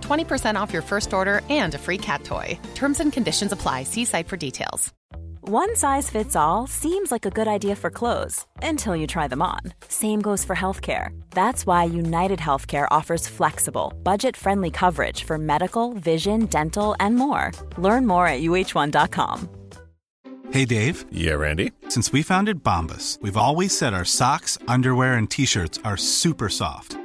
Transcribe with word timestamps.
20% 0.00 0.54
off 0.54 0.72
your 0.72 0.82
first 0.82 1.12
order 1.12 1.40
and 1.50 1.74
a 1.74 1.78
free 1.78 1.98
cat 1.98 2.22
toy. 2.24 2.58
Terms 2.74 3.00
and 3.00 3.12
conditions 3.12 3.52
apply. 3.52 3.84
See 3.84 4.04
site 4.04 4.28
for 4.28 4.36
details. 4.36 4.92
One 5.42 5.74
size 5.74 6.10
fits 6.10 6.36
all 6.36 6.66
seems 6.66 7.10
like 7.10 7.24
a 7.24 7.30
good 7.30 7.48
idea 7.48 7.74
for 7.74 7.90
clothes 7.90 8.46
until 8.62 8.94
you 8.94 9.06
try 9.06 9.26
them 9.26 9.42
on. 9.42 9.60
Same 9.88 10.20
goes 10.20 10.44
for 10.44 10.54
healthcare. 10.54 11.08
That's 11.30 11.66
why 11.66 11.84
United 11.84 12.38
Healthcare 12.38 12.86
offers 12.90 13.26
flexible, 13.26 13.92
budget 14.04 14.36
friendly 14.36 14.70
coverage 14.70 15.24
for 15.24 15.38
medical, 15.38 15.94
vision, 15.94 16.46
dental, 16.46 16.94
and 17.00 17.16
more. 17.16 17.52
Learn 17.78 18.06
more 18.06 18.26
at 18.28 18.42
uh1.com. 18.42 19.48
Hey, 20.52 20.64
Dave. 20.66 21.04
Yeah, 21.10 21.34
Randy. 21.34 21.72
Since 21.88 22.12
we 22.12 22.22
founded 22.22 22.62
Bombas, 22.62 23.20
we've 23.22 23.36
always 23.36 23.76
said 23.76 23.94
our 23.94 24.04
socks, 24.04 24.58
underwear, 24.68 25.14
and 25.14 25.30
t 25.30 25.46
shirts 25.46 25.78
are 25.84 25.96
super 25.96 26.48
soft. 26.48 26.99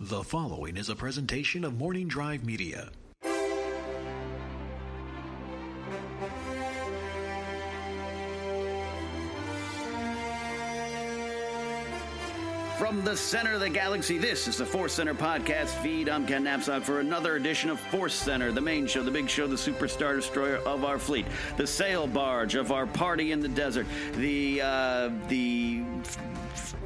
The 0.00 0.22
following 0.22 0.76
is 0.76 0.90
a 0.90 0.94
presentation 0.94 1.64
of 1.64 1.76
Morning 1.76 2.06
Drive 2.06 2.44
Media. 2.44 2.88
From 12.78 13.02
the 13.02 13.16
center 13.16 13.54
of 13.54 13.60
the 13.60 13.68
galaxy, 13.68 14.18
this 14.18 14.46
is 14.46 14.58
the 14.58 14.64
Force 14.64 14.92
Center 14.92 15.14
podcast 15.14 15.70
feed. 15.82 16.08
I'm 16.08 16.24
Ken 16.28 16.44
Napzok 16.44 16.84
for 16.84 17.00
another 17.00 17.34
edition 17.34 17.68
of 17.68 17.80
Force 17.80 18.14
Center, 18.14 18.52
the 18.52 18.60
main 18.60 18.86
show, 18.86 19.02
the 19.02 19.10
big 19.10 19.28
show, 19.28 19.48
the 19.48 19.56
superstar 19.56 20.14
destroyer 20.14 20.58
of 20.58 20.84
our 20.84 21.00
fleet, 21.00 21.26
the 21.56 21.66
sail 21.66 22.06
barge 22.06 22.54
of 22.54 22.70
our 22.70 22.86
party 22.86 23.32
in 23.32 23.40
the 23.40 23.48
desert, 23.48 23.88
the 24.12 24.62
uh, 24.62 25.10
the 25.26 25.82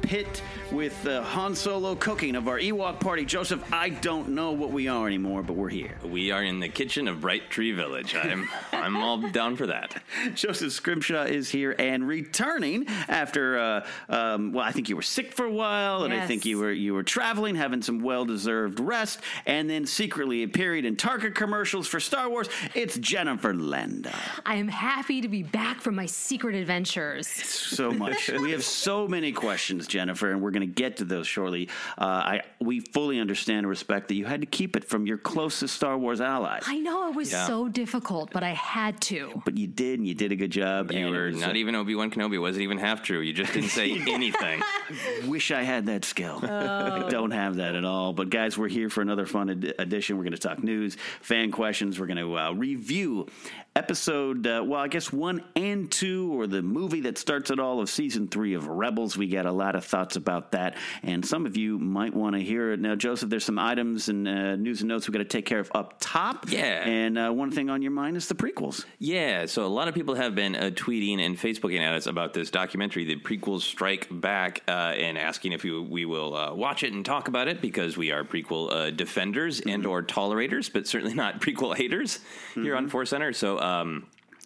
pit 0.01 0.41
with 0.71 1.07
uh, 1.07 1.21
Han 1.23 1.55
Solo 1.55 1.95
cooking 1.95 2.35
of 2.35 2.47
our 2.47 2.59
Ewok 2.59 2.99
party. 2.99 3.25
Joseph, 3.25 3.63
I 3.71 3.89
don't 3.89 4.29
know 4.29 4.51
what 4.51 4.71
we 4.71 4.87
are 4.87 5.07
anymore, 5.07 5.43
but 5.43 5.53
we're 5.53 5.69
here. 5.69 5.97
We 6.03 6.31
are 6.31 6.43
in 6.43 6.59
the 6.59 6.69
kitchen 6.69 7.07
of 7.07 7.21
Bright 7.21 7.49
Tree 7.49 7.71
Village. 7.71 8.15
I'm 8.15 8.49
I'm 8.71 8.97
all 8.97 9.17
down 9.17 9.55
for 9.55 9.67
that. 9.67 10.01
Joseph 10.33 10.73
Scrimshaw 10.73 11.23
is 11.23 11.49
here 11.49 11.75
and 11.77 12.07
returning 12.07 12.87
after. 13.07 13.59
Uh, 13.59 13.85
um, 14.09 14.53
well, 14.53 14.65
I 14.65 14.71
think 14.71 14.89
you 14.89 14.95
were 14.95 15.01
sick 15.01 15.33
for 15.33 15.45
a 15.45 15.51
while, 15.51 16.03
and 16.03 16.13
I 16.13 16.25
think 16.27 16.45
you 16.45 16.59
were 16.59 16.71
you 16.71 16.93
were 16.93 17.03
traveling, 17.03 17.55
having 17.55 17.81
some 17.81 18.01
well 18.01 18.25
deserved 18.25 18.79
rest, 18.79 19.19
and 19.45 19.69
then 19.69 19.85
secretly 19.85 20.43
appearing 20.43 20.85
in 20.85 20.95
Target 20.95 21.35
commercials 21.35 21.87
for 21.87 21.99
Star 21.99 22.29
Wars. 22.29 22.49
It's 22.73 22.97
Jennifer 22.97 23.53
Landa. 23.53 24.13
I 24.45 24.55
am 24.55 24.67
happy 24.67 25.21
to 25.21 25.27
be 25.27 25.43
back 25.43 25.81
from 25.81 25.95
my 25.95 26.05
secret 26.05 26.55
adventures. 26.55 27.27
so 27.27 27.91
much. 27.91 28.29
we 28.41 28.51
have 28.51 28.63
so 28.63 29.07
many 29.07 29.31
questions, 29.31 29.62
Jennifer, 29.87 30.31
and 30.31 30.41
we're 30.41 30.51
going 30.51 30.67
to 30.67 30.73
get 30.73 30.97
to 30.97 31.05
those 31.05 31.27
shortly. 31.27 31.69
Uh, 31.97 32.03
I 32.05 32.41
we 32.59 32.79
fully 32.79 33.19
understand 33.19 33.59
and 33.59 33.67
respect 33.67 34.07
that 34.09 34.15
you 34.15 34.25
had 34.25 34.41
to 34.41 34.47
keep 34.47 34.75
it 34.75 34.85
from 34.85 35.05
your 35.05 35.17
closest 35.17 35.75
Star 35.75 35.97
Wars 35.97 36.21
allies, 36.21 36.63
I 36.67 36.77
know 36.79 37.09
it 37.09 37.15
was 37.15 37.31
Yeah. 37.31 37.47
so 37.47 37.67
difficult, 37.69 38.31
but 38.31 38.43
I 38.43 38.51
had 38.51 38.99
to. 39.01 39.41
but 39.45 39.57
you 39.57 39.67
did, 39.67 39.99
and 39.99 40.07
you 40.07 40.13
did 40.15 40.31
a 40.31 40.35
good 40.35 40.51
job. 40.51 40.91
You 40.91 40.97
and 41.07 41.07
it 41.15 41.17
were 41.17 41.25
was, 41.27 41.37
not 41.41 41.55
even 41.55 41.75
Obi 41.75 41.95
Wan 41.95 42.11
Kenobi. 42.11 42.39
Wasn't 42.39 42.61
even 42.63 42.77
half 42.77 43.01
true. 43.03 43.19
You 43.21 43.33
just 43.33 43.53
didn't 43.53 43.69
say 43.69 43.91
anything. 44.07 44.61
Wish 45.25 45.51
I 45.51 45.63
had 45.63 45.85
that 45.87 46.05
skill. 46.05 46.39
I 46.43 47.07
don't 47.09 47.31
have 47.31 47.55
that 47.55 47.75
at 47.75 47.85
all. 47.85 48.13
But 48.13 48.29
guys, 48.29 48.57
we're 48.57 48.67
here 48.67 48.89
for 48.89 49.01
another 49.01 49.25
fun 49.25 49.49
ed- 49.49 49.73
edition. 49.79 50.17
We're 50.17 50.23
going 50.23 50.33
to 50.33 50.37
talk 50.39 50.63
news, 50.63 50.97
fan 51.21 51.51
questions. 51.51 51.99
We're 51.99 52.07
going 52.07 52.17
to 52.17 52.37
uh, 52.37 52.51
review 52.53 53.27
episode, 53.75 54.45
uh, 54.45 54.63
well, 54.65 54.79
I 54.79 54.87
guess 54.87 55.11
one 55.11 55.43
and 55.55 55.91
two, 55.91 56.31
or 56.39 56.45
the 56.45 56.61
movie 56.61 57.01
that 57.01 57.17
starts 57.17 57.49
it 57.49 57.59
all 57.59 57.79
of 57.79 57.89
season 57.89 58.27
three 58.27 58.53
of 58.53 58.67
Rebels. 58.67 59.17
We 59.17 59.27
got 59.27 59.45
a 59.45 59.51
lot 59.51 59.75
of 59.75 59.83
thoughts 59.83 60.15
about 60.15 60.51
that, 60.51 60.77
and 61.01 61.25
some 61.25 61.45
of 61.45 61.57
you 61.57 61.79
might 61.79 62.13
want 62.13 62.35
to 62.35 62.41
hear 62.41 62.71
it. 62.71 62.79
Now, 62.79 62.95
Joseph, 62.95 63.29
there's 63.29 63.45
some 63.45 63.57
items 63.57 64.09
and 64.09 64.27
uh, 64.27 64.55
news 64.55 64.81
and 64.81 64.89
notes 64.89 65.07
we've 65.07 65.13
got 65.13 65.19
to 65.19 65.25
take 65.25 65.45
care 65.45 65.59
of 65.59 65.71
up 65.73 65.95
top. 65.99 66.45
Yeah. 66.49 66.87
And 66.87 67.17
uh, 67.17 67.31
one 67.31 67.49
thing 67.49 67.69
on 67.69 67.81
your 67.81 67.91
mind 67.91 68.15
is 68.15 68.27
the 68.27 68.35
prequels. 68.35 68.85
Yeah, 68.99 69.47
so 69.47 69.65
a 69.65 69.67
lot 69.67 69.87
of 69.87 69.95
people 69.95 70.15
have 70.15 70.35
been 70.35 70.55
uh, 70.55 70.69
tweeting 70.73 71.19
and 71.19 71.37
Facebooking 71.37 71.79
at 71.79 71.93
us 71.93 72.05
about 72.05 72.33
this 72.33 72.51
documentary, 72.51 73.05
The 73.05 73.15
Prequels 73.15 73.61
Strike 73.61 74.07
Back, 74.11 74.61
uh, 74.67 74.71
and 74.71 75.17
asking 75.17 75.51
if 75.51 75.63
we, 75.63 75.79
we 75.79 76.05
will 76.05 76.35
uh, 76.35 76.53
watch 76.53 76.83
it 76.83 76.93
and 76.93 77.03
talk 77.03 77.27
about 77.27 77.47
it 77.47 77.61
because 77.61 77.97
we 77.97 78.11
are 78.11 78.23
prequel 78.23 78.71
uh, 78.71 78.91
defenders 78.91 79.61
and 79.61 79.85
or 79.85 80.03
tolerators, 80.03 80.69
but 80.69 80.87
certainly 80.87 81.15
not 81.15 81.41
prequel 81.41 81.75
haters 81.75 82.19
here 82.53 82.75
on 82.75 82.87
Force 82.87 83.09
Center. 83.09 83.33
So 83.33 83.57
um, 83.63 84.05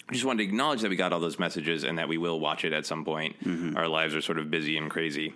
I 0.09 0.13
just 0.13 0.23
wanted 0.25 0.43
to 0.43 0.49
acknowledge 0.49 0.81
that 0.81 0.89
we 0.89 0.95
got 0.95 1.11
all 1.11 1.19
those 1.19 1.39
messages 1.39 1.83
and 1.83 1.97
that 1.99 2.07
we 2.07 2.17
will 2.17 2.39
watch 2.39 2.63
it 2.63 2.71
at 2.71 2.85
some 2.85 3.03
point. 3.03 3.35
Our 3.75 3.87
lives 3.87 4.15
are 4.15 4.21
sort 4.21 4.37
of 4.39 4.49
busy 4.49 4.77
and 4.77 4.89
crazy. 4.89 5.33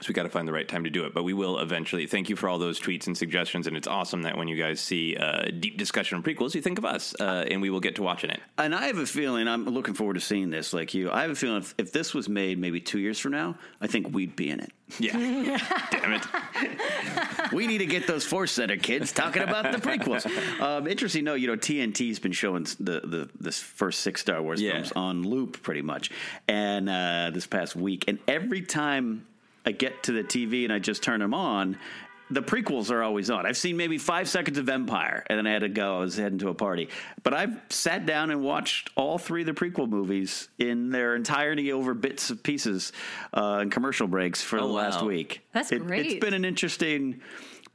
So 0.00 0.08
we 0.08 0.14
got 0.14 0.24
to 0.24 0.28
find 0.28 0.46
the 0.46 0.52
right 0.52 0.66
time 0.68 0.84
to 0.84 0.90
do 0.90 1.04
it, 1.04 1.14
but 1.14 1.22
we 1.22 1.32
will 1.32 1.58
eventually. 1.58 2.06
Thank 2.06 2.28
you 2.28 2.36
for 2.36 2.48
all 2.48 2.58
those 2.58 2.80
tweets 2.80 3.06
and 3.06 3.16
suggestions, 3.16 3.66
and 3.66 3.76
it's 3.76 3.88
awesome 3.88 4.22
that 4.22 4.36
when 4.36 4.48
you 4.48 4.56
guys 4.56 4.80
see 4.80 5.16
uh, 5.16 5.42
deep 5.60 5.78
discussion 5.78 6.16
on 6.16 6.22
prequels, 6.22 6.54
you 6.54 6.60
think 6.62 6.78
of 6.78 6.84
us, 6.84 7.14
uh, 7.20 7.44
and 7.50 7.60
we 7.62 7.70
will 7.70 7.80
get 7.80 7.96
to 7.96 8.02
watching 8.02 8.30
it. 8.30 8.40
And 8.58 8.74
I 8.74 8.86
have 8.86 8.98
a 8.98 9.06
feeling 9.06 9.48
I'm 9.48 9.64
looking 9.64 9.94
forward 9.94 10.14
to 10.14 10.20
seeing 10.20 10.50
this. 10.50 10.72
Like 10.72 10.94
you, 10.94 11.10
I 11.10 11.22
have 11.22 11.30
a 11.30 11.34
feeling 11.34 11.58
if, 11.58 11.74
if 11.78 11.92
this 11.92 12.14
was 12.14 12.28
made 12.28 12.58
maybe 12.58 12.80
two 12.80 12.98
years 12.98 13.18
from 13.18 13.32
now, 13.32 13.56
I 13.80 13.86
think 13.86 14.12
we'd 14.14 14.36
be 14.36 14.50
in 14.50 14.60
it. 14.60 14.72
Yeah, 14.98 15.12
damn 15.90 16.12
it. 16.12 16.22
we 17.52 17.66
need 17.66 17.78
to 17.78 17.86
get 17.86 18.06
those 18.06 18.24
Force 18.24 18.52
Center 18.52 18.76
kids 18.76 19.10
talking 19.12 19.42
about 19.42 19.72
the 19.72 19.78
prequels. 19.78 20.30
Um, 20.62 20.86
interesting 20.86 21.24
note, 21.24 21.34
you 21.36 21.46
know, 21.48 21.56
TNT's 21.56 22.18
been 22.18 22.32
showing 22.32 22.64
the 22.78 23.00
the 23.04 23.28
this 23.40 23.58
first 23.58 24.00
six 24.00 24.20
Star 24.20 24.40
Wars 24.42 24.60
Yeah. 24.60 24.72
films 24.72 24.92
on 24.94 25.22
loop 25.22 25.62
pretty 25.62 25.82
much, 25.82 26.10
and 26.46 26.88
uh, 26.88 27.30
this 27.32 27.46
past 27.46 27.74
week, 27.74 28.04
and 28.06 28.18
every 28.28 28.60
time 28.62 29.26
I 29.64 29.72
get 29.72 30.02
to 30.04 30.12
the 30.12 30.24
TV 30.24 30.64
and 30.64 30.72
I 30.72 30.78
just 30.78 31.02
turn 31.02 31.20
them 31.20 31.34
on. 31.34 31.78
The 32.30 32.42
prequels 32.42 32.90
are 32.90 33.02
always 33.02 33.28
on. 33.28 33.44
I've 33.44 33.58
seen 33.58 33.76
maybe 33.76 33.98
five 33.98 34.26
seconds 34.26 34.56
of 34.56 34.66
Empire, 34.70 35.22
and 35.26 35.36
then 35.38 35.46
I 35.46 35.50
had 35.52 35.60
to 35.62 35.68
go. 35.68 35.96
I 35.98 36.00
was 36.00 36.16
heading 36.16 36.38
to 36.38 36.48
a 36.48 36.54
party, 36.54 36.88
but 37.22 37.34
I've 37.34 37.60
sat 37.68 38.06
down 38.06 38.30
and 38.30 38.40
watched 38.42 38.88
all 38.96 39.18
three 39.18 39.42
of 39.42 39.46
the 39.46 39.52
prequel 39.52 39.86
movies 39.86 40.48
in 40.58 40.88
their 40.90 41.14
entirety 41.14 41.72
over 41.72 41.92
bits 41.92 42.30
of 42.30 42.42
pieces 42.42 42.92
uh, 43.34 43.58
and 43.60 43.70
commercial 43.70 44.06
breaks 44.06 44.40
for 44.40 44.58
Oh, 44.58 44.66
the 44.66 44.72
last 44.72 45.02
wow. 45.02 45.08
week. 45.08 45.42
That's 45.52 45.72
It- 45.72 45.84
great. 45.84 46.06
It's 46.06 46.24
been 46.24 46.32
an 46.32 46.46
interesting 46.46 47.20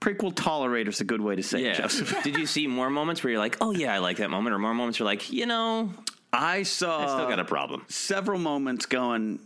prequel 0.02 0.34
tolerator 0.34 0.88
is 0.90 1.02
a 1.02 1.06
good 1.06 1.22
way 1.22 1.36
to 1.36 1.44
say 1.44 1.60
it, 1.60 1.66
Yeah. 1.66 1.82
Joseph. 1.82 2.24
Did 2.24 2.38
you 2.38 2.48
see 2.48 2.66
more 2.66 2.90
moments 2.90 3.24
where 3.24 3.30
you're 3.32 3.40
like, 3.40 3.58
oh 3.62 3.72
yeah, 3.72 3.94
I 3.94 4.00
like 4.00 4.18
that 4.18 4.32
moment, 4.32 4.56
or 4.56 4.60
more 4.60 4.74
moments 4.74 5.00
where 5.00 5.06
you're 5.06 5.12
like, 5.14 5.32
you 5.32 5.46
know, 5.46 5.92
I 6.34 6.64
saw 6.64 7.02
I 7.04 7.06
still 7.16 7.30
got 7.30 7.40
a 7.40 7.46
problem. 7.46 7.84
several 7.90 8.40
moments 8.40 8.88
going, 8.88 9.40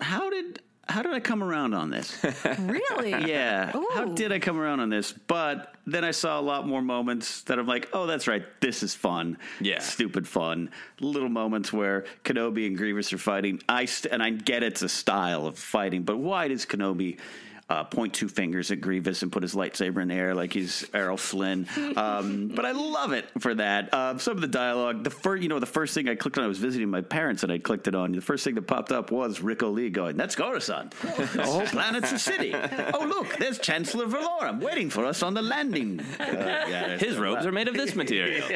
how 0.00 0.28
did 0.28 0.60
how 0.88 1.02
did 1.02 1.12
I 1.12 1.20
come 1.20 1.42
around 1.42 1.74
on 1.74 1.90
this? 1.90 2.24
Really? 2.58 3.10
yeah. 3.30 3.72
How 3.94 4.06
did 4.06 4.32
I 4.32 4.38
come 4.38 4.58
around 4.58 4.80
on 4.80 4.88
this? 4.88 5.12
But 5.12 5.74
then 5.86 6.04
I 6.04 6.10
saw 6.12 6.38
a 6.38 6.42
lot 6.42 6.66
more 6.66 6.82
moments 6.82 7.42
that 7.42 7.58
I'm 7.58 7.66
like, 7.66 7.88
oh, 7.92 8.06
that's 8.06 8.26
right. 8.26 8.44
This 8.60 8.82
is 8.82 8.94
fun. 8.94 9.38
Yeah. 9.60 9.80
Stupid 9.80 10.26
fun. 10.26 10.70
Little 11.00 11.28
moments 11.28 11.72
where 11.72 12.04
Kenobi 12.24 12.66
and 12.66 12.76
Grievous 12.76 13.12
are 13.12 13.18
fighting. 13.18 13.60
I 13.68 13.84
st- 13.84 14.12
and 14.12 14.22
I 14.22 14.30
get 14.30 14.62
it's 14.62 14.82
a 14.82 14.88
style 14.88 15.46
of 15.46 15.58
fighting, 15.58 16.02
but 16.02 16.18
why 16.18 16.48
does 16.48 16.64
Kenobi 16.64 17.18
uh, 17.70 17.84
point 17.84 18.14
two 18.14 18.28
fingers 18.28 18.70
at 18.70 18.80
Grievous 18.80 19.22
and 19.22 19.30
put 19.30 19.42
his 19.42 19.54
lightsaber 19.54 20.00
in 20.00 20.08
the 20.08 20.14
air 20.14 20.34
like 20.34 20.52
he's 20.52 20.86
Errol 20.94 21.16
Flynn? 21.16 21.68
Um, 21.96 22.48
but 22.54 22.64
I 22.64 22.72
love 22.72 23.12
it 23.12 23.26
for 23.40 23.54
that. 23.54 23.92
Uh, 23.92 24.16
some 24.18 24.34
of 24.36 24.40
the 24.40 24.46
dialogue. 24.48 25.04
The 25.04 25.10
first, 25.10 25.42
you 25.42 25.48
know, 25.48 25.58
the 25.58 25.66
first 25.66 25.94
thing 25.94 26.08
I 26.08 26.14
clicked 26.14 26.38
on, 26.38 26.44
I 26.44 26.48
was 26.48 26.58
visiting 26.58 26.88
my 26.88 27.00
parents 27.02 27.42
and 27.42 27.52
I 27.52 27.58
clicked 27.58 27.86
it 27.88 27.94
on. 27.94 28.12
The 28.12 28.20
first 28.20 28.44
thing 28.44 28.54
that 28.54 28.62
popped 28.62 28.90
up 28.92 29.10
was 29.10 29.40
Ric 29.42 29.58
Olié 29.60 29.92
going, 29.92 30.16
"That's 30.16 30.34
Coruscant. 30.34 30.92
The 31.00 31.42
whole 31.44 31.60
planet's 31.66 32.12
a 32.12 32.18
city. 32.18 32.54
Oh 32.54 33.04
look, 33.06 33.36
there's 33.38 33.58
Chancellor 33.58 34.06
Valorum 34.06 34.60
waiting 34.60 34.88
for 34.90 35.04
us 35.04 35.22
on 35.22 35.34
the 35.34 35.42
landing." 35.42 36.00
Uh, 36.28 36.64
yeah, 36.68 36.96
His 36.98 37.16
robes 37.16 37.46
are 37.46 37.52
made 37.52 37.68
of 37.68 37.74
this 37.74 37.94
material. 37.94 38.46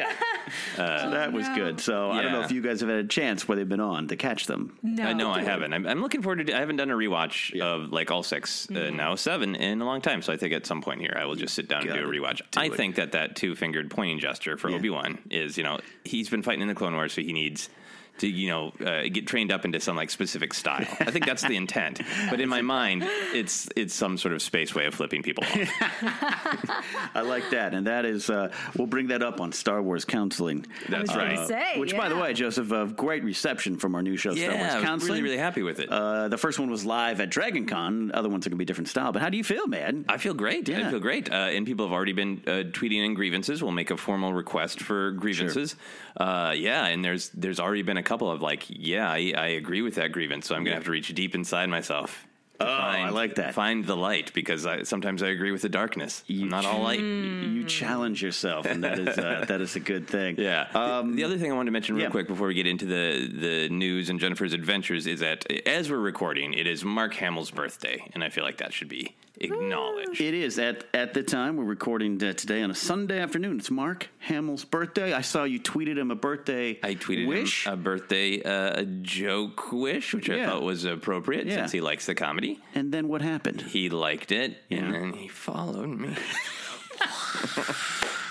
so 0.75 1.09
that 1.11 1.31
was 1.33 1.47
good. 1.49 1.79
So 1.79 2.11
I 2.11 2.21
don't 2.21 2.31
know 2.31 2.41
if 2.41 2.51
you 2.51 2.61
guys 2.61 2.79
have 2.81 2.89
had 2.89 2.99
a 2.99 3.07
chance 3.07 3.47
where 3.47 3.55
they've 3.55 3.67
been 3.67 3.79
on 3.79 4.07
to 4.09 4.15
catch 4.15 4.45
them. 4.45 4.77
No. 4.83 5.09
Uh, 5.09 5.13
no, 5.13 5.31
I 5.31 5.43
haven't. 5.43 5.73
I'm, 5.73 5.85
I'm 5.87 6.01
looking 6.01 6.21
forward 6.21 6.45
to. 6.47 6.55
I 6.55 6.59
haven't 6.59 6.77
done 6.77 6.89
a 6.91 6.95
rewatch 6.95 7.59
of 7.59 7.91
like 7.91 8.11
all 8.11 8.23
6 8.23 8.69
uh, 8.69 8.89
now 8.91 9.02
seven 9.15 9.55
in 9.55 9.81
a 9.81 9.85
long 9.85 10.01
time. 10.01 10.21
So 10.21 10.33
I 10.33 10.37
think 10.37 10.53
at 10.53 10.65
some 10.65 10.81
point 10.81 11.01
here 11.01 11.15
I 11.19 11.25
will 11.25 11.35
just 11.35 11.53
sit 11.53 11.67
down 11.67 11.87
and 11.87 11.93
do 11.93 12.03
a 12.03 12.11
rewatch. 12.11 12.41
do 12.51 12.59
I 12.59 12.65
it. 12.65 12.75
think 12.75 12.95
that 12.95 13.11
that 13.11 13.35
two 13.35 13.55
fingered 13.55 13.91
pointing 13.91 14.19
gesture 14.19 14.57
for 14.57 14.69
Obi 14.69 14.89
Wan 14.89 15.19
is, 15.29 15.57
you 15.57 15.63
know, 15.63 15.79
he's 16.03 16.29
been 16.29 16.43
fighting 16.43 16.61
in 16.61 16.67
the 16.67 16.75
Clone 16.75 16.93
Wars, 16.93 17.13
so 17.13 17.21
he 17.21 17.33
needs 17.33 17.69
to, 18.19 18.27
you 18.27 18.49
know, 18.49 18.73
uh, 18.85 19.03
get 19.11 19.27
trained 19.27 19.51
up 19.51 19.65
into 19.65 19.79
some 19.79 19.95
like 19.95 20.09
specific 20.09 20.53
style. 20.53 20.85
I 20.99 21.11
think 21.11 21.25
that's 21.25 21.43
the 21.43 21.55
intent. 21.55 22.01
But 22.29 22.39
in 22.39 22.49
my 22.49 22.61
mind, 22.73 23.03
it's 23.33 23.69
it's 23.75 23.93
some 23.93 24.17
sort 24.17 24.33
of 24.33 24.41
space 24.41 24.73
way 24.75 24.85
of 24.85 24.93
flipping 24.93 25.23
people 25.23 25.43
off. 25.43 25.69
I 27.15 27.21
like 27.21 27.49
that, 27.51 27.73
and 27.73 27.87
that 27.87 28.05
is 28.05 28.29
uh, 28.29 28.51
we'll 28.77 28.87
bring 28.87 29.07
that 29.07 29.21
up 29.23 29.41
on 29.41 29.51
Star 29.51 29.81
Wars 29.81 30.05
counseling. 30.05 30.65
That's 30.89 31.03
was 31.03 31.09
gonna 31.11 31.35
right. 31.35 31.47
say, 31.47 31.79
Which, 31.79 31.95
by 31.95 32.09
the 32.09 32.17
way, 32.17 32.33
Joseph, 32.33 32.71
uh, 32.71 32.85
great 32.85 33.23
reception 33.23 33.77
from 33.77 33.95
our 33.95 34.01
new 34.01 34.17
show, 34.17 34.33
Star 34.35 34.49
Wars 34.49 34.71
I 34.71 34.75
was 34.75 34.85
Counseling. 34.85 35.11
really, 35.11 35.23
really 35.23 35.37
happy 35.37 35.63
with 35.63 35.79
it. 35.79 35.89
Uh, 35.89 36.27
the 36.27 36.37
first 36.37 36.59
one 36.59 36.69
was 36.69 36.85
live 36.85 37.19
at 37.21 37.29
Dragon 37.29 37.65
Con. 37.65 38.11
Other 38.13 38.29
ones 38.29 38.45
are 38.45 38.49
going 38.49 38.57
to 38.57 38.61
be 38.61 38.65
different 38.65 38.87
style. 38.89 39.11
But 39.11 39.21
how 39.21 39.29
do 39.29 39.37
you 39.37 39.43
feel, 39.43 39.67
man? 39.67 40.05
I 40.07 40.17
feel 40.17 40.33
great. 40.33 40.67
Yeah. 40.67 40.87
I 40.87 40.91
feel 40.91 40.99
great. 40.99 41.31
Uh, 41.31 41.35
and 41.35 41.65
people 41.65 41.85
have 41.85 41.93
already 41.93 42.13
been 42.13 42.41
uh, 42.45 42.51
tweeting 42.71 43.03
in 43.05 43.13
grievances. 43.13 43.63
We'll 43.63 43.71
make 43.71 43.91
a 43.91 43.97
formal 43.97 44.33
request 44.33 44.81
for 44.81 45.11
grievances. 45.11 45.75
Uh, 46.15 46.53
yeah, 46.55 46.85
and 46.87 47.03
there's 47.03 47.29
there's 47.29 47.59
already 47.59 47.81
been 47.81 47.97
a 47.97 48.02
couple 48.03 48.29
of 48.29 48.41
like, 48.41 48.65
yeah, 48.67 49.09
I, 49.09 49.33
I 49.35 49.47
agree 49.47 49.81
with 49.81 49.95
that 49.95 50.11
grievance. 50.11 50.47
So 50.47 50.55
I'm 50.55 50.63
gonna 50.63 50.75
have 50.75 50.85
to 50.85 50.91
reach 50.91 51.13
deep 51.13 51.35
inside 51.35 51.69
myself. 51.69 52.25
Oh, 52.59 52.65
I 52.65 53.09
like 53.09 53.35
that. 53.35 53.53
Find 53.53 53.83
the 53.83 53.97
light 53.97 54.31
because 54.33 54.65
I, 54.65 54.83
sometimes 54.83 55.23
I 55.23 55.29
agree 55.29 55.51
with 55.51 55.63
the 55.63 55.69
darkness. 55.69 56.23
I'm 56.29 56.49
not 56.49 56.65
all 56.65 56.81
light. 56.81 56.99
You 56.99 57.63
challenge 57.65 58.21
yourself, 58.21 58.65
and 58.65 58.83
that 58.83 58.99
is 58.99 59.17
uh, 59.17 59.45
that 59.47 59.59
is 59.59 59.75
a 59.75 59.79
good 59.79 60.07
thing. 60.07 60.35
Yeah. 60.37 60.67
Um, 60.73 61.15
the 61.15 61.23
other 61.23 61.37
thing 61.37 61.51
I 61.51 61.55
wanted 61.55 61.67
to 61.67 61.71
mention 61.71 61.95
real 61.95 62.05
yeah. 62.05 62.11
quick 62.11 62.27
before 62.27 62.47
we 62.47 62.53
get 62.53 62.67
into 62.67 62.85
the 62.85 63.27
the 63.27 63.69
news 63.69 64.09
and 64.09 64.19
Jennifer's 64.19 64.53
adventures 64.53 65.07
is 65.07 65.19
that 65.19 65.45
as 65.67 65.89
we're 65.89 65.97
recording, 65.97 66.53
it 66.53 66.67
is 66.67 66.85
Mark 66.85 67.13
Hamill's 67.15 67.51
birthday, 67.51 68.09
and 68.13 68.23
I 68.23 68.29
feel 68.29 68.43
like 68.43 68.57
that 68.57 68.71
should 68.71 68.89
be 68.89 69.15
acknowledged. 69.39 70.21
It 70.21 70.33
is 70.33 70.59
at 70.59 70.83
at 70.93 71.13
the 71.13 71.23
time 71.23 71.57
we're 71.57 71.63
recording 71.63 72.21
uh, 72.23 72.33
today 72.33 72.61
on 72.61 72.71
a 72.71 72.75
Sunday 72.75 73.19
afternoon. 73.19 73.59
It's 73.59 73.71
Mark 73.71 74.09
Hamill's 74.19 74.63
birthday. 74.65 75.13
I 75.13 75.21
saw 75.21 75.43
you 75.43 75.59
tweeted 75.59 75.97
him 75.97 76.11
a 76.11 76.15
birthday. 76.15 76.79
I 76.83 76.95
tweeted 76.95 77.27
wish. 77.27 77.65
a 77.67 77.75
birthday 77.75 78.41
uh, 78.41 78.83
joke 79.01 79.71
wish, 79.71 80.13
which 80.13 80.29
I 80.29 80.45
thought 80.45 80.61
was 80.63 80.85
appropriate 80.85 81.47
Yeah. 81.47 81.55
since 81.55 81.71
he 81.71 81.81
likes 81.81 82.05
the 82.05 82.15
comedy. 82.15 82.59
and 82.75 82.91
then 82.93 83.07
what 83.07 83.21
happened? 83.21 83.61
He 83.61 83.89
liked 83.89 84.31
it, 84.31 84.57
Yeah. 84.69 84.79
and 84.79 84.93
then 84.93 85.13
he 85.13 85.27
followed 85.27 85.89
me. 85.89 86.15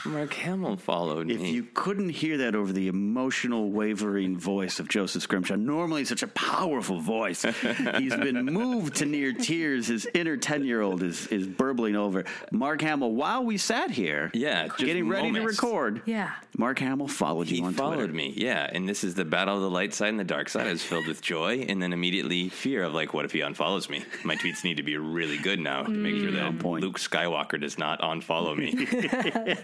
Mark 0.05 0.33
Hamill 0.35 0.77
followed 0.77 1.31
If 1.31 1.41
me. 1.41 1.49
If 1.49 1.55
you 1.55 1.67
couldn't 1.75 2.11
hear 2.11 2.39
that 2.39 2.55
over 2.55 2.73
the 2.73 2.89
emotional, 2.89 3.71
wavering 3.71 4.37
voice 4.39 4.81
of 4.81 4.89
Joseph 4.89 5.23
Scrimshaw, 5.23 5.57
normally 5.57 6.05
such 6.05 6.23
a 6.23 6.29
powerful 6.29 7.01
voice, 7.01 7.43
he's 7.43 8.15
been 8.17 8.45
moved 8.47 8.97
to 8.97 9.07
near 9.07 9.33
tears. 9.33 9.87
His 9.87 10.07
inner 10.15 10.37
10 10.37 10.65
year 10.65 10.81
old 10.81 11.03
is, 11.03 11.27
is 11.29 11.47
burbling 11.47 11.97
over. 11.97 12.25
Mark 12.51 12.81
Hamill, 12.83 13.13
while 13.13 13.45
we 13.45 13.57
sat 13.57 13.91
here, 13.91 14.31
Yeah, 14.35 14.67
just 14.67 14.79
getting 14.79 15.09
ready 15.09 15.31
moments. 15.31 15.59
to 15.59 15.67
record, 15.67 16.03
Yeah. 16.07 16.33
Mark 16.59 16.79
Hamill 16.81 17.09
followed 17.09 17.49
you 17.49 17.57
he 17.57 17.63
on 17.63 17.73
followed 17.73 17.97
Twitter. 17.97 18.13
me, 18.13 18.35
yeah. 18.37 18.69
And 18.71 18.89
this 18.89 19.05
is 19.05 19.15
the 19.15 19.25
battle 19.25 19.57
of 19.57 19.63
the 19.63 19.71
light 19.71 19.95
side 19.95 20.09
and 20.09 20.21
the 20.21 20.25
dark 20.25 20.49
side. 20.49 20.67
I 20.67 20.73
was 20.73 20.83
filled 20.83 21.07
with 21.07 21.23
joy, 21.23 21.65
and 21.69 21.83
then 21.83 21.93
immediately 21.93 22.49
fear 22.49 22.83
of 22.85 22.95
like, 22.95 23.15
what 23.15 23.25
if 23.25 23.33
he 23.33 23.41
unfollows 23.41 23.89
me? 23.89 24.05
My 24.25 24.37
tweets 24.37 24.65
need 24.65 24.77
to 24.77 24.83
be 24.83 24.97
really 24.97 25.39
good 25.39 25.61
now 25.61 25.83
to 25.85 25.91
make 25.91 26.17
sure 26.17 26.31
mm. 26.31 26.35
that 26.35 26.59
point. 26.59 26.83
Luke 26.83 26.99
Skywalker 26.99 27.61
does 27.61 27.79
not 27.79 28.01
unfollow 28.01 28.57
me. 28.57 28.73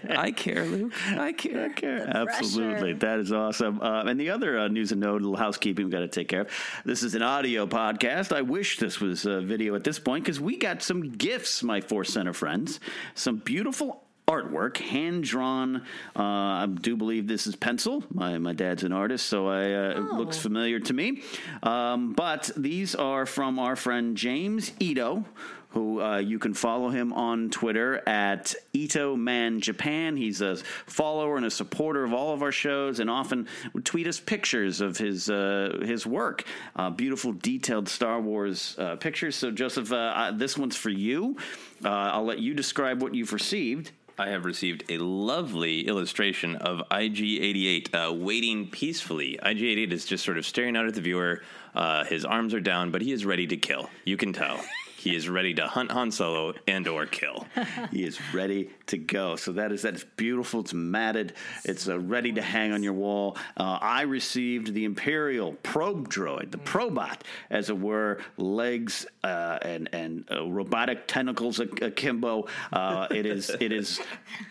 I 0.17 0.28
care, 0.31 0.65
Luke. 0.65 0.93
I 1.07 1.31
care. 1.31 1.65
I 1.65 1.69
care. 1.69 2.07
Absolutely. 2.07 2.93
That 2.93 3.19
is 3.19 3.31
awesome. 3.31 3.81
Uh, 3.81 4.03
and 4.03 4.19
the 4.19 4.29
other 4.29 4.59
uh, 4.59 4.67
news 4.67 4.91
and 4.91 5.01
note, 5.01 5.21
a 5.21 5.25
little 5.25 5.35
housekeeping 5.35 5.85
we 5.85 5.91
got 5.91 5.99
to 5.99 6.07
take 6.07 6.27
care 6.27 6.41
of. 6.41 6.49
This 6.85 7.03
is 7.03 7.15
an 7.15 7.21
audio 7.21 7.65
podcast. 7.65 8.35
I 8.35 8.41
wish 8.41 8.79
this 8.79 8.99
was 8.99 9.25
uh, 9.25 9.41
video 9.41 9.75
at 9.75 9.83
this 9.83 9.99
point 9.99 10.25
because 10.25 10.39
we 10.39 10.57
got 10.57 10.81
some 10.81 11.11
gifts, 11.11 11.63
my 11.63 11.81
Force 11.81 12.13
Center 12.13 12.33
friends. 12.33 12.79
Some 13.15 13.37
beautiful 13.37 14.03
artwork, 14.29 14.77
hand 14.77 15.23
drawn. 15.23 15.77
Uh, 16.15 16.21
I 16.21 16.67
do 16.67 16.95
believe 16.95 17.27
this 17.27 17.47
is 17.47 17.55
pencil. 17.55 18.03
My, 18.13 18.37
my 18.37 18.53
dad's 18.53 18.83
an 18.83 18.93
artist, 18.93 19.25
so 19.25 19.47
I, 19.47 19.73
uh, 19.73 19.89
it 19.97 20.13
looks 20.13 20.37
familiar 20.37 20.79
to 20.79 20.93
me. 20.93 21.23
Um, 21.63 22.13
but 22.13 22.51
these 22.55 22.93
are 22.93 23.25
from 23.25 23.57
our 23.57 23.75
friend 23.75 24.15
James 24.15 24.71
Ito 24.79 25.25
who 25.69 26.01
uh, 26.01 26.17
you 26.17 26.39
can 26.39 26.53
follow 26.53 26.89
him 26.89 27.13
on 27.13 27.49
Twitter 27.49 28.01
at 28.07 28.55
Ito 28.73 29.15
Man 29.15 29.61
Japan. 29.61 30.17
He's 30.17 30.41
a 30.41 30.57
follower 30.85 31.37
and 31.37 31.45
a 31.45 31.51
supporter 31.51 32.03
of 32.03 32.13
all 32.13 32.33
of 32.33 32.41
our 32.41 32.51
shows, 32.51 32.99
and 32.99 33.09
often 33.09 33.47
would 33.73 33.85
tweet 33.85 34.07
us 34.07 34.19
pictures 34.19 34.81
of 34.81 34.97
his 34.97 35.29
uh, 35.29 35.79
his 35.81 36.05
work. 36.05 36.43
Uh, 36.75 36.89
beautiful, 36.89 37.33
detailed 37.33 37.87
Star 37.87 38.19
Wars 38.19 38.75
uh, 38.79 38.95
pictures. 38.95 39.35
So, 39.35 39.51
Joseph, 39.51 39.91
uh, 39.91 39.95
uh, 39.95 40.31
this 40.31 40.57
one's 40.57 40.75
for 40.75 40.89
you. 40.89 41.37
Uh, 41.83 41.89
I'll 41.89 42.25
let 42.25 42.39
you 42.39 42.53
describe 42.53 43.01
what 43.01 43.13
you've 43.13 43.33
received. 43.33 43.91
I 44.19 44.29
have 44.29 44.43
received 44.43 44.83
a 44.89 44.97
lovely 44.97 45.87
illustration 45.87 46.57
of 46.57 46.83
IG88 46.91 47.93
uh, 47.93 48.13
waiting 48.13 48.67
peacefully. 48.67 49.39
IG88 49.41 49.93
is 49.93 50.03
just 50.03 50.25
sort 50.25 50.37
of 50.37 50.45
staring 50.45 50.75
out 50.75 50.87
at 50.87 50.93
the 50.93 50.99
viewer. 50.99 51.41
Uh, 51.73 52.03
his 52.03 52.25
arms 52.25 52.53
are 52.53 52.59
down, 52.59 52.91
but 52.91 53.01
he 53.01 53.13
is 53.13 53.25
ready 53.25 53.47
to 53.47 53.55
kill. 53.55 53.89
You 54.03 54.17
can 54.17 54.33
tell. 54.33 54.59
He 54.99 55.15
is 55.15 55.29
ready 55.29 55.53
to 55.53 55.65
hunt 55.65 55.91
Han 55.91 56.11
Solo 56.11 56.53
and 56.67 56.85
or 56.85 57.05
kill. 57.05 57.47
he 57.91 58.03
is 58.03 58.19
ready 58.33 58.69
to 58.87 58.97
go. 58.97 59.37
So 59.37 59.53
that 59.53 59.71
is 59.71 59.83
that 59.83 59.95
is 59.95 60.03
beautiful. 60.17 60.59
It's 60.59 60.73
matted. 60.73 61.35
It's 61.63 61.87
uh, 61.87 61.97
ready 61.97 62.33
to 62.33 62.41
hang 62.41 62.73
on 62.73 62.83
your 62.83 62.91
wall. 62.91 63.37
Uh, 63.55 63.79
I 63.81 64.01
received 64.01 64.73
the 64.73 64.83
Imperial 64.83 65.53
probe 65.63 66.09
droid, 66.09 66.51
the 66.51 66.57
Probot, 66.57 67.21
as 67.49 67.69
it 67.69 67.79
were, 67.79 68.19
legs 68.35 69.07
uh, 69.23 69.59
and 69.61 69.87
and 69.93 70.25
uh, 70.29 70.45
robotic 70.45 71.07
tentacles 71.07 71.61
akimbo. 71.61 72.47
Uh, 72.73 73.07
it 73.09 73.25
is 73.25 73.49
it 73.61 73.71
is 73.71 74.01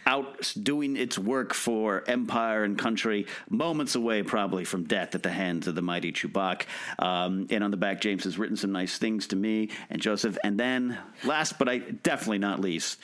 out 0.06 0.54
doing 0.62 0.96
its 0.96 1.18
work 1.18 1.52
for 1.52 2.04
empire 2.06 2.64
and 2.64 2.78
country, 2.78 3.26
moments 3.50 3.96
away 3.96 4.22
probably 4.22 4.64
from 4.64 4.84
death 4.84 5.14
at 5.14 5.22
the 5.22 5.30
hands 5.30 5.66
of 5.66 5.74
the 5.74 5.82
mighty 5.82 6.10
Chewbacca. 6.10 6.62
Um, 6.98 7.48
and 7.50 7.62
on 7.62 7.70
the 7.70 7.76
back, 7.76 8.00
James 8.00 8.24
has 8.24 8.38
written 8.38 8.56
some 8.56 8.72
nice 8.72 8.96
things 8.96 9.26
to 9.26 9.36
me 9.36 9.68
and 9.90 10.00
Joseph. 10.00 10.37
And 10.44 10.58
then, 10.58 10.98
last 11.24 11.58
but 11.58 11.68
I 11.68 11.78
definitely 11.78 12.38
not 12.38 12.60
least, 12.60 12.98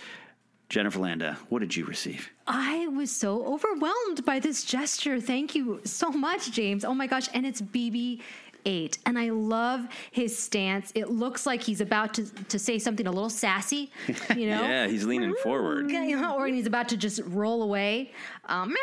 Jennifer 0.69 0.99
Landa, 0.99 1.39
what 1.51 1.61
did 1.61 1.77
you 1.77 1.85
receive? 1.85 2.31
I 2.47 2.89
was 2.89 3.11
so 3.11 3.45
overwhelmed 3.47 4.25
by 4.25 4.41
this 4.41 4.65
gesture. 4.65 5.21
Thank 5.21 5.55
you 5.55 5.81
so 5.85 6.11
much, 6.11 6.51
James. 6.51 6.85
Oh 6.85 6.95
my 6.95 7.07
gosh. 7.07 7.29
And 7.33 7.47
it's 7.47 7.61
BB 7.61 8.21
8. 8.65 8.99
And 9.07 9.19
I 9.19 9.31
love 9.31 9.87
his 10.11 10.37
stance. 10.37 10.93
It 10.95 11.11
looks 11.11 11.47
like 11.47 11.63
he's 11.63 11.81
about 11.81 12.15
to, 12.15 12.25
to 12.45 12.59
say 12.59 12.79
something 12.79 13.07
a 13.07 13.11
little 13.11 13.31
sassy, 13.31 13.91
you 14.37 14.49
know? 14.49 14.63
Yeah, 14.75 14.87
he's 14.87 15.05
leaning 15.05 15.35
forward. 15.43 15.91
Yeah, 15.91 16.33
or 16.33 16.47
he's 16.47 16.67
about 16.67 16.89
to 16.89 16.97
just 16.97 17.21
roll 17.27 17.63
away. 17.63 18.13
Um, 18.47 18.75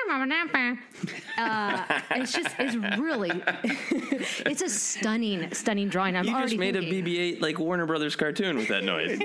uh, 1.38 2.02
it's 2.12 2.34
just, 2.34 2.56
it's 2.60 2.76
really, 3.00 3.32
it's 4.46 4.62
a 4.62 4.70
stunning, 4.70 5.54
stunning 5.54 5.90
drawing. 5.90 6.16
I'm 6.16 6.26
You 6.26 6.34
already 6.34 6.50
just 6.50 6.60
made 6.60 6.76
thinking, 6.76 7.06
a 7.06 7.36
BB-8 7.38 7.42
like 7.42 7.60
Warner 7.60 7.86
Brothers 7.86 8.16
cartoon 8.16 8.58
with 8.58 8.68
that 8.70 8.84
noise. 8.84 9.20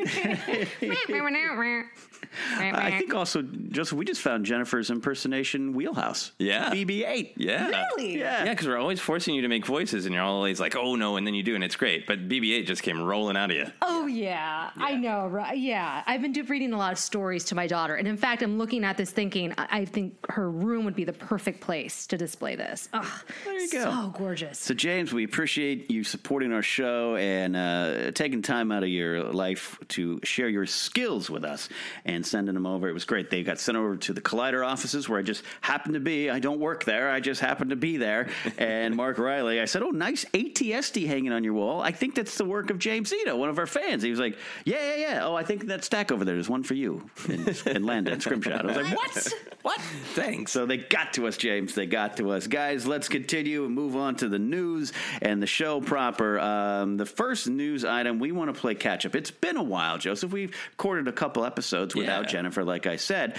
I 2.58 2.98
think 2.98 3.14
also, 3.14 3.42
Joseph, 3.42 3.96
we 3.98 4.04
just 4.04 4.20
found 4.20 4.44
Jennifer's 4.46 4.90
impersonation 4.90 5.72
wheelhouse. 5.72 6.32
Yeah. 6.38 6.70
BB-8. 6.70 7.32
Yeah. 7.36 7.66
Really? 7.96 8.18
Yeah. 8.18 8.44
Yeah, 8.44 8.50
because 8.50 8.66
we're 8.66 8.78
always 8.78 9.00
forcing 9.00 9.34
you 9.34 9.42
to 9.42 9.48
make 9.48 9.64
voices, 9.66 10.06
and 10.06 10.14
you're 10.14 10.24
always 10.24 10.60
like, 10.60 10.76
"Oh 10.76 10.94
no," 10.96 11.16
and 11.16 11.26
then 11.26 11.34
you 11.34 11.42
do, 11.42 11.54
and 11.54 11.64
it's 11.64 11.76
great. 11.76 12.06
But 12.06 12.28
BB-8 12.28 12.66
just 12.66 12.82
came 12.82 13.00
rolling 13.02 13.36
out 13.36 13.50
of 13.50 13.56
you. 13.56 13.66
Oh 13.82 14.06
yeah, 14.06 14.70
I 14.76 14.94
know, 14.96 15.26
right? 15.26 15.56
Yeah, 15.56 16.02
I've 16.06 16.22
been 16.22 16.32
do- 16.32 16.44
reading 16.44 16.72
a 16.72 16.78
lot 16.78 16.92
of 16.92 16.98
stories 16.98 17.44
to 17.46 17.54
my 17.54 17.66
daughter, 17.66 17.94
and 17.96 18.06
in 18.06 18.16
fact, 18.16 18.42
I'm 18.42 18.58
looking 18.58 18.84
at 18.84 18.96
this 18.96 19.10
thinking 19.10 19.52
I, 19.58 19.66
I 19.80 19.84
think 19.84 20.14
her 20.30 20.50
room 20.50 20.84
would 20.84 20.96
be 20.96 21.04
the 21.04 21.12
perfect 21.12 21.60
place 21.60 22.06
to 22.08 22.16
display 22.18 22.56
this. 22.56 22.88
Ugh, 22.92 23.06
There 23.44 23.58
you 23.60 23.70
go. 23.70 23.84
So 23.84 24.14
gorgeous. 24.16 24.58
So, 24.58 24.74
James, 24.74 25.12
we 25.12 25.24
appreciate 25.24 25.90
you 25.90 26.04
supporting 26.04 26.52
our 26.52 26.62
show 26.62 27.16
and 27.16 27.56
uh, 27.56 28.10
taking 28.12 28.42
time 28.42 28.70
out 28.72 28.82
of 28.82 28.88
your 28.88 29.22
life 29.24 29.78
to 29.88 30.20
share 30.22 30.48
your 30.48 30.66
skills 30.66 31.30
with 31.30 31.44
us 31.44 31.68
and 32.06 32.24
sending 32.24 32.54
them 32.54 32.66
over. 32.66 32.88
It 32.88 32.92
was 32.92 33.04
great. 33.04 33.28
They 33.28 33.42
got 33.42 33.58
sent 33.58 33.76
over 33.76 33.96
to 33.96 34.12
the 34.12 34.20
Collider 34.20 34.66
offices 34.66 35.08
where 35.08 35.18
I 35.18 35.22
just 35.22 35.42
happened 35.60 35.94
to 35.94 36.00
be. 36.00 36.30
I 36.30 36.38
don't 36.38 36.60
work 36.60 36.84
there. 36.84 37.10
I 37.10 37.20
just 37.20 37.40
happened 37.40 37.70
to 37.70 37.76
be 37.76 37.98
there. 37.98 38.28
And 38.56 38.96
Mark 38.96 39.18
Riley, 39.18 39.60
I 39.60 39.66
said, 39.66 39.82
"Oh, 39.82 39.90
nice 39.90 40.24
AT-ST 40.32 41.06
hanging 41.06 41.32
on 41.32 41.44
your 41.44 41.52
wall. 41.52 41.82
I 41.82 41.90
think 41.92 42.14
that's 42.14 42.38
the 42.38 42.44
work 42.44 42.70
of 42.70 42.78
James 42.78 43.12
Zito, 43.12 43.36
one 43.36 43.48
of 43.48 43.58
our 43.58 43.66
fans." 43.66 44.02
He 44.02 44.10
was 44.10 44.20
like, 44.20 44.38
"Yeah, 44.64 44.94
yeah, 44.94 44.94
yeah. 44.96 45.26
Oh, 45.26 45.34
I 45.34 45.42
think 45.42 45.66
that 45.66 45.84
stack 45.84 46.12
over 46.12 46.24
there 46.24 46.38
is 46.38 46.48
one 46.48 46.62
for 46.62 46.74
you 46.74 47.10
in, 47.28 47.54
in 47.66 47.84
Landa 47.84 48.12
and 48.12 48.22
Scrimshaw." 48.22 48.62
I 48.62 48.66
was 48.66 48.76
like, 48.76 48.96
"What? 48.96 49.34
What? 49.62 49.80
Thanks. 50.14 50.52
So 50.52 50.64
they 50.64 50.76
got 50.76 51.14
to 51.14 51.26
us, 51.26 51.36
James. 51.36 51.74
They 51.74 51.86
got 51.86 52.18
to 52.18 52.30
us. 52.30 52.46
Guys, 52.46 52.86
let's 52.86 53.08
continue 53.08 53.64
and 53.64 53.74
move 53.74 53.96
on 53.96 54.14
to 54.16 54.28
the 54.28 54.38
news 54.38 54.92
and 55.20 55.42
the 55.42 55.46
show 55.48 55.80
proper. 55.80 56.38
Um, 56.38 56.96
the 56.96 57.06
first 57.06 57.48
news 57.48 57.84
item, 57.84 58.20
we 58.20 58.30
want 58.30 58.54
to 58.54 58.60
play 58.60 58.76
catch 58.76 59.04
up. 59.04 59.16
It's 59.16 59.32
been 59.32 59.56
a 59.56 59.62
while, 59.64 59.98
Joseph. 59.98 60.30
We've 60.32 60.54
recorded 60.70 61.08
a 61.08 61.12
couple 61.12 61.44
episodes 61.44 61.95
without 61.96 62.28
Jennifer, 62.28 62.64
like 62.64 62.86
I 62.86 62.96
said. 62.96 63.36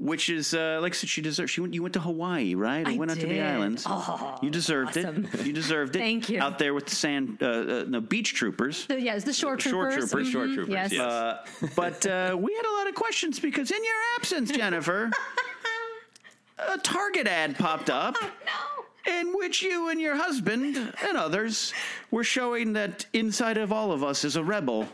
Which 0.00 0.28
is 0.28 0.54
uh, 0.54 0.78
like 0.80 0.92
I 0.92 0.94
said, 0.94 1.08
she 1.10 1.20
deserves. 1.22 1.50
She 1.50 1.60
went. 1.60 1.74
You 1.74 1.82
went 1.82 1.94
to 1.94 2.00
Hawaii, 2.00 2.54
right? 2.54 2.86
I 2.86 2.96
went 2.96 3.10
out 3.10 3.18
to 3.18 3.26
the 3.26 3.40
islands. 3.40 3.82
Oh, 3.84 4.38
you 4.42 4.48
deserved 4.48 4.96
awesome. 4.96 5.26
it. 5.32 5.44
You 5.44 5.52
deserved 5.52 5.96
it. 5.96 5.98
Thank 5.98 6.28
you. 6.28 6.40
Out 6.40 6.60
there 6.60 6.72
with 6.72 6.86
the 6.86 6.94
sand, 6.94 7.38
uh, 7.42 7.46
uh, 7.46 7.84
no 7.88 8.00
beach 8.00 8.32
troopers. 8.34 8.86
So, 8.86 8.94
yeah, 8.94 9.16
it's 9.16 9.24
the 9.24 9.32
shore 9.32 9.58
Shore 9.58 9.90
troopers. 9.90 10.10
troopers, 10.12 10.28
shore 10.30 10.46
troopers, 10.46 10.68
Yes. 10.68 10.92
yes. 10.92 11.00
Uh, 11.00 11.44
but 11.74 12.06
uh, 12.06 12.36
we 12.38 12.54
had 12.54 12.64
a 12.64 12.74
lot 12.78 12.88
of 12.88 12.94
questions 12.94 13.40
because 13.40 13.72
in 13.72 13.82
your 13.82 13.96
absence, 14.16 14.52
Jennifer, 14.52 15.10
a 16.58 16.78
Target 16.78 17.26
ad 17.26 17.58
popped 17.58 17.90
up. 17.90 18.14
In 19.06 19.32
which 19.38 19.62
you 19.62 19.88
and 19.88 19.98
your 19.98 20.16
husband 20.16 20.76
and 20.76 21.16
others 21.16 21.72
were 22.10 22.24
showing 22.24 22.74
that 22.74 23.06
inside 23.14 23.56
of 23.56 23.72
all 23.72 23.90
of 23.90 24.04
us 24.04 24.22
is 24.22 24.36
a 24.36 24.44
rebel. 24.44 24.86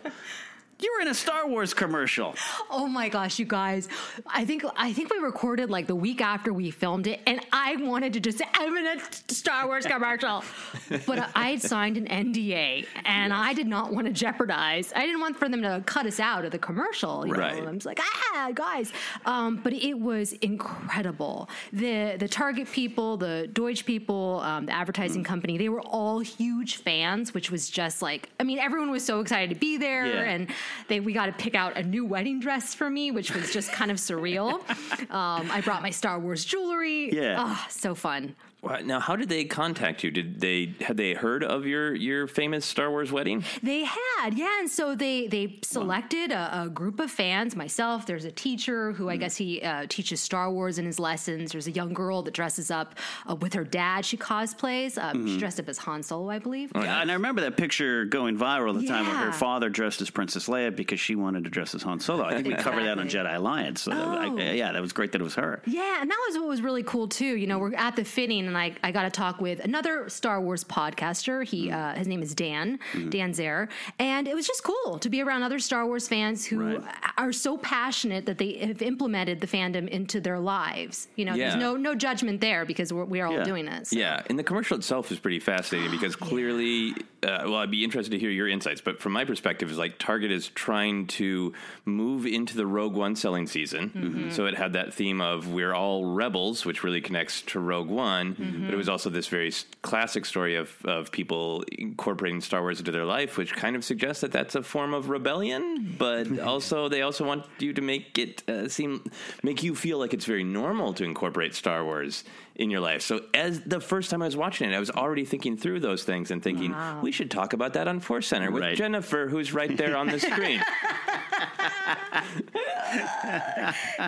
You 0.81 0.93
were 0.97 1.02
in 1.02 1.09
a 1.09 1.14
Star 1.14 1.47
Wars 1.49 1.73
commercial. 1.73 2.35
Oh 2.71 2.87
my 2.88 3.09
gosh, 3.09 3.38
you 3.38 3.45
guys! 3.45 3.88
I 4.26 4.45
think 4.45 4.64
I 4.76 4.93
think 4.93 5.11
we 5.12 5.19
recorded 5.19 5.71
like 5.71 5.87
the 5.87 5.95
week 5.95 6.21
after 6.21 6.52
we 6.52 6.71
filmed 6.71 7.07
it, 7.07 7.21
and 7.26 7.40
I 7.52 7.76
wanted 7.76 8.12
to 8.14 8.21
just 8.21 8.38
say 8.38 8.45
I'm 8.54 8.76
in 8.76 8.87
a 8.87 8.99
Star 9.28 9.66
Wars 9.66 9.87
commercial, 9.87 10.43
but 11.07 11.28
I 11.35 11.50
had 11.50 11.62
signed 11.62 11.97
an 11.97 12.07
NDA, 12.07 12.87
and 13.04 13.33
I 13.33 13.52
did 13.54 13.66
not 13.66 13.93
want 13.93 14.07
to 14.09 14.12
jeopardize. 14.12 14.93
I 14.95 15.07
didn't 15.07 15.21
want 15.21 15.38
for 15.38 15.49
them 15.49 15.62
to 15.62 15.83
cut 15.87 16.07
us 16.07 16.19
out 16.21 16.45
of 16.45 16.50
the 16.50 16.59
commercial. 16.59 17.26
You 17.26 17.35
Right. 17.35 17.62
know? 17.62 17.69
I'm 17.69 17.76
just 17.76 17.87
like 17.87 18.00
ah, 18.35 18.50
guys, 18.54 18.93
um, 19.26 19.61
but 19.62 19.73
it 19.73 19.95
was 19.99 20.33
incredible. 20.35 21.49
The 21.73 22.16
the 22.19 22.28
Target 22.28 22.71
people, 22.71 23.16
the 23.16 23.49
Deutsch 23.52 23.87
people, 23.87 24.40
um, 24.43 24.66
the 24.66 24.73
advertising 24.73 25.23
Mm. 25.23 25.26
company, 25.26 25.59
they 25.59 25.69
were 25.69 25.83
all 25.83 26.19
huge 26.21 26.76
fans, 26.78 27.33
which 27.33 27.50
was 27.50 27.71
just 27.71 28.02
like 28.02 28.28
I 28.40 28.43
mean, 28.43 28.59
everyone 28.59 28.90
was 28.90 29.04
so 29.04 29.21
excited 29.21 29.50
to 29.50 29.57
be 29.57 29.76
there, 29.76 30.07
Yeah. 30.07 30.23
and 30.23 30.50
they 30.88 31.00
we 31.00 31.12
got 31.12 31.26
to 31.26 31.33
pick 31.33 31.54
out 31.54 31.76
a 31.76 31.83
new 31.83 32.04
wedding 32.04 32.40
dress 32.40 32.75
for 32.75 32.88
me, 32.90 33.11
which 33.11 33.35
was 33.35 33.52
just 33.52 33.73
kind 33.73 33.90
of 33.90 33.97
surreal. 33.99 34.61
Um, 35.11 35.49
I 35.50 35.61
brought 35.61 35.83
my 35.83 35.90
Star 35.90 36.18
Wars 36.18 36.44
jewelry. 36.44 37.12
Yeah. 37.14 37.37
Ah, 37.38 37.66
so 37.71 37.94
fun. 37.94 38.35
Wow, 38.64 38.78
Now, 38.85 38.99
how 39.00 39.14
did 39.16 39.28
they 39.28 39.44
contact 39.44 40.02
you? 40.02 40.11
Did 40.11 40.40
they 40.40 40.75
had 40.80 40.97
they 40.97 41.14
heard 41.14 41.44
of 41.44 41.66
your 41.66 41.94
your 41.94 42.26
famous 42.26 42.64
Star 42.64 42.90
Wars 42.90 43.12
wedding? 43.12 43.44
They 43.62 43.85
had, 43.85 44.35
yeah, 44.35 44.59
and 44.61 44.71
so 44.71 44.94
they 44.94 45.26
they 45.26 45.59
selected 45.62 46.30
a, 46.33 46.62
a 46.64 46.68
group 46.68 46.99
of 47.00 47.11
fans. 47.11 47.54
Myself, 47.54 48.06
there's 48.06 48.25
a 48.25 48.30
teacher 48.33 48.92
who 48.92 49.09
I 49.11 49.16
guess 49.16 49.37
he 49.37 49.61
uh, 49.62 49.87
teaches 49.88 50.21
Star 50.21 50.50
Wars 50.50 50.78
in 50.78 50.87
his 50.87 50.99
lessons. 50.99 51.52
There's 51.52 51.66
a 51.66 51.71
young 51.73 51.92
girl 51.92 52.23
that 52.23 52.33
dresses 52.35 52.71
up 52.71 52.94
uh, 53.28 53.35
with 53.35 53.52
her 53.54 53.64
dad. 53.64 54.04
She 54.04 54.16
cosplays. 54.16 54.97
Um, 55.02 55.26
She 55.26 55.38
dressed 55.38 55.61
up 55.61 55.68
as 55.68 55.78
Han 55.78 56.02
Solo, 56.02 56.30
I 56.30 56.38
believe. 56.38 56.73
Yeah, 56.75 57.00
and 57.02 57.11
I 57.11 57.14
remember 57.14 57.40
that 57.42 57.56
picture 57.56 58.04
going 58.06 58.37
viral 58.38 58.75
at 58.75 58.80
the 58.80 58.87
time 58.87 59.06
where 59.06 59.16
her 59.16 59.33
father 59.33 59.68
dressed 59.68 60.00
as 60.00 60.11
Princess 60.11 60.49
Leia 60.49 60.75
because 60.75 61.00
she 61.00 61.14
wanted 61.14 61.44
to 61.44 61.50
dress 61.50 61.75
as 61.75 61.83
Han 61.83 62.00
Solo. 62.00 62.25
I 62.25 62.35
think 62.35 62.47
we 62.49 62.54
covered 62.54 62.85
that 62.85 62.99
on 62.99 63.09
Jedi 63.09 63.35
Alliance. 63.37 63.83
So 63.83 63.90
that- 63.90 63.99
I- 64.09 64.25
Oh. 64.25 64.38
yeah, 64.38 64.73
that 64.73 64.80
was 64.80 64.92
great 64.92 65.12
that 65.12 65.21
it 65.21 65.25
was 65.25 65.35
her. 65.35 65.61
Yeah, 65.66 66.00
and 66.00 66.11
that 66.11 66.18
was 66.28 66.38
what 66.38 66.49
was 66.49 66.62
really 66.62 66.83
cool 66.83 67.09
too. 67.09 67.37
You 67.37 67.47
know, 67.47 67.59
we're 67.59 67.75
at 67.75 67.94
the 67.97 68.04
fitting, 68.04 68.52
and 68.56 68.75
I, 68.82 68.90
got 68.92 69.02
to 69.02 69.11
talk 69.11 69.40
with 69.40 69.61
another 69.61 70.08
Star 70.08 70.40
Wars 70.40 70.62
podcaster. 70.64 71.44
He 71.44 71.64
Mm. 71.68 71.73
uh, 71.75 71.99
his 71.99 72.06
name 72.06 72.23
is 72.23 72.34
Dan 72.34 72.78
Mm-hmm. 72.92 73.11
Dan 73.11 73.32
Zehr, 73.32 73.68
and 73.99 74.28
it 74.28 74.34
was 74.34 74.46
just 74.46 74.62
cool 74.62 74.99
to 74.99 75.08
be 75.08 75.20
around 75.23 75.42
other 75.42 75.58
Star 75.58 75.87
Wars 75.87 76.06
fans 76.08 76.44
who 76.44 76.76
Right. 76.76 76.80
are 77.18 77.32
so 77.32 77.56
passionate 77.58 78.26
that 78.26 78.38
they 78.38 78.54
have 78.58 78.82
implemented 78.82 79.40
the 79.40 79.46
fandom 79.46 79.88
into 79.88 80.20
their 80.20 80.38
lives. 80.38 81.08
You 81.16 81.25
know, 81.25 81.34
Yeah. 81.34 81.50
there's 81.50 81.61
no 81.61 81.76
no 81.76 81.94
judgment 81.94 82.40
there 82.40 82.64
because 82.64 82.92
we're, 82.92 83.04
we're 83.04 83.26
all 83.26 83.32
Yeah. 83.34 83.44
doing 83.44 83.66
it. 83.68 83.87
so. 83.88 83.96
Yeah, 83.99 84.23
and 84.28 84.38
the 84.38 84.44
commercial 84.44 84.76
itself 84.76 85.11
is 85.11 85.18
pretty 85.18 85.40
fascinating 85.40 85.90
because 85.99 86.14
clearly, 86.16 86.92
uh, 87.23 87.42
well, 87.44 87.56
I'd 87.56 87.70
be 87.70 87.82
interested 87.84 88.11
to 88.12 88.18
hear 88.18 88.30
your 88.30 88.49
insights. 88.49 88.80
But 88.80 89.00
from 89.00 89.12
my 89.12 89.25
perspective, 89.25 89.70
is 89.70 89.78
like 89.78 89.99
Target 89.99 90.30
is 90.30 90.49
trying 90.49 91.06
to 91.18 91.52
move 91.84 92.26
into 92.26 92.56
the 92.56 92.66
Rogue 92.66 92.94
One 92.94 93.16
selling 93.16 93.46
season. 93.46 94.30
So 94.32 94.46
it 94.46 94.54
had 94.56 94.75
that 94.75 94.92
theme 94.94 95.20
of 95.20 95.49
we're 95.49 95.73
all 95.75 96.04
rebels, 96.06 96.64
which 96.66 96.82
really 96.84 97.00
connects 97.00 97.42
to 97.42 97.61
Rogue 97.61 97.88
One. 97.88 98.34
But 98.64 98.74
it 98.74 98.76
was 98.76 98.88
also 98.88 99.10
this 99.10 99.26
very 99.28 99.52
classic 99.82 100.24
story 100.24 100.56
of 100.56 100.70
of 100.84 101.10
people 101.12 101.64
incorporating 101.78 102.40
Star 102.40 102.62
Wars 102.62 102.78
into 102.78 102.92
their 102.92 103.04
life, 103.04 103.36
which 103.36 103.54
kind 103.54 103.76
of 103.76 103.84
suggests 103.84 104.20
that 104.22 104.32
that's 104.32 104.54
a 104.54 104.62
form 104.62 104.94
of 104.94 105.08
rebellion. 105.08 105.94
But 105.98 106.38
also, 106.40 106.88
they 106.88 107.02
also 107.02 107.24
want 107.26 107.44
you 107.58 107.72
to 107.72 107.82
make 107.82 108.18
it 108.18 108.48
uh, 108.48 108.68
seem 108.68 109.04
make 109.42 109.62
you 109.62 109.74
feel 109.74 109.98
like 109.98 110.14
it's 110.14 110.24
very 110.26 110.44
normal 110.44 110.92
to 110.94 111.04
incorporate 111.04 111.54
Star 111.54 111.84
Wars 111.84 112.24
in 112.56 112.70
your 112.70 112.80
life. 112.80 113.02
So 113.02 113.22
as 113.34 113.62
the 113.62 113.80
first 113.80 114.10
time 114.10 114.22
I 114.22 114.26
was 114.26 114.36
watching 114.36 114.70
it, 114.70 114.74
I 114.74 114.78
was 114.78 114.90
already 114.90 115.24
thinking 115.24 115.56
through 115.56 115.80
those 115.80 116.04
things 116.04 116.30
and 116.30 116.42
thinking 116.42 116.74
we 117.02 117.10
should 117.10 117.30
talk 117.30 117.52
about 117.52 117.72
that 117.72 117.88
on 117.88 118.00
Force 118.00 118.28
Center 118.28 118.50
with 118.50 118.62
Right. 118.62 118.76
Jennifer, 118.76 119.26
who's 119.28 119.52
right 119.52 119.76
there 119.76 119.96
on 119.96 120.06
the 120.06 120.20
screen. 120.30 120.60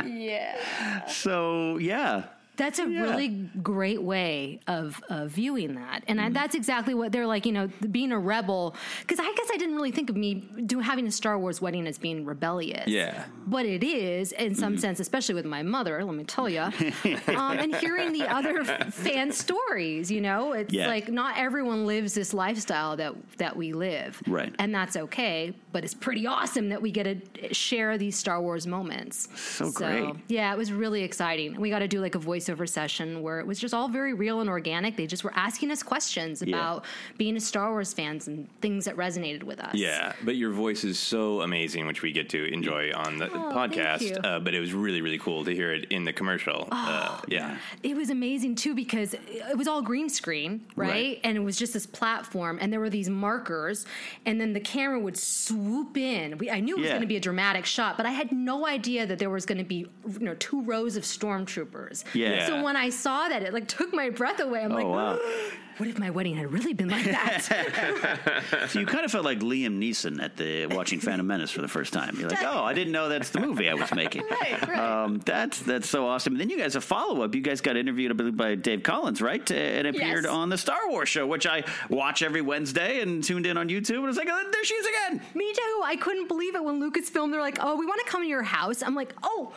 yeah. 0.06 1.06
So 1.08 1.78
yeah, 1.78 2.24
That's 2.56 2.78
a 2.78 2.86
really 2.86 3.28
great 3.62 4.02
way 4.02 4.60
of, 4.66 5.02
of 5.08 5.30
viewing 5.30 5.74
that, 5.74 6.02
and 6.08 6.18
Mm-hmm. 6.18 6.26
I, 6.28 6.30
that's 6.30 6.54
exactly 6.54 6.94
what 6.94 7.12
they're 7.12 7.26
like. 7.26 7.44
You 7.46 7.52
know, 7.52 7.68
being 7.90 8.12
a 8.12 8.18
rebel. 8.18 8.74
Because 9.00 9.18
I 9.20 9.32
guess 9.36 9.48
I 9.52 9.56
didn't 9.58 9.74
really 9.76 9.90
think 9.90 10.08
of 10.10 10.16
me 10.16 10.34
doing 10.66 10.82
having 10.84 11.06
a 11.06 11.10
Star 11.12 11.38
Wars 11.38 11.60
wedding 11.60 11.86
as 11.86 11.98
being 11.98 12.24
rebellious. 12.24 12.86
Yeah. 12.88 13.24
but 13.46 13.66
it 13.66 13.82
is 13.84 14.32
in 14.32 14.54
some 14.54 14.72
Mm-hmm. 14.74 14.80
sense, 14.80 15.00
especially 15.00 15.34
with 15.34 15.44
my 15.44 15.62
mother. 15.62 16.02
Let 16.04 16.14
me 16.14 16.24
tell 16.24 16.48
you, 16.48 16.60
um, 17.28 17.58
and 17.58 17.74
hearing 17.76 18.12
the 18.12 18.26
other 18.28 18.64
fan 18.64 19.30
stories. 19.32 20.10
You 20.10 20.20
know, 20.20 20.52
it's 20.52 20.72
Yeah. 20.72 20.86
like 20.88 21.08
not 21.08 21.36
everyone 21.38 21.86
lives 21.86 22.14
this 22.14 22.32
lifestyle 22.34 22.96
that 22.96 23.14
that 23.38 23.56
we 23.56 23.72
live, 23.72 24.22
Right. 24.26 24.54
And 24.58 24.74
that's 24.74 24.96
okay. 24.96 25.52
But 25.72 25.84
it's 25.84 25.94
pretty 25.94 26.26
awesome 26.26 26.70
that 26.70 26.80
we 26.80 26.90
get 26.90 27.34
to 27.34 27.52
share 27.54 27.98
these 27.98 28.16
Star 28.16 28.40
Wars 28.40 28.66
moments. 28.66 29.28
So 29.40 29.70
great. 29.70 30.14
Yeah, 30.28 30.52
it 30.52 30.56
was 30.56 30.72
really 30.72 31.02
exciting. 31.02 31.60
We 31.60 31.68
got 31.70 31.80
to 31.80 31.88
do 31.88 32.00
like 32.00 32.14
a 32.14 32.18
voiceover 32.18 32.45
voiceover 32.46 32.68
session 32.68 33.22
where 33.22 33.40
it 33.40 33.46
was 33.46 33.58
just 33.58 33.74
all 33.74 33.88
very 33.88 34.12
real 34.14 34.40
and 34.40 34.48
organic. 34.48 34.96
They 34.96 35.06
just 35.06 35.24
were 35.24 35.32
asking 35.34 35.70
us 35.70 35.82
questions 35.82 36.42
about 36.42 36.84
being 37.16 37.36
a 37.36 37.40
Star 37.40 37.70
Wars 37.70 37.92
fans 37.92 38.28
and 38.28 38.48
things 38.60 38.84
that 38.84 38.96
resonated 38.96 39.42
with 39.42 39.60
us. 39.60 39.74
Yeah, 39.74 40.12
but 40.24 40.36
your 40.36 40.50
voice 40.52 40.84
is 40.84 40.98
so 40.98 41.42
amazing, 41.42 41.86
which 41.86 42.02
we 42.02 42.12
get 42.12 42.28
to 42.30 42.44
enjoy 42.52 42.92
on 42.94 43.18
the 43.18 43.26
Oh, 43.26 43.52
podcast. 43.52 44.24
Uh, 44.24 44.38
but 44.38 44.54
it 44.54 44.60
was 44.60 44.72
really, 44.72 45.02
really 45.02 45.18
cool 45.18 45.44
to 45.44 45.54
hear 45.54 45.72
it 45.72 45.86
in 45.90 46.04
the 46.04 46.12
commercial. 46.12 46.68
uh, 46.72 47.20
yeah. 47.28 47.56
It 47.82 47.96
was 47.96 48.10
amazing 48.10 48.54
too 48.54 48.74
because 48.74 49.14
it 49.14 49.56
was 49.56 49.66
all 49.68 49.82
green 49.82 50.08
screen, 50.08 50.64
right? 50.76 50.86
Right. 50.96 51.20
And 51.24 51.36
it 51.36 51.40
was 51.40 51.56
just 51.58 51.72
this 51.72 51.86
platform, 51.86 52.58
and 52.60 52.72
there 52.72 52.80
were 52.80 52.90
these 52.90 53.10
markers, 53.10 53.84
and 54.24 54.40
then 54.40 54.52
the 54.52 54.60
camera 54.60 54.98
would 55.00 55.18
swoop 55.18 55.96
in. 55.96 56.38
We, 56.38 56.50
I 56.50 56.60
knew 56.60 56.76
it 56.76 56.80
was 56.80 56.86
Yeah. 56.86 56.92
going 56.92 57.02
to 57.02 57.06
be 57.08 57.16
a 57.16 57.20
dramatic 57.20 57.66
shot, 57.66 57.96
but 57.96 58.06
I 58.06 58.10
had 58.10 58.30
no 58.32 58.66
idea 58.66 59.06
that 59.06 59.18
there 59.18 59.30
was 59.30 59.44
going 59.46 59.58
to 59.58 59.64
be 59.64 59.86
you 60.08 60.18
know 60.20 60.34
two 60.36 60.62
rows 60.62 60.96
of 60.96 61.02
stormtroopers. 61.04 62.04
Yeah. 62.14 62.35
So 62.46 62.62
when 62.62 62.76
I 62.76 62.90
saw 62.90 63.28
that, 63.28 63.42
it 63.42 63.52
like 63.54 63.68
took 63.68 63.92
my 63.94 64.10
breath 64.10 64.40
away. 64.40 64.62
I'm 64.62 64.72
Oh, 64.72 64.74
like, 64.74 64.86
wow. 64.86 65.18
what 65.78 65.88
if 65.88 65.98
my 65.98 66.10
wedding 66.10 66.34
had 66.36 66.50
really 66.52 66.72
been 66.72 66.88
like 66.88 67.04
that? 67.04 67.42
So 68.70 68.80
you 68.80 68.86
kind 68.86 69.04
of 69.04 69.12
felt 69.12 69.24
like 69.24 69.40
Liam 69.40 69.78
Neeson 69.78 70.22
at 70.22 70.36
the 70.36 70.66
watching 70.66 70.98
Phantom 71.00 71.26
Menace 71.26 71.50
for 71.50 71.60
the 71.62 71.68
first 71.68 71.92
time. 71.92 72.16
You're 72.18 72.28
like, 72.28 72.42
oh, 72.42 72.62
I 72.64 72.72
didn't 72.74 72.92
know 72.92 73.08
that's 73.08 73.30
the 73.30 73.40
movie 73.40 73.68
I 73.68 73.74
was 73.74 73.92
making. 73.94 74.22
Right, 74.30 74.68
right. 74.68 74.78
Um, 75.04 75.18
that's 75.24 75.60
that's 75.60 75.88
so 75.88 76.06
awesome. 76.06 76.34
And 76.34 76.40
then 76.40 76.50
you 76.50 76.58
guys 76.58 76.76
a 76.76 76.80
follow 76.80 77.22
up. 77.22 77.34
You 77.34 77.40
guys 77.40 77.60
got 77.60 77.76
interviewed 77.76 78.10
I 78.10 78.14
believe, 78.14 78.36
by 78.36 78.54
Dave 78.54 78.82
Collins, 78.82 79.20
right? 79.22 79.48
And 79.50 79.86
appeared 79.86 80.24
Yes. 80.24 80.32
on 80.32 80.48
the 80.48 80.58
Star 80.58 80.78
Wars 80.88 81.08
show, 81.08 81.26
which 81.26 81.46
I 81.46 81.64
watch 81.88 82.22
every 82.22 82.42
Wednesday 82.42 83.00
and 83.00 83.22
tuned 83.22 83.46
in 83.46 83.56
on 83.56 83.68
YouTube. 83.68 83.96
And 83.96 84.04
I 84.04 84.06
was 84.08 84.16
like, 84.16 84.28
oh, 84.30 84.48
there 84.52 84.64
she 84.64 84.74
is 84.74 84.86
again. 84.86 85.22
Me 85.34 85.52
too. 85.52 85.80
I 85.84 85.96
couldn't 85.96 86.28
believe 86.28 86.54
it 86.54 86.62
when 86.64 86.80
Lucasfilm. 86.80 87.30
They're 87.30 87.40
like, 87.40 87.58
"Oh, 87.60 87.76
we 87.76 87.86
want 87.86 88.00
to 88.04 88.10
come 88.10 88.22
to 88.22 88.28
your 88.28 88.42
house." 88.42 88.82
I'm 88.82 88.94
like, 88.94 89.14
"Oh." 89.22 89.52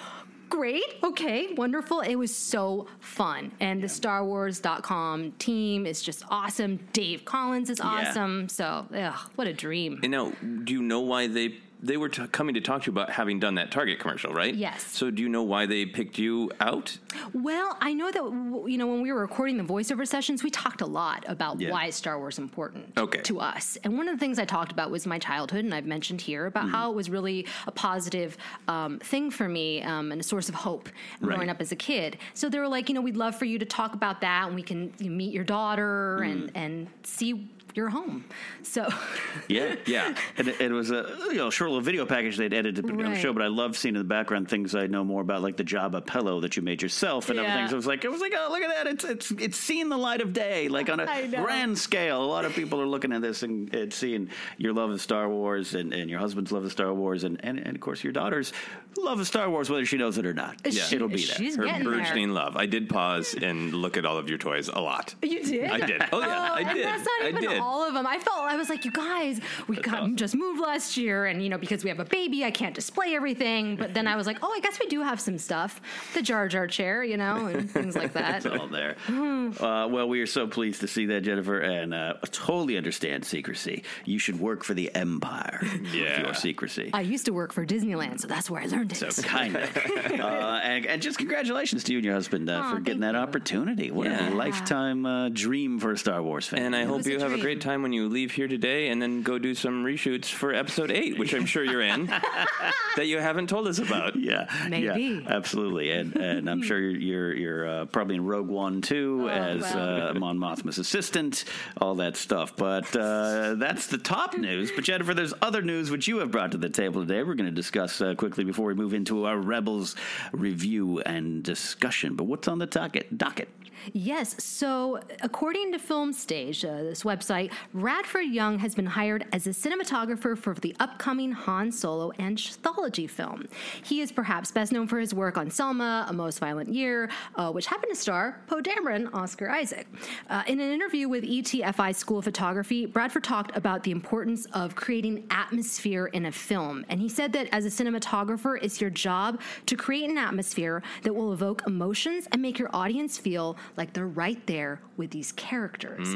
Great. 0.49 0.83
Okay. 1.03 1.53
Wonderful. 1.53 2.01
It 2.01 2.15
was 2.15 2.35
so 2.35 2.87
fun. 2.99 3.51
And 3.59 3.81
the 3.83 3.89
Star 3.89 4.25
Wars.com 4.25 5.31
team 5.33 5.85
is 5.85 6.01
just 6.01 6.23
awesome. 6.29 6.79
Dave 6.91 7.23
Collins 7.25 7.69
is 7.69 7.79
Yeah. 7.79 7.85
awesome. 8.09 8.49
So, 8.49 8.87
ugh, 8.95 9.31
what 9.35 9.47
a 9.47 9.53
dream. 9.53 9.99
And 10.03 10.11
now, 10.11 10.31
do 10.63 10.73
you 10.73 10.81
know 10.81 11.01
why 11.01 11.27
they 11.27 11.57
they 11.81 11.95
were 11.97 12.09
t- 12.09 12.27
coming 12.27 12.55
to 12.55 12.61
talk 12.61 12.83
to 12.83 12.87
you 12.87 12.91
about 12.91 13.09
having 13.09 13.39
done 13.39 13.55
that 13.55 13.71
Target 13.71 13.99
commercial, 13.99 14.33
right? 14.33 14.53
Yes. 14.53 14.83
So, 14.83 15.09
do 15.11 15.21
you 15.23 15.29
know 15.29 15.43
why 15.43 15.65
they 15.65 15.85
picked 15.85 16.17
you 16.17 16.51
out? 16.59 16.97
Well, 17.33 17.77
I 17.79 17.93
know 17.93 18.11
that, 18.11 18.23
you 18.69 18.77
know, 18.77 18.87
when 18.87 19.01
we 19.01 19.11
were 19.13 19.21
recording 19.21 19.57
the 19.57 19.63
voiceover 19.63 20.07
sessions, 20.07 20.43
we 20.43 20.49
talked 20.49 20.81
a 20.81 20.85
lot 20.85 21.23
about 21.27 21.59
Yeah. 21.61 21.71
why 21.71 21.89
Star 21.91 22.17
Wars 22.19 22.35
is 22.35 22.39
important 22.39 22.91
Okay. 22.97 23.21
to 23.21 23.39
us. 23.39 23.77
And 23.83 23.97
one 23.97 24.07
of 24.09 24.15
the 24.15 24.19
things 24.19 24.39
I 24.39 24.45
talked 24.45 24.71
about 24.71 24.91
was 24.91 25.07
my 25.07 25.19
childhood, 25.19 25.63
and 25.63 25.73
I've 25.73 25.85
mentioned 25.85 26.21
here 26.21 26.45
about 26.47 26.69
how 26.69 26.91
it 26.91 26.95
was 26.95 27.09
really 27.09 27.47
a 27.65 27.71
positive 27.71 28.37
um, 28.67 28.99
thing 28.99 29.31
for 29.31 29.47
me 29.47 29.81
um, 29.83 30.11
and 30.11 30.19
a 30.19 30.23
source 30.23 30.49
of 30.49 30.55
hope 30.55 30.89
growing 31.21 31.39
Right. 31.41 31.49
up 31.49 31.61
as 31.61 31.71
a 31.71 31.75
kid. 31.77 32.17
So 32.33 32.49
they 32.49 32.59
were 32.59 32.67
like, 32.67 32.89
you 32.89 32.95
know, 32.95 33.01
we'd 33.01 33.17
love 33.17 33.35
for 33.37 33.45
you 33.45 33.57
to 33.59 33.65
talk 33.65 33.93
about 33.93 34.21
that, 34.21 34.47
and 34.47 34.55
we 34.55 34.63
can 34.63 34.93
you 34.99 35.09
know, 35.09 35.15
meet 35.15 35.33
your 35.33 35.43
daughter 35.45 36.21
and, 36.23 36.51
and 36.55 36.87
see 37.03 37.49
your 37.75 37.89
home. 37.89 38.25
So, 38.63 38.87
Yeah, 39.47 39.75
yeah. 39.85 40.15
And 40.37 40.47
it, 40.47 40.61
it 40.61 40.71
was 40.71 40.91
a 40.91 41.05
you 41.29 41.35
know 41.35 41.49
short 41.49 41.69
little 41.71 41.81
video 41.83 42.05
package 42.05 42.37
they'd 42.37 42.53
edited 42.53 42.75
to 42.77 42.81
put 42.83 42.91
together 42.97 43.15
the 43.15 43.19
show, 43.19 43.33
but 43.33 43.41
I 43.41 43.47
love 43.47 43.77
seeing 43.77 43.95
in 43.95 43.99
the 43.99 44.05
background 44.07 44.49
things 44.49 44.75
I 44.75 44.87
know 44.87 45.03
more 45.03 45.21
about, 45.21 45.41
like 45.41 45.57
the 45.57 45.63
Jabba 45.63 46.05
pillow 46.05 46.39
that 46.41 46.55
you 46.55 46.61
made 46.61 46.81
yourself 46.81 47.29
and 47.29 47.37
Yeah. 47.37 47.43
everything. 47.43 47.67
So 47.69 47.73
it 47.73 47.77
was 47.77 47.87
like 47.87 48.03
it 48.05 48.11
was 48.11 48.21
like 48.21 48.33
oh 48.37 48.47
look 48.51 48.61
at 48.61 48.69
that, 48.69 48.87
it's 48.91 49.03
it's 49.03 49.31
it's 49.31 49.57
seeing 49.57 49.89
the 49.89 49.97
light 49.97 50.21
of 50.21 50.33
day, 50.33 50.67
like 50.67 50.89
on 50.89 50.99
a 50.99 51.27
grand 51.29 51.77
scale. 51.77 52.23
A 52.23 52.25
lot 52.25 52.45
of 52.45 52.53
people 52.53 52.79
are 52.81 52.87
looking 52.87 53.11
at 53.13 53.21
this 53.21 53.43
and, 53.43 53.73
and 53.73 53.93
seeing 53.93 54.29
your 54.57 54.73
love 54.73 54.89
of 54.89 55.01
Star 55.01 55.29
Wars 55.29 55.73
and, 55.75 55.93
and 55.93 56.09
your 56.09 56.19
husband's 56.19 56.51
love 56.51 56.63
of 56.65 56.71
Star 56.71 56.93
Wars 56.93 57.23
and, 57.23 57.39
and, 57.43 57.59
and 57.59 57.75
of 57.75 57.81
course 57.81 58.03
your 58.03 58.13
daughter's 58.13 58.51
love 58.97 59.19
of 59.19 59.27
Star 59.27 59.49
Wars, 59.49 59.69
whether 59.69 59.85
she 59.85 59.97
knows 59.97 60.17
it 60.17 60.25
or 60.25 60.33
not. 60.33 60.55
Yeah. 60.65 60.83
It'll 60.91 61.07
be 61.07 61.23
there. 61.25 61.35
She's 61.35 61.55
Her 61.55 61.63
getting 61.65 61.83
there. 61.89 61.97
burgeoning 61.99 62.29
love. 62.31 62.57
I 62.57 62.65
did 62.65 62.89
pause 62.89 63.35
and 63.41 63.73
look 63.73 63.97
at 63.97 64.05
all 64.05 64.17
of 64.17 64.27
your 64.29 64.37
toys 64.37 64.67
a 64.67 64.79
lot. 64.79 65.15
You 65.21 65.43
did? 65.43 65.69
I 65.69 65.79
did. 65.85 66.01
Oh, 66.11 66.19
yeah, 66.19 66.51
I 66.53 66.59
and 66.61 66.73
did. 66.75 66.85
that's 66.85 67.03
not 67.05 67.25
I 67.25 67.29
even 67.29 67.41
did. 67.41 67.59
all 67.59 67.87
of 67.87 67.93
them. 67.93 68.05
I 68.07 68.17
felt 68.19 68.39
I 68.39 68.55
was 68.55 68.67
like, 68.69 68.83
you 68.85 68.91
guys, 68.91 69.39
we 69.67 69.77
got 69.77 70.15
just 70.15 70.35
moved 70.35 70.59
last 70.59 70.97
year, 70.97 71.25
and 71.27 71.41
you 71.43 71.49
know 71.49 71.57
because 71.57 71.83
we 71.83 71.89
have 71.89 71.99
a 71.99 72.05
baby, 72.05 72.43
I 72.43 72.51
can't 72.51 72.73
display 72.75 73.15
everything. 73.15 73.75
But 73.75 73.93
then 73.93 74.07
I 74.07 74.15
was 74.15 74.25
like, 74.27 74.37
oh, 74.41 74.51
I 74.55 74.59
guess 74.59 74.79
we 74.79 74.87
do 74.87 75.01
have 75.01 75.19
some 75.19 75.37
stuff, 75.37 75.79
the 76.13 76.21
Jar 76.21 76.47
Jar 76.47 76.67
chair, 76.67 77.03
you 77.03 77.17
know, 77.17 77.45
and 77.47 77.69
things 77.69 77.95
like 77.95 78.13
that. 78.13 78.45
It's 78.45 78.45
all 78.45 78.67
there. 78.67 78.95
uh, 79.09 79.87
well, 79.87 80.07
we 80.09 80.21
are 80.21 80.27
so 80.27 80.47
pleased 80.47 80.81
to 80.81 80.87
see 80.87 81.05
that, 81.07 81.21
Jennifer, 81.21 81.59
and 81.59 81.93
uh, 81.93 82.13
totally 82.31 82.77
understand 82.77 83.23
secrecy. 83.25 83.83
You 84.05 84.19
should 84.19 84.39
work 84.39 84.63
for 84.63 84.73
the 84.73 84.93
Empire 84.95 85.59
with 85.61 85.93
Yeah. 85.93 86.21
your 86.23 86.33
secrecy. 86.33 86.89
I 86.93 87.01
used 87.01 87.25
to 87.25 87.33
work 87.33 87.53
for 87.53 87.65
Disneyland, 87.65 88.19
so 88.19 88.27
that's 88.27 88.49
where 88.49 88.61
I 88.61 88.65
learned 88.65 88.78
it. 88.83 88.95
So 89.13 89.21
kind 89.23 89.55
of, 89.55 89.77
uh, 89.77 90.59
and, 90.63 90.85
and 90.85 91.01
just 91.01 91.17
congratulations 91.17 91.83
to 91.85 91.91
you 91.93 91.99
and 91.99 92.05
your 92.05 92.13
husband 92.13 92.49
uh, 92.49 92.53
Aw, 92.63 92.75
for 92.75 92.79
getting 92.81 93.01
that 93.01 93.13
thank 93.13 93.23
you. 93.23 93.27
opportunity. 93.29 93.91
What 93.91 94.07
Yeah. 94.07 94.29
a 94.29 94.33
lifetime 94.33 95.05
uh, 95.05 95.29
dream 95.29 95.79
for 95.79 95.91
a 95.91 95.97
Star 95.97 96.21
Wars 96.21 96.47
fan. 96.47 96.59
And 96.63 96.75
I 96.75 96.83
hope 96.85 96.97
was 96.97 97.07
a 97.07 97.11
you 97.11 97.19
have 97.19 97.27
a 97.31 97.35
dream. 97.35 97.41
great 97.43 97.61
time 97.61 97.81
when 97.81 97.93
you 97.93 98.09
leave 98.09 98.31
here 98.31 98.47
today 98.47 98.89
and 98.89 99.01
then 99.01 99.21
go 99.21 99.37
do 99.39 99.53
some 99.55 99.83
reshoots 99.83 100.25
for 100.25 100.53
episode 100.53 100.91
eight, 100.91 101.17
which 101.19 101.33
I'm 101.33 101.45
sure 101.45 101.63
you're 101.63 101.81
in, 101.81 102.05
that 102.95 103.05
you 103.07 103.19
haven't 103.19 103.47
told 103.47 103.67
us 103.67 103.79
about. 103.79 104.15
yeah, 104.15 104.47
Maybe. 104.69 104.85
yeah, 104.85 105.19
absolutely, 105.27 105.91
and 105.91 106.15
and 106.15 106.49
I'm 106.49 106.61
sure 106.61 106.79
you're 106.79 106.99
you're, 106.99 107.35
you're 107.35 107.69
uh, 107.69 107.85
probably 107.85 108.15
in 108.15 108.25
Rogue 108.25 108.47
One 108.47 108.81
too 108.81 109.27
as 109.29 109.61
well. 109.61 110.09
uh, 110.09 110.13
Mon 110.13 110.37
Mothma's 110.37 110.77
assistant, 110.77 111.45
all 111.77 111.95
that 111.95 112.15
stuff. 112.17 112.55
But 112.55 112.95
uh, 112.95 113.55
that's 113.55 113.87
the 113.87 113.97
top 113.97 114.37
news. 114.37 114.71
But 114.73 114.83
Jennifer, 114.83 115.13
there's 115.13 115.33
other 115.41 115.61
news 115.61 115.89
which 115.91 116.07
you 116.07 116.17
have 116.19 116.31
brought 116.31 116.51
to 116.51 116.57
the 116.57 116.69
table 116.69 117.01
today. 117.01 117.23
We're 117.23 117.35
going 117.35 117.49
to 117.49 117.55
discuss 117.55 118.01
uh, 118.01 118.15
quickly 118.15 118.43
before 118.43 118.65
we 118.69 118.75
move 118.75 118.93
into 118.93 119.25
our 119.25 119.37
Rebels 119.37 119.95
review 120.31 120.99
and 121.01 121.43
discussion. 121.43 122.15
But 122.15 122.25
what's 122.25 122.47
on 122.47 122.59
the 122.59 122.67
docket? 122.67 123.17
Docket. 123.17 123.49
Yes. 123.93 124.41
So, 124.43 124.99
according 125.21 125.71
to 125.71 125.79
FilmStage, 125.79 126.63
uh, 126.63 126.83
this 126.83 127.03
website, 127.03 127.51
Bradford 127.73 128.25
Young 128.25 128.59
has 128.59 128.75
been 128.75 128.85
hired 128.85 129.25
as 129.33 129.47
a 129.47 129.51
cinematographer 129.51 130.37
for 130.37 130.53
the 130.53 130.75
upcoming 130.79 131.31
Han 131.31 131.71
Solo 131.71 132.11
anthology 132.19 133.07
film. 133.07 133.47
He 133.83 134.01
is 134.01 134.11
perhaps 134.11 134.51
best 134.51 134.71
known 134.71 134.87
for 134.87 134.99
his 134.99 135.13
work 135.13 135.37
on 135.37 135.49
Selma, 135.49 136.05
A 136.09 136.13
Most 136.13 136.39
Violent 136.39 136.69
Year, 136.69 137.09
uh, 137.35 137.51
which 137.51 137.65
happened 137.65 137.93
to 137.93 137.99
star 137.99 138.41
Poe 138.47 138.61
Dameron, 138.61 139.13
Oscar 139.13 139.49
Isaac. 139.49 139.87
Uh, 140.29 140.43
in 140.47 140.59
an 140.59 140.71
interview 140.71 141.07
with 141.07 141.23
ETFI 141.23 141.95
School 141.95 142.19
of 142.19 142.25
Photography, 142.25 142.85
Bradford 142.85 143.23
talked 143.23 143.55
about 143.55 143.83
the 143.83 143.91
importance 143.91 144.45
of 144.53 144.75
creating 144.75 145.25
atmosphere 145.31 146.07
in 146.07 146.25
a 146.25 146.31
film, 146.31 146.85
and 146.89 146.99
he 146.99 147.09
said 147.09 147.33
that 147.33 147.47
as 147.51 147.65
a 147.65 147.69
cinematographer, 147.69 148.57
it's 148.61 148.81
your 148.81 148.89
job 148.89 149.39
to 149.65 149.75
create 149.75 150.09
an 150.09 150.17
atmosphere 150.17 150.81
that 151.03 151.13
will 151.13 151.33
evoke 151.33 151.63
emotions 151.67 152.27
and 152.31 152.41
make 152.41 152.59
your 152.59 152.69
audience 152.75 153.17
feel 153.17 153.57
like 153.77 153.93
they're 153.93 154.07
right 154.07 154.45
there 154.47 154.81
with 154.97 155.11
these 155.11 155.31
characters. 155.33 156.07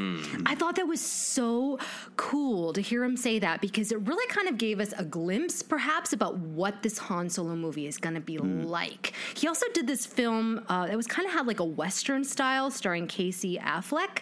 I 0.46 0.54
thought 0.54 0.76
that 0.76 0.86
was 0.86 1.00
so 1.00 1.78
cool 2.16 2.72
to 2.72 2.80
hear 2.80 3.02
him 3.04 3.16
say 3.16 3.38
that 3.38 3.60
because 3.60 3.90
it 3.92 3.98
really 4.00 4.26
kind 4.28 4.48
of 4.48 4.58
gave 4.58 4.80
us 4.80 4.92
a 4.96 5.04
glimpse, 5.04 5.62
perhaps, 5.62 6.12
about 6.12 6.36
what 6.38 6.82
this 6.82 6.98
Han 6.98 7.28
Solo 7.30 7.54
movie 7.56 7.86
is 7.86 7.98
going 7.98 8.14
to 8.14 8.20
be 8.20 8.38
like. 8.38 9.12
He 9.34 9.48
also 9.48 9.66
did 9.72 9.86
this 9.86 10.04
film 10.06 10.64
uh, 10.68 10.86
that 10.86 10.96
was 10.96 11.06
kind 11.06 11.26
of 11.26 11.32
had 11.34 11.46
like 11.46 11.60
a 11.60 11.64
Western 11.64 12.24
style 12.24 12.70
starring 12.70 13.06
Casey 13.06 13.58
Affleck. 13.58 14.18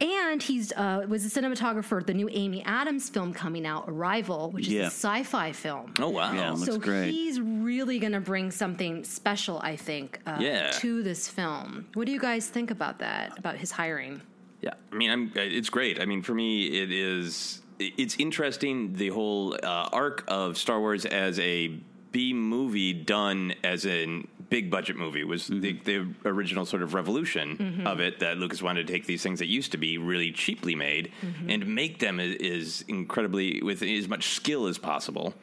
And 0.00 0.42
he's 0.42 0.72
uh, 0.72 1.06
was 1.08 1.24
a 1.24 1.40
cinematographer 1.40 1.84
for 1.84 2.02
the 2.02 2.14
new 2.14 2.28
Amy 2.32 2.62
Adams 2.64 3.08
film 3.08 3.32
coming 3.32 3.66
out, 3.66 3.84
Arrival, 3.88 4.50
which 4.50 4.68
Yeah. 4.68 4.82
is 4.82 4.86
a 4.88 4.90
sci-fi 4.96 5.52
film. 5.52 5.94
Oh, 5.98 6.10
wow. 6.10 6.32
Yeah, 6.32 6.50
looks 6.50 6.66
so 6.66 6.78
great. 6.78 7.10
he's 7.10 7.40
really 7.40 7.98
going 7.98 8.12
to 8.12 8.20
bring 8.20 8.50
something 8.50 9.04
special, 9.04 9.58
I 9.60 9.76
think, 9.76 10.20
uh, 10.26 10.38
Yeah. 10.40 10.70
to 10.80 11.02
this 11.02 11.28
film. 11.28 11.86
What 11.94 12.06
do 12.06 12.12
you 12.12 12.20
guys 12.20 12.48
think 12.54 12.70
about 12.70 12.98
that? 13.00 13.38
About 13.38 13.56
his 13.56 13.70
hiring? 13.72 14.22
Yeah, 14.62 14.74
I 14.92 14.94
mean, 14.94 15.10
I'm. 15.10 15.26
uh, 15.36 15.40
It's 15.58 15.68
great. 15.68 16.00
I 16.00 16.06
mean, 16.06 16.22
for 16.22 16.34
me, 16.34 16.66
it 16.82 16.90
is. 16.90 17.60
It's 17.78 18.16
interesting 18.18 18.94
the 18.94 19.08
whole 19.08 19.54
uh, 19.62 19.88
arc 19.92 20.24
of 20.28 20.56
Star 20.56 20.78
Wars 20.80 21.04
as 21.04 21.38
a 21.40 21.68
B 22.12 22.32
movie 22.32 22.92
done 22.94 23.52
as 23.64 23.84
a 23.84 24.22
big 24.48 24.70
budget 24.70 24.96
movie 24.96 25.24
was 25.24 25.48
the, 25.48 25.72
the 25.84 26.06
original 26.24 26.64
sort 26.64 26.82
of 26.82 26.94
revolution 26.94 27.82
of 27.84 27.98
it. 27.98 28.20
That 28.20 28.38
Lucas 28.38 28.62
wanted 28.62 28.86
to 28.86 28.92
take 28.92 29.04
these 29.06 29.22
things 29.24 29.40
that 29.40 29.48
used 29.48 29.72
to 29.72 29.78
be 29.78 29.98
really 29.98 30.30
cheaply 30.30 30.76
made 30.76 31.10
and 31.48 31.66
make 31.66 31.98
them 31.98 32.20
i- 32.20 32.36
is 32.38 32.84
incredibly 32.86 33.60
with 33.62 33.82
as 33.82 34.06
much 34.08 34.28
skill 34.28 34.68
as 34.68 34.78
possible 34.78 35.34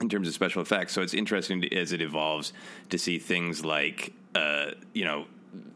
in 0.00 0.08
terms 0.08 0.26
of 0.26 0.34
special 0.34 0.60
effects. 0.62 0.92
So 0.92 1.00
it's 1.02 1.14
interesting 1.14 1.60
to, 1.62 1.72
as 1.76 1.92
it 1.92 2.00
evolves 2.02 2.52
to 2.90 2.98
see 2.98 3.18
things 3.20 3.64
like, 3.64 4.12
uh, 4.34 4.72
you 4.92 5.04
know, 5.04 5.26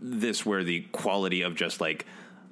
this 0.01 0.45
where 0.47 0.65
the 0.65 0.81
quality 0.93 1.43
of 1.43 1.55
just 1.55 1.81
like 1.81 2.07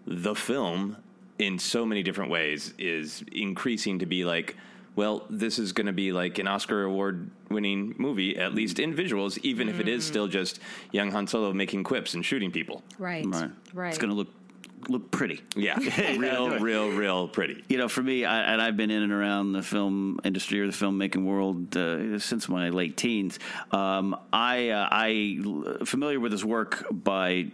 the 0.06 0.34
film 0.34 0.96
in 1.38 1.58
so 1.58 1.84
many 1.84 2.02
different 2.02 2.30
ways 2.30 2.74
is 2.78 3.24
increasing 3.32 3.98
to 3.98 4.06
be 4.06 4.24
like, 4.24 4.56
well, 4.96 5.26
this 5.28 5.58
is 5.58 5.72
going 5.72 5.86
to 5.86 5.92
be 5.92 6.12
like 6.12 6.38
an 6.38 6.46
Oscar 6.46 6.84
award 6.84 7.30
winning 7.50 7.94
movie, 7.98 8.36
at 8.36 8.48
mm-hmm. 8.48 8.56
least 8.56 8.78
in 8.78 8.94
visuals, 8.94 9.38
even 9.42 9.68
if 9.68 9.80
it 9.80 9.88
is 9.88 10.04
mm-hmm. 10.04 10.12
still 10.12 10.28
just 10.28 10.60
young 10.92 11.10
Han 11.10 11.26
Solo 11.26 11.52
making 11.52 11.82
quips 11.82 12.14
and 12.14 12.24
shooting 12.24 12.52
people. 12.52 12.82
Right. 12.98 13.26
Right. 13.26 13.50
Right. 13.72 13.88
It's 13.88 13.98
going 13.98 14.10
to 14.10 14.16
look 14.16 14.28
look 14.88 15.10
pretty. 15.10 15.40
Yeah, 15.56 15.78
real, 16.16 16.58
real, 16.58 16.90
real 16.90 17.28
pretty. 17.28 17.64
You 17.68 17.78
know, 17.78 17.88
for 17.88 18.02
me, 18.02 18.24
I, 18.24 18.52
and 18.52 18.60
I've 18.60 18.76
been 18.76 18.90
in 18.90 19.02
and 19.02 19.12
around 19.12 19.52
the 19.52 19.62
film 19.62 20.20
industry 20.24 20.60
or 20.60 20.66
the 20.66 20.72
filmmaking 20.72 21.24
world 21.24 21.76
uh, 21.76 22.18
since 22.18 22.48
my 22.48 22.68
late 22.70 22.96
teens. 22.96 23.38
Um, 23.70 24.16
I 24.32 24.70
uh, 24.70 24.88
I 24.90 25.38
familiar 25.84 26.20
with 26.20 26.32
his 26.32 26.44
work 26.44 26.86
by 26.90 27.46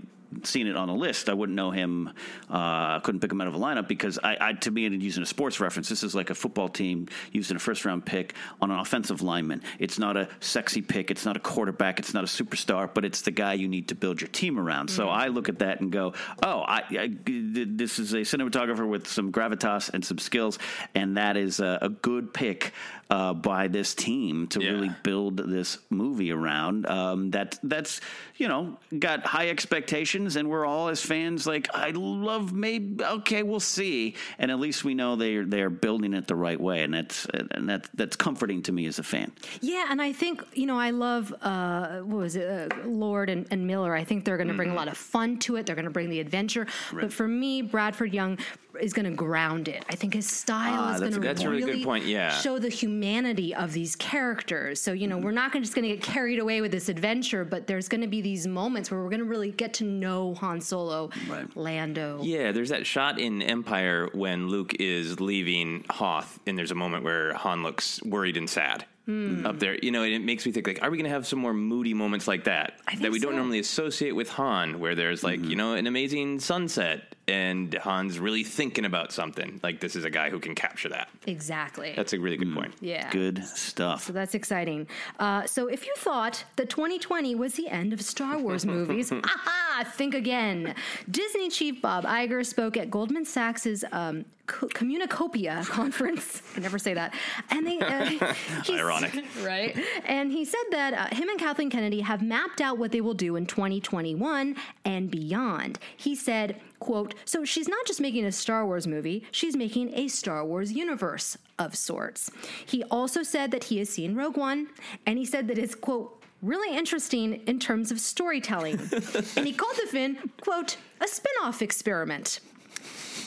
seen 0.45 0.66
it 0.66 0.77
on 0.77 0.88
a 0.88 0.95
list, 0.95 1.29
I 1.29 1.35
wouldn't 1.35 1.57
know 1.57 1.71
him. 1.71 2.12
Uh, 2.49 3.01
couldn't 3.01 3.21
pick 3.21 3.33
him 3.33 3.40
out 3.40 3.47
of 3.47 3.55
a 3.55 3.59
lineup 3.59 3.88
because 3.88 4.19
I, 4.23 4.37
I, 4.40 4.53
to 4.55 4.71
me, 4.71 4.87
and 4.87 5.03
using 5.03 5.23
a 5.23 5.27
sports 5.27 5.61
reference, 5.61 5.88
this 5.88 6.03
is 6.03 6.14
like 6.14 6.31
a 6.31 6.35
football 6.35 6.69
team 6.69 7.09
using 7.33 7.57
a 7.57 7.61
first 7.61 7.85
round 7.85 8.07
pick 8.07 8.35
on 8.61 8.71
an 8.71 8.79
offensive 8.79 9.23
lineman. 9.23 9.62
It's 9.79 9.99
not 9.99 10.16
a 10.16 10.29
sexy 10.40 10.83
pick. 10.83 11.11
It's 11.11 11.25
not 11.25 11.37
a 11.37 11.40
quarterback. 11.40 11.99
It's 11.99 12.14
not 12.14 12.25
a 12.25 12.27
superstar, 12.27 12.88
but 12.93 13.05
it's 13.05 13.23
the 13.23 13.31
guy 13.31 13.55
you 13.55 13.69
need 13.69 13.88
to 13.88 13.95
build 13.95 14.21
your 14.21 14.29
team 14.29 14.59
around. 14.59 14.88
Mm-hmm. 14.88 14.97
So 14.97 15.09
I 15.09 15.29
look 15.29 15.49
at 15.49 15.59
that 15.61 15.81
and 15.81 15.90
go, 15.90 16.14
oh, 16.43 16.61
I, 16.61 16.83
I, 16.90 17.11
this 17.25 17.99
is 17.99 18.12
a 18.12 18.19
cinematographer 18.19 18.88
with 18.88 19.07
some 19.07 19.33
gravitas 19.33 19.90
and 19.93 20.05
some 20.05 20.19
skills, 20.19 20.59
and 20.95 21.16
that 21.16 21.37
is 21.37 21.61
a, 21.61 21.79
a 21.83 21.88
good 21.88 22.33
pick 22.33 22.73
uh, 23.11 23.35
by 23.35 23.66
this 23.69 23.95
team 23.95 24.47
to 24.47 24.62
yeah. 24.62 24.71
really 24.71 24.90
build 25.03 25.37
this 25.37 25.79
movie 25.90 26.31
around. 26.31 26.87
Um, 26.87 27.31
that 27.33 27.59
that's 27.62 28.01
you 28.37 28.49
know 28.49 28.79
got 28.99 29.27
high 29.27 29.49
expectations, 29.49 30.19
and 30.26 30.48
we're 30.48 30.66
all 30.66 30.88
as 30.88 31.02
fans 31.02 31.46
like 31.46 31.68
I 31.74 31.90
love 31.90 32.52
maybe 32.52 33.04
okay 33.04 33.42
we'll 33.42 33.61
see, 33.61 34.14
and 34.38 34.50
at 34.50 34.61
least 34.61 34.85
we 34.85 34.94
know 34.94 35.16
they 35.16 35.37
are 35.37 35.44
they 35.44 35.62
are 35.62 35.70
building 35.70 36.14
it 36.14 36.26
the 36.26 36.35
right 36.35 36.61
way, 36.61 36.83
and 36.83 36.94
that's 36.94 37.26
and 37.26 37.68
that 37.68 37.88
that's 37.94 38.16
comforting 38.16 38.62
to 38.62 38.72
me 38.72 38.87
as 38.87 38.98
a 38.98 39.02
fan. 39.02 39.33
Yeah, 39.61 39.87
and 39.90 40.00
I 40.00 40.12
think 40.12 40.44
you 40.54 40.66
know 40.66 40.78
I 40.78 40.90
love 40.90 41.35
uh, 41.42 42.00
what 42.00 42.18
was 42.18 42.37
it 42.37 42.72
uh, 42.72 42.76
Lord 42.87 43.30
and, 43.30 43.46
and, 43.50 43.66
Miller. 43.66 43.94
I 43.94 44.04
think 44.04 44.24
they're 44.24 44.37
going 44.37 44.48
to 44.48 44.54
bring 44.54 44.68
mm-hmm. 44.68 44.76
a 44.76 44.80
lot 44.80 44.88
of 44.88 44.96
fun 44.96 45.38
to 45.40 45.56
it. 45.56 45.66
They're 45.66 45.74
going 45.74 45.85
to 45.85 45.90
bring 45.90 46.11
the 46.11 46.20
adventure, 46.20 46.66
right. 46.92 47.02
but 47.02 47.12
for 47.12 47.28
me, 47.28 47.62
Bradford 47.62 48.12
Young 48.12 48.38
is 48.80 48.92
going 48.92 49.04
to 49.04 49.16
ground 49.16 49.68
it. 49.68 49.85
I 49.88 49.96
think 49.96 50.14
his 50.14 50.28
style 50.28 50.80
ah, 50.80 50.94
is 50.94 51.00
going 51.00 51.12
to 51.12 51.20
that's 51.20 51.44
really, 51.44 51.62
a 51.62 51.66
really 51.66 51.78
good 51.78 51.85
point. 51.85 52.04
Yeah, 52.04 52.30
show 52.30 52.59
the 52.59 52.68
humanity 52.68 53.54
of 53.54 53.72
these 53.72 53.96
characters. 53.96 54.80
So 54.80 54.92
you 54.92 55.06
know, 55.06 55.16
mm-hmm. 55.16 55.24
we're 55.24 55.33
not 55.33 55.52
just 55.52 55.74
going 55.74 55.88
to 55.88 55.94
get 55.94 56.02
carried 56.02 56.38
away 56.38 56.61
with 56.61 56.72
this 56.72 56.88
adventure, 56.88 57.44
but 57.44 57.66
there's 57.66 57.88
going 57.88 58.00
to 58.02 58.06
be 58.06 58.20
these 58.20 58.46
moments 58.46 58.90
where 58.90 59.00
we're 59.00 59.11
going 59.11 59.20
to 59.20 59.26
really 59.26 59.52
get 59.52 59.74
to 59.74 59.85
know 59.85 60.10
Han 60.40 60.61
Solo, 60.61 61.11
right. 61.29 61.46
Lando. 61.57 62.20
Yeah, 62.23 62.53
there's 62.53 62.70
that 62.70 62.87
shot 62.87 63.18
in 63.18 63.42
Empire 63.42 64.09
when 64.12 64.49
Luke 64.49 64.75
is 64.79 65.20
leaving 65.20 65.85
Hoth, 65.90 66.38
and 66.46 66.57
there's 66.57 66.70
a 66.70 66.77
moment 66.77 67.05
where 67.05 67.35
Han 67.35 67.62
looks 67.62 68.03
worried 68.03 68.37
and 68.37 68.49
sad. 68.49 68.85
Mm. 69.09 69.44
Up 69.44 69.59
there, 69.59 69.77
you 69.83 69.90
know, 69.90 70.05
and 70.05 70.12
it 70.12 70.23
makes 70.23 70.46
me 70.46 70.53
think 70.53 70.68
like, 70.68 70.83
are 70.83 70.90
we 70.90 70.96
going 70.96 71.09
to 71.09 71.11
have 71.11 71.27
some 71.27 71.40
more 71.40 71.55
moody 71.55 71.94
moments 71.94 72.29
like 72.29 72.44
that 72.44 72.75
that 73.01 73.11
we 73.11 73.18
don't 73.18 73.35
normally 73.35 73.59
associate 73.59 74.12
with 74.12 74.29
Han, 74.29 74.79
where 74.79 74.94
there's 74.94 75.25
like, 75.25 75.40
mm-hmm. 75.40 75.51
you 75.51 75.57
know, 75.57 75.73
an 75.73 75.88
amazing 75.88 76.38
sunset 76.38 77.16
and 77.31 77.73
Han's 77.75 78.19
really 78.19 78.43
thinking 78.43 78.85
about 78.85 79.12
something. 79.12 79.61
Like 79.62 79.81
this 79.81 79.95
is 79.95 80.05
a 80.05 80.11
guy 80.11 80.31
who 80.31 80.40
can 80.40 80.55
capture 80.55 80.88
that. 80.88 81.09
Exactly. 81.27 81.93
That's 81.95 82.12
a 82.12 82.19
really 82.19 82.37
good 82.37 82.49
mm. 82.49 82.57
point. 82.57 82.75
Yeah. 82.81 83.09
Good 83.11 83.45
stuff. 83.45 84.05
So 84.05 84.12
that's 84.12 84.35
exciting. 84.35 84.88
Uh, 85.19 85.47
so 85.47 85.69
if 85.69 85.87
you 85.87 85.95
thought 85.97 86.45
that 86.57 86.69
2020 86.69 87.35
was 87.37 87.55
the 87.55 87.69
end 87.69 87.93
of 87.93 88.03
Star 88.03 88.38
Wars 88.38 88.66
movies, 88.77 89.12
aha, 89.12 89.85
think 89.95 90.14
again. 90.14 90.75
Disney 91.11 91.49
chief 91.49 91.81
Bob 91.81 92.05
Iger 92.05 92.45
spoke 92.45 92.77
at 92.77 92.90
Goldman 92.90 93.25
Sachs's 93.25 93.85
um, 93.93 94.25
Communacopia 94.51 95.64
conference. 95.69 96.43
I 96.57 96.61
never 96.61 96.79
say 96.79 96.95
that. 96.95 97.14
And 97.51 97.66
they 97.66 97.79
uh, 97.79 98.35
ironic, 98.71 99.25
right? 99.43 99.79
And 100.05 100.33
he 100.33 100.45
said 100.45 100.64
that 100.73 100.95
uh, 100.95 101.14
him 101.14 101.29
and 101.29 101.38
Kathleen 101.38 101.71
Kennedy 101.71 102.01
have 102.01 102.23
mapped 102.23 102.61
out 102.61 102.79
what 102.79 102.93
they 102.93 103.01
will 103.01 103.14
do 103.14 103.37
in 103.37 103.47
2021 103.47 104.57
and 104.85 105.11
beyond. 105.11 105.79
He 105.97 106.16
said, 106.16 106.61
"quote 106.81 107.14
So 107.25 107.45
she's 107.45 107.69
not 107.69 107.87
just 107.87 108.01
making 108.01 108.25
a 108.25 108.33
Star 108.33 108.66
Wars 108.66 108.87
movie; 108.87 109.25
she's 109.31 109.57
making 109.57 109.95
a 109.95 110.09
Star 110.09 110.45
Wars 110.45 110.73
universe 110.73 111.38
of 111.59 111.77
sorts." 111.77 112.31
He 112.66 112.83
also 112.85 113.23
said 113.23 113.53
that 113.53 113.64
he 113.64 113.79
has 113.79 113.88
seen 113.88 114.16
Rogue 114.16 114.37
One, 114.37 114.69
and 115.07 115.19
he 115.19 115.25
said 115.25 115.47
that 115.49 115.59
it's 115.59 115.75
quote 115.75 116.21
really 116.43 116.77
interesting 116.77 117.35
in 117.47 117.59
terms 117.59 117.90
of 117.90 118.01
storytelling. 118.01 118.79
and 119.37 119.47
he 119.47 119.53
called 119.53 119.77
the 119.77 119.87
film, 119.88 120.16
quote, 120.40 120.77
a 121.01 121.09
spin 121.09 121.33
off 121.43 121.62
experiment. 121.62 122.40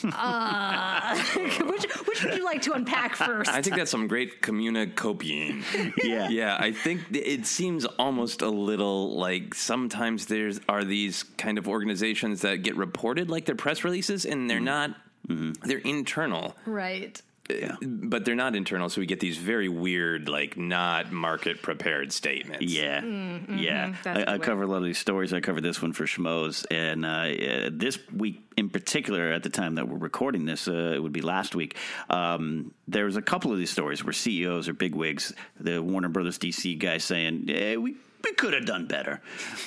Uh, 0.04 1.16
which, 1.36 1.84
which 2.06 2.24
would 2.24 2.34
you 2.36 2.44
like 2.44 2.62
to 2.62 2.72
unpack 2.72 3.16
first? 3.16 3.50
I 3.50 3.62
think 3.62 3.76
that's 3.76 3.90
some 3.90 4.06
great 4.06 4.42
communicopiing. 4.42 5.62
yeah. 6.04 6.28
Yeah. 6.28 6.56
I 6.58 6.72
think 6.72 7.00
it 7.12 7.46
seems 7.46 7.84
almost 7.84 8.42
a 8.42 8.50
little 8.50 9.16
like 9.16 9.54
sometimes 9.54 10.26
there's 10.26 10.60
are 10.68 10.84
these 10.84 11.22
kind 11.38 11.58
of 11.58 11.68
organizations 11.68 12.42
that 12.42 12.62
get 12.62 12.76
reported 12.76 13.30
like 13.30 13.46
they're 13.46 13.54
press 13.54 13.84
releases 13.84 14.24
and 14.24 14.48
they're 14.48 14.56
mm-hmm. 14.56 14.64
not, 14.64 14.90
mm-hmm. 15.28 15.52
they're 15.66 15.78
internal. 15.78 16.56
Right 16.66 17.20
yeah. 17.50 17.76
but 17.80 18.24
they're 18.24 18.34
not 18.34 18.56
internal, 18.56 18.88
so 18.88 19.00
we 19.00 19.06
get 19.06 19.20
these 19.20 19.36
very 19.36 19.68
weird, 19.68 20.28
like 20.28 20.56
not 20.56 21.12
market 21.12 21.62
prepared 21.62 22.12
statements. 22.12 22.64
Yeah, 22.64 23.00
mm-hmm. 23.00 23.58
yeah. 23.58 23.94
I, 24.04 24.34
I 24.34 24.38
cover 24.38 24.62
a 24.62 24.66
lot 24.66 24.78
of 24.78 24.84
these 24.84 24.98
stories. 24.98 25.32
I 25.32 25.40
covered 25.40 25.62
this 25.62 25.82
one 25.82 25.92
for 25.92 26.04
Schmoes, 26.04 26.66
and 26.70 27.04
uh, 27.04 27.70
this 27.72 27.98
week 28.12 28.42
in 28.56 28.70
particular, 28.70 29.32
at 29.32 29.42
the 29.42 29.50
time 29.50 29.74
that 29.74 29.88
we're 29.88 29.98
recording 29.98 30.44
this, 30.44 30.68
uh, 30.68 30.92
it 30.94 31.02
would 31.02 31.12
be 31.12 31.22
last 31.22 31.54
week. 31.54 31.76
Um, 32.08 32.72
there 32.88 33.04
was 33.04 33.16
a 33.16 33.22
couple 33.22 33.52
of 33.52 33.58
these 33.58 33.70
stories 33.70 34.04
where 34.04 34.12
CEOs 34.12 34.68
or 34.68 34.74
bigwigs, 34.74 35.32
the 35.58 35.82
Warner 35.82 36.08
Brothers 36.08 36.38
DC 36.38 36.78
guy 36.78 36.98
saying, 36.98 37.44
hey, 37.48 37.76
"We 37.76 37.96
we 38.24 38.32
could 38.34 38.54
have 38.54 38.64
done 38.64 38.86
better. 38.86 39.20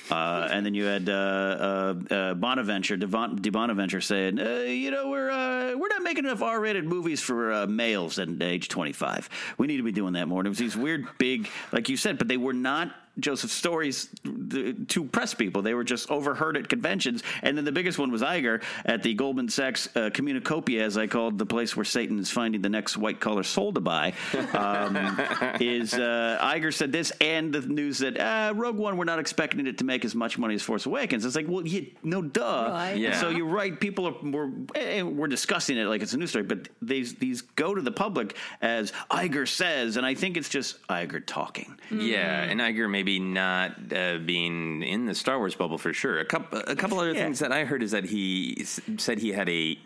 Uh, 0.09 0.47
and 0.51 0.65
then 0.65 0.73
you 0.73 0.85
had 0.85 1.09
uh, 1.09 1.13
uh, 1.13 2.13
uh 2.13 2.33
Bonaventure, 2.33 2.97
Devon, 2.97 3.41
De 3.41 3.49
Bonaventure 3.49 4.01
saying, 4.01 4.39
uh, 4.39 4.59
you 4.67 4.91
know, 4.91 5.09
we're 5.09 5.27
we're 5.27 5.87
not 5.89 6.01
making 6.01 6.25
enough 6.25 6.41
R-rated 6.41 6.85
movies 6.85 7.21
for 7.21 7.67
males 7.67 8.19
at 8.19 8.29
age 8.41 8.69
25. 8.69 9.29
We 9.57 9.67
need 9.67 9.77
to 9.77 9.83
be 9.83 9.91
doing 9.91 10.13
that 10.13 10.27
more. 10.27 10.39
And 10.39 10.47
it 10.47 10.49
was 10.49 10.57
these 10.57 10.77
weird, 10.77 11.05
big, 11.17 11.49
like 11.71 11.89
you 11.89 11.97
said, 11.97 12.17
but 12.17 12.27
they 12.27 12.37
were 12.37 12.53
not 12.53 12.93
Joseph 13.19 13.51
stories 13.51 14.10
to 14.23 15.03
press 15.12 15.34
people. 15.34 15.62
They 15.62 15.73
were 15.73 15.84
just 15.84 16.10
overheard 16.12 16.58
at 16.58 16.69
conventions. 16.69 17.23
And 17.41 17.58
then 17.58 17.65
the 17.65 17.71
biggest 17.71 17.97
one 17.97 18.12
was 18.12 18.21
Iger 18.21 18.62
at 18.86 19.03
the 19.03 19.13
Goldman 19.13 19.49
Sachs 19.49 19.88
uh, 19.95 20.10
Communacopia, 20.12 20.82
as 20.82 20.97
I 20.97 21.08
called 21.08 21.38
the 21.38 21.45
place 21.45 21.75
where 21.75 21.86
Satan 21.86 22.19
is 22.19 22.30
finding 22.30 22.62
the 22.62 22.69
next 22.69 22.97
white 22.97 23.19
collar 23.19 23.43
soul 23.43 23.73
to 23.73 23.82
buy. 23.82 24.13
Um, 24.53 24.95
is 25.60 25.93
uh, 25.93 26.38
Iger 26.41 26.73
said 26.73 26.91
this 26.91 27.12
and 27.21 27.53
the 27.53 27.62
news 27.62 27.99
that 27.99 28.19
uh, 28.19 28.53
Rogue 28.56 28.77
One, 28.77 28.97
we're 28.97 29.06
not 29.06 29.19
expecting 29.19 29.65
it 29.67 29.77
to 29.80 29.84
make 29.84 30.06
as 30.06 30.15
much 30.15 30.38
money 30.38 30.56
as 30.56 30.62
Force 30.62 30.86
Awakens. 30.86 31.25
It's 31.25 31.36
like, 31.36 31.47
well, 31.47 31.65
you, 31.65 31.88
no, 32.03 32.21
duh. 32.21 32.69
Right. 32.71 32.97
Yeah. 32.97 33.19
So 33.19 33.30
you're 33.30 33.47
right. 33.47 33.80
People 33.80 34.08
are 34.08 34.15
we're, 34.23 34.51
eh, 34.75 35.01
we're 35.01 35.27
discussing 35.27 35.77
it 35.77 35.86
like 35.86 36.01
it's 36.01 36.13
a 36.13 36.17
news 36.17 36.30
story, 36.30 36.43
but 36.43 36.69
these 36.82 37.15
these 37.15 37.41
go 37.41 37.73
to 37.73 37.82
the 37.82 37.91
public 37.91 38.36
as 38.62 38.91
Iger 39.10 39.47
says, 39.47 39.97
and 39.97 40.06
I 40.06 40.13
think 40.13 40.38
it's 40.38 40.49
just 40.49 40.86
Iger 40.88 41.23
talking. 41.25 41.77
Yeah, 41.91 42.43
and 42.43 42.60
Iger 42.60 42.89
maybe 42.89 43.06
maybe 43.07 43.19
not 43.19 43.93
uh, 43.93 44.17
being 44.17 44.83
in 44.83 45.05
the 45.05 45.15
Star 45.15 45.37
Wars 45.37 45.55
bubble 45.55 45.77
for 45.77 45.93
sure. 45.93 46.19
A 46.19 46.25
couple, 46.25 46.59
a 46.67 46.75
couple 46.75 46.99
other 46.99 47.13
yeah. 47.13 47.23
things 47.23 47.39
that 47.39 47.53
I 47.53 47.63
heard 47.63 47.81
is 47.81 47.91
that 47.91 48.03
he 48.03 48.65
said 48.97 49.19
he 49.19 49.31
had 49.31 49.47
a 49.47 49.77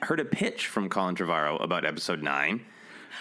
heard 0.00 0.18
a 0.18 0.24
pitch 0.24 0.66
from 0.66 0.88
Colin 0.88 1.14
Trevorrow 1.14 1.62
about 1.62 1.84
Episode 1.84 2.22
Nine, 2.22 2.64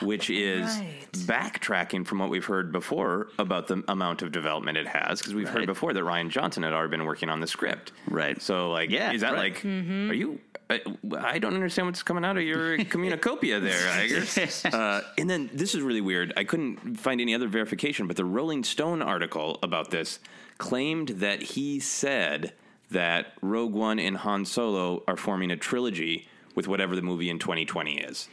which 0.01 0.29
is 0.29 0.65
right. 0.65 1.11
backtracking 1.11 2.07
from 2.07 2.19
what 2.19 2.29
we've 2.29 2.45
heard 2.45 2.71
before 2.71 3.27
about 3.37 3.67
the 3.67 3.83
amount 3.89 4.21
of 4.21 4.31
development 4.31 4.77
it 4.77 4.87
has, 4.87 5.19
because 5.19 5.33
we've 5.35 5.47
right. 5.47 5.57
heard 5.57 5.65
before 5.65 5.91
that 5.91 6.03
Rian 6.03 6.29
Johnson 6.29 6.63
had 6.63 6.71
already 6.71 6.91
been 6.91 7.05
working 7.05 7.27
on 7.27 7.41
the 7.41 7.47
script. 7.47 7.91
Right. 8.07 8.41
So, 8.41 8.71
like, 8.71 8.89
yeah, 8.89 9.11
is 9.11 9.21
that 9.21 9.33
right. 9.33 9.53
like, 9.55 9.63
mm-hmm. 9.63 10.09
are 10.09 10.13
you 10.13 10.39
I 10.69 11.39
don't 11.39 11.55
understand 11.55 11.87
what's 11.87 12.03
coming 12.03 12.23
out 12.23 12.37
of 12.37 12.43
your 12.43 12.77
communacopia 12.77 13.61
there, 13.61 13.79
Iger. 13.79 14.73
Uh, 14.79 15.01
and 15.17 15.29
then 15.29 15.49
this 15.53 15.73
is 15.73 15.81
really 15.81 16.01
weird. 16.01 16.31
I 16.37 16.43
couldn't 16.43 16.97
find 16.97 17.19
any 17.19 17.33
other 17.33 17.47
verification, 17.47 18.07
but 18.07 18.17
the 18.17 18.25
Rolling 18.25 18.63
Stone 18.63 19.01
article 19.01 19.57
about 19.63 19.89
this 19.89 20.19
claimed 20.57 21.09
that 21.09 21.41
he 21.41 21.79
said 21.79 22.53
that 22.91 23.33
Rogue 23.41 23.73
One 23.73 23.99
and 23.99 24.17
Han 24.17 24.45
Solo 24.45 25.03
are 25.07 25.17
forming 25.17 25.51
a 25.51 25.57
trilogy 25.57 26.27
with 26.55 26.67
whatever 26.67 26.95
the 26.95 27.01
movie 27.01 27.29
in 27.29 27.39
2020 27.39 27.99
is. 27.99 28.27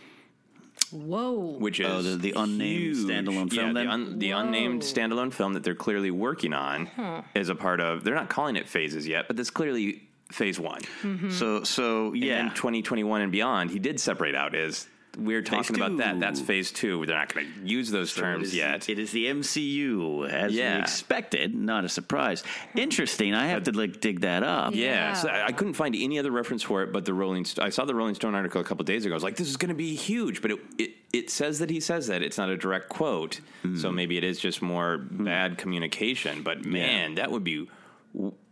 Whoa! 0.90 1.56
Which 1.58 1.80
is 1.80 1.86
oh, 1.86 2.02
the, 2.02 2.16
the 2.16 2.32
unnamed 2.36 2.96
standalone 2.96 3.52
film. 3.52 3.76
Yeah, 3.76 3.84
the, 3.84 3.90
un, 3.90 4.18
the 4.18 4.30
unnamed 4.32 4.82
standalone 4.82 5.32
film 5.32 5.54
that 5.54 5.64
they're 5.64 5.74
clearly 5.74 6.10
working 6.10 6.52
on 6.52 6.86
huh. 6.86 7.22
as 7.34 7.48
a 7.48 7.54
part 7.54 7.80
of. 7.80 8.04
They're 8.04 8.14
not 8.14 8.28
calling 8.28 8.56
it 8.56 8.68
phases 8.68 9.06
yet, 9.08 9.26
but 9.26 9.36
this 9.36 9.50
clearly 9.50 10.08
phase 10.36 10.60
one. 10.60 10.82
Mm-hmm. 11.02 11.30
So 11.30 11.64
so 11.64 12.12
yeah, 12.12 12.40
in 12.40 12.50
2021 12.50 13.22
and 13.22 13.32
beyond, 13.32 13.70
he 13.70 13.78
did 13.78 13.98
separate 13.98 14.34
out 14.34 14.54
is 14.54 14.86
we're 15.16 15.42
talking 15.42 15.76
about 15.76 15.96
that. 15.96 16.20
That's 16.20 16.40
phase 16.40 16.70
two. 16.70 17.06
They're 17.06 17.16
not 17.16 17.32
going 17.32 17.46
to 17.46 17.66
use 17.66 17.90
those 17.90 18.12
so 18.12 18.20
terms 18.20 18.42
it 18.42 18.46
is, 18.48 18.54
yet. 18.54 18.88
It 18.88 18.98
is 18.98 19.12
the 19.12 19.26
MCU 19.26 20.28
as 20.28 20.52
yeah. 20.52 20.76
we 20.76 20.82
expected. 20.82 21.54
Not 21.54 21.84
a 21.84 21.88
surprise. 21.88 22.44
Interesting. 22.74 23.34
I 23.34 23.46
have 23.46 23.64
to 23.64 23.72
like 23.72 24.00
dig 24.00 24.20
that 24.20 24.42
up. 24.42 24.74
Yeah. 24.74 24.86
yeah. 24.86 25.12
So 25.14 25.28
I 25.28 25.52
couldn't 25.52 25.74
find 25.74 25.94
any 25.96 26.18
other 26.18 26.30
reference 26.30 26.62
for 26.62 26.82
it, 26.82 26.92
but 26.92 27.06
the 27.06 27.14
Rolling. 27.14 27.46
I 27.58 27.70
saw 27.70 27.84
the 27.84 27.94
Rolling 27.94 28.14
Stone 28.14 28.34
article 28.34 28.60
a 28.60 28.64
couple 28.64 28.84
days 28.84 29.06
ago. 29.06 29.14
I 29.14 29.16
was 29.16 29.24
like, 29.24 29.36
this 29.36 29.48
is 29.48 29.56
going 29.56 29.70
to 29.70 29.74
be 29.74 29.94
huge, 29.94 30.42
but 30.42 30.50
it, 30.50 30.58
it 30.78 30.90
it 31.12 31.30
says 31.30 31.60
that 31.60 31.70
he 31.70 31.80
says 31.80 32.08
that. 32.08 32.22
It's 32.22 32.36
not 32.36 32.50
a 32.50 32.56
direct 32.56 32.90
quote, 32.90 33.40
mm. 33.64 33.80
so 33.80 33.90
maybe 33.90 34.18
it 34.18 34.24
is 34.24 34.38
just 34.38 34.60
more 34.60 34.98
mm. 34.98 35.24
bad 35.24 35.56
communication. 35.56 36.42
But 36.42 36.66
man, 36.66 37.12
yeah. 37.12 37.16
that 37.16 37.30
would 37.30 37.44
be 37.44 37.68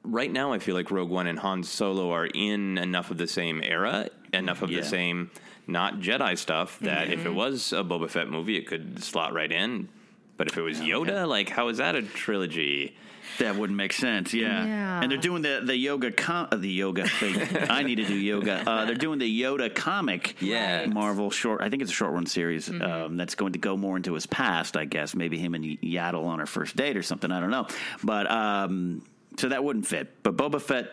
right 0.05 0.31
now 0.31 0.53
I 0.53 0.59
feel 0.59 0.75
like 0.75 0.91
Rogue 0.91 1.11
One 1.11 1.27
and 1.27 1.39
Han 1.39 1.63
Solo 1.65 2.13
are 2.13 2.27
in 2.27 2.79
enough 2.79 3.11
of 3.11 3.19
the 3.19 3.27
same 3.27 3.63
era, 3.63 4.09
enough 4.33 4.63
of 4.63 4.71
Yeah. 4.71 4.81
the 4.81 4.87
same 4.87 5.31
not 5.67 5.99
Jedi 6.01 6.37
stuff 6.37 6.79
that 6.81 7.11
if 7.11 7.25
it 7.25 7.31
Mhm. 7.31 7.35
was 7.35 7.73
a 7.73 7.83
Boba 7.83 8.11
Fett 8.11 8.29
movie, 8.29 8.57
it 8.57 8.67
could 8.67 9.03
slot 9.03 9.33
right 9.33 9.51
in. 9.51 9.89
But 10.37 10.49
if 10.49 10.59
it 10.59 10.63
was 10.63 10.81
Yoda, 10.81 11.27
like 11.27 11.49
how 11.49 11.69
is 11.69 11.79
that 11.79 11.95
a 11.95 12.03
trilogy? 12.03 12.97
That 13.39 13.57
wouldn't 13.57 13.77
make 13.77 13.93
sense. 13.95 14.35
Yeah. 14.35 14.65
Yeah. 14.67 15.01
And 15.01 15.11
they're 15.11 15.17
doing 15.19 15.41
the 15.43 15.63
the 15.65 15.75
yoga 15.77 16.13
com- 16.13 16.49
uh, 16.53 16.57
the 16.57 16.69
yoga 16.69 17.09
thing. 17.09 17.35
I 17.71 17.83
need 17.83 17.95
to 17.97 18.05
do 18.05 18.15
yoga. 18.15 18.63
Uh, 18.69 18.85
they're 18.85 18.95
doing 18.95 19.19
the 19.19 19.43
Yoda 19.43 19.75
comic. 19.75 20.37
Yeah. 20.41 20.85
Marvel 20.87 21.31
short. 21.31 21.63
I 21.63 21.71
think 21.71 21.81
it's 21.83 21.91
a 21.91 21.95
short 21.95 22.13
run 22.13 22.27
series 22.27 22.69
um, 22.69 23.17
that's 23.17 23.35
going 23.35 23.55
to 23.55 23.59
go 23.59 23.77
more 23.79 23.97
into 23.97 24.13
his 24.13 24.27
past. 24.27 24.77
I 24.77 24.85
guess 24.85 25.15
maybe 25.15 25.39
him 25.39 25.55
and 25.55 25.65
Yaddle 25.65 26.27
on 26.27 26.39
her 26.39 26.47
first 26.47 26.77
date 26.77 26.97
or 26.99 27.03
something. 27.03 27.33
I 27.33 27.41
don't 27.41 27.51
know. 27.51 27.67
But 28.05 28.31
um, 28.31 29.03
so 29.37 29.49
that 29.49 29.63
wouldn't 29.63 29.87
fit. 29.87 30.23
But 30.23 30.37
Boba 30.37 30.61
Fett, 30.61 30.87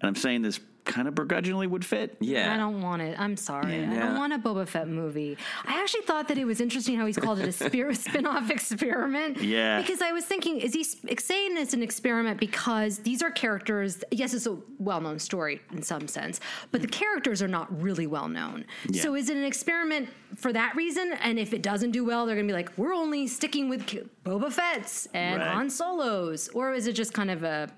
and 0.00 0.08
I'm 0.08 0.16
saying 0.16 0.42
this 0.42 0.60
kind 0.84 1.06
of 1.06 1.14
begrudgingly 1.14 1.66
would 1.66 1.84
fit. 1.84 2.16
Yeah. 2.20 2.52
I 2.52 2.56
don't 2.56 2.82
want 2.82 3.02
it. 3.02 3.18
I'm 3.18 3.36
sorry. 3.36 3.84
I 3.84 3.94
don't 3.98 4.16
want 4.16 4.32
a 4.32 4.38
Boba 4.38 4.66
Fett 4.66 4.88
movie. 4.88 5.36
I 5.64 5.80
actually 5.80 6.02
thought 6.02 6.28
that 6.28 6.38
it 6.38 6.44
was 6.44 6.60
interesting 6.60 6.96
how 6.96 7.06
he's 7.06 7.16
called 7.16 7.38
it 7.38 7.46
a 7.48 7.52
spir- 7.52 7.94
spin-off 7.94 8.50
experiment. 8.50 9.40
Yeah. 9.40 9.80
Because 9.80 10.02
I 10.02 10.12
was 10.12 10.24
thinking, 10.24 10.60
is 10.60 10.74
he 10.74 10.82
sp- 10.82 11.06
saying 11.20 11.56
it's 11.56 11.72
an 11.74 11.82
experiment 11.82 12.40
because 12.40 12.98
these 12.98 13.22
are 13.22 13.30
characters? 13.30 14.02
Yes, 14.10 14.34
it's 14.34 14.46
a 14.46 14.58
well-known 14.78 15.18
story 15.20 15.60
in 15.72 15.82
some 15.82 16.08
sense, 16.08 16.40
but 16.72 16.82
the 16.82 16.88
characters 16.88 17.42
are 17.42 17.48
not 17.48 17.80
really 17.80 18.06
well 18.08 18.28
known. 18.28 18.64
Yeah. 18.88 19.02
So 19.02 19.14
is 19.14 19.30
it 19.30 19.36
an 19.36 19.44
experiment 19.44 20.08
for 20.34 20.52
that 20.52 20.74
reason? 20.74 21.12
And 21.22 21.38
if 21.38 21.52
it 21.52 21.62
doesn't 21.62 21.92
do 21.92 22.04
well, 22.04 22.26
they're 22.26 22.34
going 22.34 22.48
to 22.48 22.52
be 22.52 22.56
like, 22.56 22.72
we're 22.76 22.94
only 22.94 23.26
sticking 23.28 23.68
with 23.68 23.86
Boba 24.24 24.50
Fett's 24.52 25.06
and 25.14 25.40
Right. 25.40 25.48
Han 25.48 25.70
Solos, 25.70 26.48
or 26.48 26.72
is 26.72 26.86
it 26.88 26.94
just 26.94 27.12
kind 27.14 27.30
of 27.30 27.44
a 27.44 27.70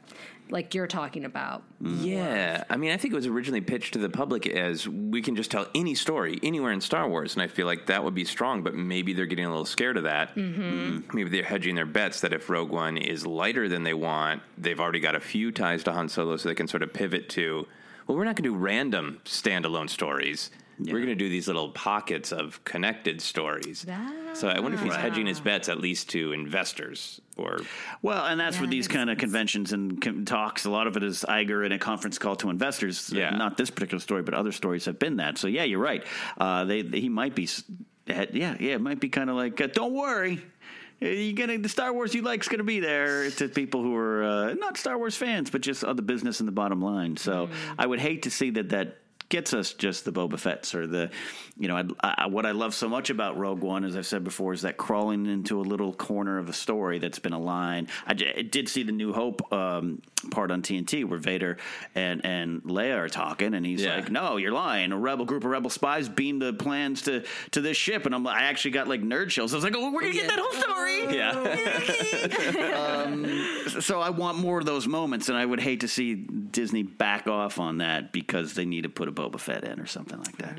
like 0.54 0.72
you're 0.72 0.86
talking 0.86 1.24
about? 1.24 1.64
Yeah, 1.80 2.62
I 2.70 2.76
mean, 2.76 2.92
I 2.92 2.96
think 2.96 3.12
it 3.12 3.16
was 3.16 3.26
originally 3.26 3.60
pitched 3.60 3.92
to 3.94 3.98
the 3.98 4.08
public 4.08 4.46
as 4.46 4.88
we 4.88 5.20
can 5.20 5.34
just 5.34 5.50
tell 5.50 5.66
any 5.74 5.96
story 5.96 6.38
anywhere 6.44 6.70
in 6.70 6.80
Star 6.80 7.06
Wars, 7.08 7.34
and 7.34 7.42
I 7.42 7.48
feel 7.48 7.66
like 7.66 7.86
that 7.86 8.04
would 8.04 8.14
be 8.14 8.24
strong. 8.24 8.62
But 8.62 8.74
maybe 8.74 9.12
they're 9.12 9.26
getting 9.26 9.44
a 9.44 9.48
little 9.50 9.66
scared 9.66 9.96
of 9.96 10.04
that. 10.04 10.34
Mhm. 10.36 11.12
Maybe 11.12 11.28
they're 11.28 11.42
hedging 11.42 11.74
their 11.74 11.84
bets 11.84 12.20
that 12.20 12.32
if 12.32 12.48
Rogue 12.48 12.70
One 12.70 12.96
is 12.96 13.26
lighter 13.26 13.68
than 13.68 13.82
they 13.82 13.94
want, 13.94 14.42
they've 14.56 14.78
already 14.78 15.00
got 15.00 15.16
a 15.16 15.20
few 15.20 15.50
ties 15.50 15.82
to 15.84 15.92
Han 15.92 16.08
Solo, 16.08 16.36
so 16.36 16.48
they 16.48 16.54
can 16.54 16.68
sort 16.68 16.84
of 16.84 16.92
pivot 16.92 17.28
to, 17.30 17.66
well, 18.06 18.16
we're 18.16 18.24
not 18.24 18.36
going 18.36 18.44
to 18.44 18.50
do 18.50 18.56
random 18.56 19.18
standalone 19.24 19.90
stories. 19.90 20.50
We're 20.78 20.92
going 20.98 21.06
to 21.06 21.14
do 21.14 21.28
these 21.28 21.46
little 21.46 21.70
pockets 21.70 22.32
of 22.32 22.62
connected 22.64 23.20
stories. 23.20 23.86
So 24.34 24.48
I 24.48 24.58
wonder 24.60 24.76
if 24.76 24.82
he's 24.82 24.90
Right. 24.92 25.00
hedging 25.00 25.26
his 25.26 25.40
bets 25.40 25.68
at 25.68 25.78
least 25.80 26.10
to 26.10 26.32
investors 26.32 27.20
or 27.36 27.58
Well, 28.02 28.24
and 28.26 28.38
that's 28.40 28.60
with 28.60 28.70
these 28.70 28.88
kind 28.88 29.08
of 29.10 29.18
conventions 29.18 29.72
and 29.72 30.00
con- 30.00 30.24
talks. 30.24 30.64
A 30.64 30.70
lot 30.70 30.86
of 30.86 30.96
it 30.96 31.02
is 31.02 31.24
Iger 31.28 31.64
in 31.64 31.72
a 31.72 31.78
conference 31.78 32.18
call 32.18 32.36
to 32.36 32.50
investors. 32.50 33.10
Yeah. 33.14 33.30
Not 33.30 33.56
this 33.56 33.70
particular 33.70 34.00
story, 34.00 34.22
but 34.22 34.34
other 34.34 34.52
stories 34.52 34.84
have 34.86 34.98
been 34.98 35.16
that. 35.18 35.38
So 35.38 35.46
yeah, 35.46 35.64
you're 35.64 35.78
right. 35.78 36.04
Uh, 36.38 36.64
they, 36.64 36.82
he 36.82 37.08
might 37.08 37.34
be. 37.34 37.48
Yeah, 38.06 38.26
yeah, 38.32 38.74
it 38.74 38.80
might 38.80 39.00
be 39.00 39.08
kind 39.08 39.30
of 39.30 39.36
like, 39.36 39.60
uh, 39.60 39.68
don't 39.68 39.94
worry. 39.94 40.42
Uh, 41.02 41.06
You 41.06 41.32
gonna 41.32 41.58
the 41.58 41.68
Star 41.68 41.92
Wars 41.92 42.14
you 42.14 42.22
like's 42.22 42.48
gonna 42.48 42.62
be 42.64 42.80
there 42.80 43.30
to 43.30 43.48
people 43.48 43.82
who 43.82 43.94
are 43.96 44.22
uh, 44.24 44.54
not 44.54 44.76
Star 44.76 44.98
Wars 44.98 45.16
fans, 45.16 45.50
but 45.50 45.60
just 45.62 45.82
other 45.84 46.02
business 46.02 46.40
and 46.40 46.46
the 46.48 46.52
bottom 46.52 46.80
line. 46.82 47.16
So 47.16 47.48
I 47.78 47.86
would 47.86 48.00
hate 48.00 48.22
to 48.24 48.30
see 48.30 48.50
that 48.50 48.68
that 48.70 48.98
gets 49.34 49.52
us 49.52 49.72
just 49.72 50.04
the 50.04 50.12
Boba 50.12 50.38
Fett's 50.38 50.76
or 50.76 50.86
the, 50.86 51.10
you 51.58 51.66
know, 51.66 51.76
I, 51.76 52.14
I, 52.18 52.26
what 52.26 52.46
I 52.46 52.52
love 52.52 52.72
so 52.72 52.88
much 52.88 53.10
about 53.10 53.36
Rogue 53.36 53.62
One, 53.62 53.82
as 53.82 53.96
I've 53.96 54.06
said 54.06 54.22
before, 54.22 54.52
is 54.52 54.62
that 54.62 54.76
crawling 54.76 55.26
into 55.26 55.58
a 55.58 55.62
little 55.62 55.92
corner 55.92 56.38
of 56.38 56.48
a 56.48 56.52
story 56.52 57.00
that's 57.00 57.18
been 57.18 57.32
a 57.32 57.38
line. 57.40 57.88
I, 58.06 58.14
did 58.14 58.68
see 58.68 58.84
the 58.84 58.92
New 58.92 59.12
Hope 59.12 59.52
um, 59.52 60.02
part 60.30 60.52
on 60.52 60.62
TNT 60.62 61.04
where 61.04 61.18
Vader 61.18 61.56
and 61.96 62.24
and 62.24 62.62
Leia 62.62 62.96
are 62.96 63.08
talking, 63.08 63.54
and 63.54 63.66
he's 63.66 63.84
like, 63.84 64.10
"No, 64.10 64.36
you're 64.36 64.52
lying. 64.52 64.92
A 64.92 64.98
rebel 64.98 65.24
group 65.24 65.44
of 65.44 65.50
rebel 65.50 65.70
spies 65.70 66.08
beamed 66.08 66.42
the 66.42 66.52
plans 66.52 67.02
to 67.02 67.24
to 67.50 67.60
this 67.60 67.76
ship," 67.76 68.06
and 68.06 68.14
I'm 68.14 68.26
I 68.26 68.42
actually 68.42 68.70
got 68.70 68.86
like 68.86 69.02
nerd 69.02 69.30
chills. 69.30 69.52
I 69.52 69.56
was 69.56 69.64
like, 69.64 69.74
"Oh, 69.76 69.90
we're 69.92 70.02
gonna 70.02 70.12
get 70.12 70.28
that 70.28 70.38
whole 70.38 70.52
story." 70.52 71.16
Yeah. 71.16 73.04
um, 73.04 73.80
so 73.80 74.00
I 74.00 74.10
want 74.10 74.38
more 74.38 74.58
of 74.58 74.66
those 74.66 74.86
moments, 74.86 75.28
and 75.28 75.36
I 75.36 75.44
would 75.44 75.60
hate 75.60 75.80
to 75.80 75.88
see 75.88 76.14
Disney 76.14 76.82
back 76.82 77.26
off 77.26 77.58
on 77.58 77.78
that 77.78 78.12
because 78.12 78.54
they 78.54 78.64
need 78.64 78.82
to 78.82 78.88
put 78.88 79.08
a 79.08 79.12
Boba 79.30 79.40
Fett 79.40 79.64
in 79.64 79.80
or 79.80 79.86
something 79.86 80.18
like 80.18 80.36
that. 80.38 80.58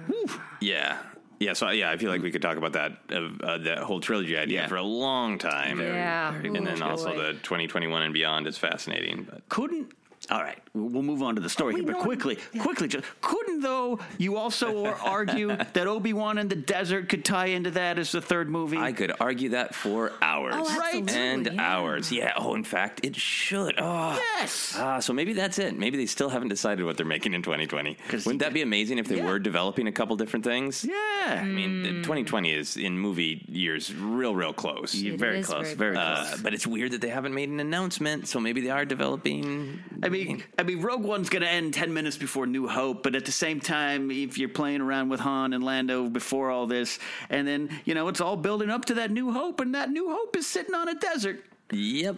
Yeah. 0.62 0.98
Yeah, 1.38 1.52
so 1.52 1.70
yeah, 1.70 1.92
I 1.92 1.98
feel 1.98 2.10
like 2.10 2.22
we 2.22 2.32
could 2.32 2.42
talk 2.42 2.56
about 2.58 2.72
that 2.74 2.94
uh, 3.12 3.28
uh, 3.44 3.58
that 3.58 3.80
whole 3.80 4.00
trilogy 4.00 4.38
idea 4.38 4.70
for 4.70 4.78
a 4.78 4.82
long 4.84 5.38
time. 5.38 5.82
Yeah. 5.82 6.34
and 6.34 6.58
Oh, 6.58 6.64
then 6.64 6.82
also 6.82 7.14
the 7.14 7.34
2021 7.34 8.02
and 8.04 8.14
beyond 8.14 8.48
is 8.48 8.58
fascinating. 8.58 9.28
But 9.30 9.48
couldn't 9.50 9.92
all 10.32 10.42
right, 10.42 10.58
we'll 10.74 10.88
we'll 10.90 11.04
move 11.04 11.22
on 11.22 11.36
to 11.36 11.42
the 11.42 11.50
story 11.50 11.76
here, 11.76 11.84
but 11.84 12.00
quickly, 12.00 12.38
quickly, 12.60 12.88
just 12.88 13.06
couldn't 13.22 13.62
though 13.62 14.00
you 14.18 14.38
also 14.38 14.86
argue 15.04 15.56
that 15.56 15.88
Obi 15.88 16.14
Wan 16.14 16.38
in 16.38 16.48
the 16.48 16.56
desert 16.56 17.10
could 17.10 17.24
tie 17.26 17.48
into 17.48 17.72
that 17.72 17.98
as 18.00 18.12
the 18.12 18.22
third 18.22 18.50
movie? 18.50 18.78
I 18.78 18.92
could 18.92 19.12
argue 19.20 19.50
that 19.50 19.74
for 19.76 20.12
hours, 20.22 20.54
Oh, 20.58 20.68
absolutely, 20.82 21.14
and 21.16 21.46
yeah. 21.54 21.62
hours. 21.62 22.12
Yeah. 22.12 22.34
Oh, 22.38 22.56
in 22.56 22.64
fact, 22.64 23.02
it 23.04 23.16
should. 23.16 23.76
Oh, 23.78 24.14
yes. 24.40 24.76
Ah, 24.78 25.00
so 25.00 25.14
maybe 25.14 25.34
that's 25.34 25.60
it. 25.60 25.78
Maybe 25.78 25.98
they 25.98 26.06
still 26.06 26.30
haven't 26.30 26.50
decided 26.50 26.86
what 26.86 26.98
they're 26.98 27.06
making 27.06 27.34
in 27.34 27.42
2020. 27.44 27.98
Wouldn't 28.12 28.40
that 28.40 28.54
be 28.54 28.62
amazing 28.62 28.98
if 28.98 29.08
they 29.08 29.22
were 29.22 29.40
developing 29.40 29.88
a 29.88 29.92
couple 29.92 30.16
different 30.16 30.46
things? 30.46 30.84
Yeah. 30.84 31.40
I 31.42 31.46
mean, 31.46 31.84
2020 32.04 32.52
is 32.52 32.78
in 32.78 32.98
movie 32.98 33.46
years 33.48 33.94
real, 33.94 34.36
real 34.36 34.54
close. 34.54 34.94
It 34.96 35.18
very 35.20 35.40
is 35.40 35.48
close, 35.48 35.74
very 35.74 35.94
very 35.94 35.98
Uh, 35.98 36.26
close. 36.26 36.42
but 36.42 36.54
it's 36.54 36.66
weird 36.68 36.92
that 36.92 37.02
they 37.02 37.10
haven't 37.10 37.34
made 37.34 37.50
an 37.50 37.60
announcement. 37.60 38.28
So 38.28 38.40
maybe 38.40 38.62
they 38.62 38.70
are 38.72 38.86
developing. 38.86 39.80
I 40.04 40.10
mean, 40.10 40.15
I 40.58 40.64
mean, 40.64 40.82
Rogue 40.82 41.04
One's 41.04 41.30
going 41.30 41.42
to 41.44 41.50
end 41.50 41.74
ten 41.74 41.94
minutes 41.94 42.18
before 42.18 42.48
New 42.48 42.68
Hope, 42.68 43.04
but 43.04 43.16
at 43.16 43.26
the 43.26 43.32
same 43.32 43.60
time, 43.60 44.10
if 44.12 44.38
you're 44.38 44.50
playing 44.50 44.82
around 44.82 45.10
with 45.10 45.20
Han 45.20 45.54
and 45.54 45.64
Lando 45.64 46.10
before 46.10 46.50
all 46.52 46.68
this, 46.68 47.00
and 47.30 47.48
then 47.48 47.70
you 47.86 47.94
know 47.94 48.08
it's 48.08 48.22
all 48.22 48.38
building 48.38 48.70
up 48.70 48.86
to 48.86 48.94
that 48.96 49.12
New 49.12 49.32
Hope, 49.32 49.60
and 49.60 49.76
that 49.76 49.90
New 49.90 50.10
Hope 50.10 50.36
is 50.36 50.48
sitting 50.48 50.74
on 50.76 50.88
a 50.88 50.96
desert. 50.96 51.44
Yep. 51.72 52.18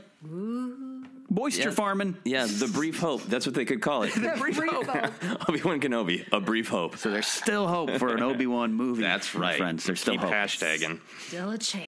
Moisture 1.30 1.64
Yeah. 1.70 1.72
farming. 1.72 2.18
Yeah, 2.24 2.46
the 2.48 2.68
brief 2.68 3.00
hope. 3.00 3.24
That's 3.24 3.46
what 3.46 3.54
they 3.56 3.66
could 3.66 3.82
call 3.82 4.04
it. 4.04 4.14
The 4.16 4.36
brief 4.38 4.58
hope. 4.62 5.50
Obi 5.50 5.62
Wan 5.62 5.80
Kenobi, 5.82 6.26
a 6.32 6.40
brief 6.40 6.68
hope. 6.70 6.98
So 6.98 7.10
there's 7.12 7.28
still 7.28 7.68
hope 7.68 7.92
for 7.98 8.14
an 8.16 8.24
Obi 8.30 8.48
Wan 8.48 8.74
movie. 8.74 9.02
That's 9.04 9.36
right, 9.36 9.58
friends. 9.58 9.86
There's 9.86 10.00
still 10.02 10.14
Keep 10.16 10.22
hope. 10.22 10.32
hashtagging. 10.34 11.00
Still 11.28 11.52
a 11.52 11.58
chance. 11.58 11.88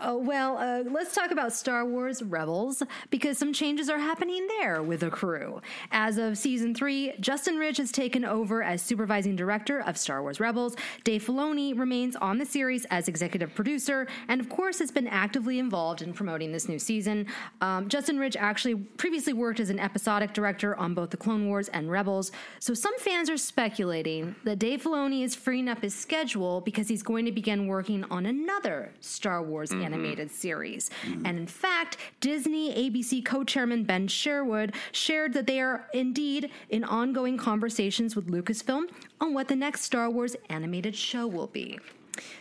Uh, 0.00 0.16
well, 0.16 0.56
uh, 0.58 0.82
let's 0.90 1.14
talk 1.14 1.30
about 1.32 1.52
Star 1.52 1.84
Wars 1.84 2.22
Rebels 2.22 2.82
because 3.10 3.36
some 3.36 3.52
changes 3.52 3.88
are 3.88 3.98
happening 3.98 4.46
there 4.60 4.80
with 4.82 5.00
the 5.00 5.10
crew. 5.10 5.60
As 5.90 6.18
of 6.18 6.38
season 6.38 6.74
three, 6.74 7.14
Justin 7.18 7.56
Ridge 7.56 7.78
has 7.78 7.90
taken 7.90 8.24
over 8.24 8.62
as 8.62 8.80
supervising 8.80 9.34
director 9.34 9.80
of 9.80 9.96
Star 9.98 10.22
Wars 10.22 10.38
Rebels. 10.38 10.76
Dave 11.02 11.24
Filoni 11.24 11.76
remains 11.76 12.14
on 12.16 12.38
the 12.38 12.46
series 12.46 12.84
as 12.90 13.08
executive 13.08 13.54
producer, 13.54 14.06
and 14.28 14.40
of 14.40 14.48
course, 14.48 14.78
has 14.78 14.90
been 14.92 15.08
actively 15.08 15.58
involved 15.58 16.00
in 16.00 16.12
promoting 16.12 16.52
this 16.52 16.68
new 16.68 16.78
season. 16.78 17.26
Um, 17.60 17.88
Justin 17.88 18.18
Ridge 18.18 18.36
actually 18.36 18.76
previously 18.76 19.32
worked 19.32 19.58
as 19.58 19.70
an 19.70 19.80
episodic 19.80 20.32
director 20.32 20.76
on 20.76 20.94
both 20.94 21.10
the 21.10 21.16
Clone 21.16 21.48
Wars 21.48 21.68
and 21.70 21.90
Rebels, 21.90 22.30
so 22.60 22.72
some 22.72 22.96
fans 22.98 23.28
are 23.28 23.36
speculating 23.36 24.36
that 24.44 24.60
Dave 24.60 24.82
Filoni 24.82 25.24
is 25.24 25.34
freeing 25.34 25.68
up 25.68 25.82
his 25.82 25.94
schedule 25.94 26.60
because 26.60 26.86
he's 26.88 27.02
going 27.02 27.24
to 27.24 27.32
begin 27.32 27.66
working 27.66 28.04
on 28.04 28.26
another 28.26 28.92
Star 29.00 29.42
Wars 29.42 29.70
Mhm. 29.70 29.87
Mm-hmm. 29.88 30.04
animated 30.04 30.30
series. 30.30 30.90
Mm-hmm. 31.06 31.26
And 31.26 31.38
in 31.38 31.46
fact, 31.46 31.96
Disney 32.20 32.90
ABC 32.90 33.24
co 33.24 33.44
chairman 33.44 33.84
Ben 33.84 34.06
Sherwood 34.08 34.74
shared 34.92 35.32
that 35.34 35.46
they 35.46 35.60
are 35.60 35.86
indeed 35.92 36.50
in 36.70 36.84
ongoing 36.84 37.36
conversations 37.36 38.14
with 38.14 38.28
Lucasfilm 38.28 38.84
on 39.20 39.34
what 39.34 39.48
the 39.48 39.56
next 39.56 39.82
Star 39.82 40.10
Wars 40.10 40.36
animated 40.48 40.94
show 40.94 41.26
will 41.26 41.46
be. 41.48 41.78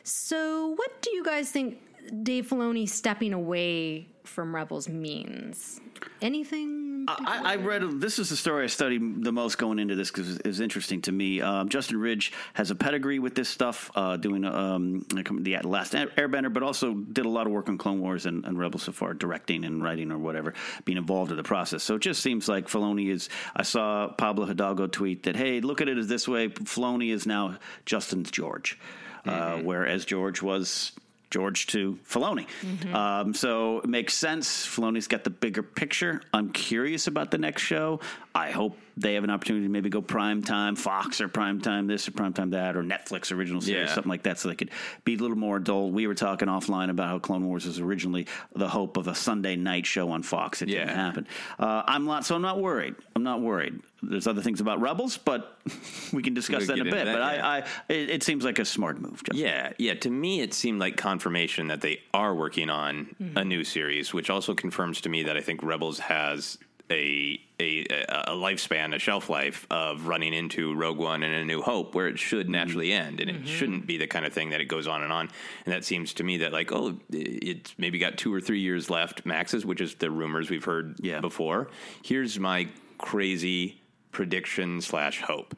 So, 0.03 0.69
what 0.75 1.01
do 1.01 1.11
you 1.11 1.23
guys 1.23 1.51
think 1.51 1.79
Dave 2.23 2.47
Filoni 2.47 2.87
stepping 2.87 3.33
away 3.33 4.07
from 4.23 4.53
Rebels 4.55 4.87
means? 4.89 5.79
Anything? 6.21 7.05
I, 7.07 7.53
I 7.53 7.55
read 7.55 8.01
this 8.01 8.19
is 8.19 8.29
the 8.29 8.35
story 8.35 8.65
I 8.65 8.67
studied 8.67 9.23
the 9.23 9.31
most 9.31 9.57
going 9.57 9.79
into 9.79 9.95
this 9.95 10.11
because 10.11 10.37
it 10.37 10.45
was 10.45 10.59
interesting 10.59 11.01
to 11.03 11.11
me. 11.11 11.41
Um, 11.41 11.69
Justin 11.69 11.97
Ridge 11.97 12.33
has 12.53 12.69
a 12.69 12.75
pedigree 12.75 13.19
with 13.19 13.33
this 13.33 13.47
stuff, 13.47 13.89
uh, 13.95 14.17
doing 14.17 14.43
um, 14.43 15.05
the 15.09 15.57
Last 15.63 15.93
Airbender, 15.93 16.51
but 16.51 16.63
also 16.63 16.93
did 16.93 17.25
a 17.25 17.29
lot 17.29 17.47
of 17.47 17.53
work 17.53 17.69
on 17.69 17.77
Clone 17.77 18.01
Wars 18.01 18.25
and, 18.25 18.45
and 18.45 18.59
Rebels 18.59 18.83
so 18.83 18.91
far, 18.91 19.13
directing 19.13 19.63
and 19.63 19.81
writing 19.81 20.11
or 20.11 20.17
whatever, 20.17 20.53
being 20.83 20.97
involved 20.97 21.31
in 21.31 21.37
the 21.37 21.43
process. 21.43 21.81
So 21.81 21.95
it 21.95 22.01
just 22.01 22.21
seems 22.21 22.49
like 22.49 22.67
Filoni 22.67 23.09
is. 23.09 23.29
I 23.55 23.63
saw 23.63 24.09
Pablo 24.09 24.45
Hidalgo 24.45 24.87
tweet 24.87 25.23
that, 25.23 25.35
"Hey, 25.35 25.61
look 25.61 25.81
at 25.81 25.87
it 25.87 25.97
as 25.97 26.07
this 26.07 26.27
way: 26.27 26.49
Filoni 26.49 27.11
is 27.11 27.25
now 27.25 27.57
Justin's 27.85 28.31
George, 28.31 28.77
uh, 29.25 29.59
whereas 29.59 30.03
George 30.05 30.41
was." 30.41 30.91
George 31.29 31.67
to 31.67 31.99
Filoni. 32.07 32.45
Um, 32.93 33.33
so 33.33 33.79
it 33.79 33.87
makes 33.89 34.13
sense. 34.13 34.65
Filoni's 34.65 35.07
got 35.07 35.23
the 35.23 35.29
bigger 35.29 35.63
picture. 35.63 36.21
I'm 36.33 36.51
curious 36.51 37.07
about 37.07 37.31
the 37.31 37.37
next 37.37 37.63
show. 37.63 37.99
I 38.33 38.51
hope 38.51 38.77
they 38.99 39.13
have 39.13 39.23
an 39.23 39.29
opportunity 39.29 39.65
to 39.65 39.69
maybe 39.71 39.89
go 39.89 40.01
prime 40.01 40.41
time, 40.41 40.75
Fox 40.75 41.21
or 41.21 41.27
prime 41.27 41.61
time 41.61 41.85
this 41.85 42.07
or 42.07 42.11
prime 42.11 42.33
time 42.33 42.49
that, 42.49 42.75
or 42.75 42.81
Netflix 42.83 43.31
original 43.31 43.61
series, 43.61 43.89
Yeah. 43.89 43.93
something 43.93 44.09
like 44.09 44.23
that, 44.23 44.39
so 44.39 44.49
they 44.49 44.55
could 44.55 44.71
be 45.05 45.13
a 45.13 45.17
little 45.17 45.37
more 45.37 45.57
adult. 45.57 45.93
We 45.93 46.07
were 46.07 46.15
talking 46.15 46.47
offline 46.47 46.89
about 46.89 47.07
how 47.07 47.19
Clone 47.19 47.45
Wars 47.45 47.65
was 47.67 47.79
originally 47.79 48.25
the 48.55 48.67
hope 48.67 48.97
of 48.97 49.07
a 49.07 49.13
Sunday 49.15 49.55
night 49.55 49.85
show 49.85 50.09
on 50.09 50.23
Fox. 50.23 50.61
It 50.63 50.65
didn't 50.67 50.89
happen. 50.89 51.27
Uh, 51.59 51.83
I'm 51.85 52.05
not, 52.05 52.25
so 52.25 52.35
I'm 52.35 52.41
not 52.41 52.59
worried. 52.59 52.95
I'm 53.15 53.23
not 53.23 53.41
worried. 53.41 53.79
There's 54.01 54.27
other 54.27 54.41
things 54.41 54.61
about 54.61 54.79
Rebels, 54.81 55.17
but 55.17 55.59
we 56.13 56.21
can 56.23 56.33
discuss 56.33 56.67
We'll 56.67 56.77
that 56.77 56.81
in 56.81 56.87
a 56.87 56.91
bit. 56.91 57.05
that, 57.05 57.13
but 57.13 57.19
yeah. 57.35 57.47
I, 57.47 57.57
I 57.57 57.63
it, 57.89 58.09
it 58.09 58.23
seems 58.23 58.43
like 58.43 58.59
a 58.59 58.65
smart 58.65 58.99
move. 58.99 59.23
Justin. 59.23 59.37
Yeah, 59.45 59.73
yeah. 59.77 59.93
To 59.95 60.09
me, 60.09 60.41
it 60.41 60.53
seemed 60.53 60.79
like 60.79 60.97
confirmation 60.97 61.67
that 61.67 61.81
they 61.81 62.01
are 62.13 62.33
working 62.35 62.69
on 62.69 63.15
a 63.19 63.23
Mhm. 63.41 63.47
new 63.47 63.63
series, 63.63 64.13
which 64.13 64.29
also 64.29 64.53
confirms 64.55 65.01
to 65.01 65.09
me 65.09 65.23
that 65.23 65.35
I 65.37 65.41
think 65.41 65.61
Rebels 65.63 65.99
has 65.99 66.57
a 66.89 67.39
a, 67.59 67.85
a 68.27 68.31
lifespan, 68.35 68.93
a 68.95 68.99
shelf 68.99 69.29
life 69.29 69.65
of 69.71 70.05
running 70.07 70.33
into 70.33 70.75
Rogue 70.75 70.97
One 70.99 71.23
and 71.23 71.33
A 71.33 71.43
New 71.43 71.61
Hope, 71.61 71.95
where 71.95 72.07
it 72.07 72.19
should 72.19 72.49
naturally 72.49 72.91
end, 72.93 73.19
and 73.19 73.29
it 73.29 73.43
Mhm. 73.43 73.47
shouldn't 73.47 73.87
be 73.87 73.97
the 73.97 74.05
kind 74.07 74.25
of 74.25 74.31
thing 74.33 74.51
that 74.51 74.61
it 74.61 74.65
goes 74.65 74.85
on 74.87 75.01
and 75.03 75.11
on. 75.11 75.29
And 75.65 75.73
that 75.73 75.83
seems 75.83 76.13
to 76.15 76.23
me 76.23 76.37
that 76.37 76.53
like, 76.53 76.71
oh, 76.71 76.99
it's 77.11 77.73
maybe 77.79 77.97
got 77.97 78.17
two 78.17 78.31
or 78.33 78.39
three 78.39 78.59
years 78.59 78.89
left, 78.91 79.25
maxes, 79.25 79.65
which 79.65 79.81
is 79.81 79.95
the 79.95 80.11
rumors 80.11 80.49
we've 80.51 80.63
heard 80.63 80.97
before. 81.21 81.69
Here's 82.03 82.39
my 82.39 82.67
crazy 82.99 83.81
prediction 84.11 84.79
slash 84.81 85.21
hope. 85.21 85.55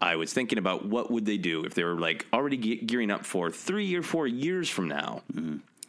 I 0.00 0.16
was 0.16 0.32
thinking 0.32 0.58
about 0.58 0.86
what 0.86 1.10
would 1.10 1.26
they 1.26 1.38
do 1.38 1.64
if 1.64 1.74
they 1.74 1.84
were 1.84 1.98
like 1.98 2.26
already 2.32 2.56
ge- 2.56 2.86
gearing 2.86 3.10
up 3.10 3.24
for 3.26 3.50
three 3.50 3.94
or 3.94 4.02
four 4.02 4.26
years 4.26 4.68
from 4.68 4.88
now. 4.88 5.22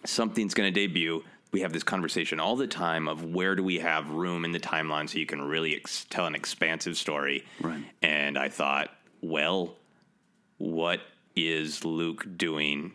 Something's 0.05 0.53
going 0.53 0.73
to 0.73 0.77
debut. 0.79 1.23
We 1.51 1.61
have 1.61 1.73
this 1.73 1.83
conversation 1.83 2.39
all 2.39 2.55
the 2.55 2.67
time 2.67 3.07
of 3.07 3.23
where 3.23 3.55
do 3.55 3.63
we 3.63 3.79
have 3.79 4.09
room 4.09 4.45
in 4.45 4.51
the 4.51 4.59
timeline 4.59 5.09
so 5.09 5.17
you 5.17 5.25
can 5.25 5.41
really 5.41 5.75
ex- 5.75 6.05
tell 6.09 6.25
an 6.25 6.35
expansive 6.35 6.97
story. 6.97 7.45
Right. 7.61 7.83
And 8.01 8.37
I 8.37 8.49
thought, 8.49 8.89
well, 9.21 9.75
what 10.57 11.01
is 11.35 11.85
Luke 11.85 12.25
doing 12.35 12.93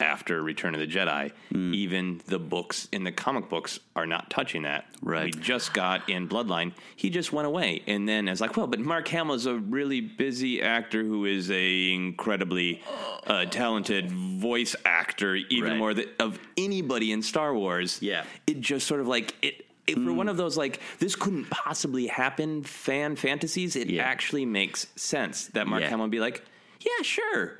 after 0.00 0.42
Return 0.42 0.74
of 0.74 0.80
the 0.80 0.86
Jedi? 0.86 1.30
Hmm. 1.52 1.74
Even 1.74 2.20
the 2.26 2.38
books 2.38 2.88
in 2.92 3.04
the 3.04 3.12
comic 3.12 3.48
books 3.48 3.78
are 3.94 4.06
not 4.06 4.30
touching 4.30 4.62
that. 4.62 4.86
Right. 5.02 5.34
We 5.34 5.40
just 5.40 5.72
got 5.74 6.08
in 6.08 6.28
Bloodline. 6.28 6.72
He 6.96 7.10
just 7.10 7.32
went 7.32 7.46
away, 7.46 7.82
and 7.86 8.08
then 8.08 8.28
it's 8.28 8.40
like, 8.40 8.56
well, 8.56 8.66
but 8.66 8.80
Mark 8.80 9.06
Hamill 9.08 9.34
is 9.34 9.46
a 9.46 9.54
really 9.54 10.00
busy 10.00 10.62
actor 10.62 11.02
who 11.02 11.24
is 11.26 11.50
a 11.50 11.92
incredibly 11.92 12.82
uh, 13.26 13.44
talented 13.46 14.10
voice 14.10 14.74
actor, 14.84 15.36
even 15.36 15.70
Right. 15.70 15.78
more 15.78 15.94
th- 15.94 16.08
of 16.18 16.38
anybody 16.56 17.12
in 17.12 17.22
Star 17.22 17.54
Wars. 17.54 18.00
Yeah, 18.02 18.24
it 18.46 18.60
just 18.60 18.86
sort 18.86 19.00
of 19.00 19.06
like 19.08 19.34
it. 19.42 19.66
For 19.92 20.12
one 20.12 20.28
of 20.28 20.36
those 20.36 20.56
like 20.56 20.78
this 21.00 21.16
couldn't 21.16 21.50
possibly 21.50 22.06
happen 22.06 22.62
fan 22.62 23.16
fantasies, 23.16 23.74
it 23.74 23.92
actually 23.98 24.46
makes 24.46 24.86
sense 24.94 25.48
that 25.48 25.66
Mark 25.66 25.82
Yeah. 25.82 25.88
Hamill 25.88 26.04
would 26.04 26.12
be 26.12 26.20
like, 26.20 26.44
yeah, 26.80 27.02
sure. 27.02 27.58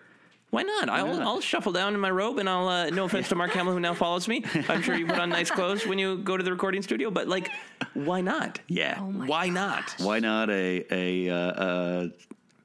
Why 0.51 0.63
not? 0.63 0.89
I'll, 0.89 1.07
not? 1.07 1.23
I'll 1.23 1.41
shuffle 1.41 1.71
down 1.73 1.95
in 1.95 2.01
my 2.01 2.11
robe 2.11 2.39
and 2.39 2.49
I'll, 2.49 2.67
uh, 2.69 2.91
no 2.91 3.05
offense 3.05 3.29
to 3.29 3.37
Mark 3.37 3.53
Hamill 3.53 3.73
who 3.73 3.81
now 3.81 3.95
follows 3.95 4.27
me. 4.27 4.45
I'm 4.69 4.83
sure 4.83 4.97
you 4.97 5.07
put 5.07 5.19
on 5.19 5.29
nice 5.31 5.51
clothes 5.51 5.87
when 5.87 5.99
you 5.99 6.19
go 6.19 6.37
to 6.37 6.43
the 6.43 6.51
recording 6.51 6.83
studio, 6.83 7.11
but 7.11 7.29
like, 7.29 7.51
why 7.95 8.21
not? 8.21 8.59
Yeah. 8.67 8.99
why 9.01 9.49
not? 9.49 9.95
Why 9.99 10.19
not 10.19 10.51
a 10.51 10.85
a, 10.91 11.31
uh, 11.31 11.35
uh, 11.37 12.09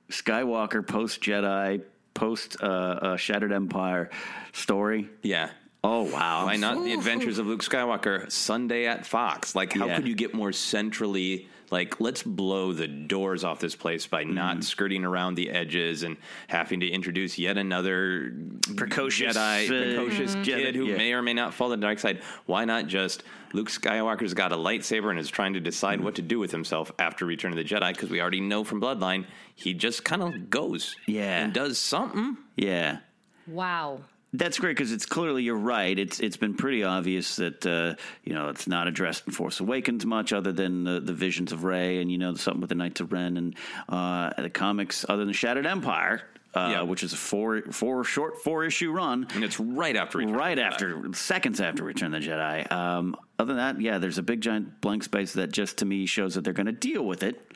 Skywalker 0.09 0.85
post 0.85 1.21
Jedi 1.21 1.81
post 2.13 2.57
uh, 2.61 2.65
uh, 2.65 3.17
Shattered 3.17 3.51
Empire 3.53 4.09
story? 4.53 5.09
Yeah. 5.21 5.49
Oh 5.83 6.01
wow! 6.03 6.45
Why 6.47 6.55
not 6.55 6.83
the 6.83 6.93
Adventures 6.93 7.37
of 7.37 7.45
Luke 7.45 7.61
Skywalker 7.63 8.31
Sunday 8.31 8.87
at 8.87 9.05
Fox? 9.05 9.53
Like, 9.53 9.73
how 9.73 9.85
Yeah. 9.85 9.97
could 9.97 10.07
you 10.07 10.15
get 10.15 10.33
more 10.33 10.51
centrally? 10.51 11.47
Like, 11.71 11.99
let's 11.99 12.21
blow 12.23 12.73
the 12.73 12.87
doors 12.87 13.43
off 13.43 13.59
this 13.59 13.75
place 13.75 14.05
by 14.07 14.23
Mm-hmm. 14.23 14.33
not 14.35 14.63
skirting 14.63 15.03
around 15.03 15.35
the 15.35 15.49
edges 15.49 16.03
and 16.03 16.17
having 16.47 16.79
to 16.81 16.87
introduce 16.87 17.37
yet 17.37 17.57
another 17.57 18.33
Precocious, 18.75 19.35
Jedi, 19.35 19.65
uh, 19.65 19.67
precocious 19.97 20.35
Mhm. 20.35 20.43
kid 20.45 20.73
Jedi, 20.73 20.75
who 20.77 20.85
yeah. 20.85 20.97
may 20.97 21.13
or 21.13 21.21
may 21.21 21.33
not 21.33 21.53
fall 21.53 21.69
to 21.69 21.75
the 21.75 21.81
dark 21.81 21.99
side. 21.99 22.21
Why 22.45 22.65
not 22.65 22.87
just 22.87 23.23
Luke 23.53 23.69
Skywalker's 23.69 24.33
got 24.33 24.51
a 24.51 24.55
lightsaber 24.57 25.09
and 25.09 25.19
is 25.19 25.29
trying 25.29 25.53
to 25.53 25.59
decide 25.59 25.95
Mm-hmm. 25.97 26.05
what 26.05 26.15
to 26.15 26.21
do 26.21 26.39
with 26.39 26.51
himself 26.51 26.91
after 26.99 27.25
Return 27.25 27.51
of 27.51 27.57
the 27.57 27.63
Jedi? 27.63 27.93
Because 27.93 28.09
we 28.09 28.21
already 28.21 28.41
know 28.41 28.63
from 28.63 28.79
Bloodline, 28.81 29.25
he 29.55 29.73
just 29.73 30.03
kind 30.05 30.21
of 30.21 30.49
goes, 30.49 30.95
Yeah. 31.07 31.43
and 31.45 31.53
does 31.53 31.77
something. 31.77 32.37
Yeah. 32.55 32.99
Wow. 33.47 34.01
That's 34.37 34.59
great 34.59 34.75
because 34.75 34.91
it's 34.91 35.05
clearly 35.05 35.43
you're 35.43 35.55
right. 35.55 35.97
It's 35.97 36.19
it's 36.19 36.37
been 36.37 36.55
pretty 36.55 36.83
obvious 36.83 37.37
that 37.37 37.65
uh, 37.65 37.95
you 38.23 38.33
know 38.33 38.49
it's 38.49 38.67
not 38.67 38.87
addressed 38.87 39.25
in 39.27 39.33
Force 39.33 39.59
Awakens 39.59 40.05
much, 40.05 40.33
other 40.33 40.51
than 40.51 40.83
the, 40.83 40.99
the 40.99 41.13
visions 41.13 41.51
of 41.51 41.63
Rey 41.63 41.99
and 42.01 42.11
you 42.11 42.17
know 42.17 42.35
something 42.35 42.61
with 42.61 42.69
the 42.69 42.75
Knights 42.75 42.99
of 42.99 43.11
Ren 43.13 43.37
and 43.37 43.55
uh, 43.87 44.29
the 44.41 44.49
comics, 44.49 45.05
other 45.07 45.25
than 45.25 45.33
Shattered 45.33 45.65
Empire. 45.65 46.23
Uh, 46.53 46.85
Which 46.85 47.03
is 47.03 47.11
a 47.11 47.17
four 47.17 47.63
four 47.63 48.05
short 48.05 48.41
four 48.41 48.63
issue 48.63 48.89
run, 48.89 49.27
and 49.33 49.43
it's 49.43 49.59
right 49.59 49.95
after 49.97 50.19
Return 50.19 50.33
right 50.33 50.57
after 50.57 51.13
seconds 51.13 51.59
after 51.59 51.83
Return 51.83 52.13
of 52.13 52.21
the 52.21 52.29
Jedi. 52.29 52.71
Um, 52.71 53.17
other 53.37 53.53
than 53.53 53.57
that, 53.57 53.81
yeah, 53.81 53.97
there's 53.97 54.17
a 54.17 54.23
big 54.23 54.39
giant 54.39 54.79
blank 54.79 55.03
space 55.03 55.33
that 55.33 55.51
just 55.51 55.79
to 55.79 55.85
me 55.85 56.05
shows 56.05 56.35
that 56.35 56.45
they're 56.45 56.53
going 56.53 56.67
to 56.67 56.71
deal 56.71 57.03
with 57.05 57.23
it. 57.23 57.51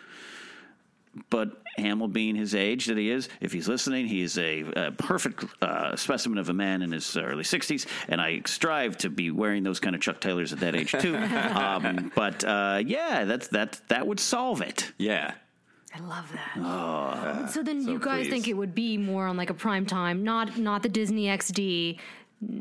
But 1.29 1.61
Hamill, 1.79 2.07
being 2.07 2.35
his 2.35 2.53
age 2.55 2.85
that 2.87 2.97
he 2.97 3.09
is, 3.09 3.29
if 3.41 3.51
he's 3.51 3.67
listening, 3.67 4.07
he 4.07 4.21
is 4.21 4.37
a, 4.37 4.61
a 4.75 4.91
perfect 4.91 5.45
uh, 5.61 5.95
specimen 5.95 6.37
of 6.37 6.49
a 6.49 6.53
man 6.53 6.81
in 6.81 6.91
his 6.91 7.17
early 7.17 7.43
60s. 7.43 7.85
And 8.07 8.21
I 8.21 8.41
strive 8.45 8.97
to 8.99 9.09
be 9.09 9.31
wearing 9.31 9.63
those 9.63 9.79
kind 9.79 9.95
of 9.95 10.01
Chuck 10.01 10.19
Taylors 10.21 10.53
at 10.53 10.59
that 10.59 10.75
age, 10.75 10.91
too. 10.91 11.15
um, 11.55 12.11
but 12.15 12.43
uh, 12.43 12.81
yeah, 12.85 13.25
that's, 13.25 13.47
that, 13.49 13.81
that 13.89 14.05
would 14.07 14.19
solve 14.19 14.61
it. 14.61 14.91
Yeah. 14.97 15.33
I 15.93 15.99
love 16.01 16.31
that. 16.33 16.51
Oh. 16.57 17.47
So 17.49 17.63
then 17.63 17.81
So 17.83 17.91
you 17.91 17.99
guys 17.99 18.19
pleased. 18.19 18.29
think 18.29 18.47
it 18.47 18.53
would 18.53 18.75
be 18.75 18.97
more 18.97 19.25
on 19.25 19.37
like 19.37 19.49
a 19.49 19.55
prime 19.55 19.87
time, 19.87 20.23
not 20.23 20.55
not 20.57 20.83
the 20.83 20.89
Disney 20.89 21.25
XD, 21.25 21.97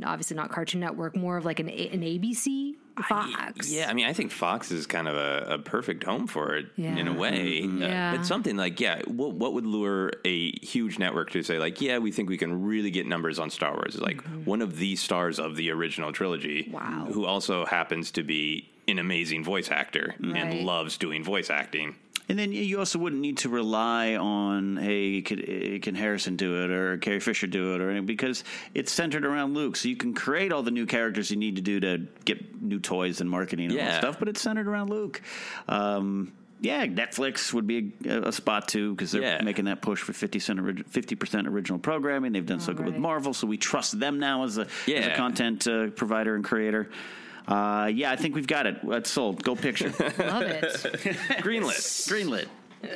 obviously 0.02 0.34
not 0.34 0.50
Cartoon 0.50 0.80
Network, 0.80 1.14
more 1.14 1.36
of 1.36 1.44
like 1.44 1.60
an 1.60 1.68
an 1.68 2.00
ABC 2.00 2.74
Fox. 3.04 3.70
Yeah, 3.70 3.88
I 3.90 3.94
mean, 3.94 4.06
I 4.06 4.12
think 4.12 4.30
Fox 4.32 4.70
is 4.70 4.86
kind 4.86 5.08
of 5.08 5.16
a, 5.16 5.54
a 5.54 5.58
perfect 5.58 6.04
home 6.04 6.26
for 6.26 6.56
it 6.56 6.66
in 6.76 7.08
a 7.08 7.12
way. 7.12 7.62
Uh, 7.62 7.66
Yeah. 7.88 8.16
but 8.16 8.26
something 8.26 8.56
like, 8.56 8.80
yeah, 8.80 9.02
what, 9.06 9.34
what 9.34 9.52
would 9.54 9.66
lure 9.66 10.12
a 10.24 10.50
huge 10.64 10.98
network 10.98 11.30
to 11.30 11.42
say, 11.42 11.58
like, 11.58 11.80
yeah, 11.80 11.98
we 11.98 12.12
think 12.12 12.28
we 12.28 12.38
can 12.38 12.64
really 12.64 12.90
get 12.90 13.06
numbers 13.06 13.38
on 13.38 13.50
Star 13.50 13.72
Wars? 13.74 13.94
Is 13.94 14.00
like 14.00 14.20
one 14.44 14.62
of 14.62 14.76
the 14.78 14.96
stars 14.96 15.38
of 15.38 15.56
the 15.56 15.70
original 15.70 16.12
trilogy, 16.12 16.70
wow. 16.72 17.06
who 17.12 17.24
also 17.24 17.64
happens 17.64 18.10
to 18.12 18.22
be 18.22 18.68
an 18.88 18.98
amazing 18.98 19.44
voice 19.44 19.70
actor 19.70 20.14
Right. 20.18 20.36
and 20.36 20.60
loves 20.64 20.96
doing 20.96 21.22
voice 21.22 21.50
acting. 21.50 21.94
And 22.30 22.38
then 22.38 22.52
you 22.52 22.78
also 22.78 22.98
wouldn't 22.98 23.22
need 23.22 23.38
to 23.38 23.48
rely 23.48 24.16
on, 24.16 24.76
hey, 24.76 25.22
can, 25.22 25.80
can 25.80 25.94
Harrison 25.94 26.36
do 26.36 26.62
it 26.62 26.70
or 26.70 26.98
Carrie 26.98 27.20
Fisher 27.20 27.46
do 27.46 27.74
it 27.74 27.80
or 27.80 27.88
anything 27.88 28.04
because 28.04 28.44
it's 28.74 28.92
centered 28.92 29.24
around 29.24 29.54
Luke. 29.54 29.76
So 29.76 29.88
you 29.88 29.96
can 29.96 30.12
create 30.12 30.52
all 30.52 30.62
the 30.62 30.70
new 30.70 30.84
characters 30.84 31.30
you 31.30 31.38
need 31.38 31.56
to 31.56 31.62
do 31.62 31.80
to 31.80 32.06
get 32.26 32.60
new 32.62 32.80
toys 32.80 33.22
and 33.22 33.30
marketing 33.30 33.66
and 33.70 33.72
all 33.72 33.78
Yeah. 33.78 33.92
that 33.92 34.00
stuff, 34.02 34.18
but 34.18 34.28
it's 34.28 34.42
centered 34.42 34.68
around 34.68 34.90
Luke. 34.90 35.22
Um, 35.68 36.32
yeah, 36.60 36.84
Netflix 36.86 37.54
would 37.54 37.66
be 37.66 37.92
a, 38.04 38.22
a 38.28 38.32
spot 38.32 38.68
too 38.68 38.94
because 38.94 39.12
they're 39.12 39.22
Yeah. 39.22 39.42
making 39.42 39.64
that 39.66 39.80
push 39.80 40.02
for 40.02 40.12
50 40.12 40.38
percent 41.16 41.48
original 41.48 41.78
programming. 41.78 42.32
They've 42.32 42.44
done 42.44 42.60
so 42.60 42.74
good 42.74 42.84
with 42.86 42.96
Marvel, 42.96 43.32
so 43.32 43.46
we 43.46 43.56
trust 43.56 43.98
them 43.98 44.18
now 44.18 44.42
as 44.44 44.58
a, 44.58 44.66
as 44.86 45.06
a 45.06 45.14
content 45.14 45.66
uh, 45.66 45.86
provider 45.90 46.34
and 46.34 46.44
creator. 46.44 46.90
Uh, 47.48 47.86
yeah, 47.86 48.10
I 48.12 48.16
think 48.16 48.34
we've 48.34 48.46
got 48.46 48.66
it. 48.66 48.76
It's 48.84 49.10
sold. 49.10 49.42
Go 49.42 49.56
picture. 49.56 49.88
Love 50.18 50.42
it. 50.42 50.64
Greenlit. 51.42 52.06
Greenlit. 52.06 52.46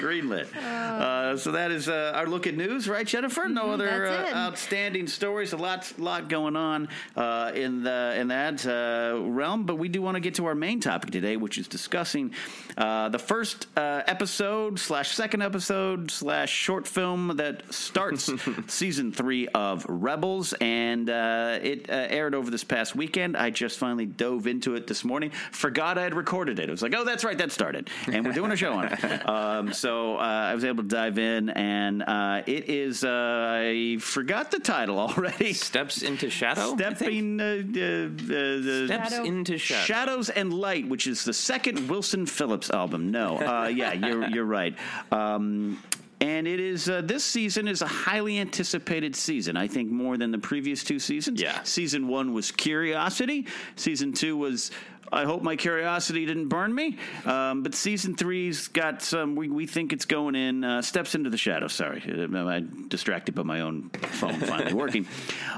Greenlit. 0.00 0.54
Uh, 0.56 1.36
so 1.36 1.52
that 1.52 1.70
is 1.70 1.88
uh, 1.88 2.12
our 2.14 2.26
look 2.26 2.46
at 2.46 2.56
news, 2.56 2.88
right, 2.88 3.06
Jennifer? 3.06 3.48
No 3.48 3.70
other 3.70 3.88
Mm-hmm, 3.90 4.04
that's 4.04 4.32
uh, 4.32 4.36
outstanding 4.36 5.06
stories. 5.06 5.52
A 5.52 5.56
lot, 5.56 5.92
lot 5.98 6.28
going 6.28 6.56
on 6.56 6.88
uh, 7.16 7.52
in 7.54 7.82
the 7.82 8.14
in 8.16 8.28
that 8.28 8.66
uh, 8.66 9.20
realm. 9.20 9.64
But 9.64 9.76
we 9.76 9.88
do 9.88 10.02
want 10.02 10.16
to 10.16 10.20
get 10.20 10.34
to 10.36 10.46
our 10.46 10.54
main 10.54 10.80
topic 10.80 11.10
today, 11.10 11.36
which 11.36 11.58
is 11.58 11.68
discussing 11.68 12.32
uh, 12.76 13.08
the 13.08 13.18
first 13.18 13.66
uh, 13.76 14.02
episode 14.06 14.78
slash 14.78 15.14
second 15.14 15.42
episode 15.42 16.10
slash 16.10 16.50
short 16.50 16.86
film 16.86 17.36
that 17.36 17.72
starts 17.72 18.30
season 18.66 19.12
three 19.12 19.48
of 19.48 19.84
Rebels, 19.88 20.54
and 20.60 21.08
uh, 21.10 21.58
it 21.62 21.88
uh, 21.90 22.06
aired 22.10 22.34
over 22.34 22.50
this 22.50 22.64
past 22.64 22.96
weekend. 22.96 23.36
I 23.36 23.50
just 23.50 23.78
finally 23.78 24.06
dove 24.06 24.46
into 24.46 24.74
it 24.74 24.86
this 24.86 25.04
morning. 25.04 25.30
Forgot 25.52 25.98
I 25.98 26.02
had 26.02 26.14
recorded 26.14 26.58
it. 26.58 26.68
I 26.68 26.72
was 26.72 26.82
like, 26.82 26.94
oh, 26.94 27.04
that's 27.04 27.24
right, 27.24 27.38
that 27.38 27.52
started, 27.52 27.90
and 28.06 28.24
we're 28.24 28.32
doing 28.32 28.52
a 28.52 28.56
show 28.56 28.72
on 28.72 28.86
it. 28.86 28.99
Um, 29.30 29.72
so 29.72 30.16
uh, 30.16 30.20
I 30.20 30.54
was 30.54 30.64
able 30.64 30.82
to 30.82 30.88
dive 30.88 31.18
in, 31.18 31.50
and 31.50 32.02
uh, 32.02 32.42
it 32.46 32.68
is. 32.68 33.04
Uh, 33.04 33.62
I 33.62 33.98
forgot 34.00 34.50
the 34.50 34.58
title 34.58 34.98
already. 34.98 35.52
Steps 35.52 36.02
into 36.02 36.30
Shadow. 36.30 36.74
Stepping. 36.74 37.40
Uh, 37.40 37.44
uh, 37.44 38.34
uh, 38.34 38.86
Steps 38.86 39.10
Shadow? 39.10 39.24
into 39.24 39.58
Shadow. 39.58 39.84
Shadows 39.84 40.30
and 40.30 40.52
Light, 40.52 40.88
which 40.88 41.06
is 41.06 41.24
the 41.24 41.32
second 41.32 41.88
Wilson 41.88 42.26
Phillips 42.26 42.70
album. 42.70 43.10
No, 43.10 43.38
uh, 43.38 43.68
yeah, 43.68 43.92
you're 43.92 44.26
you're 44.28 44.44
right. 44.44 44.74
Um, 45.12 45.78
and 46.20 46.46
it 46.46 46.60
is 46.60 46.88
uh, 46.88 47.00
this 47.00 47.24
season 47.24 47.66
is 47.66 47.82
a 47.82 47.86
highly 47.86 48.38
anticipated 48.38 49.16
season. 49.16 49.56
I 49.56 49.66
think 49.66 49.90
more 49.90 50.16
than 50.18 50.30
the 50.30 50.38
previous 50.38 50.84
two 50.84 50.98
seasons. 50.98 51.40
Yeah. 51.40 51.62
Season 51.62 52.08
one 52.08 52.32
was 52.32 52.50
curiosity. 52.52 53.46
Season 53.76 54.12
two 54.12 54.36
was. 54.36 54.70
I 55.12 55.24
hope 55.24 55.42
my 55.42 55.56
curiosity 55.56 56.26
didn't 56.26 56.48
burn 56.48 56.74
me. 56.74 56.98
Um, 57.24 57.62
but 57.62 57.74
season 57.74 58.16
three's 58.16 58.68
got 58.68 59.02
some. 59.02 59.34
We, 59.34 59.48
we 59.48 59.66
think 59.66 59.92
it's 59.92 60.04
going 60.04 60.34
in. 60.34 60.64
Uh, 60.64 60.82
steps 60.82 61.14
into 61.14 61.30
the 61.30 61.38
shadow. 61.38 61.68
Sorry, 61.68 62.02
I'm 62.02 62.88
distracted 62.88 63.34
by 63.34 63.42
my 63.42 63.60
own 63.60 63.90
phone 63.90 64.40
finally 64.40 64.74
working. 64.74 65.06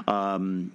Um, 0.07 0.71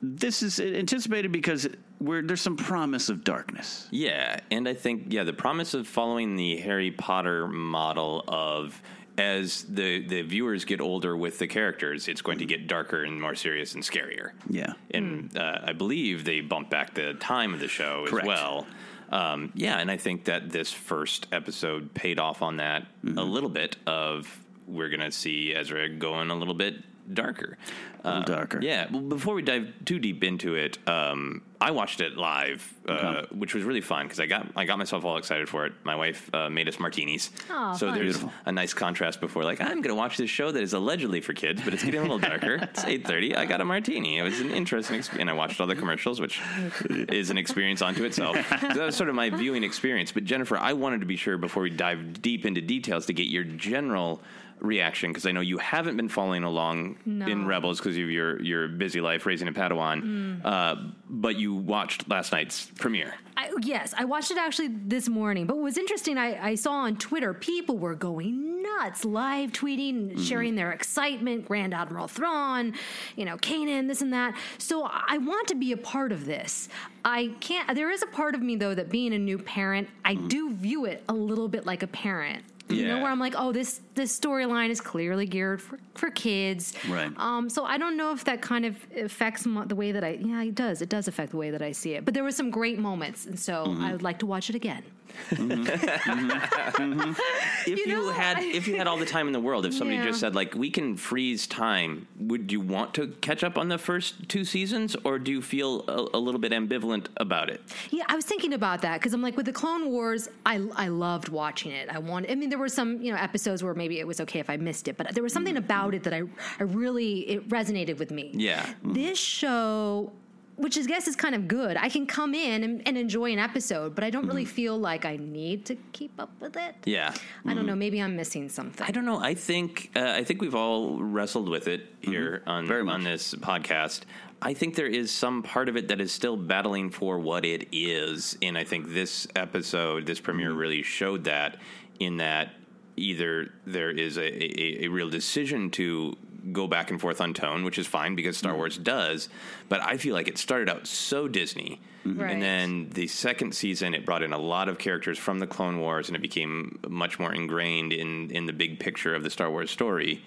this 0.00 0.42
is 0.42 0.60
anticipated 0.60 1.32
because 1.32 1.68
there's 2.00 2.40
some 2.40 2.56
promise 2.56 3.08
of 3.08 3.24
darkness. 3.24 3.88
Yeah, 3.90 4.38
and 4.50 4.68
I 4.68 4.74
think 4.74 5.06
yeah, 5.08 5.24
the 5.24 5.32
promise 5.32 5.74
of 5.74 5.86
following 5.86 6.36
the 6.36 6.56
Harry 6.58 6.90
Potter 6.90 7.48
model 7.48 8.24
of 8.28 8.80
as 9.18 9.64
the 9.64 10.06
the 10.06 10.22
viewers 10.22 10.64
get 10.64 10.80
older 10.80 11.16
with 11.16 11.38
the 11.38 11.46
characters, 11.46 12.08
it's 12.08 12.22
going 12.22 12.38
to 12.38 12.44
get 12.46 12.66
darker 12.66 13.02
and 13.04 13.20
more 13.20 13.34
serious 13.34 13.74
and 13.74 13.82
scarier. 13.82 14.30
Yeah, 14.48 14.72
and 14.92 15.36
uh, 15.36 15.58
I 15.64 15.72
believe 15.72 16.24
they 16.24 16.40
bumped 16.40 16.70
back 16.70 16.94
the 16.94 17.14
time 17.14 17.52
of 17.54 17.60
the 17.60 17.68
show 17.68 18.06
Correct. 18.06 18.24
as 18.24 18.28
well. 18.28 18.66
Um, 19.10 19.52
yeah, 19.54 19.78
and 19.78 19.90
I 19.90 19.96
think 19.96 20.24
that 20.26 20.50
this 20.50 20.70
first 20.72 21.26
episode 21.32 21.94
paid 21.94 22.18
off 22.18 22.42
on 22.42 22.56
that 22.58 22.86
Mm-hmm. 23.04 23.18
a 23.18 23.22
little 23.24 23.48
bit. 23.50 23.76
Of 23.86 24.38
we're 24.66 24.88
going 24.90 25.00
to 25.00 25.10
see 25.12 25.54
Ezra 25.54 25.88
going 25.88 26.30
a 26.30 26.34
little 26.34 26.52
bit 26.54 26.74
darker, 27.14 27.56
Uh, 28.04 28.22
darker. 28.22 28.60
Yeah. 28.62 28.86
Well, 28.90 29.02
before 29.02 29.34
we 29.34 29.42
dive 29.42 29.72
too 29.84 29.98
deep 29.98 30.22
into 30.22 30.54
it, 30.54 30.78
um, 30.88 31.42
I 31.60 31.72
watched 31.72 32.00
it 32.00 32.16
live, 32.16 32.72
uh, 32.88 32.92
Okay. 32.92 33.26
which 33.34 33.54
was 33.54 33.64
really 33.64 33.80
fun 33.80 34.06
because 34.06 34.20
I 34.20 34.26
got 34.26 34.46
I 34.54 34.64
got 34.64 34.78
myself 34.78 35.04
all 35.04 35.16
excited 35.16 35.48
for 35.48 35.66
it. 35.66 35.72
My 35.82 35.96
wife 35.96 36.30
uh, 36.32 36.48
made 36.48 36.68
us 36.68 36.78
martinis, 36.78 37.30
Aw, 37.50 37.72
so 37.74 37.86
fun. 37.88 37.96
there's 37.98 38.18
Beautiful. 38.18 38.32
a 38.46 38.52
nice 38.52 38.72
contrast 38.72 39.20
before 39.20 39.42
like 39.42 39.60
I'm 39.60 39.82
going 39.82 39.88
to 39.88 39.94
watch 39.96 40.16
this 40.16 40.30
show 40.30 40.52
that 40.52 40.62
is 40.62 40.72
allegedly 40.74 41.20
for 41.20 41.32
kids, 41.32 41.60
but 41.64 41.74
it's 41.74 41.82
getting 41.82 41.98
a 42.00 42.02
little 42.02 42.18
darker. 42.20 42.54
it's 42.62 42.84
8:30. 42.84 43.36
I 43.36 43.44
got 43.46 43.60
a 43.60 43.64
martini. 43.64 44.18
It 44.18 44.22
was 44.22 44.38
an 44.40 44.52
interesting 44.52 44.96
experience, 44.96 45.20
and 45.20 45.28
I 45.30 45.32
watched 45.32 45.60
all 45.60 45.66
the 45.66 45.74
commercials, 45.76 46.20
which 46.20 46.40
is 46.88 47.30
an 47.30 47.38
experience 47.38 47.82
unto 47.82 48.04
itself. 48.04 48.36
So 48.60 48.68
that 48.68 48.76
was 48.76 48.94
sort 48.96 49.08
of 49.08 49.16
my 49.16 49.30
viewing 49.30 49.64
experience. 49.64 50.12
But 50.12 50.24
Jennifer, 50.24 50.56
I 50.56 50.72
wanted 50.74 51.00
to 51.00 51.06
be 51.06 51.16
sure 51.16 51.36
before 51.36 51.64
we 51.64 51.70
dive 51.70 52.22
deep 52.22 52.46
into 52.46 52.60
details 52.60 53.06
to 53.06 53.12
get 53.12 53.26
your 53.26 53.42
general 53.44 54.22
reaction 54.60 55.10
because 55.10 55.24
I 55.24 55.30
know 55.30 55.40
you 55.40 55.58
haven't 55.58 55.96
been 55.96 56.08
following 56.08 56.42
along 56.42 56.96
No. 57.06 57.26
in 57.26 57.46
Rebels 57.46 57.80
because 57.88 58.02
of 58.02 58.10
your 58.10 58.40
your 58.42 58.68
busy 58.68 59.00
life 59.00 59.26
raising 59.26 59.48
a 59.48 59.52
Padawan, 59.52 60.02
Mm. 60.02 60.40
uh, 60.44 60.76
but 61.08 61.36
you 61.36 61.54
watched 61.54 62.08
last 62.08 62.32
night's 62.32 62.66
premiere. 62.78 63.14
I, 63.36 63.50
yes, 63.62 63.94
I 63.96 64.04
watched 64.04 64.30
it 64.30 64.36
actually 64.38 64.68
this 64.68 65.08
morning. 65.08 65.46
But 65.46 65.56
what 65.56 65.64
was 65.64 65.78
interesting, 65.78 66.18
I, 66.18 66.50
I 66.50 66.54
saw 66.56 66.72
on 66.72 66.96
Twitter 66.96 67.32
people 67.32 67.78
were 67.78 67.94
going 67.94 68.62
nuts, 68.62 69.04
live 69.04 69.52
tweeting, 69.52 70.18
sharing 70.26 70.54
their 70.56 70.72
excitement. 70.72 71.46
Grand 71.46 71.72
Admiral 71.72 72.08
Thrawn, 72.08 72.74
you 73.16 73.24
know, 73.24 73.36
Kanan, 73.36 73.86
this 73.88 74.02
and 74.02 74.12
that. 74.12 74.36
So 74.58 74.88
I 74.90 75.18
want 75.18 75.48
to 75.48 75.54
be 75.54 75.72
a 75.72 75.76
part 75.76 76.12
of 76.12 76.26
this. 76.26 76.68
I 77.04 77.32
can't. 77.40 77.74
There 77.74 77.90
is 77.90 78.02
a 78.02 78.06
part 78.08 78.34
of 78.34 78.42
me 78.42 78.56
though 78.56 78.74
that 78.74 78.90
being 78.90 79.12
a 79.14 79.18
new 79.18 79.38
parent, 79.38 79.88
I 80.04 80.14
do 80.14 80.52
view 80.52 80.84
it 80.84 81.04
a 81.08 81.14
little 81.14 81.48
bit 81.48 81.64
like 81.64 81.82
a 81.82 81.86
parent. 81.86 82.44
You 82.68 82.86
know, 82.86 82.96
Yeah. 82.96 83.02
where 83.02 83.10
I'm 83.10 83.18
like, 83.18 83.34
oh, 83.36 83.52
this 83.52 83.80
this 83.94 84.18
storyline 84.18 84.70
is 84.70 84.80
clearly 84.80 85.26
geared 85.26 85.60
for, 85.62 85.78
for 85.94 86.10
kids. 86.10 86.74
Right. 86.88 87.10
Um, 87.16 87.48
so 87.48 87.64
I 87.64 87.78
don't 87.78 87.96
know 87.96 88.12
if 88.12 88.24
that 88.24 88.42
kind 88.42 88.64
of 88.66 88.76
affects 88.96 89.44
the 89.44 89.74
way 89.74 89.92
that 89.92 90.04
I. 90.04 90.18
Yeah, 90.20 90.42
it 90.42 90.54
does. 90.54 90.82
It 90.82 90.88
does 90.88 91.08
affect 91.08 91.30
the 91.30 91.36
way 91.38 91.50
that 91.50 91.62
I 91.62 91.72
see 91.72 91.94
it. 91.94 92.04
But 92.04 92.14
there 92.14 92.22
were 92.24 92.30
some 92.30 92.50
great 92.50 92.78
moments, 92.78 93.26
and 93.26 93.38
so 93.38 93.66
Mm-hmm. 93.66 93.84
I 93.84 93.92
would 93.92 94.02
like 94.02 94.18
to 94.20 94.26
watch 94.26 94.48
it 94.50 94.54
again. 94.56 94.82
Mm-hmm. 95.30 95.62
Mm-hmm. 95.64 96.92
Mm-hmm. 96.92 97.12
If 97.66 97.86
you, 97.86 98.08
had 98.10 98.38
if 98.38 98.66
you 98.66 98.76
had 98.76 98.86
all 98.86 98.96
the 98.96 99.04
time 99.04 99.26
in 99.26 99.32
the 99.34 99.40
world, 99.40 99.66
if 99.66 99.74
somebody 99.74 99.96
Yeah. 99.98 100.06
just 100.06 100.20
said 100.20 100.34
like 100.34 100.54
we 100.54 100.70
can 100.70 100.96
freeze 100.96 101.46
time, 101.46 102.06
would 102.18 102.50
you 102.50 102.60
want 102.60 102.94
to 102.94 103.08
catch 103.20 103.44
up 103.44 103.58
on 103.58 103.68
the 103.68 103.76
first 103.76 104.26
two 104.28 104.44
seasons, 104.44 104.96
or 105.04 105.18
do 105.18 105.30
you 105.30 105.42
feel 105.42 105.84
a, 105.88 106.16
a 106.16 106.20
little 106.20 106.40
bit 106.40 106.52
ambivalent 106.52 107.08
about 107.18 107.50
it? 107.50 107.60
Yeah, 107.90 108.04
I 108.08 108.16
was 108.16 108.24
thinking 108.24 108.54
about 108.54 108.80
that 108.82 109.00
because 109.00 109.12
I'm 109.12 109.20
like 109.20 109.36
with 109.36 109.44
the 109.46 109.52
Clone 109.52 109.90
Wars, 109.90 110.28
I 110.46 110.66
I 110.76 110.88
loved 110.88 111.28
watching 111.28 111.72
it. 111.72 111.88
I 111.90 111.98
want. 111.98 112.30
I 112.30 112.34
mean, 112.34 112.48
there 112.48 112.58
were 112.58 112.68
some 112.70 113.02
you 113.02 113.12
know 113.12 113.18
episodes 113.18 113.62
where 113.62 113.74
maybe 113.74 113.98
it 113.98 114.06
was 114.06 114.20
okay 114.22 114.38
if 114.40 114.48
I 114.48 114.56
missed 114.56 114.88
it, 114.88 114.96
but 114.96 115.14
there 115.14 115.22
was 115.22 115.32
something 115.34 115.56
about 115.58 115.94
it 115.94 116.04
that 116.04 116.14
I 116.14 116.22
I 116.58 116.62
really 116.62 117.20
it 117.28 117.48
resonated 117.50 117.98
with 117.98 118.10
me. 118.10 118.30
Yeah. 118.34 118.64
This 118.82 119.18
show. 119.18 120.12
Which 120.58 120.76
I 120.76 120.82
guess 120.82 121.06
is 121.06 121.16
kind 121.16 121.34
of 121.34 121.46
good. 121.46 121.76
I 121.76 121.88
can 121.88 122.04
come 122.04 122.34
in 122.34 122.64
and, 122.64 122.82
and 122.86 122.98
enjoy 122.98 123.32
an 123.32 123.38
episode, 123.38 123.94
but 123.94 124.02
I 124.02 124.10
don't 124.10 124.26
really 124.26 124.44
mm-hmm. 124.44 124.54
feel 124.54 124.78
like 124.78 125.04
I 125.04 125.16
need 125.16 125.64
to 125.66 125.76
keep 125.92 126.12
up 126.18 126.30
with 126.40 126.56
it. 126.56 126.74
Yeah. 126.84 127.14
I 127.46 127.54
don't 127.54 127.64
know. 127.64 127.72
Mm-hmm. 127.72 127.78
Maybe 127.78 128.02
I'm 128.02 128.16
missing 128.16 128.48
something. 128.48 128.84
I 128.86 128.90
don't 128.90 129.04
know. 129.04 129.20
I 129.20 129.34
think 129.34 129.90
uh, 129.94 130.10
I 130.16 130.24
think 130.24 130.42
we've 130.42 130.56
all 130.56 131.00
wrestled 131.00 131.48
with 131.48 131.68
it 131.68 132.02
mm-hmm. 132.02 132.10
here 132.10 132.42
on 132.46 132.70
on 132.88 133.04
this 133.04 133.34
podcast. 133.34 134.00
I 134.42 134.54
think 134.54 134.74
there 134.74 134.86
is 134.86 135.10
some 135.10 135.42
part 135.42 135.68
of 135.68 135.76
it 135.76 135.88
that 135.88 136.00
is 136.00 136.12
still 136.12 136.36
battling 136.36 136.90
for 136.90 137.18
what 137.18 137.44
it 137.44 137.68
is, 137.72 138.36
and 138.40 138.56
I 138.56 138.64
think 138.64 138.92
this 138.92 139.26
episode, 139.34 140.06
this 140.06 140.20
premiere, 140.20 140.52
really 140.52 140.82
showed 140.82 141.24
that. 141.24 141.56
In 141.98 142.18
that, 142.18 142.50
either 142.96 143.52
there 143.66 143.90
is 143.90 144.16
a, 144.16 144.22
a, 144.22 144.84
a 144.84 144.88
real 144.88 145.10
decision 145.10 145.70
to 145.70 146.16
go 146.52 146.66
back 146.66 146.90
and 146.90 147.00
forth 147.00 147.20
on 147.20 147.34
tone, 147.34 147.64
which 147.64 147.78
is 147.78 147.86
fine 147.86 148.14
because 148.14 148.36
Star 148.36 148.52
mm-hmm. 148.52 148.58
Wars 148.58 148.78
does, 148.78 149.28
but 149.68 149.80
I 149.80 149.96
feel 149.96 150.14
like 150.14 150.28
it 150.28 150.38
started 150.38 150.68
out 150.68 150.86
so 150.86 151.28
Disney. 151.28 151.80
Right. 152.04 152.32
And 152.32 152.42
then 152.42 152.90
the 152.90 153.06
second 153.06 153.54
season, 153.54 153.94
it 153.94 154.06
brought 154.06 154.22
in 154.22 154.32
a 154.32 154.38
lot 154.38 154.68
of 154.68 154.78
characters 154.78 155.18
from 155.18 155.40
the 155.40 155.46
Clone 155.46 155.80
Wars, 155.80 156.08
and 156.08 156.16
it 156.16 156.22
became 156.22 156.78
much 156.88 157.18
more 157.18 157.34
ingrained 157.34 157.92
in 157.92 158.30
in 158.30 158.46
the 158.46 158.52
big 158.52 158.78
picture 158.78 159.14
of 159.14 159.22
the 159.22 159.30
Star 159.30 159.50
Wars 159.50 159.70
story. 159.70 160.24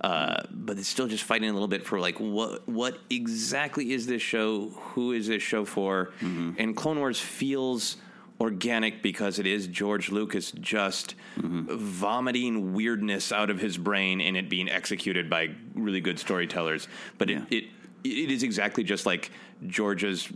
Uh, 0.00 0.34
mm-hmm. 0.34 0.64
but 0.64 0.78
it's 0.78 0.88
still 0.88 1.06
just 1.06 1.22
fighting 1.22 1.48
a 1.48 1.52
little 1.52 1.68
bit 1.68 1.86
for 1.86 2.00
like 2.00 2.18
what 2.18 2.68
what 2.68 2.98
exactly 3.08 3.92
is 3.92 4.06
this 4.06 4.20
show? 4.20 4.70
Who 4.70 5.12
is 5.12 5.28
this 5.28 5.42
show 5.42 5.64
for? 5.64 6.12
And 6.20 6.76
Clone 6.76 6.98
Wars 6.98 7.20
feels 7.20 7.96
organic 8.42 9.02
because 9.02 9.38
it 9.38 9.46
is 9.46 9.68
George 9.68 10.10
Lucas 10.10 10.50
just 10.50 11.14
vomiting 11.36 12.74
weirdness 12.74 13.30
out 13.30 13.50
of 13.50 13.60
his 13.60 13.78
brain 13.78 14.20
and 14.20 14.36
it 14.36 14.50
being 14.50 14.68
executed 14.68 15.30
by 15.30 15.50
really 15.74 16.00
good 16.00 16.18
storytellers. 16.18 16.88
But 17.18 17.30
it, 17.30 17.42
it 17.50 17.64
it 18.04 18.30
is 18.30 18.42
exactly 18.42 18.84
just 18.84 19.06
like 19.06 19.30
George's, 19.66 20.28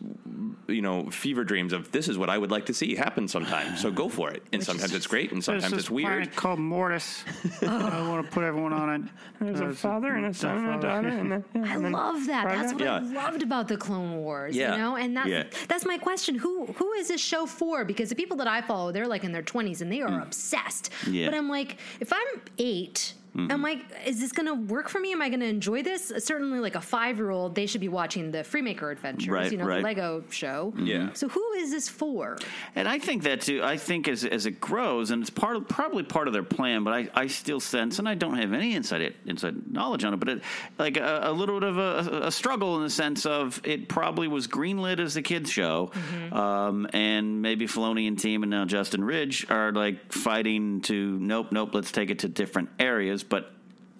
you 0.68 0.82
know, 0.82 1.10
fever 1.10 1.42
dreams 1.42 1.72
of 1.72 1.90
this 1.90 2.08
is 2.08 2.16
what 2.16 2.30
I 2.30 2.38
would 2.38 2.50
like 2.50 2.66
to 2.66 2.74
see 2.74 2.94
happen 2.94 3.26
sometime. 3.26 3.76
So 3.76 3.90
go 3.90 4.08
for 4.08 4.30
it. 4.30 4.42
And 4.52 4.62
sometimes 4.62 4.94
it's 4.94 5.06
great, 5.06 5.32
and 5.32 5.42
sometimes 5.42 5.62
There's 5.62 5.72
it's 5.72 5.82
this 5.84 5.90
weird. 5.90 6.06
planet 6.06 6.36
called 6.36 6.58
Mortis. 6.60 7.24
I 7.62 8.08
want 8.08 8.24
to 8.24 8.32
put 8.32 8.44
everyone 8.44 8.72
on 8.72 8.88
it. 8.90 9.10
There's 9.40 9.60
a 9.60 9.74
father 9.74 10.12
and 10.12 10.26
a 10.26 10.34
son 10.34 10.64
and 10.64 10.74
a 10.76 10.80
daughter, 10.80 11.08
and 11.08 11.32
a- 11.32 11.44
yeah, 11.54 11.62
I 11.64 11.74
and 11.74 11.92
love 11.92 12.26
that. 12.26 12.48
That's 12.48 12.72
what 12.72 12.82
I 12.82 12.98
loved 13.00 13.42
about 13.42 13.68
the 13.68 13.76
Clone 13.76 14.16
Wars. 14.18 14.54
Yeah. 14.54 14.72
You 14.72 14.78
know, 14.78 14.96
and 14.96 15.16
that's 15.16 15.28
Yeah. 15.28 15.44
that's 15.68 15.84
my 15.84 15.98
question. 15.98 16.36
Who 16.36 16.66
who 16.66 16.92
is 16.92 17.08
this 17.08 17.20
show 17.20 17.46
for? 17.46 17.84
Because 17.84 18.08
the 18.08 18.14
people 18.14 18.36
that 18.38 18.48
I 18.48 18.62
follow, 18.62 18.92
they're 18.92 19.08
like 19.08 19.24
in 19.24 19.32
their 19.32 19.42
twenties 19.42 19.80
and 19.82 19.90
they 19.90 20.02
are 20.02 20.08
mm. 20.08 20.22
obsessed. 20.22 20.90
Yeah. 21.08 21.26
But 21.26 21.36
I'm 21.36 21.48
like, 21.48 21.78
if 22.00 22.12
I'm 22.12 22.40
8 22.58 23.14
Mhm. 23.36 23.52
I'm 23.52 23.62
like, 23.62 23.84
is 24.06 24.18
this 24.20 24.32
going 24.32 24.46
to 24.46 24.54
work 24.54 24.88
for 24.88 24.98
me? 24.98 25.12
Am 25.12 25.20
I 25.20 25.28
going 25.28 25.40
to 25.40 25.46
enjoy 25.46 25.82
this? 25.82 26.12
Certainly, 26.18 26.60
like 26.60 26.74
a 26.74 26.80
five 26.80 27.18
year 27.18 27.30
old, 27.30 27.54
they 27.54 27.66
should 27.66 27.80
be 27.80 27.88
watching 27.88 28.30
the 28.30 28.38
Freemaker 28.38 28.90
Adventures, 28.90 29.28
Right, 29.28 29.52
you 29.52 29.58
know, 29.58 29.66
right. 29.66 29.78
the 29.78 29.82
Lego 29.82 30.24
show. 30.30 30.72
Yeah. 30.78 31.12
So 31.12 31.28
who 31.28 31.52
is 31.58 31.70
this 31.70 31.88
for? 31.88 32.38
And 32.74 32.88
I 32.88 32.98
think 32.98 33.22
that 33.24 33.42
too. 33.42 33.60
I 33.62 33.76
think 33.76 34.08
as 34.08 34.24
as 34.24 34.46
it 34.46 34.60
grows, 34.60 35.10
and 35.10 35.20
it's 35.20 35.30
part 35.30 35.56
of, 35.56 35.68
probably 35.68 36.02
part 36.02 36.28
of 36.28 36.32
their 36.32 36.42
plan, 36.42 36.82
but 36.84 36.94
I, 36.94 37.08
I 37.14 37.26
still 37.26 37.60
sense, 37.60 37.98
and 37.98 38.08
I 38.08 38.14
don't 38.14 38.36
have 38.38 38.52
any 38.52 38.74
inside 38.74 39.14
inside 39.26 39.70
knowledge 39.70 40.04
on 40.04 40.14
it, 40.14 40.16
but 40.18 40.28
it, 40.28 40.42
like 40.78 40.96
a, 40.96 41.20
a 41.24 41.32
little 41.32 41.60
bit 41.60 41.68
of 41.68 41.78
a, 41.78 42.26
a 42.28 42.32
struggle 42.32 42.76
in 42.76 42.82
the 42.82 42.90
sense 42.90 43.26
of 43.26 43.60
it 43.64 43.88
probably 43.88 44.28
was 44.28 44.46
greenlit 44.48 44.98
as 44.98 45.16
a 45.16 45.22
kids 45.22 45.50
show, 45.50 45.90
um, 46.32 46.86
and 46.92 47.42
maybe 47.42 47.66
Filoni 47.66 48.08
and 48.08 48.18
team 48.18 48.42
and 48.42 48.50
now 48.50 48.64
Justin 48.64 49.04
Ridge 49.04 49.46
are 49.50 49.72
like 49.72 50.12
fighting 50.12 50.80
to 50.82 51.18
nope, 51.18 51.52
nope, 51.52 51.70
let's 51.74 51.92
take 51.92 52.10
it 52.10 52.20
to 52.20 52.28
different 52.28 52.68
areas, 52.78 53.22
but 53.28 53.52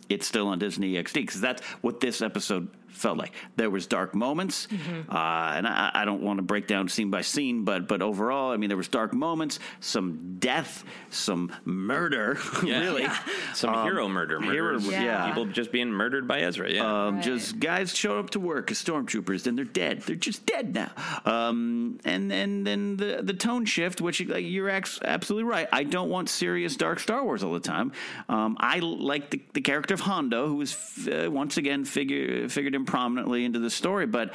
it's 0.09 0.27
still 0.27 0.49
on 0.49 0.59
Disney 0.59 0.95
XD 0.95 1.15
because 1.15 1.41
that's 1.41 1.63
what 1.83 2.01
this 2.01 2.23
episode 2.23 2.69
felt 2.97 3.19
like. 3.19 3.33
There 3.57 3.71
was 3.71 3.87
dark 3.87 4.15
moments, 4.15 4.67
Mm-hmm. 4.67 5.11
uh, 5.15 5.53
and 5.57 5.67
I, 5.67 5.91
I 5.95 6.05
don't 6.05 6.23
want 6.23 6.39
to 6.39 6.43
break 6.43 6.67
down 6.67 6.89
scene 6.89 7.11
by 7.11 7.23
scene, 7.23 7.65
but 7.65 7.87
but 7.89 8.03
overall, 8.03 8.53
I 8.53 8.57
mean, 8.57 8.69
there 8.69 8.77
was 8.77 8.89
dark 8.89 9.13
moments, 9.13 9.59
some 9.81 10.37
death, 10.39 10.85
some 11.11 11.53
murder, 11.65 12.39
Yeah. 12.65 12.81
really, 12.81 13.07
Some 13.55 13.75
Um, 13.75 13.85
hero 13.87 14.09
murder, 14.09 14.41
hero- 14.41 14.73
murders. 14.75 14.89
yeah. 14.89 15.27
people 15.29 15.47
just 15.47 15.73
being 15.73 15.91
murdered 15.91 16.27
by 16.27 16.41
Ezra. 16.41 16.71
Yeah, 16.73 17.07
Um, 17.07 17.23
Just 17.23 17.59
guys 17.61 17.95
show 17.95 18.19
up 18.19 18.31
to 18.31 18.41
work 18.41 18.71
as 18.71 18.83
stormtroopers, 18.83 19.43
then 19.45 19.57
they're 19.57 19.65
dead. 19.65 20.03
They're 20.03 20.17
just 20.17 20.47
dead 20.47 20.75
now. 20.75 20.91
Um, 21.25 21.99
and 22.05 22.33
and 22.33 22.67
then 22.67 22.97
the 22.97 23.21
the 23.23 23.35
tone 23.35 23.65
shift, 23.67 24.01
which 24.01 24.21
like, 24.27 24.45
you're 24.45 24.71
ex- 24.71 25.01
absolutely 25.05 25.45
right. 25.51 25.69
I 25.73 25.83
don't 25.85 26.09
want 26.09 26.29
serious 26.29 26.77
dark 26.77 27.01
Star 27.01 27.25
Wars 27.25 27.43
all 27.43 27.53
the 27.53 27.61
time. 27.61 27.93
Um, 28.29 28.57
I 28.61 28.79
like 28.81 29.31
the, 29.31 29.41
the 29.55 29.61
character 29.61 29.95
of 29.95 30.01
Hondo, 30.01 30.49
who 30.49 30.57
was 30.57 30.73
f- 30.73 31.27
uh, 31.27 31.31
once 31.31 31.57
again 31.59 31.85
figure, 31.85 32.49
figured 32.49 32.75
in 32.75 32.85
prominently 32.87 33.45
into 33.45 33.59
the 33.59 33.71
story, 33.71 34.07
but. 34.07 34.35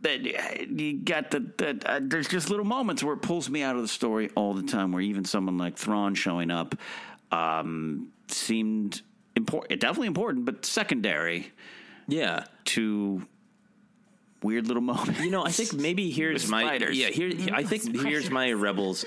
That 0.00 0.22
you 0.22 0.98
got 0.98 1.30
the, 1.30 1.40
the 1.56 1.80
uh, 1.86 1.98
there's 2.02 2.28
just 2.28 2.50
little 2.50 2.66
moments 2.66 3.02
where 3.02 3.14
it 3.14 3.22
pulls 3.22 3.48
me 3.48 3.62
out 3.62 3.74
of 3.74 3.80
the 3.80 3.88
story 3.88 4.28
all 4.34 4.52
the 4.52 4.62
time. 4.62 4.92
Where 4.92 5.00
even 5.00 5.24
someone 5.24 5.56
like 5.56 5.78
Thrawn 5.78 6.14
showing 6.14 6.50
up 6.50 6.74
um, 7.32 8.12
seemed 8.28 9.00
important, 9.34 9.80
definitely 9.80 10.08
important, 10.08 10.44
but 10.44 10.66
secondary. 10.66 11.52
Yeah, 12.06 12.44
to 12.66 13.26
weird 14.44 14.68
little 14.68 14.82
moments. 14.94 15.20
You 15.20 15.30
know, 15.30 15.44
I 15.44 15.50
think 15.50 15.72
maybe 15.72 16.10
here's 16.10 16.48
my 16.48 16.62
spiders. 16.62 16.96
yeah. 16.96 17.08
Here, 17.08 17.32
I 17.52 17.64
think 17.64 18.00
here's 18.02 18.30
my 18.30 18.52
rebels 18.52 19.04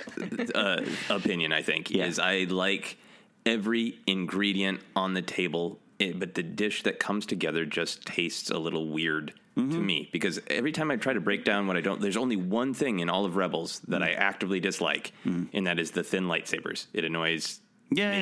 uh, 0.54 0.84
opinion. 1.10 1.54
I 1.54 1.62
think 1.62 1.92
is 1.92 2.20
I 2.20 2.48
like 2.50 2.98
every 3.46 4.00
ingredient 4.08 4.82
on 4.96 5.14
the 5.14 5.22
table, 5.22 5.80
eh, 6.00 6.14
but 6.16 6.34
the 6.36 6.44
dish 6.44 6.84
that 6.84 7.00
comes 7.00 7.26
together 7.26 7.66
just 7.66 8.06
tastes 8.06 8.50
a 8.50 8.58
little 8.58 8.88
weird 8.90 9.34
to 9.56 9.64
me 9.64 10.08
because 10.12 10.40
every 10.52 10.72
time 10.72 10.92
I 10.92 10.98
try 10.98 11.14
to 11.14 11.20
break 11.20 11.44
down 11.44 11.66
what 11.66 11.78
I 11.78 11.82
don't, 11.82 12.00
there's 12.00 12.16
only 12.18 12.36
one 12.36 12.76
thing 12.76 13.00
in 13.00 13.10
all 13.10 13.26
of 13.26 13.36
Rebels 13.38 13.80
that 13.88 14.04
I 14.04 14.12
actively 14.12 14.60
dislike, 14.60 15.14
and 15.52 15.66
that 15.66 15.80
is 15.80 15.92
the 15.92 16.04
thin 16.04 16.26
lightsabers. 16.26 16.86
It 16.94 17.04
annoys 17.04 17.60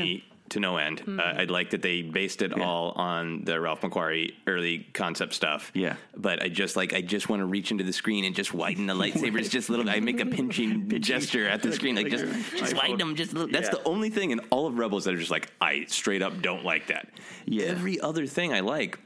me. 0.03 0.23
To 0.49 0.59
no 0.59 0.77
end. 0.77 1.01
Uh, 1.07 1.21
I 1.23 1.43
like 1.45 1.71
that 1.71 1.81
they 1.81 2.03
based 2.03 2.43
it 2.43 2.53
all 2.61 2.91
on 2.91 3.43
the 3.45 3.59
Ralph 3.59 3.81
McQuarrie 3.81 4.35
early 4.45 4.87
concept 4.93 5.33
stuff. 5.33 5.71
Yeah, 5.73 5.95
but 6.15 6.43
I 6.43 6.49
just 6.49 6.75
like 6.75 6.93
I 6.93 7.01
just 7.01 7.29
want 7.29 7.39
to 7.39 7.45
reach 7.47 7.71
into 7.71 7.83
the 7.83 7.91
screen 7.91 8.25
and 8.25 8.35
just 8.35 8.53
widen 8.53 8.85
the 8.85 8.93
lightsabers 9.01 9.49
just 9.49 9.69
a 9.69 9.71
little. 9.71 9.89
I 9.89 9.99
make 10.01 10.19
a 10.19 10.25
pinching 10.37 10.87
gesture 11.01 11.47
at 11.47 11.63
the 11.63 11.71
screen, 11.71 11.95
like 11.95 12.09
just 12.09 12.25
just 12.57 12.75
widen 12.75 12.99
them 12.99 13.15
just 13.15 13.31
a 13.31 13.35
little. 13.35 13.51
That's 13.51 13.69
Yeah. 13.69 13.81
the 13.81 13.83
only 13.89 14.11
thing 14.11 14.29
in 14.29 14.39
all 14.51 14.67
of 14.67 14.77
Rebels 14.77 15.05
that 15.05 15.15
are 15.15 15.17
just 15.17 15.31
like 15.31 15.51
I 15.61 15.85
straight 15.87 16.21
up 16.21 16.39
don't 16.43 16.63
like 16.63 16.87
that. 16.87 17.09
Yeah. 17.45 17.65
Every 17.65 17.99
other 17.99 18.27
thing 18.27 18.53
I 18.53 18.59
like. 18.59 18.99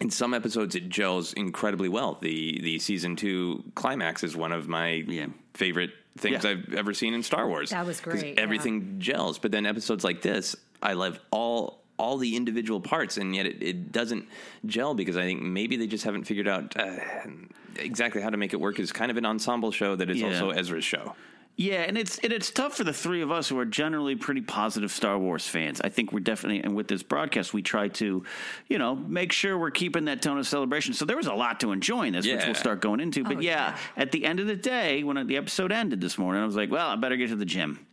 In 0.00 0.08
some 0.10 0.32
episodes, 0.32 0.74
it 0.76 0.88
gels 0.88 1.34
incredibly 1.34 1.90
well. 1.90 2.16
The 2.22 2.58
the 2.62 2.78
season 2.78 3.16
two 3.16 3.64
climax 3.74 4.24
is 4.24 4.34
one 4.34 4.50
of 4.50 4.66
my 4.66 5.04
favorite 5.52 5.90
things 6.16 6.42
Yeah. 6.42 6.52
I've 6.52 6.72
ever 6.72 6.94
seen 6.94 7.12
in 7.12 7.22
Star 7.22 7.46
Wars. 7.46 7.68
That 7.68 7.84
was 7.84 8.00
great, 8.00 8.34
yeah. 8.36 8.40
Everything 8.40 8.98
gels, 8.98 9.38
but 9.38 9.52
then 9.52 9.66
episodes 9.66 10.02
like 10.04 10.22
this, 10.22 10.56
I 10.82 10.94
love 10.94 11.18
all 11.30 11.78
all 11.98 12.16
the 12.16 12.34
individual 12.34 12.80
parts, 12.80 13.18
and 13.18 13.36
yet 13.36 13.44
it, 13.46 13.62
it 13.62 13.92
doesn't 13.92 14.26
gel 14.64 14.94
because 14.94 15.18
I 15.18 15.22
think 15.22 15.42
maybe 15.42 15.76
they 15.76 15.86
just 15.86 16.04
haven't 16.04 16.24
figured 16.24 16.48
out 16.48 16.74
uh, 16.78 16.96
exactly 17.76 18.22
how 18.22 18.30
to 18.30 18.36
make 18.36 18.52
it 18.52 18.60
work. 18.60 18.80
As 18.80 18.90
kind 18.92 19.10
of 19.10 19.16
an 19.16 19.26
ensemble 19.26 19.70
show 19.72 19.96
that 19.96 20.10
is 20.10 20.18
Yeah. 20.20 20.28
also 20.28 20.50
Ezra's 20.50 20.84
show. 20.84 21.14
Yeah, 21.56 21.80
and 21.82 21.98
it's 21.98 22.16
and 22.20 22.32
it's 22.32 22.50
tough 22.50 22.74
for 22.74 22.84
the 22.84 22.92
three 22.92 23.20
of 23.20 23.30
us 23.30 23.50
who 23.50 23.58
are 23.58 23.66
generally 23.66 24.16
pretty 24.16 24.40
positive 24.40 24.90
Star 24.90 25.18
Wars 25.18 25.46
fans. 25.46 25.82
I 25.82 25.90
think 25.90 26.10
we're 26.10 26.20
definitely, 26.20 26.62
and 26.62 26.74
with 26.74 26.88
this 26.88 27.02
broadcast, 27.02 27.52
we 27.52 27.60
try 27.60 27.88
to, 27.88 28.24
you 28.68 28.78
know, 28.78 28.94
make 28.94 29.30
sure 29.30 29.58
we're 29.58 29.70
keeping 29.70 30.06
that 30.06 30.22
tone 30.22 30.38
of 30.38 30.46
celebration. 30.46 30.94
So 30.94 31.04
there 31.04 31.18
was 31.18 31.26
a 31.26 31.34
lot 31.34 31.60
to 31.60 31.72
enjoy 31.72 32.06
in 32.06 32.14
this, 32.14 32.26
which 32.26 32.46
we'll 32.46 32.54
start 32.54 32.80
going 32.80 33.00
into. 33.00 33.24
But 33.24 33.38
Oh, 33.38 33.40
yeah, 33.40 33.76
at 33.94 34.10
the 34.10 34.24
end 34.24 34.40
of 34.40 34.46
the 34.46 34.56
day, 34.56 35.02
when 35.02 35.26
the 35.26 35.36
episode 35.36 35.70
ended 35.70 36.00
this 36.00 36.16
morning, 36.16 36.42
I 36.42 36.46
was 36.46 36.56
like, 36.56 36.70
well, 36.70 36.88
I 36.88 36.96
better 36.96 37.16
get 37.16 37.28
to 37.28 37.36
the 37.36 37.44
gym. 37.44 37.84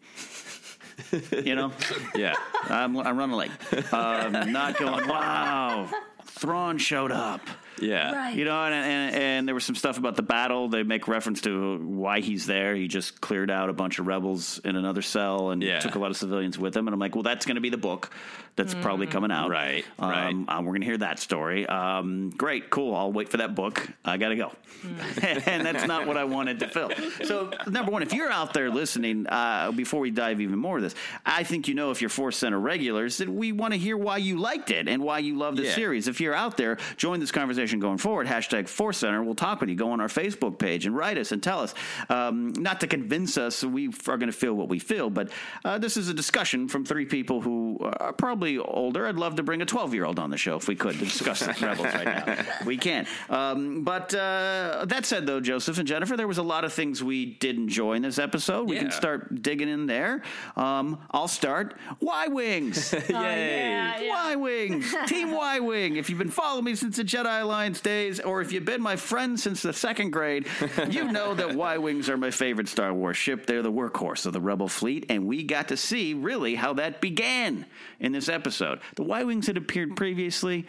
You 1.43 1.55
know, 1.55 1.71
yeah, 2.15 2.35
I'm, 2.63 2.97
I'm 2.97 3.17
running 3.17 3.35
late. 3.35 3.51
Um, 3.93 4.51
not 4.51 4.77
going. 4.77 5.07
Wow, 5.07 5.89
Thrawn 6.25 6.77
showed 6.77 7.11
up. 7.11 7.41
Yeah. 7.80 8.13
Right. 8.13 8.36
You 8.36 8.45
know, 8.45 8.63
and, 8.63 8.73
and 8.73 9.15
and 9.15 9.47
there 9.47 9.55
was 9.55 9.65
some 9.65 9.75
stuff 9.75 9.97
about 9.97 10.15
the 10.15 10.23
battle. 10.23 10.67
They 10.69 10.84
make 10.84 11.07
reference 11.07 11.41
to 11.41 11.78
why 11.78 12.19
he's 12.21 12.45
there. 12.45 12.75
He 12.75 12.88
just 12.88 13.21
cleared 13.21 13.51
out 13.51 13.69
a 13.69 13.73
bunch 13.73 13.99
of 13.99 14.07
rebels 14.07 14.59
in 14.63 14.75
another 14.75 15.01
cell 15.01 15.51
and 15.51 15.61
Yeah. 15.63 15.80
took 15.80 15.95
a 15.95 15.99
lot 15.99 16.11
of 16.11 16.17
civilians 16.17 16.57
with 16.57 16.75
him. 16.75 16.88
And 16.88 16.93
I'm 16.93 16.99
like, 16.99 17.15
well, 17.15 17.23
that's 17.23 17.45
going 17.45 17.55
to 17.55 17.61
be 17.61 17.69
the 17.69 17.78
book 17.78 18.11
that's 18.55 18.73
probably 18.73 19.05
coming 19.05 19.30
out. 19.30 19.51
Right, 19.51 19.86
Um, 19.99 20.09
right. 20.09 20.36
uh, 20.47 20.61
we're 20.61 20.69
going 20.71 20.82
to 20.82 20.88
hear 20.88 20.97
that 20.97 21.19
story. 21.19 21.67
Um, 21.67 22.32
great, 22.32 22.71
cool. 22.71 22.95
I'll 22.95 23.11
wait 23.13 23.30
for 23.30 23.38
that 23.38 23.53
book. 23.53 23.88
I 24.03 24.17
got 24.17 24.30
to 24.30 24.36
go. 24.36 24.51
and 25.21 25.63
that's 25.65 25.86
not 25.86 26.07
what 26.07 26.17
I 26.17 26.23
wanted 26.23 26.59
to 26.61 26.67
fill. 26.67 26.89
So, 27.23 27.51
number 27.67 27.91
one, 27.91 28.01
if 28.01 28.13
you're 28.13 28.32
out 28.32 28.53
there 28.53 28.71
listening, 28.71 29.28
uh, 29.28 29.71
before 29.75 29.99
we 29.99 30.09
dive 30.09 30.41
even 30.41 30.57
more 30.57 30.78
of 30.78 30.84
this, 30.84 30.95
I 31.25 31.43
think 31.43 31.67
you 31.67 31.75
know 31.75 31.91
if 31.91 32.01
you're 32.01 32.09
Force 32.09 32.38
Center 32.38 32.59
regulars 32.59 33.17
that 33.17 33.30
we 33.30 33.51
want 33.51 33.73
to 33.73 33.78
hear 33.80 33.95
why 33.95 34.17
you 34.17 34.39
liked 34.39 34.71
it 34.71 34.88
and 34.88 35.03
why 35.03 35.19
you 35.19 35.38
love 35.38 35.55
the 35.55 35.63
Yeah. 35.65 35.75
series. 35.75 36.07
If 36.07 36.19
you're 36.19 36.34
out 36.36 36.57
there, 36.57 36.78
join 36.95 37.19
this 37.19 37.32
conversation 37.32 37.66
going 37.76 37.97
forward. 37.97 38.28
Hashtag 38.28 38.68
Force 38.68 38.97
Center. 38.97 39.24
We'll 39.24 39.36
talk 39.36 39.59
with 39.59 39.70
you. 39.70 39.76
Go 39.76 39.91
on 39.91 40.01
our 40.01 40.07
Facebook 40.07 40.57
page 40.57 40.86
and 40.86 40.95
write 40.95 41.18
us 41.18 41.32
and 41.32 41.41
tell 41.41 41.59
us. 41.59 41.74
Um, 42.09 42.53
not 42.53 42.80
to 42.82 42.88
convince 42.88 43.38
us 43.38 43.63
we 43.63 43.88
are 44.07 44.18
going 44.18 44.32
to 44.32 44.38
feel 44.38 44.53
what 44.53 44.70
we 44.70 44.80
feel, 44.80 45.09
but 45.09 45.30
uh, 45.65 45.78
this 45.78 45.97
is 45.97 46.09
a 46.09 46.13
discussion 46.13 46.68
from 46.68 46.86
three 46.86 47.05
people 47.05 47.41
who 47.41 47.78
are 47.82 48.13
probably 48.13 48.57
older. 48.57 49.07
I'd 49.07 49.15
love 49.15 49.36
to 49.36 49.43
bring 49.43 49.61
a 49.61 49.65
12 49.65 49.93
year 49.93 50.05
old 50.05 50.20
on 50.20 50.30
the 50.30 50.38
show 50.38 50.55
if 50.55 50.68
we 50.68 50.76
could 50.76 50.93
to 50.93 51.05
discuss 51.05 51.39
the 51.41 51.55
Rebels 51.61 51.93
right 51.93 52.05
now. 52.05 52.45
We 52.65 52.78
can. 52.78 53.07
Um, 53.30 53.84
but 53.84 54.13
uh, 54.13 54.86
that 54.88 55.05
said, 55.05 55.26
though, 55.28 55.39
Joseph 55.39 55.78
and 55.78 55.88
Jennifer, 55.88 56.18
there 56.18 56.28
was 56.28 56.38
a 56.38 56.43
lot 56.43 56.63
of 56.63 56.74
things 56.74 57.03
we 57.03 57.26
did 57.26 57.57
enjoy 57.57 57.93
in 57.93 58.01
this 58.01 58.20
episode. 58.20 58.70
We 58.70 58.78
can 58.78 58.91
start 58.91 59.41
digging 59.41 59.70
in 59.70 59.86
there. 59.86 60.22
Um, 60.55 60.99
I'll 61.11 61.28
start. 61.28 61.76
Y 61.99 62.28
Wings. 62.28 62.93
Yay. 63.09 64.07
Y 64.09 64.36
Wings, 64.36 64.93
Team 65.07 65.32
Y 65.32 65.59
Wing. 65.59 65.95
If 65.95 66.09
you've 66.09 66.20
been 66.20 66.30
following 66.30 66.65
me 66.65 66.76
since 66.76 66.97
the 66.97 67.03
Jedi 67.03 67.45
Alliance 67.57 67.81
days, 67.81 68.19
or 68.19 68.39
if 68.39 68.51
you've 68.51 68.65
been 68.65 68.83
my 68.83 68.95
friend 68.95 69.39
since 69.39 69.63
the 69.63 69.73
second 69.73 70.11
grade, 70.11 70.45
you 70.91 71.05
know 71.11 71.33
that 71.33 71.55
Y 71.55 71.79
Wings 71.79 72.07
are 72.07 72.15
my 72.15 72.29
favorite 72.29 72.67
Star 72.67 72.93
Wars 72.93 73.17
ship. 73.17 73.47
They're 73.47 73.63
the 73.63 73.71
workhorse 73.71 74.27
of 74.27 74.33
the 74.33 74.39
Rebel 74.39 74.67
fleet, 74.67 75.07
and 75.09 75.25
we 75.25 75.41
got 75.41 75.69
to 75.69 75.75
see 75.75 76.13
really 76.13 76.53
how 76.53 76.73
that 76.73 77.01
began 77.01 77.65
in 77.99 78.11
this 78.11 78.29
episode. 78.29 78.79
The 78.95 79.01
Y 79.01 79.23
Wings 79.23 79.47
had 79.47 79.57
appeared 79.57 79.95
previously. 79.95 80.67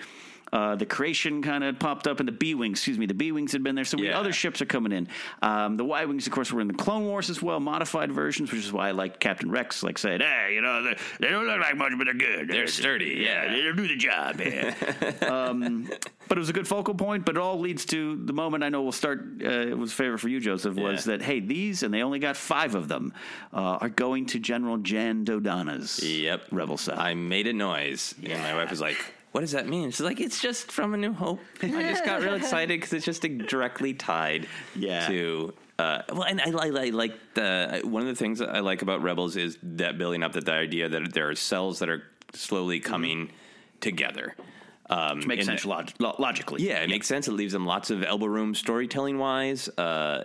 Uh, 0.53 0.77
the 0.77 0.87
creation 0.87 1.43
kind 1.43 1.63
of 1.65 1.79
popped 1.79 2.07
up, 2.07 2.21
and 2.21 2.29
the 2.29 2.33
B 2.33 2.55
wings, 2.55 2.79
excuse 2.79 2.99
me, 2.99 3.07
the 3.07 3.15
B 3.15 3.33
wings 3.33 3.53
had 3.53 3.63
been 3.63 3.75
there. 3.75 3.85
So 3.85 3.99
we, 3.99 4.09
Yeah. 4.09 4.19
other 4.19 4.33
ships 4.33 4.61
are 4.63 4.67
coming 4.67 4.93
in. 4.93 5.09
Um, 5.43 5.77
the 5.77 5.85
Y 5.85 6.05
wings, 6.05 6.27
of 6.27 6.33
course, 6.33 6.53
were 6.53 6.61
in 6.61 6.69
the 6.69 6.75
Clone 6.75 7.05
Wars 7.05 7.31
as 7.31 7.43
well, 7.43 7.61
modified 7.61 8.13
versions, 8.13 8.51
which 8.53 8.65
is 8.65 8.73
why 8.73 8.89
I 8.89 8.91
like 8.93 9.21
Captain 9.21 9.51
Rex, 9.51 9.83
like 9.83 9.99
saying, 9.99 10.21
"Hey, 10.21 10.53
you 10.55 10.61
know, 10.61 10.83
they, 11.21 11.29
don't 11.29 11.47
look 11.47 11.61
like 11.61 11.77
much, 11.77 11.93
but 11.99 12.05
they're 12.05 12.15
good. 12.15 12.49
They're 12.49 12.67
sturdy, 12.67 13.23
yeah. 13.25 13.53
they'll 13.53 13.75
do 13.75 13.89
the 13.89 13.97
job." 13.97 14.41
Yeah. 14.41 14.75
um, 15.29 15.89
but 16.29 16.39
it 16.39 16.41
was 16.41 16.49
a 16.49 16.53
good 16.53 16.69
focal 16.69 16.95
point. 16.95 17.25
But 17.25 17.37
it 17.37 17.41
all 17.41 17.59
leads 17.59 17.85
to 17.87 18.17
the 18.25 18.33
moment 18.33 18.63
I 18.65 18.69
know 18.69 18.83
we'll 18.83 18.93
start. 18.93 19.43
Uh, 19.43 19.49
it 19.49 19.77
was 19.79 19.93
a 19.93 19.95
favor 19.95 20.19
for 20.19 20.29
you, 20.29 20.41
Joseph. 20.41 20.75
Was 20.77 21.07
Yeah. 21.07 21.17
that 21.17 21.23
hey, 21.25 21.41
these 21.41 21.83
and 21.83 21.93
they 21.93 22.03
only 22.03 22.19
got 22.19 22.37
five 22.37 22.75
of 22.75 22.89
them 22.89 23.13
uh, 23.53 23.79
are 23.81 23.89
going 23.89 24.27
to 24.27 24.39
General 24.39 24.79
Jan 24.79 25.25
Dodonna's 25.25 26.03
Yep. 26.03 26.47
rebel 26.53 26.77
cell. 26.79 26.99
I 26.99 27.15
made 27.15 27.47
a 27.47 27.53
noise, 27.53 28.15
and 28.25 28.43
my 28.43 28.55
wife 28.55 28.71
was 28.71 28.81
like, 28.81 28.97
"What 29.39 29.43
does 29.43 29.53
that 29.53 29.69
mean?" 29.69 29.91
She's 29.93 30.01
like, 30.01 30.19
"It's 30.21 30.41
just 30.43 30.73
from 30.73 30.95
A 30.95 30.97
New 30.97 31.13
Hope." 31.13 31.39
I 31.63 31.69
just 31.69 32.05
got 32.05 32.21
real 32.23 32.35
excited 32.35 32.81
because 32.81 32.93
it's 32.93 33.05
just 33.05 33.23
directly 33.23 33.95
tied 33.95 34.49
Yeah. 34.75 35.07
to. 35.07 35.55
Uh, 35.79 36.03
well, 36.13 36.25
and 36.25 36.41
I, 36.41 36.51
I, 36.51 36.87
I 36.87 36.91
like 36.91 37.15
the 37.35 37.83
one 37.85 38.03
of 38.03 38.09
the 38.09 38.17
things 38.17 38.41
that 38.41 38.49
I 38.51 38.59
like 38.59 38.83
about 38.83 39.01
Rebels 39.03 39.37
is 39.37 39.57
that 39.63 39.97
building 39.97 40.25
up 40.25 40.33
that 40.33 40.45
the 40.45 40.53
idea 40.55 40.89
that 40.89 41.13
there 41.13 41.31
are 41.31 41.37
cells 41.37 41.79
that 41.79 41.89
are 41.89 42.03
slowly 42.33 42.81
coming 42.81 43.31
together. 43.81 44.35
Um, 44.91 45.19
Which 45.19 45.27
makes 45.29 45.45
sense 45.47 45.65
log- 45.65 45.93
lo- 46.01 46.17
logically. 46.19 46.67
yeah, 46.67 46.81
it 46.83 46.89
makes 46.89 47.07
sense. 47.07 47.29
It 47.29 47.33
leaves 47.33 47.53
them 47.53 47.65
lots 47.67 47.91
of 47.91 48.03
elbow 48.03 48.27
room 48.27 48.55
storytelling 48.57 49.19
wise. 49.19 49.69
Uh, 49.69 50.25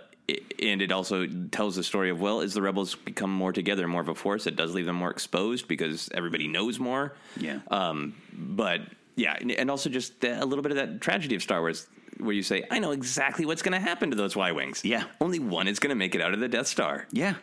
and 0.60 0.80
it 0.80 0.90
also 0.90 1.26
tells 1.52 1.76
the 1.76 1.84
story 1.84 2.08
of, 2.08 2.18
well, 2.18 2.40
as 2.40 2.54
the 2.54 2.62
rebels 2.62 2.94
become 2.94 3.30
more 3.30 3.52
together, 3.52 3.86
more 3.86 4.00
of 4.00 4.08
a 4.08 4.14
force, 4.14 4.46
it 4.46 4.56
does 4.56 4.72
leave 4.74 4.86
them 4.86 4.96
more 4.96 5.10
exposed 5.10 5.68
because 5.68 6.08
everybody 6.14 6.48
knows 6.48 6.78
more. 6.80 7.14
Yeah. 7.36 7.58
Um, 7.70 8.14
but 8.32 8.80
yeah, 9.16 9.36
and- 9.40 9.52
and 9.52 9.70
also 9.70 9.88
just 9.90 10.20
the- 10.20 10.42
a 10.42 10.44
little 10.44 10.62
bit 10.62 10.72
of 10.72 10.76
that 10.76 11.00
tragedy 11.00 11.34
of 11.34 11.42
Star 11.42 11.60
Wars 11.60 11.86
where 12.18 12.32
you 12.32 12.44
say, 12.44 12.62
I 12.70 12.78
know 12.78 12.92
exactly 12.92 13.44
what's 13.44 13.62
going 13.62 13.72
to 13.72 13.80
happen 13.80 14.10
to 14.10 14.16
those 14.16 14.36
Y 14.36 14.52
Wings. 14.52 14.84
Yeah. 14.84 15.02
Only 15.20 15.40
one 15.40 15.66
is 15.66 15.80
going 15.80 15.88
to 15.90 15.96
make 15.96 16.14
it 16.14 16.20
out 16.20 16.32
of 16.32 16.38
the 16.38 16.46
Death 16.48 16.68
Star. 16.68 17.06
Yeah, 17.10 17.34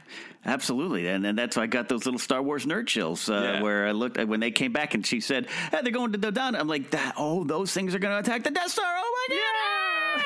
absolutely, 0.46 1.08
and, 1.08 1.26
and 1.26 1.38
that's 1.38 1.58
why 1.58 1.64
I 1.64 1.68
got 1.68 1.90
those 1.90 2.06
little 2.06 2.20
Star 2.20 2.42
Wars 2.42 2.66
nerd 2.66 2.88
chills 2.88 3.30
uh, 3.30 3.34
Yeah. 3.56 3.62
where 3.62 3.86
I 3.88 3.92
looked 3.92 4.18
when 4.24 4.40
they 4.40 4.52
came 4.52 4.72
back 4.72 4.94
and 4.94 5.06
she 5.06 5.20
said, 5.20 5.48
"Hey, 5.72 5.80
they're 5.84 5.92
going 5.92 6.14
to 6.14 6.18
Dodonna." 6.18 6.58
I'm 6.58 6.70
like, 6.70 6.92
"That 6.92 7.16
oh, 7.18 7.44
those 7.44 7.74
things 7.74 7.94
are 7.94 8.00
going 8.00 8.14
to 8.14 8.20
attack 8.20 8.44
the 8.44 8.52
Death 8.52 8.72
Star! 8.72 8.86
Oh 8.88 9.28
my 9.30 9.36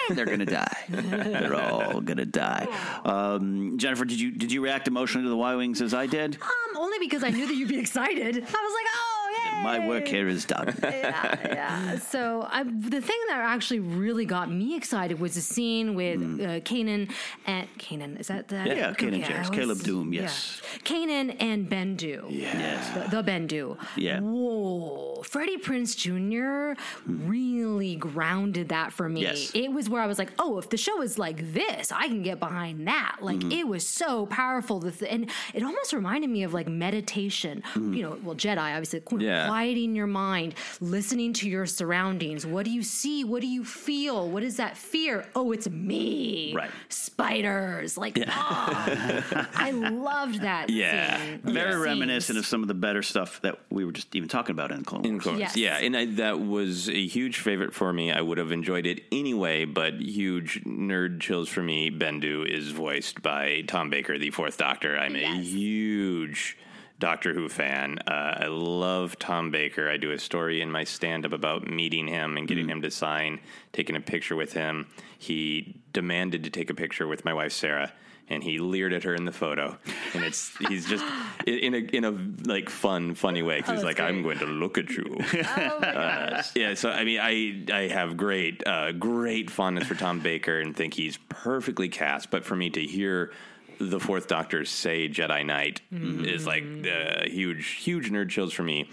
god, 0.08 0.16
they're 0.16 0.26
going 0.26 0.40
to 0.40 0.46
die! 0.46 0.78
they're 0.90 1.56
all 1.56 2.02
going 2.02 2.18
to 2.18 2.26
die." 2.28 2.68
Um, 3.04 3.78
Jennifer, 3.80 4.06
did 4.06 4.20
you 4.20 4.30
did 4.32 4.52
you 4.52 4.62
react 4.64 4.88
emotionally 4.88 5.26
to 5.26 5.30
the 5.30 5.38
Y 5.38 5.56
wings 5.56 5.82
as 5.82 5.94
I 5.96 6.06
did? 6.06 6.36
Um, 6.40 6.78
only 6.78 7.00
because 7.00 7.24
I 7.24 7.30
knew 7.32 7.48
that 7.48 7.56
you'd 7.56 7.68
be 7.70 7.80
excited. 7.80 8.36
I 8.36 8.40
was 8.40 8.44
like, 8.44 8.54
oh, 8.96 9.10
yay. 9.14 9.15
My 9.64 9.88
work 9.88 10.08
here 10.08 10.28
is 10.28 10.46
done. 10.46 10.76
yeah, 10.84 11.38
yeah. 11.46 12.00
So 12.00 12.48
I, 12.50 12.64
the 12.64 13.02
thing 13.02 13.18
that 13.30 13.40
actually 13.40 13.80
really 13.80 14.26
got 14.26 14.52
me 14.52 14.76
excited 14.76 15.20
was 15.20 15.36
the 15.36 15.42
scene 15.42 15.96
with 15.96 16.20
uh, 16.22 16.60
Kanan 16.62 17.12
and 17.46 17.68
Kanan. 17.78 18.20
Is 18.20 18.28
that 18.28 18.48
that? 18.50 18.68
Hmm. 18.68 18.78
Yeah, 18.78 18.94
Kanan 18.94 19.24
Jarrus, 19.24 19.52
Caleb 19.52 19.80
Dume, 19.80 20.14
yes. 20.14 20.62
yeah. 20.64 20.80
Kanan 20.84 21.36
and 21.40 21.70
Bendu. 21.70 22.26
Yes. 22.30 23.10
The, 23.10 23.22
the 23.22 23.32
Bendu. 23.32 23.78
Yeah. 23.96 24.20
Whoa. 24.20 25.22
Freddie 25.24 25.58
Prinze 25.58 25.96
Jr. 25.96 26.80
really 27.08 27.96
grounded 27.96 28.70
that 28.70 28.94
for 28.94 29.10
me. 29.10 29.22
Yes. 29.22 29.52
It 29.54 29.72
was 29.72 29.90
where 29.90 30.02
I 30.02 30.08
was 30.08 30.20
like, 30.20 30.32
oh, 30.40 30.58
if 30.58 30.70
the 30.70 30.78
show 30.78 31.02
is 31.02 31.18
like 31.18 31.54
this, 31.54 31.92
I 31.92 32.08
can 32.08 32.22
get 32.24 32.40
behind 32.40 32.88
that. 32.88 33.18
Like 33.22 33.36
Mm-hmm. 33.36 33.52
it 33.52 33.68
was 33.68 33.86
so 33.86 34.28
powerful. 34.28 34.80
The 34.80 35.12
and 35.12 35.30
it 35.54 35.62
almost 35.62 35.92
reminded 35.92 36.30
me 36.30 36.44
of 36.44 36.54
like 36.54 36.68
meditation. 36.70 37.64
Mm-hmm. 37.74 37.94
You 37.94 38.04
know, 38.04 38.18
well, 38.24 38.36
Jedi 38.36 38.58
obviously 38.58 39.02
qu- 39.02 39.20
Yeah. 39.46 39.50
quieting 39.50 39.96
your 39.96 40.08
mind, 40.08 40.56
listening 40.82 41.34
to 41.34 41.50
your 41.50 41.66
surroundings. 41.66 42.46
What 42.46 42.66
do 42.66 42.72
you 42.72 42.84
see? 42.84 43.24
What 43.24 43.42
do 43.42 43.48
you 43.48 43.64
feel? 43.64 44.30
What 44.30 44.44
is 44.44 44.58
that 44.58 44.78
fear? 44.78 45.26
Oh, 45.36 45.52
it's 45.52 45.70
me. 45.70 46.54
Right. 46.56 46.72
Spiders. 46.90 47.98
Like, 47.98 48.18
ah, 48.28 49.50
I 49.54 49.72
loved 49.72 50.42
that. 50.42 50.70
Yeah. 50.70 51.18
scene. 51.18 51.40
Very 51.44 51.74
Those 51.74 51.86
reminiscent 51.86 52.38
of 52.38 52.46
some 52.46 52.62
of 52.62 52.68
the 52.68 52.74
better 52.74 53.02
stuff 53.02 53.42
that 53.42 53.60
we 53.70 53.86
were 53.86 53.92
just 53.92 54.16
even 54.16 54.30
talking 54.30 54.54
about 54.54 54.72
in 54.72 54.84
Clone 54.84 55.04
Wars. 55.04 55.12
In 55.12 55.20
Clone 55.20 55.36
Wars. 55.36 55.56
Yes. 55.56 55.58
Yeah, 55.58 55.86
and 55.86 55.96
I, 55.96 56.06
that 56.16 56.40
was 56.40 56.90
a 56.90 57.06
huge 57.06 57.40
favorite 57.40 57.74
for 57.74 57.92
me. 57.94 58.12
I 58.12 58.22
would 58.22 58.38
have 58.38 58.52
enjoyed 58.52 58.86
it 58.86 59.04
anyway, 59.12 59.66
but 59.66 59.96
huge 59.96 60.64
nerd 60.64 61.20
chills 61.22 61.50
for 61.50 61.62
me. 61.62 61.90
Bendu 61.90 62.48
is 62.48 62.72
voiced 62.72 63.22
by 63.22 63.62
Tom 63.68 63.90
Baker, 63.90 64.18
the 64.18 64.32
Fourth 64.32 64.58
Doctor. 64.58 64.98
I'm 64.98 65.16
a 65.16 65.36
huge 65.42 66.58
Doctor 67.00 67.34
Who 67.34 67.50
fan. 67.50 68.00
Uh, 68.08 68.38
I 68.42 68.46
love 68.48 69.20
Tom 69.20 69.52
Baker. 69.52 69.90
I 69.90 69.98
do 69.98 70.12
a 70.12 70.20
story 70.20 70.62
in 70.62 70.72
my 70.72 70.84
stand 70.86 71.26
up 71.26 71.34
about 71.34 71.68
meeting 71.68 72.08
him 72.08 72.38
and 72.38 72.48
getting 72.48 72.70
him 72.70 72.82
to 72.84 72.92
sign, 72.92 73.40
taking 73.74 73.96
a 73.96 74.00
picture 74.02 74.36
with 74.36 74.54
him. 74.54 74.88
He 75.18 75.82
demanded 75.94 76.44
to 76.46 76.50
take 76.50 76.70
a 76.70 76.74
picture 76.74 77.06
with 77.08 77.26
my 77.26 77.34
wife, 77.34 77.52
Sarah. 77.52 77.92
And 78.28 78.44
he 78.44 78.58
leered 78.58 78.92
at 78.92 79.04
her 79.04 79.14
in 79.14 79.26
the 79.26 79.32
photo, 79.32 79.78
and 80.16 80.24
it's 80.24 80.52
he's 80.68 80.88
just 80.90 81.06
in 81.46 81.76
a 81.76 81.78
in 81.78 82.06
a 82.06 82.50
like 82.50 82.72
fun 82.72 83.14
funny 83.14 83.44
way. 83.44 83.60
'cause 83.62 83.70
he's 83.76 83.84
that's 83.84 84.00
like, 84.00 84.00
"I'm 84.00 84.24
going 84.24 84.40
to 84.40 84.48
look 84.48 84.80
at 84.80 84.90
you." 84.90 85.16
Oh 85.48 85.78
Uh, 85.78 86.42
yeah, 86.56 86.74
so 86.74 86.90
I 86.90 87.04
mean, 87.04 87.20
I 87.20 87.66
I 87.72 87.88
have 87.90 88.18
great 88.18 88.66
uh, 88.66 88.94
great 88.94 89.52
fondness 89.52 89.86
for 89.86 89.94
Tom 89.94 90.22
Baker 90.22 90.60
and 90.60 90.76
think 90.76 90.96
he's 90.96 91.18
perfectly 91.30 91.88
cast. 91.88 92.32
But 92.32 92.46
for 92.46 92.56
me 92.56 92.72
to 92.72 92.82
hear 92.82 93.32
the 93.80 94.00
Fourth 94.00 94.28
Doctor 94.28 94.66
say 94.66 95.10
Jedi 95.10 95.46
Knight 95.46 95.82
is 95.92 96.46
like 96.48 96.64
uh, 96.64 97.24
huge 97.30 97.68
huge 97.68 98.12
nerd 98.12 98.30
chills 98.30 98.54
for 98.54 98.64
me. 98.64 98.90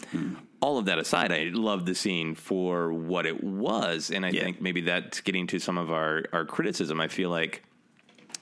All 0.61 0.78
of 0.78 0.85
that 0.85 0.99
aside, 0.99 1.33
I 1.33 1.51
love 1.53 1.87
the 1.87 1.95
scene 1.95 2.35
for 2.35 2.93
what 2.93 3.26
it 3.26 3.43
was, 3.43 4.11
and 4.11 4.24
I 4.24 4.30
think 4.45 4.61
maybe 4.61 4.80
that's 4.83 5.20
getting 5.20 5.47
to 5.49 5.59
some 5.59 5.76
of 5.78 5.91
our 5.93 6.24
our 6.33 6.45
criticism. 6.45 7.01
I 7.01 7.09
feel 7.09 7.30
like 7.30 7.62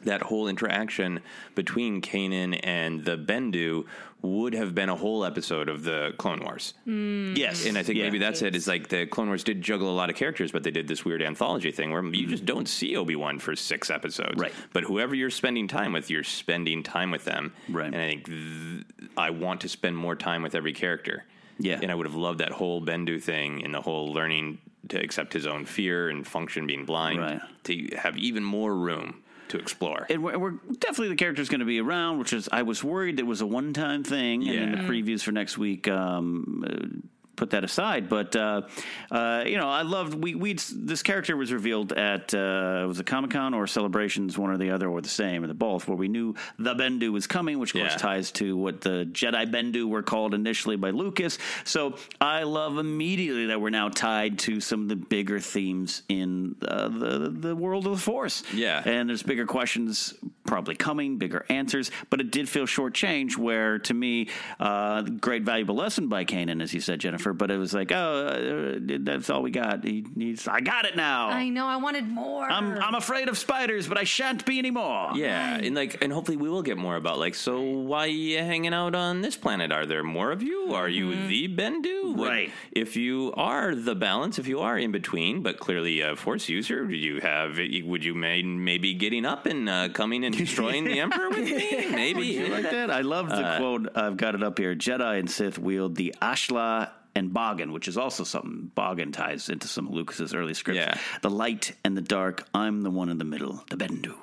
that 0.05 0.23
whole 0.23 0.49
interaction 0.49 1.21
between 1.55 2.01
Kanan 2.01 2.59
and 2.63 3.05
the 3.05 3.17
Bendu 3.17 3.85
would 4.23 4.55
have 4.55 4.75
been 4.75 4.89
a 4.89 4.97
whole 4.97 5.25
episode 5.25 5.69
of 5.69 5.83
the 5.83 6.13
Clone 6.19 6.41
Wars. 6.41 6.75
Mm. 6.87 7.37
Yes, 7.37 7.65
And 7.67 7.79
I 7.79 7.83
think 7.83 7.99
Yeah. 7.99 8.05
maybe 8.05 8.19
that's 8.19 8.43
it. 8.43 8.55
Is 8.55 8.69
like 8.69 8.89
the 8.89 9.07
Clone 9.07 9.29
Wars 9.29 9.45
did 9.45 9.63
juggle 9.63 9.91
a 9.91 9.97
lot 9.97 10.11
of 10.11 10.17
characters, 10.17 10.53
but 10.53 10.63
they 10.63 10.71
did 10.71 10.89
this 10.89 11.05
weird 11.05 11.23
anthology 11.23 11.71
thing 11.71 11.91
where 11.91 12.05
you 12.05 12.27
mm. 12.27 12.31
just 12.31 12.45
don't 12.45 12.69
see 12.69 12.97
Obi 12.97 13.17
Wan 13.17 13.39
for 13.39 13.57
six 13.57 13.91
episodes. 13.91 14.39
Right. 14.39 14.53
But 14.73 14.85
whoever 14.85 15.15
you're 15.15 15.31
spending 15.31 15.69
time 15.69 15.93
with, 15.93 16.11
you're 16.11 16.25
spending 16.25 16.83
time 16.83 17.11
with 17.11 17.25
them. 17.25 17.53
Right. 17.69 17.87
And 17.87 17.97
I 17.97 18.09
think 18.09 18.27
th- 18.27 18.85
I 19.17 19.31
want 19.31 19.63
to 19.63 19.69
spend 19.69 19.97
more 19.97 20.17
time 20.17 20.43
with 20.43 20.55
every 20.55 20.73
character. 20.73 21.25
Yeah. 21.59 21.79
And 21.81 21.91
I 21.91 21.95
would 21.95 22.07
have 22.07 22.15
loved 22.15 22.41
that 22.41 22.53
whole 22.53 22.83
Bendu 22.83 23.23
thing 23.23 23.65
and 23.65 23.75
the 23.75 23.81
whole 23.81 24.13
learning 24.13 24.59
to 24.89 24.99
accept 25.01 25.33
his 25.33 25.47
own 25.47 25.65
fear 25.65 26.09
and 26.09 26.27
function 26.27 26.67
being 26.67 26.85
blind 26.85 27.21
Right. 27.21 27.41
to 27.65 27.89
have 27.97 28.17
even 28.19 28.43
more 28.43 28.75
room 28.75 29.23
to 29.51 29.59
explore. 29.59 30.07
And 30.09 30.23
we're, 30.23 30.39
we're 30.39 30.55
definitely 30.79 31.09
the 31.09 31.17
character's 31.17 31.49
going 31.49 31.61
to 31.61 31.67
be 31.67 31.81
around, 31.81 32.19
which 32.19 32.33
is 32.33 32.49
I 32.51 32.63
was 32.63 32.83
worried 32.83 33.19
it 33.19 33.27
was 33.27 33.41
a 33.41 33.47
one 33.47 33.73
time 33.73 34.03
thing, 34.03 34.49
and 34.49 34.59
in 34.59 34.73
the 34.73 34.93
previews 34.93 35.23
for 35.23 35.33
next 35.33 35.59
week, 35.59 35.89
um, 35.89 36.65
uh, 36.67 37.09
put 37.41 37.51
that 37.51 37.65
aside. 37.65 38.09
But 38.11 38.37
uh, 38.37 38.63
uh, 39.11 39.45
you 39.47 39.57
know, 39.57 39.69
I 39.69 39.83
loved 39.83 40.15
we 40.15 40.35
we 40.35 40.53
this 40.55 41.03
character 41.03 41.37
was 41.37 41.53
revealed 41.53 41.93
at 41.93 42.35
uh, 42.35 42.85
was 42.87 43.01
it 43.01 43.07
Comic 43.07 43.31
Con 43.31 43.55
or 43.55 43.67
Celebrations, 43.67 44.37
one 44.37 44.51
or 44.51 44.59
the 44.59 44.71
other, 44.71 44.89
or 44.89 45.01
the 45.01 45.09
same, 45.09 45.43
or 45.43 45.47
the 45.47 45.55
both, 45.55 45.89
where 45.89 45.97
we 45.97 46.07
knew 46.07 46.35
the 46.59 46.75
Bendu 46.75 47.11
was 47.11 47.27
coming, 47.27 47.59
which 47.59 47.75
of 47.75 47.81
course 47.81 47.97
ties 47.97 48.31
to 48.33 48.57
what 48.57 48.83
the 48.83 49.09
Jedi 49.11 49.51
Bendu 49.51 49.89
were 49.89 50.03
called 50.03 50.35
initially 50.35 50.77
by 50.77 50.91
Lucas. 50.91 51.39
So 51.65 51.97
I 52.21 52.43
love 52.43 52.77
immediately 52.77 53.47
that 53.47 53.61
we're 53.61 53.71
now 53.71 53.89
tied 53.89 54.39
to 54.41 54.61
some 54.61 54.83
of 54.83 54.89
the 54.89 54.97
bigger 54.97 55.41
themes 55.41 56.03
in 56.09 56.57
uh, 56.63 56.89
the 56.89 57.31
the 57.31 57.57
world 57.57 57.87
of 57.87 57.93
the 57.93 58.01
Force. 58.01 58.43
Yeah. 58.53 58.83
and 58.85 59.09
there's 59.09 59.23
bigger 59.23 59.47
questions 59.47 60.15
probably 60.45 60.75
coming, 60.75 61.17
bigger 61.17 61.47
answers, 61.49 61.91
but 62.11 62.21
it 62.21 62.31
did 62.31 62.49
feel 62.49 62.67
shortchanged. 62.67 63.39
Where 63.39 63.79
to 63.79 63.95
me, 63.95 64.29
uh, 64.59 65.03
great 65.03 65.43
valuable 65.43 65.77
lesson 65.77 66.09
by 66.09 66.25
Kanan, 66.27 66.63
as 66.63 66.75
you 66.75 66.81
said, 66.81 66.99
Jennifer. 67.01 67.30
But 67.33 67.51
it 67.51 67.59
was 67.59 67.73
like, 67.73 67.93
oh, 67.93 68.27
uh, 68.27 68.79
that's 69.01 69.31
all 69.31 69.43
we 69.43 69.51
got. 69.51 69.85
He, 69.85 70.05
he's, 70.17 70.47
I 70.49 70.61
got 70.61 70.85
it 70.85 70.97
now. 70.97 71.29
I 71.29 71.49
know. 71.49 71.67
I 71.67 71.77
wanted 71.77 72.07
more. 72.09 72.45
I'm 72.51 72.79
I'm 72.79 72.95
afraid 72.95 73.29
of 73.29 73.37
spiders, 73.39 73.87
but 73.89 73.99
I 73.99 74.05
shan't 74.05 74.45
be 74.45 74.59
anymore. 74.59 75.11
Yeah, 75.15 75.57
and 75.57 75.75
like, 75.75 76.03
and 76.03 76.13
hopefully 76.13 76.37
we 76.37 76.49
will 76.49 76.63
get 76.63 76.79
more 76.79 76.97
about 76.97 77.19
like, 77.19 77.35
so 77.35 77.61
why 77.63 78.05
are 78.05 78.07
you 78.09 78.39
hanging 78.39 78.75
out 78.75 78.95
on 78.95 79.21
this 79.21 79.37
planet? 79.37 79.73
Are 79.73 79.87
there 79.87 80.03
more 80.03 80.33
of 80.33 80.43
you? 80.43 80.75
Are 80.75 80.89
you 80.89 81.27
the 81.29 81.49
Bendu? 81.49 82.15
Would- 82.17 82.29
Right. 82.31 82.53
If 82.73 82.97
you 82.97 83.33
are 83.37 83.75
the 83.75 83.95
balance, 83.95 84.39
if 84.39 84.47
you 84.47 84.61
are 84.61 84.79
in 84.79 84.93
between, 84.93 85.43
but 85.43 85.59
clearly 85.59 86.01
a 86.01 86.15
Force 86.17 86.49
user, 86.49 86.85
do 86.87 86.95
you 86.95 87.21
have? 87.21 87.59
Would 87.85 88.05
you 88.05 88.15
may, 88.15 88.43
maybe 88.43 88.95
getting 88.95 89.25
up 89.27 89.47
and 89.47 89.69
uh, 89.69 89.89
coming 89.91 90.25
and 90.25 90.37
destroying 90.37 90.85
the 90.85 91.01
Emperor 91.05 91.29
with 91.31 91.39
me? 91.45 91.87
Maybe 91.91 92.27
You 92.27 92.49
like 92.49 92.71
that? 92.71 92.91
I 92.91 93.01
love 93.01 93.29
the 93.29 93.37
Uh, 93.45 93.59
quote. 93.59 93.89
I've 93.95 94.17
got 94.17 94.35
it 94.35 94.43
up 94.43 94.59
here. 94.59 94.75
Jedi 94.77 95.19
and 95.19 95.31
Sith 95.31 95.59
wield 95.59 95.97
the 95.97 96.15
Ashla 96.23 96.91
and 97.15 97.31
Bogan, 97.33 97.73
which 97.73 97.89
is 97.89 97.97
also 97.97 98.25
something 98.25 98.71
Bogan 98.77 99.13
ties 99.13 99.49
into 99.49 99.67
some 99.69 99.87
of 99.89 99.93
Lucas's 99.93 100.35
early 100.35 100.55
scripts. 100.55 100.79
Yeah. 100.81 100.99
The 101.23 101.31
light 101.31 101.73
and 101.85 101.97
the 101.97 102.03
dark. 102.03 102.47
I'm 102.55 102.83
the 102.83 102.91
one 102.91 103.09
in 103.09 103.19
the 103.19 103.25
middle, 103.25 103.65
the 103.71 103.77
Bendu. 103.77 104.15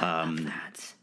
Um, 0.00 0.52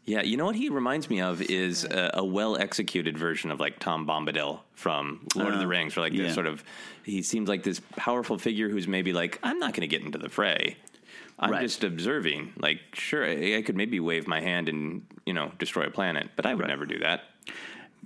Yeah, 0.06 0.22
you 0.22 0.36
know 0.36 0.44
what 0.44 0.56
he 0.56 0.68
reminds 0.68 1.08
me 1.08 1.20
of 1.22 1.40
is 1.42 1.84
a, 1.84 2.10
a 2.14 2.24
well 2.24 2.56
executed 2.56 3.16
version 3.16 3.50
of 3.50 3.58
like 3.60 3.78
Tom 3.78 4.06
Bombadil 4.06 4.60
from 4.74 5.26
Lord 5.34 5.52
of 5.54 5.58
the 5.60 5.64
Uh, 5.66 5.68
Rings, 5.68 5.96
where 5.96 6.04
like 6.04 6.12
yeah. 6.12 6.24
this 6.24 6.34
sort 6.34 6.46
of 6.46 6.62
he 7.04 7.22
seems 7.22 7.48
like 7.48 7.62
this 7.62 7.80
powerful 7.96 8.38
figure 8.38 8.68
who's 8.68 8.86
maybe 8.86 9.12
like 9.12 9.38
I'm 9.42 9.58
not 9.58 9.72
going 9.72 9.82
to 9.82 9.86
get 9.86 10.02
into 10.04 10.18
the 10.18 10.28
fray. 10.28 10.76
I'm 11.38 11.50
Right. 11.50 11.62
just 11.62 11.82
observing. 11.84 12.52
Like, 12.58 12.80
sure, 12.92 13.24
I, 13.24 13.56
I 13.56 13.62
could 13.62 13.76
maybe 13.76 13.98
wave 13.98 14.26
my 14.28 14.40
hand 14.40 14.68
and 14.68 15.04
you 15.26 15.32
know 15.32 15.52
destroy 15.58 15.84
a 15.86 15.90
planet, 15.90 16.28
but 16.36 16.46
I 16.46 16.54
would 16.54 16.66
never 16.68 16.86
do 16.86 16.98
that. 17.00 17.24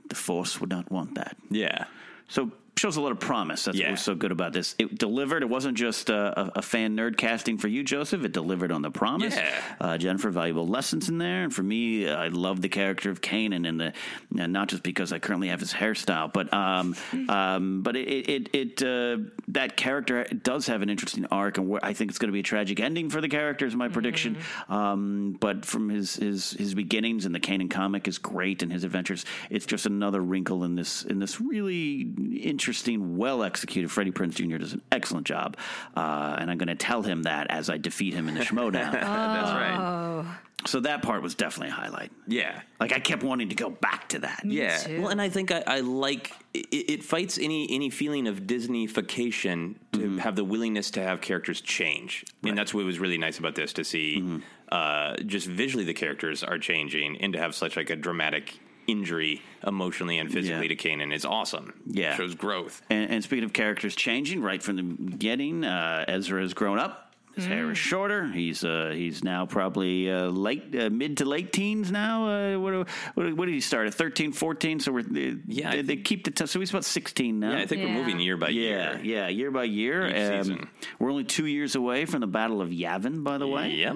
the 0.08 0.14
Force 0.14 0.60
would 0.60 0.70
not 0.70 0.90
want 0.90 1.14
that. 1.16 1.36
Yeah. 1.50 1.84
So 2.28 2.50
shows 2.78 2.96
a 2.96 3.00
lot 3.00 3.12
of 3.12 3.20
promise. 3.20 3.64
That's 3.64 3.78
what 3.78 3.90
was 3.90 4.02
so 4.02 4.14
good 4.14 4.32
about 4.32 4.52
this. 4.52 4.74
It 4.78 4.98
delivered. 4.98 5.42
It 5.42 5.48
wasn't 5.48 5.76
just 5.76 6.10
a, 6.10 6.40
a, 6.40 6.52
a 6.56 6.62
fan 6.62 6.96
nerd 6.96 7.16
casting 7.16 7.58
for 7.58 7.68
you, 7.68 7.82
Joseph. 7.82 8.24
It 8.24 8.32
delivered 8.32 8.72
on 8.72 8.82
the 8.82 8.90
promise. 8.90 9.36
Yeah. 9.36 9.60
Uh, 9.80 9.98
Jennifer, 9.98 10.30
valuable 10.30 10.66
lessons 10.66 11.08
in 11.08 11.18
there. 11.18 11.44
And 11.44 11.54
for 11.54 11.62
me, 11.62 12.08
I 12.08 12.28
love 12.28 12.60
the 12.60 12.68
character 12.68 13.10
of 13.10 13.20
Kanan, 13.20 13.68
and 13.68 13.80
the 13.80 13.92
and 14.38 14.52
not 14.52 14.68
just 14.68 14.82
because 14.82 15.12
I 15.12 15.18
currently 15.18 15.48
have 15.48 15.60
his 15.60 15.72
hairstyle, 15.72 16.32
but 16.32 16.52
um, 16.52 16.94
um, 17.28 17.82
but 17.82 17.96
it 17.96 18.28
it, 18.28 18.54
it 18.54 18.82
uh, 18.82 19.22
that 19.48 19.76
character 19.76 20.24
does 20.24 20.66
have 20.66 20.82
an 20.82 20.90
interesting 20.90 21.26
arc, 21.26 21.58
and 21.58 21.68
where 21.68 21.84
I 21.84 21.92
think 21.92 22.10
it's 22.10 22.18
going 22.18 22.28
to 22.28 22.32
be 22.32 22.40
a 22.40 22.44
tragic 22.44 22.80
ending 22.80 23.10
for 23.10 23.20
the 23.20 23.28
character. 23.28 23.66
Is 23.66 23.74
my 23.74 23.88
prediction. 23.88 24.38
Um, 24.68 25.36
but 25.40 25.64
from 25.64 25.88
his 25.88 26.16
his 26.16 26.52
his 26.52 26.74
beginnings, 26.74 27.26
and 27.26 27.34
the 27.34 27.40
Kanan 27.40 27.70
comic 27.70 28.08
is 28.08 28.18
great, 28.18 28.62
and 28.62 28.72
his 28.72 28.84
adventures, 28.84 29.24
it's 29.50 29.66
just 29.66 29.86
another 29.86 30.20
wrinkle 30.20 30.64
in 30.64 30.74
this 30.74 31.02
in 31.04 31.18
this 31.18 31.40
really 31.40 32.06
interesting, 32.40 32.67
well 32.98 33.42
executed. 33.42 33.90
Freddie 33.90 34.10
Prinze 34.12 34.34
Jr. 34.34 34.58
does 34.58 34.72
an 34.72 34.82
excellent 34.92 35.26
job, 35.26 35.56
uh, 35.96 36.36
and 36.38 36.50
I'm 36.50 36.58
going 36.58 36.68
to 36.68 36.74
tell 36.74 37.02
him 37.02 37.22
that 37.24 37.46
as 37.50 37.70
I 37.70 37.78
defeat 37.78 38.14
him 38.14 38.28
in 38.28 38.34
the 38.34 38.40
Schmodown. 38.40 38.72
That's 38.92 39.52
right. 39.52 39.76
Oh. 39.78 40.26
So 40.66 40.80
that 40.80 41.02
part 41.02 41.22
was 41.22 41.36
definitely 41.36 41.68
a 41.68 41.74
highlight. 41.74 42.10
Yeah. 42.26 42.60
Like 42.80 42.92
I 42.92 42.98
kept 42.98 43.22
wanting 43.22 43.50
to 43.50 43.54
go 43.54 43.70
back 43.70 44.08
to 44.08 44.18
that. 44.20 44.42
yeah. 44.44 44.98
Well, 44.98 45.08
and 45.08 45.22
I 45.22 45.28
think 45.28 45.52
I, 45.52 45.62
I 45.66 45.80
like 45.80 46.32
it, 46.52 46.66
it 46.72 47.04
fights 47.04 47.38
any 47.38 47.68
any 47.70 47.90
feeling 47.90 48.26
of 48.26 48.40
Disneyfication 48.40 49.74
to 49.92 49.98
Mm-hmm. 49.98 50.18
have 50.18 50.36
the 50.36 50.44
willingness 50.44 50.90
to 50.92 51.02
have 51.02 51.20
characters 51.20 51.60
change, 51.60 52.24
and 52.44 52.56
that's 52.56 52.72
what 52.72 52.84
was 52.84 52.98
really 53.00 53.18
nice 53.18 53.38
about 53.38 53.54
this 53.56 53.72
to 53.74 53.84
see. 53.84 54.18
Mm-hmm. 54.20 54.38
Uh, 54.70 55.16
just 55.26 55.46
visually, 55.46 55.84
the 55.84 55.94
characters 55.94 56.44
are 56.44 56.58
changing, 56.58 57.16
and 57.18 57.32
to 57.32 57.38
have 57.38 57.54
such 57.54 57.76
like 57.76 57.90
a 57.90 57.96
dramatic 57.96 58.58
injury 58.88 59.42
emotionally 59.64 60.18
and 60.18 60.32
physically 60.32 60.66
Yeah. 60.68 60.74
to 60.74 60.76
Kanan 60.76 61.14
is 61.14 61.24
awesome. 61.24 61.74
Yeah. 61.86 62.16
shows 62.16 62.34
growth. 62.34 62.82
And, 62.90 63.08
and 63.10 63.22
speaking 63.22 63.44
of 63.44 63.52
characters 63.52 63.94
changing, 63.94 64.42
right 64.42 64.60
from 64.62 64.76
the 64.76 64.82
beginning, 64.82 65.64
uh, 65.64 66.04
Ezra 66.08 66.40
has 66.42 66.54
grown 66.54 66.78
up. 66.80 67.07
His 67.38 67.46
hair 67.46 67.70
is 67.70 67.78
shorter. 67.78 68.26
He's 68.26 68.64
uh, 68.64 68.92
he's 68.94 69.22
now 69.22 69.46
probably 69.46 70.10
uh, 70.10 70.26
late, 70.26 70.74
uh, 70.74 70.90
mid 70.90 71.18
to 71.18 71.24
late 71.24 71.52
teens 71.52 71.90
now. 71.92 72.28
Uh, 72.28 72.58
what, 72.58 72.88
what, 73.14 73.34
what 73.34 73.46
did 73.46 73.54
he 73.54 73.60
start 73.60 73.86
at? 73.86 73.94
13, 73.94 74.32
14? 74.32 74.80
So 74.80 74.92
we're 74.92 75.04
Yeah, 75.46 75.70
They, 75.76 75.82
they 75.82 75.96
keep 75.96 76.24
the 76.24 76.30
t- 76.30 76.46
so 76.46 76.58
he's 76.58 76.70
about 76.70 76.84
sixteen 76.84 77.40
now. 77.40 77.52
Yeah, 77.52 77.62
I 77.62 77.66
think 77.66 77.82
we're 77.82 77.90
moving 77.94 78.18
year 78.20 78.36
by 78.36 78.48
yeah, 78.48 78.60
year. 78.60 79.00
Yeah, 79.02 79.02
yeah, 79.02 79.28
year 79.28 79.50
by 79.50 79.64
year. 79.64 80.06
Each 80.08 80.44
season. 80.44 80.68
We're 80.98 81.10
only 81.10 81.24
two 81.24 81.46
years 81.46 81.74
away 81.74 82.04
from 82.04 82.20
the 82.20 82.26
Battle 82.26 82.60
of 82.60 82.70
Yavin, 82.70 83.22
by 83.24 83.38
the 83.38 83.46
way. 83.46 83.70
Yep. 83.70 83.94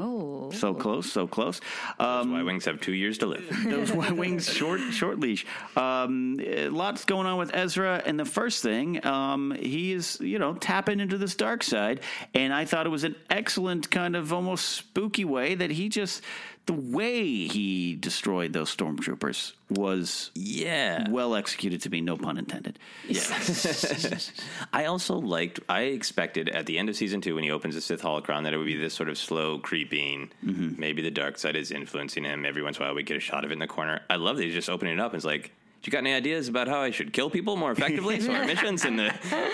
So 0.54 0.74
close, 0.74 1.10
so 1.10 1.26
close. 1.26 1.60
Those 1.98 2.24
Um, 2.24 2.32
Y 2.32 2.42
wings 2.42 2.64
have 2.66 2.80
two 2.80 2.92
years 2.94 3.18
to 3.18 3.26
live. 3.26 3.44
those 3.64 3.92
Y 4.02 4.10
wings 4.10 4.52
short 4.52 4.80
short 4.92 5.18
leash 5.18 5.46
um 5.76 6.38
lots 6.70 7.04
going 7.04 7.26
on 7.26 7.38
with 7.38 7.54
ezra 7.54 8.02
and 8.04 8.18
the 8.18 8.24
first 8.24 8.62
thing 8.62 9.04
um 9.06 9.52
he 9.58 9.92
is 9.92 10.18
you 10.20 10.38
know 10.38 10.54
tapping 10.54 11.00
into 11.00 11.18
this 11.18 11.34
dark 11.34 11.62
side 11.62 12.00
and 12.34 12.52
i 12.52 12.64
thought 12.64 12.86
it 12.86 12.90
was 12.90 13.04
an 13.04 13.14
excellent 13.32 13.90
kind 13.90 14.14
of 14.14 14.32
almost 14.32 14.66
spooky 14.66 15.24
way 15.24 15.54
that 15.54 15.70
he 15.70 15.88
just 15.88 16.22
the 16.66 16.72
way 16.72 17.24
he 17.48 17.96
destroyed 17.96 18.52
those 18.52 18.74
stormtroopers 18.74 19.52
was 19.70 20.30
yeah 20.34 21.08
well 21.10 21.34
executed 21.34 21.80
to 21.80 21.90
me 21.90 22.00
no 22.00 22.16
pun 22.16 22.38
intended 22.38 22.78
yeah. 23.08 23.20
I 24.72 24.84
also 24.86 25.16
liked. 25.18 25.60
I 25.68 25.82
expected 25.82 26.48
at 26.50 26.66
the 26.66 26.78
end 26.78 26.88
of 26.88 26.96
season 26.96 27.20
two 27.20 27.34
when 27.34 27.44
he 27.44 27.50
opens 27.50 27.74
the 27.74 27.80
Sith 27.80 28.02
holocron 28.02 28.44
that 28.44 28.52
it 28.52 28.56
would 28.56 28.66
be 28.66 28.76
this 28.76 28.94
sort 28.94 29.08
of 29.08 29.18
slow 29.18 29.58
creeping. 29.58 30.30
Mm-hmm. 30.44 30.80
Maybe 30.80 31.02
the 31.02 31.10
dark 31.10 31.38
side 31.38 31.56
is 31.56 31.70
influencing 31.70 32.24
him. 32.24 32.46
Every 32.46 32.62
once 32.62 32.76
in 32.76 32.82
a 32.82 32.86
while, 32.86 32.94
we 32.94 33.02
get 33.02 33.16
a 33.16 33.20
shot 33.20 33.44
of 33.44 33.50
it 33.50 33.54
in 33.54 33.58
the 33.58 33.66
corner. 33.66 34.00
I 34.08 34.16
love 34.16 34.36
that 34.36 34.44
he's 34.44 34.54
just 34.54 34.70
opening 34.70 34.94
it 34.94 35.00
up 35.00 35.12
and 35.12 35.18
it's 35.18 35.24
like. 35.24 35.52
You 35.84 35.90
got 35.90 35.98
any 35.98 36.14
ideas 36.14 36.46
about 36.46 36.68
how 36.68 36.80
I 36.80 36.92
should 36.92 37.12
kill 37.12 37.28
people 37.28 37.56
more 37.56 37.72
effectively? 37.72 38.20
so 38.20 38.32
our 38.32 38.44
missions 38.46 38.84
and 38.84 38.98
the 38.98 39.08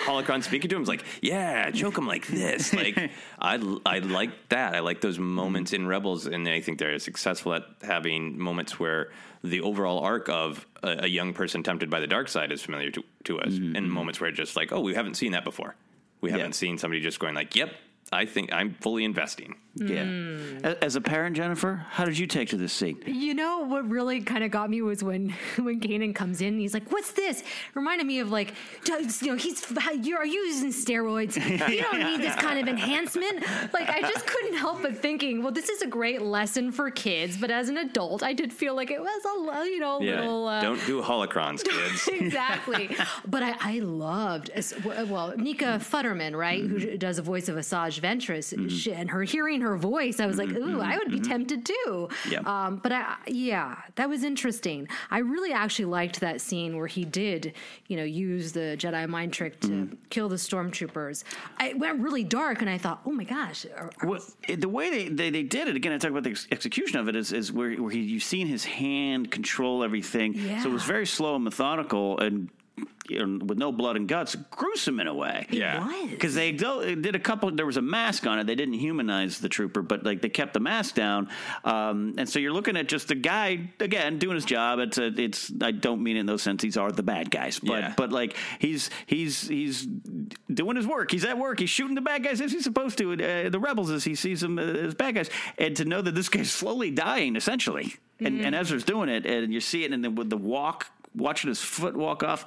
holocron 0.05 0.43
speaking 0.43 0.69
to 0.71 0.77
him 0.77 0.83
is 0.83 0.89
like, 0.89 1.05
yeah, 1.23 1.71
choke 1.71 1.97
him 1.97 2.07
like 2.07 2.27
this. 2.27 2.75
Like 2.75 2.99
I, 3.39 3.79
I 3.87 3.99
like 4.01 4.31
that. 4.51 4.75
I 4.75 4.81
like 4.81 5.01
those 5.01 5.19
moments 5.19 5.73
in 5.73 5.87
Rebels, 5.87 6.27
and 6.27 6.47
I 6.47 6.61
think 6.61 6.79
they're 6.79 6.99
successful 6.99 7.55
at 7.55 7.65
having 7.83 8.39
moments 8.39 8.79
where 8.79 9.11
the 9.43 9.63
overall 9.63 10.01
arc 10.01 10.29
of 10.29 10.67
a, 10.83 11.05
a 11.05 11.07
young 11.07 11.33
person 11.33 11.63
tempted 11.63 11.89
by 11.89 12.01
the 12.01 12.07
dark 12.07 12.29
side 12.29 12.53
is 12.53 12.61
familiar 12.61 12.91
to, 12.91 13.05
to 13.25 13.41
us, 13.41 13.53
mm-hmm, 13.53 13.77
and 13.77 13.87
mm-hmm. 13.87 13.95
moments 13.95 14.21
where 14.21 14.29
it's 14.29 14.37
just 14.37 14.57
like, 14.57 14.73
oh, 14.73 14.81
we 14.81 14.95
haven't 14.95 15.15
seen 15.15 15.33
that 15.33 15.45
before. 15.45 15.77
We 16.21 16.33
haven't 16.33 16.55
seen 16.55 16.79
somebody 16.79 17.01
just 17.01 17.21
going 17.21 17.37
like, 17.37 17.55
yep, 17.55 17.73
I 18.13 18.27
think 18.27 18.53
I'm 18.53 18.75
fully 18.75 19.05
investing. 19.05 19.57
Yeah 19.81 20.05
mm. 20.05 20.65
A- 20.65 20.85
as 20.85 20.97
a 20.97 21.01
parent 21.01 21.37
jennifer 21.37 21.87
how 21.91 22.05
did 22.05 22.19
you 22.19 22.27
take 22.27 22.49
to 22.51 22.57
this 22.57 22.73
scene 22.73 22.99
You 23.07 23.35
know 23.35 23.61
what 23.61 23.89
really 23.89 24.21
kind 24.21 24.45
of 24.45 24.51
got 24.51 24.71
me 24.71 24.83
was 24.83 25.03
when 25.03 25.31
when 25.57 25.81
Kanan 25.81 26.15
comes 26.15 26.41
in. 26.41 26.59
He's 26.59 26.75
like, 26.75 26.91
"What's 26.91 27.13
this?" 27.13 27.43
Reminded 27.75 28.07
me 28.07 28.21
of 28.21 28.31
like, 28.31 28.55
you 28.87 28.99
know, 29.27 29.37
he's 29.37 29.65
you 30.03 30.17
are 30.17 30.27
you 30.27 30.41
using 30.41 30.71
steroids? 30.71 31.37
You 31.69 31.83
don't 31.83 32.01
need 32.01 32.21
this 32.21 32.35
kind 32.37 32.59
of 32.59 32.67
enhancement. 32.69 33.45
Like, 33.73 33.89
I 33.91 34.01
just 34.01 34.27
couldn't 34.27 34.55
help 34.55 34.83
but 34.83 34.97
thinking, 34.97 35.43
well, 35.43 35.53
this 35.53 35.69
is 35.69 35.83
a 35.83 35.87
great 35.87 36.23
lesson 36.23 36.73
for 36.73 36.91
kids, 36.91 37.37
but 37.37 37.51
as 37.51 37.69
an 37.69 37.77
adult, 37.77 38.23
I 38.23 38.33
did 38.33 38.53
feel 38.53 38.75
like 38.75 38.91
it 38.91 39.01
was 39.01 39.25
a 39.25 39.65
you 39.67 39.79
know 39.79 40.01
Yeah, 40.01 40.21
little. 40.21 40.47
Uh, 40.47 40.63
don't 40.63 40.85
do 40.87 41.03
holocrons, 41.03 41.63
kids. 41.69 42.09
exactly. 42.09 42.97
But 43.27 43.43
I, 43.43 43.55
I 43.61 43.79
loved, 43.81 44.51
well, 44.85 45.35
Nika 45.37 45.79
Futterman, 45.81 46.37
right, 46.37 46.63
who 46.63 46.79
mm-hmm. 46.79 46.97
does 46.97 47.17
the 47.17 47.23
voice 47.23 47.49
of 47.49 47.57
Asajj 47.57 48.01
Ventress, 48.01 48.55
mm-hmm. 48.55 48.69
she, 48.69 48.93
and 48.93 49.11
her 49.11 49.23
hearing 49.23 49.61
her 49.61 49.68
voice, 49.77 50.21
I 50.21 50.27
was 50.27 50.39
like, 50.39 50.49
mm-hmm, 50.49 50.77
ooh, 50.77 50.81
I 50.81 50.97
would 50.97 51.11
be 51.11 51.21
mm-hmm, 51.21 51.31
tempted 51.31 51.67
too. 51.67 51.75
Mm-hmm. 51.87 52.33
Yeah. 52.33 52.41
Um, 52.41 52.77
but 52.77 52.93
I, 52.93 53.17
yeah, 53.27 53.77
that 53.97 54.09
was 54.09 54.25
interesting. 54.25 54.89
I 55.11 55.19
really 55.19 55.53
actually 55.53 55.87
liked 55.87 56.21
that 56.21 56.41
scene 56.41 56.77
where 56.77 56.87
he 56.87 57.05
did, 57.05 57.55
you 57.87 57.97
know, 57.97 58.05
use 58.05 58.53
the 58.53 58.77
Jedi 58.79 59.09
mind 59.09 59.33
trick 59.33 59.61
to 59.61 59.69
mm. 59.69 59.97
kill 60.11 60.29
the 60.29 60.37
stormtroopers. 60.37 61.25
It 61.61 61.79
went 61.79 62.01
really 62.01 62.25
dark, 62.25 62.61
and 62.61 62.71
I 62.71 62.79
thought, 62.79 63.01
oh 63.07 63.13
my 63.13 63.25
gosh. 63.25 63.67
are- 63.77 63.91
are- 64.01 64.09
Well, 64.09 64.21
the 64.49 64.69
way 64.69 64.91
they, 64.91 65.09
they, 65.09 65.31
they 65.31 65.43
did 65.43 65.69
it 65.69 65.77
again, 65.77 65.93
I 65.93 65.99
talk 65.99 66.11
about 66.11 66.25
the 66.25 66.31
ex- 66.31 66.49
execution 66.51 66.99
of 66.99 67.09
it 67.09 67.17
is, 67.17 67.33
is 67.33 67.53
where, 67.53 67.75
where 67.77 67.91
he, 67.91 68.01
you've 68.01 68.23
seen 68.23 68.47
his 68.47 68.65
hand 68.65 69.31
control 69.31 69.83
everything. 69.83 70.35
So 70.63 70.71
it 70.71 70.73
was 70.73 70.85
very 70.85 71.07
slow 71.07 71.35
and 71.35 71.45
methodical, 71.45 72.19
and 72.19 72.49
you 73.09 73.25
know, 73.25 73.45
with 73.45 73.57
no 73.59 73.73
blood 73.73 73.97
and 73.97 74.07
guts, 74.07 74.35
gruesome 74.51 75.01
in 75.01 75.07
a 75.07 75.15
way. 75.15 75.47
Yeah. 75.51 75.89
Because 76.11 76.35
they 76.35 76.53
did 76.53 77.15
a 77.15 77.19
couple. 77.19 77.51
There 77.51 77.65
was 77.67 77.77
a 77.79 77.83
mask 77.83 78.27
on 78.27 78.39
it. 78.39 78.47
They 78.47 78.55
didn't 78.55 78.75
humanize 78.75 79.39
the 79.39 79.49
trooper, 79.49 79.81
but 79.83 80.05
like 80.05 80.21
they 80.21 80.29
kept 80.29 80.53
the 80.55 80.61
mask 80.61 80.95
down. 80.95 81.29
Um, 81.65 82.15
and 82.19 82.29
so 82.29 82.39
you're 82.39 82.53
looking 82.53 82.77
at 82.77 82.89
just 82.89 83.11
a 83.11 83.15
guy 83.15 83.71
again 83.81 84.19
doing 84.19 84.35
his 84.35 84.45
job. 84.45 84.79
It's 84.79 84.99
a, 84.99 85.07
it's. 85.07 85.51
I 85.63 85.71
don't 85.71 86.03
mean 86.03 86.17
it 86.17 86.21
in 86.21 86.27
those 86.27 86.43
sense. 86.43 86.63
These 86.63 86.77
are 86.77 86.93
the 86.93 87.03
bad 87.03 87.31
guys, 87.31 87.59
but 87.61 87.81
Yeah. 87.81 87.95
but 87.97 88.13
like 88.13 88.37
he's 88.59 88.91
he's 89.07 89.49
he's 89.49 89.87
doing 90.53 90.77
his 90.77 90.87
work. 90.87 91.11
He's 91.11 91.25
at 91.25 91.39
work. 91.39 91.61
He's 91.61 91.71
shooting 91.71 91.95
the 91.95 92.01
bad 92.03 92.23
guys 92.25 92.41
as 92.41 92.53
he's 92.53 92.65
supposed 92.65 92.99
to. 92.99 93.13
Uh, 93.13 93.49
the 93.49 93.59
rebels 93.61 93.91
as 93.91 94.05
he 94.05 94.15
sees 94.15 94.41
them 94.43 94.59
uh, 94.59 94.63
as 94.63 94.95
bad 94.95 95.15
guys, 95.15 95.31
and 95.57 95.75
to 95.77 95.85
know 95.85 96.03
that 96.03 96.15
this 96.15 96.29
guy's 96.29 96.51
slowly 96.51 96.91
dying 96.91 97.37
essentially, 97.37 97.95
and, 98.21 98.41
and 98.41 98.55
Ezra's 98.55 98.85
doing 98.85 99.09
it, 99.09 99.25
and 99.25 99.53
you 99.53 99.61
see 99.61 99.85
it, 99.85 99.93
and 99.93 100.05
then 100.05 100.15
with 100.15 100.29
the 100.31 100.37
walk, 100.37 100.91
watching 101.15 101.49
his 101.49 101.61
foot 101.61 101.97
walk 101.97 102.23
off. 102.23 102.45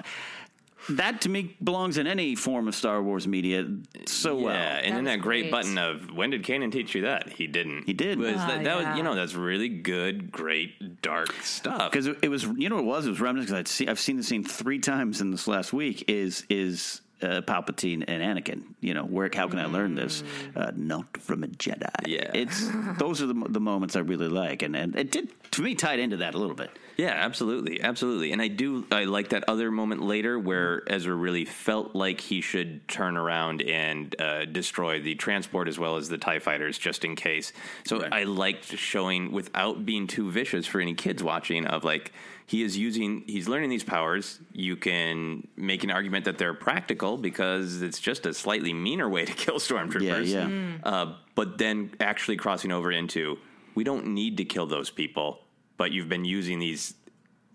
That 0.89 1.21
to 1.21 1.29
me 1.29 1.55
belongs 1.63 1.99
in 1.99 2.07
any 2.07 2.33
form 2.33 2.67
of 2.67 2.73
Star 2.73 3.03
Wars 3.03 3.27
media 3.27 3.67
so 4.07 4.35
well. 4.35 4.55
Yeah, 4.55 4.77
and 4.77 4.97
then 4.97 5.03
that 5.03 5.21
great, 5.21 5.41
great. 5.43 5.51
button 5.51 5.77
of 5.77 6.11
when 6.11 6.31
did 6.31 6.41
Kanan 6.43 6.71
teach 6.71 6.95
you 6.95 7.03
that? 7.03 7.29
He 7.29 7.45
didn't. 7.45 7.83
He 7.85 7.93
did. 7.93 8.17
Was 8.17 8.29
Oh, 8.29 8.33
that, 8.33 8.63
that 8.63 8.77
was 8.87 8.97
you 8.97 9.03
know 9.03 9.13
that's 9.13 9.35
really 9.35 9.69
good, 9.69 10.31
great, 10.31 11.03
dark 11.03 11.31
stuff. 11.43 11.91
because 11.91 12.07
it 12.07 12.29
was 12.29 12.45
you 12.57 12.67
know 12.67 12.77
what 12.77 12.83
it 12.83 12.87
was 12.87 13.05
it 13.05 13.09
was 13.11 13.21
reminiscent 13.21 13.49
because 13.49 13.59
I'd 13.59 13.67
see, 13.67 13.87
I've 13.87 13.99
seen 13.99 14.17
the 14.17 14.23
scene 14.23 14.43
three 14.43 14.79
times 14.79 15.21
in 15.21 15.29
this 15.29 15.47
last 15.47 15.71
week 15.71 16.03
is 16.07 16.47
is 16.49 17.01
uh, 17.21 17.41
Palpatine 17.41 18.03
and 18.07 18.23
Anakin 18.23 18.63
you 18.79 18.95
know 18.95 19.03
where 19.03 19.29
how 19.31 19.47
can 19.47 19.59
I 19.59 19.65
learn 19.67 19.93
this 19.93 20.23
uh, 20.55 20.71
not 20.75 21.15
from 21.21 21.43
a 21.43 21.47
Jedi 21.47 21.87
Yeah. 22.07 22.31
it's 22.33 22.67
those 22.97 23.21
are 23.21 23.27
the, 23.27 23.35
the 23.49 23.59
moments 23.59 23.95
I 23.95 23.99
really 23.99 24.29
like 24.29 24.63
and 24.63 24.75
and 24.75 24.95
it 24.95 25.11
did 25.11 25.29
to 25.51 25.61
me 25.61 25.75
tied 25.75 25.99
into 25.99 26.17
that 26.17 26.33
a 26.33 26.39
little 26.39 26.55
bit 26.55 26.71
Yeah, 27.01 27.15
absolutely, 27.17 27.81
absolutely. 27.81 28.31
And 28.31 28.39
I 28.39 28.47
do 28.47 28.85
I 28.91 29.05
like 29.05 29.29
that 29.29 29.45
other 29.47 29.71
moment 29.71 30.03
later 30.03 30.37
where 30.37 30.83
Ezra 30.85 31.15
really 31.15 31.45
felt 31.45 31.95
like 31.95 32.21
he 32.21 32.41
should 32.41 32.87
turn 32.87 33.17
around 33.17 33.63
and 33.63 34.15
uh, 34.21 34.45
destroy 34.45 35.01
the 35.01 35.15
transport 35.15 35.67
as 35.67 35.79
well 35.79 35.97
as 35.97 36.09
the 36.09 36.19
Tie 36.19 36.37
fighters 36.37 36.77
just 36.77 37.03
in 37.03 37.15
case. 37.15 37.53
So 37.85 38.07
I 38.11 38.25
liked 38.25 38.65
showing 38.77 39.31
without 39.31 39.83
being 39.83 40.05
too 40.05 40.29
vicious 40.29 40.67
for 40.67 40.79
any 40.79 40.93
kids 40.93 41.23
watching 41.23 41.65
of 41.65 41.83
like 41.83 42.13
he 42.45 42.61
is 42.61 42.77
using 42.77 43.23
he's 43.25 43.47
learning 43.47 43.71
these 43.71 43.83
powers. 43.83 44.39
You 44.53 44.75
can 44.75 45.47
make 45.55 45.83
an 45.83 45.89
argument 45.89 46.25
that 46.25 46.37
they're 46.37 46.53
practical 46.53 47.17
because 47.17 47.81
it's 47.81 47.99
just 47.99 48.27
a 48.27 48.33
slightly 48.35 48.73
meaner 48.73 49.09
way 49.09 49.25
to 49.25 49.33
kill 49.43 49.55
stormtroopers. 49.55 50.27
Yeah, 50.27 50.47
yeah. 50.47 50.77
Uh, 50.83 51.15
but 51.33 51.57
then 51.57 51.93
actually 51.99 52.37
crossing 52.37 52.71
over 52.71 52.91
into 52.91 53.39
we 53.73 53.83
don't 53.83 54.05
need 54.07 54.37
to 54.37 54.45
kill 54.45 54.67
those 54.67 54.91
people, 54.91 55.39
but 55.81 55.91
you've 55.91 56.07
been 56.07 56.25
using 56.25 56.59
these 56.59 56.93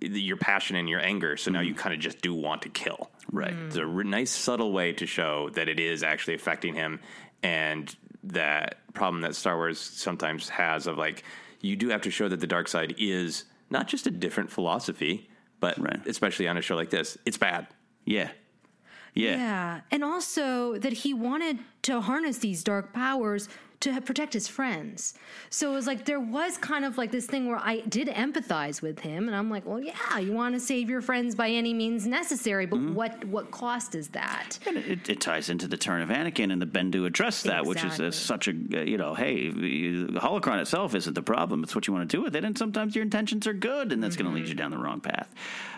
your 0.00 0.36
passion 0.36 0.74
and 0.74 0.88
your 0.88 0.98
anger, 0.98 1.36
so 1.36 1.48
now 1.48 1.60
you 1.60 1.74
mm. 1.74 1.78
kind 1.78 1.94
of 1.94 2.00
just 2.00 2.20
do 2.22 2.34
want 2.34 2.62
to 2.62 2.68
kill. 2.68 3.08
Right. 3.30 3.54
Mm. 3.54 3.66
It's 3.68 3.76
a 3.76 3.84
r- 3.84 4.02
nice 4.02 4.32
subtle 4.32 4.72
way 4.72 4.92
to 4.94 5.06
show 5.06 5.48
that 5.50 5.68
it 5.68 5.78
is 5.78 6.02
actually 6.02 6.34
affecting 6.34 6.74
him, 6.74 6.98
and 7.44 7.94
that 8.24 8.78
problem 8.94 9.22
that 9.22 9.36
Star 9.36 9.56
Wars 9.56 9.78
sometimes 9.78 10.48
has 10.48 10.88
of 10.88 10.98
like 10.98 11.22
you 11.60 11.76
do 11.76 11.88
have 11.90 12.00
to 12.00 12.10
show 12.10 12.28
that 12.28 12.40
the 12.40 12.48
dark 12.48 12.66
side 12.66 12.96
is 12.98 13.44
not 13.70 13.86
just 13.86 14.08
a 14.08 14.10
different 14.10 14.50
philosophy, 14.50 15.30
but 15.60 15.78
especially 16.08 16.48
on 16.48 16.56
a 16.56 16.62
show 16.62 16.74
like 16.74 16.90
this, 16.90 17.16
it's 17.26 17.38
bad. 17.38 17.68
Yeah. 18.04 18.30
Yeah. 19.14 19.36
Yeah. 19.36 19.80
And 19.92 20.02
also 20.02 20.78
that 20.78 20.92
he 20.92 21.14
wanted 21.14 21.60
to 21.82 22.00
harness 22.00 22.38
these 22.38 22.64
dark 22.64 22.92
powers 22.92 23.48
to 23.95 24.01
protect 24.01 24.32
his 24.32 24.49
friends. 24.49 25.14
So 25.51 25.70
it 25.70 25.74
was 25.74 25.87
like 25.87 26.05
there 26.05 26.20
was 26.20 26.59
kind 26.59 26.84
of 26.84 26.99
like 26.99 27.11
this 27.11 27.26
thing 27.26 27.47
where 27.49 27.59
I 27.59 27.80
did 27.80 28.09
empathize 28.09 28.82
with 28.82 28.99
him 29.01 29.28
and 29.28 29.37
I'm 29.37 29.51
like, 29.51 29.64
well, 29.66 29.80
yeah, 29.80 30.18
you 30.18 30.32
want 30.32 30.55
to 30.55 30.61
save 30.61 30.91
your 30.91 31.01
friends 31.01 31.34
by 31.34 31.49
any 31.51 31.72
means 31.72 32.07
necessary, 32.07 32.66
but 32.66 32.80
what 32.80 33.24
what 33.26 33.51
cost 33.51 33.95
is 33.95 34.09
that? 34.09 34.59
And 34.66 34.76
it, 34.78 35.09
it 35.09 35.20
ties 35.20 35.49
into 35.51 35.68
the 35.68 35.76
turn 35.76 36.03
of 36.03 36.09
Anakin 36.09 36.53
and 36.53 36.61
the 36.61 36.66
Bendu 36.66 37.07
address 37.07 37.43
that, 37.45 37.64
which 37.64 37.78
is 37.78 37.84
Exactly. 38.01 38.07
uh, 38.09 38.11
such 38.11 38.49
a 38.49 38.51
uh, 38.51 38.82
you 38.82 38.97
know, 38.99 39.14
hey, 39.14 39.49
the 39.51 40.20
holocron 40.20 40.61
itself 40.61 40.95
isn't 40.95 41.14
the 41.14 41.22
problem; 41.22 41.62
it's 41.62 41.74
what 41.74 41.87
you 41.87 41.93
want 41.95 42.09
to 42.11 42.16
do 42.16 42.22
with 42.22 42.37
it. 42.37 42.45
And 42.45 42.57
sometimes 42.57 42.95
your 42.95 43.03
intentions 43.03 43.47
are 43.47 43.53
good, 43.55 43.93
and 43.93 44.03
that's 44.03 44.16
going 44.16 44.30
to 44.30 44.34
lead 44.37 44.49
you 44.49 44.55
down 44.55 44.70
the 44.70 44.78
wrong 44.78 45.01
path. 45.01 45.28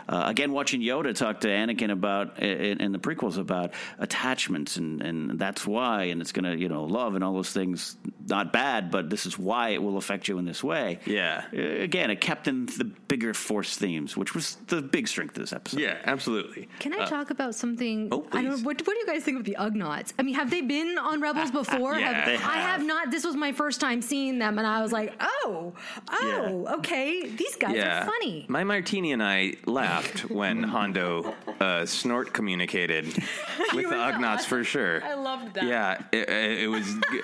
Uh, 0.08 0.24
again, 0.26 0.52
watching 0.52 0.80
Yoda 0.80 1.14
talk 1.14 1.40
to 1.40 1.48
Anakin 1.48 1.90
about 1.90 2.38
in, 2.38 2.80
in 2.80 2.92
the 2.92 2.98
prequels 2.98 3.36
about 3.38 3.72
attachments, 3.98 4.76
and 4.76 5.02
and 5.02 5.38
that's 5.38 5.66
why, 5.66 6.04
and 6.04 6.20
it's 6.20 6.32
going 6.32 6.44
to 6.44 6.56
you 6.58 6.68
know 6.68 6.84
love 6.84 7.14
and 7.14 7.22
all 7.22 7.34
those 7.34 7.50
things, 7.52 7.96
not 8.26 8.52
bad, 8.52 8.90
but 8.90 9.10
this 9.10 9.26
is 9.26 9.38
why 9.38 9.70
it 9.70 9.82
will 9.82 9.96
affect 9.98 10.28
you 10.28 10.38
in 10.38 10.44
this 10.44 10.64
way. 10.64 10.98
Yeah. 11.04 11.44
Uh, 11.52 11.58
again, 11.82 12.10
it 12.10 12.20
kept 12.20 12.48
in 12.48 12.66
the 12.66 12.84
bigger 12.84 13.34
Force 13.34 13.76
themes, 13.76 14.16
which 14.16 14.34
was 14.34 14.56
the 14.68 14.80
big 14.82 15.08
strength 15.08 15.36
of 15.36 15.42
this 15.42 15.52
episode. 15.52 15.80
Yeah, 15.80 15.96
absolutely. 16.04 16.68
Can 16.78 16.94
I 16.94 16.98
Uh, 17.04 17.06
talk 17.06 17.30
about 17.30 17.54
something? 17.54 18.08
Oh, 18.12 18.26
I 18.32 18.42
don't. 18.42 18.52
please. 18.52 18.62
What, 18.64 18.78
what 18.86 18.94
do 18.94 18.98
you 18.98 19.06
guys 19.06 19.24
think 19.24 19.38
of 19.38 19.44
the 19.44 19.56
Ugnaughts? 19.58 20.12
I 20.18 20.22
mean, 20.22 20.34
have 20.34 20.50
they 20.50 20.60
been 20.62 20.96
on 20.98 21.20
Rebels 21.20 21.50
before? 21.62 21.94
Yeah, 21.98 22.12
Have- 22.12 22.26
they 22.26 22.34
I 22.36 22.58
have 22.70 22.84
not. 22.84 23.10
This 23.10 23.24
was 23.24 23.36
my 23.36 23.52
first 23.52 23.80
time 23.80 24.00
seeing 24.02 24.38
them, 24.38 24.58
and 24.58 24.66
I 24.66 24.80
was 24.82 24.92
like, 24.92 25.12
oh, 25.20 25.72
oh, 26.10 26.66
okay, 26.78 27.28
these 27.28 27.56
guys 27.56 27.76
are 27.78 28.04
funny. 28.06 28.46
My 28.48 28.64
martini 28.64 29.12
and 29.12 29.22
I 29.22 29.54
laughed 29.66 29.97
when 30.30 30.62
Hondo 30.62 31.34
uh, 31.60 31.86
snort 31.86 32.32
communicated 32.32 33.06
with 33.74 33.88
the 33.88 33.94
Ugnaughts 33.94 34.44
for 34.44 34.64
sure. 34.64 35.02
I 35.04 35.14
loved 35.14 35.54
that. 35.54 35.64
Yeah, 35.64 36.02
it, 36.12 36.28
it 36.28 36.68
was 36.68 36.84
g- 37.10 37.20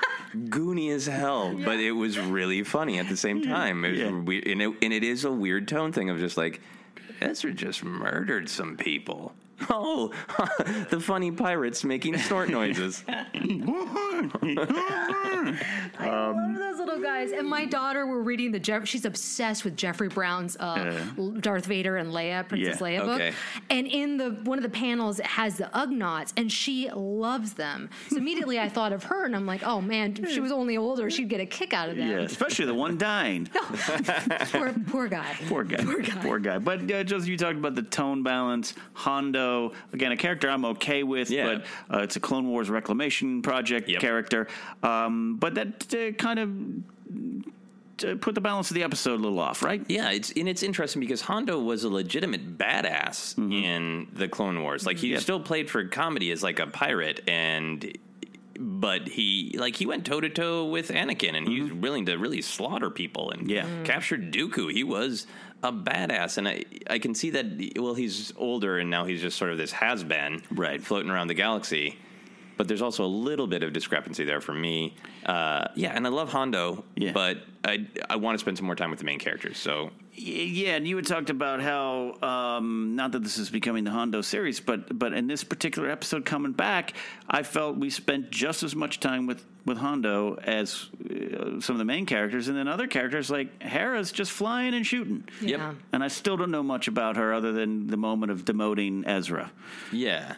goony 0.49 0.91
as 0.91 1.07
hell, 1.07 1.55
but 1.65 1.79
it 1.81 1.93
was 1.93 2.19
really 2.19 2.63
funny 2.63 2.99
at 2.99 3.09
the 3.09 3.17
same 3.17 3.43
time. 3.43 3.85
It 3.85 3.93
was 4.13 4.25
weird, 4.25 4.47
and, 4.47 4.63
it, 4.63 4.75
and 4.83 4.93
it 4.93 5.05
is 5.05 5.25
a 5.25 5.33
weird 5.33 5.69
tone 5.69 5.93
thing 5.93 6.11
of 6.11 6.19
just 6.19 6.37
like 6.37 6.61
Ezra 7.21 7.53
just 7.53 7.85
murdered 7.85 8.49
some 8.49 8.77
people. 8.77 9.35
Oh, 9.71 10.13
the 10.91 11.01
funny 11.01 11.31
pirates 11.31 11.85
making 11.85 12.19
snort 12.19 12.49
noises. 12.49 13.05
I 15.99 16.09
love 16.09 16.57
those 16.57 16.79
little 16.79 17.01
guys. 17.01 17.33
And 17.33 17.49
my 17.49 17.65
daughter, 17.65 18.07
we're 18.07 18.23
reading 18.23 18.53
the 18.53 18.59
Jeff. 18.59 18.87
She's 18.87 19.05
obsessed 19.05 19.65
with 19.65 19.77
Jeffrey 19.77 20.09
Brown's 20.09 20.57
uh, 20.59 21.05
Darth 21.41 21.67
Vader 21.67 21.97
and 21.97 22.13
Leia, 22.13 22.47
Princess 22.49 22.81
Yeah, 22.81 22.87
Leia 22.87 23.05
book. 23.05 23.21
okay. 23.21 23.33
And 23.71 23.87
in 23.87 24.17
the 24.17 24.31
one 24.45 24.59
of 24.59 24.63
the 24.63 24.69
panels, 24.71 25.19
it 25.21 25.27
has 25.27 25.57
the 25.57 25.71
Ugnaughts, 25.75 26.33
and 26.37 26.51
she 26.51 26.91
loves 26.91 27.55
them. 27.55 27.91
So 28.11 28.17
immediately, 28.17 28.59
I 28.59 28.69
thought 28.69 28.93
of 28.93 29.05
her, 29.05 29.25
and 29.25 29.35
I'm 29.35 29.47
like, 29.47 29.63
oh 29.65 29.81
man, 29.81 30.17
if 30.19 30.31
she 30.31 30.41
was 30.41 30.53
only 30.53 30.77
older, 30.77 31.11
she'd 31.11 31.29
get 31.29 31.41
a 31.41 31.47
kick 31.47 31.73
out 31.73 31.89
of 31.89 31.97
them. 31.97 32.09
Yeah, 32.11 32.19
especially 32.21 32.67
the 32.67 32.75
one 32.75 32.99
dying. 32.99 33.47
poor, 33.55 34.73
guy 34.73 34.85
poor 34.87 35.09
guy. 35.09 35.37
Poor 35.49 35.65
guy. 35.65 36.23
Poor 36.23 36.39
guy. 36.39 36.59
But 36.59 36.91
uh, 36.91 37.05
Joseph, 37.05 37.29
you 37.29 37.37
talked 37.37 37.57
about 37.59 37.75
the 37.75 37.83
tone 37.83 38.23
balance. 38.23 38.75
Hondo, 38.95 39.54
again, 39.93 40.13
a 40.13 40.17
character 40.17 40.49
I'm 40.51 40.65
okay 40.67 41.03
with, 41.03 41.31
Yeah. 41.31 41.45
but 41.89 41.97
uh, 41.97 42.03
it's 42.03 42.17
a 42.17 42.21
Clone 42.21 42.49
Wars 42.49 42.69
Reclamation 42.71 43.43
Project 43.43 43.89
character. 44.01 44.47
Um, 44.83 45.37
but 45.37 45.55
that 45.55 45.95
uh, 45.95 46.13
kind 46.13 46.39
of 46.39 48.21
put 48.21 48.35
the 48.35 48.41
balance 48.41 48.71
of 48.71 48.75
the 48.75 48.83
episode 48.83 49.21
a 49.21 49.23
little 49.23 49.39
off, 49.39 49.63
right? 49.63 49.85
Yeah, 49.89 50.11
it's 50.11 50.33
and 50.33 50.49
it's 50.49 50.63
interesting 50.65 51.01
because 51.01 51.21
Hondo 51.21 51.61
was 51.61 51.85
a 51.85 51.89
legitimate 51.89 52.59
badass 52.59 53.39
in 53.39 54.09
the 54.13 54.27
Clone 54.29 54.61
Wars. 54.63 54.85
Like 54.85 54.99
he 54.99 55.13
Yeah. 55.13 55.19
still 55.21 55.41
played 55.41 55.71
for 55.71 55.85
comedy 55.85 56.33
as 56.33 56.43
like 56.43 56.59
a 56.59 56.67
pirate, 56.67 57.21
and 57.29 57.97
but 58.59 59.09
he 59.09 59.55
like 59.59 59.77
he 59.77 59.87
went 59.87 60.05
toe 60.07 60.21
to 60.21 60.29
toe 60.29 60.65
with 60.67 60.89
Anakin, 60.91 61.35
and 61.37 61.49
he 61.49 61.61
was 61.63 61.73
willing 61.73 62.07
to 62.07 62.17
really 62.17 62.43
slaughter 62.43 62.91
people 62.91 63.31
and 63.31 63.51
Yeah. 63.51 63.65
Mm. 63.67 63.85
captured 63.85 64.33
Dooku. 64.33 64.73
He 64.73 64.85
was 64.85 65.27
a 65.63 65.73
badass, 65.73 66.39
and 66.39 66.47
I 66.49 66.65
I 66.89 66.99
can 66.99 67.15
see 67.15 67.31
that. 67.31 67.47
Well, 67.77 67.95
he's 67.95 68.33
older, 68.37 68.79
and 68.79 68.91
now 68.91 69.05
he's 69.05 69.21
just 69.21 69.37
sort 69.39 69.51
of 69.51 69.59
this 69.59 69.73
has 69.73 70.05
been 70.05 70.43
Right. 70.51 70.83
floating 70.83 71.11
around 71.11 71.29
the 71.29 71.35
galaxy. 71.35 71.97
But 72.57 72.69
there's 72.69 72.83
also 72.83 73.05
a 73.05 73.07
little 73.29 73.49
bit 73.49 73.65
of 73.65 73.73
discrepancy 73.73 74.23
there 74.25 74.41
for 74.41 74.55
me. 74.55 74.95
Uh, 75.27 75.65
yeah, 75.75 75.91
and 75.93 76.07
I 76.07 76.11
love 76.11 76.31
Hondo, 76.31 76.85
Yeah. 76.95 77.11
but 77.13 77.39
I 77.65 77.87
I 78.09 78.15
want 78.17 78.37
to 78.37 78.39
spend 78.39 78.57
some 78.59 78.67
more 78.67 78.77
time 78.77 78.91
with 78.91 79.01
the 79.01 79.05
main 79.05 79.19
characters. 79.19 79.59
So 79.59 79.85
Y- 79.85 79.91
Yeah, 80.17 80.77
and 80.77 80.87
you 80.87 80.95
had 80.97 81.07
talked 81.07 81.29
about 81.29 81.61
how 81.61 82.15
um, 82.23 82.95
not 82.95 83.13
that 83.13 83.25
this 83.25 83.37
is 83.37 83.51
becoming 83.51 83.83
the 83.85 83.91
Hondo 83.91 84.21
series, 84.21 84.61
but 84.61 84.97
but 84.97 85.13
in 85.13 85.27
this 85.27 85.43
particular 85.43 85.91
episode 85.91 86.25
coming 86.25 86.53
back, 86.53 86.93
I 87.29 87.43
felt 87.43 87.77
we 87.77 87.91
spent 87.91 88.31
just 88.31 88.63
as 88.63 88.77
much 88.77 89.01
time 89.01 89.27
with 89.27 89.45
with 89.67 89.79
Hondo 89.79 90.37
as 90.37 90.89
uh, 91.11 91.61
some 91.61 91.75
of 91.75 91.79
the 91.79 91.85
main 91.85 92.07
characters, 92.07 92.47
and 92.49 92.57
then 92.57 92.69
other 92.69 92.87
characters 92.87 93.29
like 93.29 93.61
Hera's 93.61 94.13
just 94.13 94.31
flying 94.31 94.73
and 94.75 94.87
shooting. 94.87 95.25
Yep. 95.41 95.59
Yeah. 95.59 95.75
And 95.93 96.05
I 96.05 96.09
still 96.09 96.37
don't 96.37 96.51
know 96.53 96.63
much 96.63 96.87
about 96.87 97.17
her 97.17 97.33
other 97.35 97.53
than 97.53 97.89
the 97.89 97.97
moment 97.97 98.31
of 98.31 98.45
demoting 98.45 99.03
Ezra. 99.07 99.51
yeah. 99.93 100.37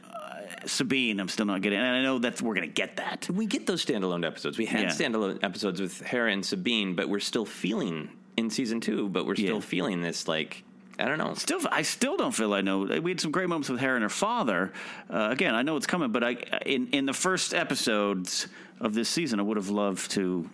Sabine, 0.64 1.20
I'm 1.20 1.28
still 1.28 1.46
not 1.46 1.60
getting, 1.62 1.78
and 1.78 1.86
I 1.86 2.02
know 2.02 2.18
that 2.20 2.40
we're 2.42 2.54
going 2.54 2.66
to 2.68 2.72
get 2.72 2.96
that. 2.96 3.28
We 3.30 3.46
get 3.46 3.66
those 3.66 3.84
standalone 3.84 4.26
episodes. 4.26 4.58
We 4.58 4.66
had 4.66 4.80
Yeah. 4.82 4.88
standalone 4.88 5.38
episodes 5.44 5.80
with 5.80 6.00
Hera 6.00 6.32
and 6.32 6.44
Sabine, 6.44 6.94
but 6.96 7.08
we're 7.08 7.20
still 7.20 7.44
feeling 7.44 8.08
in 8.36 8.50
season 8.50 8.80
two. 8.80 9.08
But 9.08 9.26
we're 9.26 9.36
still 9.36 9.56
Yeah. 9.56 9.60
feeling 9.60 10.02
this 10.02 10.28
like 10.28 10.62
I 10.98 11.04
don't 11.04 11.18
know. 11.18 11.34
Still, 11.34 11.60
I 11.70 11.82
still 11.82 12.16
don't 12.16 12.32
feel 12.34 12.54
I 12.54 12.62
know. 12.62 12.78
We 13.02 13.10
had 13.10 13.20
some 13.20 13.30
great 13.30 13.50
moments 13.50 13.68
with 13.68 13.80
her 13.80 13.96
and 13.96 14.02
her 14.02 14.08
father. 14.08 14.72
Uh, 15.10 15.28
again, 15.30 15.54
I 15.54 15.60
know 15.60 15.76
it's 15.76 15.86
coming, 15.86 16.10
but 16.10 16.24
I 16.24 16.32
in 16.64 16.88
in 16.88 17.04
the 17.06 17.12
first 17.12 17.52
episodes 17.52 18.48
of 18.80 18.94
this 18.94 19.08
season, 19.08 19.38
I 19.38 19.42
would 19.42 19.56
have 19.58 19.68
loved 19.68 20.10
to 20.12 20.48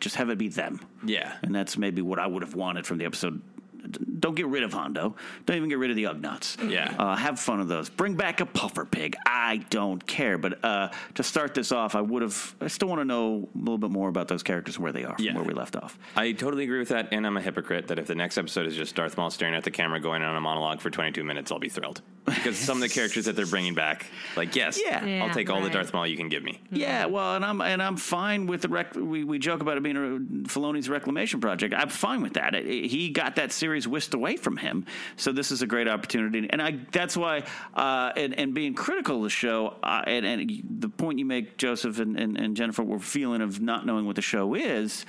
just 0.00 0.16
have 0.16 0.28
it 0.30 0.36
be 0.36 0.48
them. 0.48 0.80
Yeah, 1.04 1.32
and 1.42 1.54
that's 1.54 1.78
maybe 1.78 2.02
what 2.02 2.18
I 2.18 2.26
would 2.26 2.42
have 2.42 2.54
wanted 2.54 2.86
from 2.86 2.98
the 2.98 3.04
episode 3.06 3.40
don't 3.86 4.34
get 4.34 4.46
rid 4.46 4.62
of 4.62 4.72
Hondo. 4.72 5.14
Don't 5.46 5.56
even 5.56 5.68
get 5.68 5.78
rid 5.78 5.90
of 5.90 5.96
the 5.96 6.04
Ugnaughts. 6.04 6.70
Yeah. 6.70 6.94
Uh, 6.98 7.16
have 7.16 7.38
fun 7.40 7.58
with 7.58 7.68
those. 7.68 7.88
Bring 7.88 8.14
back 8.14 8.40
a 8.40 8.46
puffer 8.46 8.84
pig. 8.84 9.16
I 9.26 9.58
don't 9.70 10.04
care. 10.06 10.38
But 10.38 10.64
uh, 10.64 10.90
to 11.14 11.22
start 11.22 11.54
this 11.54 11.72
off, 11.72 11.94
I 11.94 12.00
would 12.00 12.22
have. 12.22 12.54
I 12.60 12.68
still 12.68 12.88
want 12.88 13.00
to 13.00 13.04
know 13.04 13.48
a 13.54 13.58
little 13.58 13.78
bit 13.78 13.90
more 13.90 14.08
about 14.08 14.28
those 14.28 14.42
characters 14.42 14.76
and 14.76 14.82
where 14.84 14.92
they 14.92 15.04
are, 15.04 15.14
Yeah. 15.18 15.32
from 15.32 15.42
where 15.42 15.48
we 15.48 15.54
left 15.54 15.76
off. 15.76 15.98
I 16.16 16.32
totally 16.32 16.64
agree 16.64 16.78
with 16.78 16.88
that, 16.88 17.08
and 17.12 17.26
I'm 17.26 17.36
a 17.36 17.40
hypocrite 17.42 17.88
that 17.88 17.98
if 17.98 18.06
the 18.06 18.14
next 18.14 18.38
episode 18.38 18.66
is 18.66 18.74
just 18.76 18.94
Darth 18.94 19.16
Maul 19.16 19.30
staring 19.30 19.54
at 19.54 19.64
the 19.64 19.70
camera 19.70 20.00
going 20.00 20.22
on 20.22 20.34
a 20.36 20.40
monologue 20.40 20.80
for 20.80 20.90
22 20.90 21.22
minutes, 21.24 21.52
I'll 21.52 21.58
be 21.58 21.68
thrilled. 21.68 22.02
Because 22.24 22.56
some 22.56 22.78
of 22.78 22.80
the 22.80 22.88
characters 22.88 23.26
that 23.26 23.36
they're 23.36 23.46
bringing 23.46 23.74
back, 23.74 24.06
like, 24.36 24.56
yes, 24.56 24.80
Yeah. 24.84 25.24
I'll 25.24 25.32
take 25.34 25.48
all 25.50 25.60
the. 25.60 25.70
Darth 25.70 25.92
Maul 25.92 26.06
you 26.06 26.16
can 26.16 26.28
give 26.28 26.42
me. 26.42 26.60
Yeah, 26.70 27.06
well, 27.06 27.36
and 27.36 27.44
I'm 27.44 27.60
and 27.60 27.82
I'm 27.82 27.96
fine 27.96 28.46
with 28.46 28.62
the 28.62 28.68
rec- 28.68 28.94
we 28.94 29.24
we 29.24 29.38
joke 29.38 29.60
about 29.60 29.76
it 29.76 29.82
being 29.82 29.96
a 29.96 30.00
Filoni's 30.48 30.88
reclamation 30.88 31.40
project. 31.40 31.74
I'm 31.76 31.88
fine 31.88 32.22
with 32.22 32.34
that. 32.34 32.54
It- 32.54 32.66
it- 32.66 32.86
he 32.86 33.10
got 33.10 33.36
that 33.36 33.52
series 33.52 33.75
whisked 33.88 34.14
away 34.14 34.36
from 34.36 34.56
him, 34.56 34.86
so 35.16 35.32
this 35.32 35.50
is 35.50 35.60
a 35.62 35.66
great 35.66 35.88
opportunity. 35.88 36.46
And 36.48 36.62
I 36.62 36.78
that's 36.92 37.16
why 37.16 37.42
uh, 37.74 38.12
and 38.16 38.32
and 38.38 38.54
being 38.54 38.74
critical 38.74 39.16
of 39.16 39.22
the 39.24 39.30
show 39.30 39.74
uh, 39.82 40.02
and, 40.06 40.24
and 40.24 40.62
the 40.78 40.88
point 40.88 41.18
you 41.18 41.24
make, 41.24 41.56
Joseph 41.56 41.98
and, 41.98 42.16
and, 42.16 42.38
and 42.38 42.56
Jennifer, 42.56 42.84
were 42.84 43.00
feeling 43.00 43.42
of 43.42 43.60
not 43.60 43.84
knowing 43.86 44.06
what 44.06 44.14
the 44.14 44.22
show 44.22 44.54
is. 44.54 45.04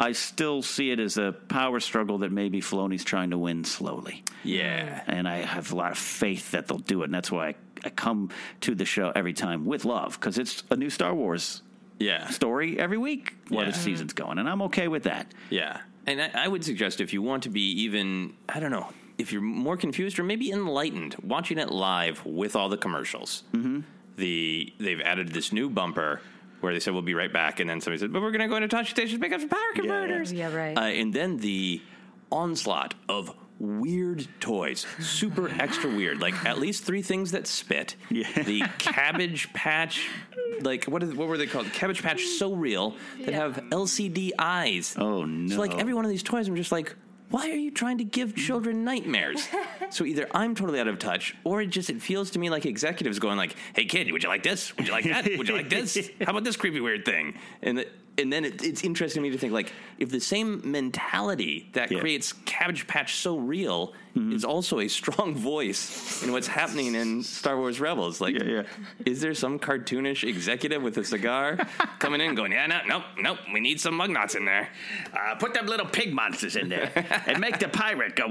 I 0.00 0.12
still 0.12 0.62
see 0.62 0.90
it 0.90 0.98
as 0.98 1.18
a 1.18 1.32
power 1.32 1.78
struggle 1.78 2.18
that 2.18 2.32
maybe 2.32 2.62
Filoni's 2.62 3.04
trying 3.04 3.30
to 3.30 3.38
win 3.38 3.64
slowly. 3.64 4.24
Yeah. 4.44 5.02
And 5.06 5.28
I 5.28 5.42
have 5.42 5.72
a 5.72 5.76
lot 5.76 5.92
of 5.92 5.98
faith 5.98 6.52
that 6.52 6.68
they'll 6.68 6.78
do 6.78 7.02
it. 7.02 7.04
And 7.04 7.14
that's 7.14 7.30
why 7.30 7.48
I, 7.48 7.54
I 7.84 7.90
come 7.90 8.30
to 8.62 8.74
the 8.74 8.86
show 8.86 9.12
every 9.14 9.34
time 9.34 9.66
with 9.66 9.84
love 9.84 10.18
because 10.18 10.38
it's 10.38 10.62
a 10.70 10.76
new 10.76 10.88
Star 10.88 11.14
Wars 11.14 11.60
Yeah. 11.98 12.30
story 12.30 12.78
every 12.78 12.96
week 12.96 13.34
while 13.50 13.66
Yeah. 13.66 13.72
the 13.72 13.76
season's 13.78 14.14
going. 14.14 14.38
And 14.38 14.48
I'm 14.48 14.62
okay 14.62 14.88
with 14.88 15.02
that. 15.02 15.26
Yeah. 15.50 15.80
And 16.06 16.20
I, 16.22 16.30
I 16.34 16.48
would 16.48 16.64
suggest 16.64 17.00
if 17.00 17.12
you 17.12 17.22
want 17.22 17.42
to 17.44 17.50
be 17.50 17.82
even, 17.82 18.34
I 18.48 18.60
don't 18.60 18.70
know, 18.70 18.88
if 19.18 19.32
you're 19.32 19.42
more 19.42 19.76
confused 19.76 20.18
or 20.18 20.24
maybe 20.24 20.50
enlightened, 20.50 21.16
watching 21.22 21.58
it 21.58 21.70
live 21.70 22.24
with 22.24 22.56
all 22.56 22.68
the 22.68 22.78
commercials. 22.78 23.42
Mm-hmm. 23.52 23.80
The 24.16 24.72
they've 24.78 25.00
added 25.00 25.28
this 25.28 25.52
new 25.52 25.70
bumper 25.70 26.20
where 26.60 26.74
they 26.74 26.80
said 26.80 26.92
we'll 26.92 27.02
be 27.02 27.14
right 27.14 27.32
back, 27.32 27.58
and 27.60 27.70
then 27.70 27.80
somebody 27.80 27.98
said, 28.00 28.12
but 28.12 28.20
we're 28.20 28.32
going 28.32 28.42
to 28.42 28.48
go 28.48 28.56
into 28.56 28.68
Tosche 28.68 28.88
Station 28.88 29.18
to 29.18 29.22
pick 29.22 29.32
up 29.32 29.40
some 29.40 29.48
power 29.48 29.60
converters. 29.74 30.32
Yeah, 30.32 30.54
right. 30.54 30.76
Uh, 30.76 30.80
and 30.82 31.14
then 31.14 31.38
the 31.38 31.80
onslaught 32.30 32.94
of 33.08 33.34
weird 33.60 34.26
toys, 34.40 34.86
super 34.98 35.48
extra 35.48 35.90
weird. 35.90 36.20
Like 36.20 36.44
at 36.44 36.58
least 36.58 36.84
three 36.84 37.02
things 37.02 37.32
that 37.32 37.46
spit. 37.46 37.96
Yeah. 38.08 38.30
The 38.42 38.64
Cabbage 38.78 39.52
Patch, 39.52 40.08
like 40.62 40.86
what 40.86 41.02
is 41.02 41.14
what 41.14 41.28
were 41.28 41.38
they 41.38 41.46
called? 41.46 41.66
The 41.66 41.70
cabbage 41.70 42.02
Patch 42.02 42.24
So 42.24 42.54
Real 42.54 42.96
that 43.24 43.34
have 43.34 43.56
LCD 43.70 44.32
eyes. 44.38 44.96
Oh 44.98 45.24
no! 45.24 45.54
So 45.54 45.60
like 45.60 45.78
every 45.78 45.94
one 45.94 46.04
of 46.04 46.10
these 46.10 46.22
toys, 46.22 46.48
I'm 46.48 46.56
just 46.56 46.72
like. 46.72 46.96
Why 47.30 47.48
are 47.48 47.54
you 47.54 47.70
trying 47.70 47.98
to 47.98 48.04
give 48.04 48.34
children 48.34 48.84
nightmares? 48.84 49.46
so 49.90 50.04
either 50.04 50.26
I'm 50.34 50.56
totally 50.56 50.80
out 50.80 50.88
of 50.88 50.98
touch, 50.98 51.36
or 51.44 51.62
it 51.62 51.68
just 51.68 51.88
it 51.88 52.02
feels 52.02 52.32
to 52.32 52.40
me 52.40 52.50
like 52.50 52.66
executives 52.66 53.20
going 53.20 53.36
like, 53.36 53.54
"Hey 53.72 53.84
kid, 53.84 54.10
would 54.10 54.24
you 54.24 54.28
like 54.28 54.42
this? 54.42 54.76
Would 54.76 54.88
you 54.88 54.92
like 54.92 55.04
that? 55.04 55.26
Would 55.38 55.48
you 55.48 55.54
like 55.54 55.70
this? 55.70 56.10
How 56.22 56.32
about 56.32 56.42
this 56.42 56.56
creepy 56.56 56.80
weird 56.80 57.04
thing?" 57.04 57.38
And 57.62 57.78
the, 57.78 57.86
and 58.18 58.32
then 58.32 58.44
it, 58.44 58.62
it's 58.62 58.84
interesting 58.84 59.22
to 59.22 59.28
me 59.28 59.32
to 59.32 59.38
think 59.38 59.52
like 59.52 59.72
if 59.98 60.10
the 60.10 60.20
same 60.20 60.60
mentality 60.70 61.68
that 61.72 61.88
creates 61.88 62.32
Cabbage 62.32 62.86
Patch 62.86 63.16
so 63.16 63.36
real 63.36 63.92
is 64.16 64.44
also 64.44 64.80
a 64.80 64.88
strong 64.88 65.34
voice 65.52 66.22
in 66.22 66.32
what's 66.32 66.46
happening 66.46 66.94
in 66.94 67.22
Star 67.22 67.56
Wars 67.56 67.80
Rebels. 67.80 68.20
Like, 68.20 68.36
is 69.06 69.20
there 69.20 69.34
some 69.34 69.58
cartoonish 69.58 70.28
executive 70.28 70.82
with 70.82 70.96
a 70.98 71.04
cigar 71.04 71.56
coming 71.98 72.20
in 72.20 72.34
going, 72.34 72.52
"Yeah, 72.52 72.66
no, 72.66 72.80
nope, 72.86 73.04
nope, 73.18 73.38
we 73.52 73.60
need 73.60 73.80
some 73.80 73.98
Ugnaughts 74.00 74.34
in 74.36 74.44
there. 74.44 74.68
Uh, 75.14 75.36
put 75.36 75.54
them 75.54 75.66
little 75.66 75.86
pig 75.86 76.12
monsters 76.12 76.56
in 76.56 76.68
there 76.68 76.90
and 77.26 77.38
make 77.38 77.58
the 77.58 77.68
pirate 77.68 78.16
go. 78.16 78.26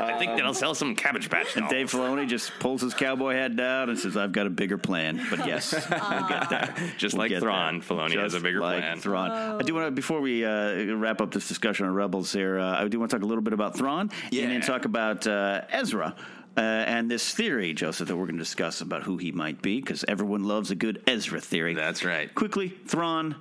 I 0.00 0.16
think 0.18 0.36
that'll 0.36 0.54
sell 0.54 0.74
some 0.74 0.94
Cabbage 0.94 1.30
Patch. 1.30 1.56
And 1.56 1.68
Dave 1.68 1.90
Filoni 1.90 2.28
just 2.28 2.52
pulls 2.58 2.82
his 2.82 2.94
cowboy 2.94 3.34
hat 3.34 3.56
down 3.56 3.90
and 3.90 3.98
says, 3.98 4.16
"I've 4.16 4.32
got 4.32 4.46
a 4.46 4.50
bigger 4.50 4.78
plan." 4.78 5.20
But 5.30 5.46
yes, 5.46 5.72
we'll 5.72 6.28
get 6.28 6.48
there. 6.50 6.67
Just 6.98 7.16
We'll 7.16 7.28
like 7.28 7.40
Thrawn, 7.40 7.80
Filoni 7.80 8.18
has 8.18 8.34
a 8.34 8.40
bigger 8.40 8.60
like 8.60 8.80
plan. 8.80 8.98
Thrawn. 8.98 9.30
I 9.30 9.62
do 9.62 9.74
want 9.74 9.86
to 9.86 9.90
before 9.90 10.20
we 10.20 10.44
uh, 10.44 10.94
wrap 10.94 11.20
up 11.20 11.32
this 11.32 11.48
discussion 11.48 11.86
on 11.86 11.94
Rebels 11.94 12.32
here. 12.32 12.58
Uh, 12.58 12.82
I 12.82 12.88
do 12.88 12.98
want 12.98 13.10
to 13.10 13.16
talk 13.16 13.24
a 13.24 13.26
little 13.26 13.42
bit 13.42 13.52
about 13.52 13.76
Thrawn 13.76 14.10
and 14.32 14.50
then 14.50 14.60
talk 14.60 14.84
about 14.84 15.26
uh, 15.26 15.62
Ezra. 15.70 16.14
Uh, 16.56 16.60
and 16.60 17.08
this 17.08 17.32
theory, 17.34 17.72
Joseph, 17.72 18.08
that 18.08 18.16
we're 18.16 18.24
going 18.26 18.36
to 18.36 18.42
discuss 18.42 18.80
about 18.80 19.04
who 19.04 19.16
he 19.16 19.30
might 19.30 19.62
be, 19.62 19.80
because 19.80 20.04
everyone 20.08 20.42
loves 20.42 20.72
a 20.72 20.74
good 20.74 21.00
Ezra 21.06 21.40
theory. 21.40 21.74
That's 21.74 22.04
right. 22.04 22.34
Quickly, 22.34 22.68
Thrawn. 22.86 23.36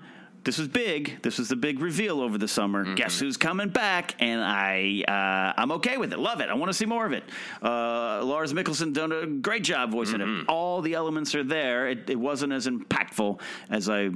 This 0.48 0.58
was 0.58 0.70
big. 0.70 1.22
This 1.24 1.40
was 1.40 1.50
the 1.50 1.58
big 1.58 1.82
reveal 1.82 2.22
over 2.22 2.38
the 2.38 2.48
summer. 2.48 2.86
Mm-hmm. 2.86 2.96
Guess 2.96 3.20
who's 3.20 3.36
coming 3.36 3.68
back? 3.68 4.16
And 4.20 4.40
I, 4.42 5.04
uh, 5.06 5.60
I'm 5.62 5.74
okay 5.74 5.98
with 5.98 6.14
it. 6.14 6.20
Love 6.20 6.40
it. 6.40 6.48
I 6.48 6.54
want 6.54 6.70
to 6.70 6.74
see 6.74 6.86
more 6.86 7.06
of 7.06 7.12
it. 7.12 7.26
Uh, 7.62 8.24
Lars 8.24 8.54
Mikkelsen 8.54 8.94
done 8.94 9.12
a 9.12 9.28
great 9.28 9.66
job 9.66 9.92
voicing 9.92 10.20
Mm-hmm. 10.20 10.40
it. 10.44 10.46
All 10.48 10.82
the 10.82 10.94
elements 10.94 11.36
are 11.36 11.44
there. 11.44 11.90
It, 11.90 12.10
it 12.10 12.16
wasn't 12.16 12.54
as 12.54 12.66
impactful 12.66 13.42
as 13.70 13.90
I 13.90 14.12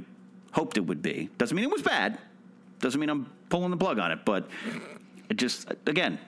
hoped 0.52 0.78
it 0.78 0.86
would 0.86 1.02
be. 1.02 1.28
Doesn't 1.36 1.54
mean 1.54 1.66
it 1.66 1.70
was 1.70 1.82
bad. 1.82 2.16
Doesn't 2.80 2.98
mean 2.98 3.10
I'm 3.10 3.30
pulling 3.50 3.70
the 3.70 3.76
plug 3.76 3.98
on 3.98 4.10
it. 4.10 4.24
But 4.24 4.48
it 5.28 5.36
just, 5.36 5.70
again, 5.84 6.18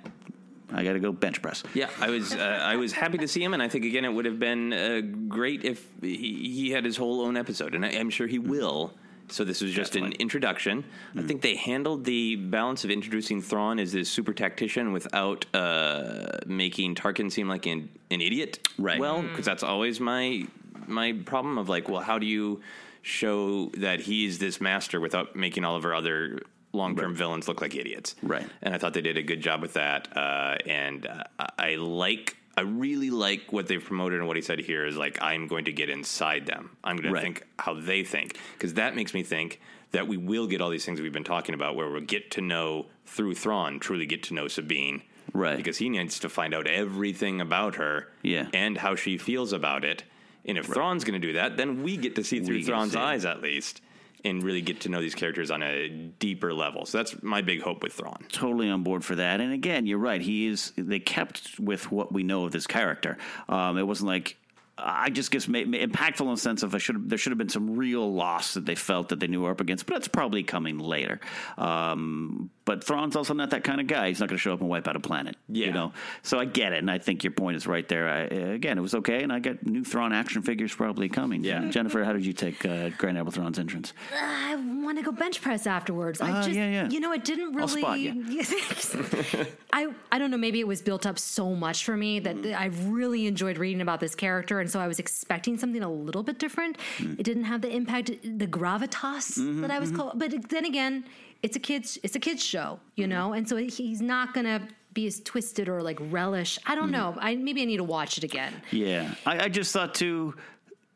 I 0.71 0.85
got 0.85 0.93
to 0.93 1.01
go 1.01 1.13
bench 1.13 1.41
press. 1.41 1.63
Yeah, 1.73 1.89
I 1.99 2.11
was 2.11 2.35
uh, 2.35 2.61
I 2.63 2.77
was 2.77 2.93
happy 2.93 3.17
to 3.17 3.27
see 3.27 3.43
him, 3.43 3.55
and 3.55 3.63
I 3.63 3.69
think 3.69 3.87
again 3.87 4.05
it 4.05 4.13
would 4.13 4.27
have 4.27 4.39
been 4.39 4.73
uh, 4.73 5.01
great 5.29 5.65
if 5.65 5.87
he, 6.03 6.17
he 6.55 6.71
had 6.73 6.85
his 6.85 6.99
whole 6.99 7.23
own 7.23 7.39
episode, 7.39 7.75
and 7.75 7.87
I, 7.87 7.91
I'm 7.93 8.11
sure 8.11 8.27
he 8.27 8.39
will. 8.39 8.93
So 9.29 9.43
this 9.45 9.61
was 9.63 9.73
just 9.73 9.97
an 9.97 10.13
introduction. 10.13 10.85
I 11.17 11.23
think 11.23 11.41
they 11.43 11.57
handled 11.57 12.05
the 12.05 12.37
balance 12.37 12.85
of 12.85 12.91
introducing 12.91 13.41
Thrawn 13.41 13.79
as 13.79 13.93
this 13.93 14.09
super 14.11 14.33
tactician 14.33 14.93
without 14.93 15.47
uh, 15.55 16.39
making 16.47 16.95
Tarkin 16.95 17.33
seem 17.33 17.49
like 17.49 17.67
an, 17.67 17.89
an 18.11 18.21
idiot. 18.21 18.69
Right. 18.79 18.99
Well, 19.01 19.23
because 19.23 19.45
that's 19.47 19.63
always 19.63 19.99
my 20.01 20.47
my 20.87 21.13
problem 21.25 21.57
of 21.59 21.69
like, 21.69 21.89
well, 21.89 22.03
how 22.03 22.19
do 22.19 22.27
you 22.27 22.61
show 23.03 23.71
that 23.79 24.01
he's 24.01 24.39
this 24.39 24.61
master 24.61 25.01
without 25.01 25.35
making 25.37 25.65
all 25.65 25.77
of 25.77 25.85
our 25.85 25.95
other 25.95 26.43
long 26.73 26.97
term 26.97 27.15
villains 27.15 27.49
look 27.49 27.61
like 27.61 27.75
idiots? 27.75 28.15
Right. 28.23 28.47
and 28.63 28.75
I 28.75 28.79
thought 28.79 28.95
they 28.95 29.01
did 29.01 29.17
a 29.17 29.23
good 29.23 29.41
job 29.41 29.63
with 29.63 29.75
that. 29.75 30.15
Uh, 30.17 30.57
and 30.67 31.07
uh, 31.07 31.25
I- 31.39 31.49
I 31.59 31.75
like, 31.77 32.37
I 32.57 32.61
really 32.63 33.11
like 33.11 33.53
what 33.53 33.67
they've 33.67 33.83
promoted 33.85 34.19
and 34.21 34.29
what 34.29 34.37
he 34.37 34.43
said 34.43 34.59
here 34.61 34.87
is 34.87 34.97
like, 34.97 35.21
I'm 35.21 35.49
going 35.49 35.65
to 35.65 35.73
get 35.73 35.91
inside 35.91 36.47
them. 36.47 36.71
I'm 36.85 36.97
going 36.97 37.13
Right. 37.13 37.21
to 37.21 37.25
think 37.27 37.47
how 37.59 37.75
they 37.75 38.05
think 38.05 38.39
because 38.55 38.75
that 38.75 38.95
makes 38.95 39.13
me 39.15 39.23
think 39.23 39.61
that 39.91 40.07
we 40.09 40.17
will 40.17 40.47
get 40.47 40.61
all 40.61 40.71
these 40.71 40.85
things 40.85 41.01
we've 41.01 41.13
been 41.13 41.25
talking 41.25 41.55
about, 41.55 41.77
where 41.77 41.89
we'll 41.91 42.01
get 42.01 42.31
to 42.33 42.41
know 42.41 42.87
through 43.07 43.35
Thrawn, 43.35 43.79
truly 43.79 44.07
get 44.07 44.23
to 44.25 44.35
know 44.35 44.49
Sabine. 44.49 45.03
Right. 45.33 45.57
Because 45.57 45.79
he 45.79 45.89
needs 45.89 46.19
to 46.21 46.29
find 46.29 46.55
out 46.55 46.67
everything 46.67 47.41
about 47.41 47.77
her 47.77 48.09
Yeah. 48.23 48.49
and 48.53 48.79
how 48.79 48.95
she 48.95 49.19
feels 49.19 49.53
about 49.53 49.85
it. 49.85 50.05
And 50.45 50.59
if 50.59 50.67
Thrawn's 50.67 51.05
going 51.05 51.21
to 51.21 51.27
do 51.27 51.33
that, 51.35 51.57
then 51.57 51.83
we 51.83 51.97
get 51.97 52.15
to 52.17 52.25
see 52.25 52.41
through 52.41 52.63
Thrawn's 52.65 52.93
see 52.93 52.99
eyes 52.99 53.25
at 53.25 53.41
least 53.41 53.81
and 54.25 54.43
really 54.43 54.63
get 54.63 54.81
to 54.81 54.89
know 54.89 55.01
these 55.01 55.15
characters 55.15 55.51
on 55.51 55.63
a 55.63 55.89
deeper 55.89 56.55
level. 56.55 56.87
So 56.87 56.99
that's 56.99 57.23
my 57.23 57.43
big 57.43 57.61
hope 57.61 57.83
with 57.83 57.93
Thrawn. 57.93 58.25
totally 58.33 58.71
on 58.71 58.83
board 58.83 59.05
for 59.05 59.15
that. 59.17 59.41
And 59.41 59.53
again, 59.53 59.87
you're 59.87 59.99
right. 59.99 60.21
He 60.21 60.47
is. 60.47 60.73
They 60.77 60.99
kept 60.99 61.61
with 61.61 61.93
what 61.93 62.13
we 62.13 62.23
know 62.23 62.45
of 62.47 62.53
this 62.53 62.67
character. 62.67 63.19
Um, 63.49 63.79
it 63.79 63.87
wasn't 63.87 64.09
like. 64.09 64.37
I 64.77 65.09
just 65.09 65.31
guess 65.31 65.47
impactful 65.47 66.23
in 66.23 66.31
the 66.33 66.37
sense 66.37 66.65
of 66.65 66.75
I 66.75 66.79
should 66.79 67.09
there 67.09 67.17
should 67.17 67.31
have 67.31 67.39
been 67.39 67.49
some 67.49 67.77
real 67.77 68.13
loss 68.13 68.55
that 68.55 68.67
they 68.67 68.75
felt 68.75 69.11
that 69.11 69.21
they 69.21 69.29
knew 69.29 69.43
were 69.43 69.53
up 69.53 69.61
against, 69.61 69.87
but 69.87 69.95
that's 69.95 70.09
probably 70.09 70.43
coming 70.43 70.79
later. 70.79 71.21
Um, 71.57 72.51
but 72.65 72.83
Thrawn's 72.85 73.17
also 73.17 73.35
not 73.35 73.51
that 73.51 73.63
kind 73.65 73.81
of 73.81 73.87
guy. 73.87 74.09
He's 74.09 74.21
not 74.21 74.29
going 74.29 74.37
to 74.39 74.43
show 74.43 74.53
up 74.53 74.61
and 74.61 74.69
wipe 74.69 74.89
out 74.89 74.97
a 74.97 75.01
planet. 75.01 75.37
Yeah. 75.49 75.67
You 75.67 75.73
know, 75.73 75.93
so 76.23 76.39
I 76.39 76.45
get 76.45 76.73
it, 76.73 76.79
and 76.79 76.91
I 76.91 76.99
think 76.99 77.25
your 77.25 77.33
point 77.33 77.57
is 77.57 77.67
right 77.67 77.87
there. 77.89 78.09
I, 78.09 78.21
again, 78.55 78.79
it 78.79 78.81
was 78.81 78.95
okay, 78.97 79.23
and 79.23 79.33
I 79.33 79.39
got 79.39 79.65
new 79.67 79.85
Thrawn 79.85 80.13
action 80.13 80.43
figures 80.43 80.75
probably 80.75 81.09
coming. 81.09 81.45
Yeah. 81.45 81.65
Jennifer, 81.71 82.03
how 82.05 82.13
did 82.13 82.25
you 82.25 82.33
take 82.33 82.65
uh, 82.65 82.91
Grand 82.97 83.19
Admiral 83.19 83.33
Thrawn's 83.33 83.59
entrance? 83.59 83.93
I 84.15 84.57
want 84.57 84.99
to 84.99 85.05
go 85.05 85.13
bench 85.13 85.43
press 85.43 85.67
afterwards. 85.67 86.21
I 86.21 86.31
Ah, 86.31 86.43
just, 86.43 86.57
yeah, 86.57 86.71
yeah. 86.71 86.89
you 86.89 87.01
know, 87.01 87.13
it 87.13 87.25
didn't 87.25 87.53
really. 87.55 87.83
I'll 87.85 87.99
spot 87.99 89.47
I, 89.73 89.89
I 90.13 90.19
don't 90.19 90.31
know. 90.31 90.37
Maybe 90.37 90.61
it 90.61 90.67
was 90.67 90.81
built 90.83 91.07
up 91.07 91.19
so 91.19 91.55
much 91.55 91.85
for 91.85 91.97
me 91.97 92.21
that 92.21 92.37
I 92.57 92.67
really 92.87 93.27
enjoyed 93.27 93.59
reading 93.59 93.81
about 93.81 94.01
this 94.01 94.15
character, 94.15 94.61
and 94.61 94.71
so 94.71 94.81
I 94.81 94.87
was 94.89 94.99
expecting 94.99 95.59
something 95.59 95.83
a 95.83 95.91
little 95.91 96.23
bit 96.23 96.39
different. 96.39 96.77
Hmm. 96.99 97.15
It 97.19 97.25
didn't 97.25 97.45
have 97.45 97.61
the 97.61 97.71
impact, 97.75 98.11
the 98.23 98.47
gravitas 98.47 99.35
Mm-hmm, 99.39 99.63
that 99.63 99.71
I 99.71 99.79
was 99.79 99.91
called. 99.91 100.19
But 100.19 100.49
then 100.49 100.65
again, 100.65 101.05
it's 101.45 101.57
a 101.57 101.61
kids, 101.61 101.99
it's 102.03 102.17
a 102.17 102.19
kids 102.19 102.43
show, 102.43 102.81
you 102.97 103.05
mm-hmm. 103.05 103.11
know, 103.11 103.33
and 103.35 103.47
so 103.47 103.57
he's 103.57 104.01
not 104.01 104.33
gonna 104.33 104.67
be 104.95 105.07
as 105.07 105.21
twisted 105.21 105.69
or 105.69 105.83
like 105.83 105.99
relish. 106.11 106.59
I 106.65 106.75
don't 106.75 106.85
mm-hmm. 106.85 106.93
know. 106.93 107.17
I 107.21 107.37
maybe 107.37 107.61
I 107.61 107.67
need 107.67 107.77
to 107.77 107.85
watch 107.85 108.17
it 108.17 108.25
again. 108.25 108.55
Yeah, 108.71 109.15
I, 109.27 109.45
I 109.45 109.49
just 109.51 109.71
thought 109.71 109.95
too. 109.95 110.35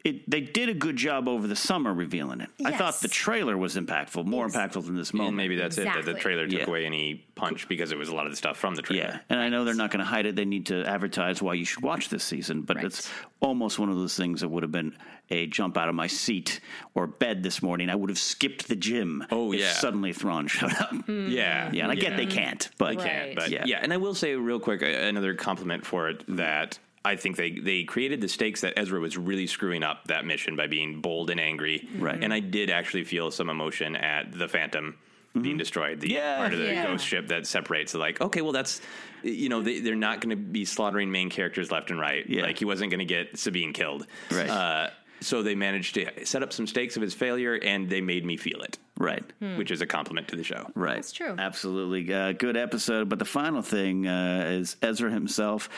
It, 0.09 0.31
they 0.31 0.41
did 0.41 0.69
a 0.69 0.75
good 0.75 0.97
job 0.97 1.29
over 1.29 1.47
the 1.47 1.57
summer 1.57 1.93
revealing 1.93 2.41
it. 2.41 2.49
I 2.65 2.73
thought 2.73 3.01
the 3.01 3.09
trailer 3.09 3.57
was 3.57 3.77
impactful, 3.77 4.25
more 4.25 4.49
impactful 4.49 4.85
than 4.87 4.97
this 4.97 5.13
moment. 5.13 5.29
And 5.29 5.37
maybe 5.37 5.57
that's 5.57 5.77
it. 5.79 5.85
That 5.85 6.05
the 6.05 6.15
trailer 6.15 6.47
took 6.47 6.61
Yeah. 6.61 6.67
away 6.67 6.87
any 6.87 7.25
punch 7.35 7.69
because 7.69 7.93
it 7.93 7.99
was 7.99 8.09
a 8.09 8.15
lot 8.15 8.27
of 8.27 8.33
the 8.33 8.37
stuff 8.37 8.57
from 8.57 8.75
the 8.75 8.83
trailer. 8.83 9.03
Yeah, 9.03 9.19
and 9.29 9.39
I 9.39 9.49
know 9.49 9.65
they're 9.65 9.75
not 9.75 9.91
going 9.91 10.01
to 10.01 10.07
hide 10.07 10.27
it. 10.27 10.35
They 10.37 10.45
need 10.45 10.67
to 10.67 10.85
advertise 10.87 11.43
why 11.43 11.55
you 11.55 11.65
should 11.65 11.83
watch 11.83 12.09
this 12.09 12.25
season, 12.25 12.63
but 12.63 12.83
it's 12.83 13.11
almost 13.41 13.79
one 13.79 13.89
of 13.91 13.97
those 13.97 14.17
things 14.17 14.41
that 14.41 14.49
would 14.49 14.63
have 14.63 14.73
been 14.73 14.97
a 15.31 15.47
jump 15.47 15.77
out 15.77 15.89
of 15.89 15.95
my 15.95 16.07
seat 16.07 16.61
or 16.95 17.07
bed 17.07 17.43
this 17.43 17.63
morning. 17.63 17.91
I 17.91 17.95
would 17.95 18.09
have 18.09 18.19
skipped 18.19 18.67
the 18.69 18.77
gym. 18.77 19.25
Oh, 19.31 19.53
if 19.53 19.61
yeah. 19.61 19.73
suddenly 19.75 20.13
Thrawn 20.13 20.47
showed 20.49 20.73
up. 20.75 20.91
Hmm. 21.05 21.29
Yeah, 21.29 21.71
yeah, 21.73 21.83
and 21.83 21.93
I 21.93 21.97
get 21.97 22.17
they 22.17 22.27
can't, 22.27 22.69
but 22.79 22.97
they 22.97 23.05
can't. 23.05 23.35
But 23.37 23.51
yeah. 23.51 23.65
yeah. 23.67 23.81
and 23.83 23.93
I 23.93 23.99
will 23.99 24.15
say 24.15 24.35
real 24.37 24.59
quick 24.59 24.83
another 24.83 25.35
compliment 25.35 25.85
for 25.85 26.09
it 26.09 26.25
that 26.37 26.79
I 27.05 27.17
think 27.17 27.37
they 27.37 27.51
they 27.53 27.85
created 27.85 28.21
the 28.21 28.29
stakes 28.29 28.61
that 28.63 28.75
Ezra 28.77 29.01
was 29.01 29.17
really 29.17 29.47
screwing 29.47 29.83
up 29.83 30.07
that 30.09 30.25
mission 30.25 30.57
by 30.57 30.67
being 30.67 31.01
bold 31.01 31.31
and 31.31 31.41
angry. 31.41 31.89
Right. 31.99 32.23
and 32.23 32.33
I 32.33 32.41
did 32.41 32.71
actually 32.71 33.05
feel 33.05 33.31
some 33.31 33.49
emotion 33.51 33.97
at 33.97 34.33
the 34.33 34.49
Phantom. 34.49 34.97
Being 35.41 35.59
destroyed, 35.59 36.01
the 36.01 36.09
Yeah. 36.11 36.39
part 36.39 36.53
of 36.53 36.59
the 36.59 36.65
Yeah. 36.67 36.87
ghost 36.87 37.07
ship 37.07 37.29
that 37.29 37.47
separates. 37.47 37.95
Like, 37.95 38.21
okay, 38.21 38.41
well, 38.41 38.51
that's 38.51 38.81
you 39.23 39.49
know 39.49 39.63
they, 39.63 39.79
they're 39.79 39.95
not 39.95 40.21
going 40.21 40.31
to 40.31 40.37
be 40.37 40.65
slaughtering 40.65 41.13
main 41.13 41.31
characters 41.31 41.71
left 41.71 41.91
and 41.91 42.01
right. 42.01 42.25
Yeah. 42.29 42.43
Like 42.43 42.59
he 42.59 42.65
wasn't 42.65 42.91
going 42.91 42.99
to 43.01 43.05
get 43.05 43.39
Sabine 43.39 43.73
killed. 43.73 44.07
Right. 44.33 44.49
Uh, 44.51 44.91
so 45.21 45.43
they 45.43 45.55
managed 45.55 45.95
to 45.95 46.25
set 46.25 46.43
up 46.43 46.53
some 46.53 46.67
stakes 46.67 46.97
of 46.97 47.03
his 47.03 47.13
failure, 47.15 47.55
and 47.55 47.89
they 47.91 48.01
made 48.01 48.25
me 48.25 48.37
feel 48.37 48.63
it. 48.63 48.79
Right. 48.97 49.23
Which 49.57 49.71
is 49.71 49.81
a 49.81 49.87
compliment 49.87 50.29
to 50.29 50.37
the 50.37 50.45
show. 50.45 50.71
Right. 50.75 50.95
That's 50.97 51.13
true. 51.13 51.35
Absolutely. 51.39 52.13
Uh, 52.13 52.33
good 52.33 52.57
episode. 52.57 53.09
But 53.09 53.19
the 53.21 53.25
final 53.25 53.63
thing 53.63 54.09
uh, 54.09 54.47
is 54.49 54.77
Ezra 54.83 55.11
himself. 55.13 55.69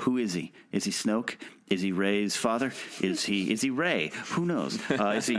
Who 0.00 0.16
is 0.16 0.32
he? 0.32 0.52
Is 0.72 0.84
he 0.84 0.90
Snoke? 0.90 1.36
Is 1.68 1.80
he 1.82 1.92
Rey's 1.92 2.36
father? 2.36 2.72
Is 3.00 3.24
he 3.24 3.50
is 3.52 3.60
he 3.60 3.70
Rey? 3.70 4.10
Who 4.32 4.46
knows? 4.46 4.78
Uh, 4.90 5.10
is 5.16 5.26
he 5.26 5.36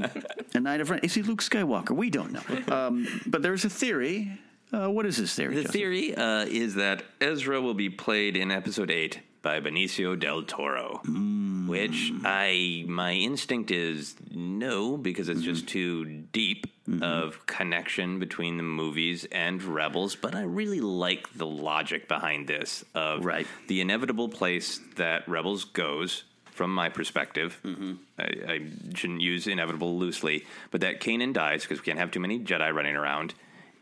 a 0.55 0.59
knight 0.59 0.81
of 0.81 0.89
Ren? 0.89 0.99
Is 1.03 1.13
he 1.13 1.21
Luke 1.21 1.41
Skywalker? 1.41 1.91
We 1.91 2.09
don't 2.09 2.31
know. 2.31 2.75
Um, 2.75 3.07
but 3.25 3.41
there's 3.41 3.65
a 3.65 3.69
theory. 3.69 4.39
Uh, 4.71 4.89
what 4.89 5.05
is 5.05 5.17
this 5.17 5.35
theory? 5.35 5.55
The 5.55 5.61
Joseph? 5.61 5.73
theory 5.73 6.15
uh, 6.15 6.45
is 6.45 6.75
that 6.75 7.03
Ezra 7.21 7.61
will 7.61 7.75
be 7.75 7.89
played 7.89 8.35
in 8.35 8.49
episode 8.51 8.89
eight 8.89 9.19
by 9.43 9.59
Benicio 9.59 10.19
del 10.19 10.41
Toro, 10.43 11.01
Hmm. 11.05 11.67
which 11.67 12.11
I 12.25 12.85
my 12.87 13.11
instinct 13.13 13.69
is 13.69 14.15
no 14.31 14.97
because 14.97 15.29
it's 15.29 15.41
Mm-hmm. 15.41 15.49
just 15.53 15.67
too 15.67 16.05
deep 16.31 16.65
of 17.01 17.45
connection 17.45 18.19
between 18.19 18.57
the 18.57 18.63
movies 18.63 19.25
and 19.31 19.61
Rebels. 19.63 20.15
But 20.15 20.33
I 20.35 20.41
really 20.41 20.81
like 20.81 21.31
the 21.33 21.45
logic 21.45 22.07
behind 22.07 22.47
this 22.47 22.83
of 22.95 23.23
Right. 23.23 23.47
the 23.67 23.79
inevitable 23.81 24.27
place 24.29 24.79
that 24.95 25.27
Rebels 25.27 25.63
goes. 25.65 26.23
From 26.51 26.73
my 26.73 26.87
perspective, 26.89 27.59
Mm-hmm. 27.65 27.93
I, 28.19 28.23
I 28.53 28.59
shouldn't 28.95 29.21
use 29.21 29.47
inevitable 29.47 29.97
loosely, 29.97 30.45
but 30.71 30.81
that 30.81 31.01
Kanan 31.01 31.33
dies 31.33 31.63
because 31.63 31.79
we 31.79 31.85
can't 31.85 31.97
have 31.99 32.11
too 32.11 32.19
many 32.19 32.39
Jedi 32.39 32.71
running 32.73 32.95
around 32.95 33.33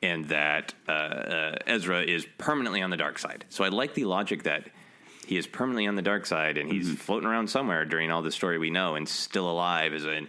and 0.01 0.25
that 0.29 0.73
uh, 0.87 0.91
uh, 0.91 1.55
Ezra 1.67 2.01
is 2.01 2.25
permanently 2.37 2.81
on 2.81 2.89
the 2.89 2.97
dark 2.97 3.19
side. 3.19 3.43
So 3.49 3.63
I 3.63 3.67
like 3.69 3.93
the 3.93 4.05
logic 4.05 4.43
that 4.43 4.63
he 5.31 5.37
is 5.37 5.47
permanently 5.47 5.87
on 5.87 5.95
the 5.95 6.01
dark 6.01 6.25
side 6.25 6.57
and 6.57 6.69
he's 6.69 6.93
floating 6.93 7.25
around 7.25 7.49
somewhere 7.49 7.85
during 7.85 8.11
all 8.11 8.21
the 8.21 8.33
story 8.33 8.57
we 8.57 8.69
know 8.69 8.95
and 8.95 9.07
still 9.07 9.49
alive 9.49 9.93
as 9.93 10.05
a 10.05 10.27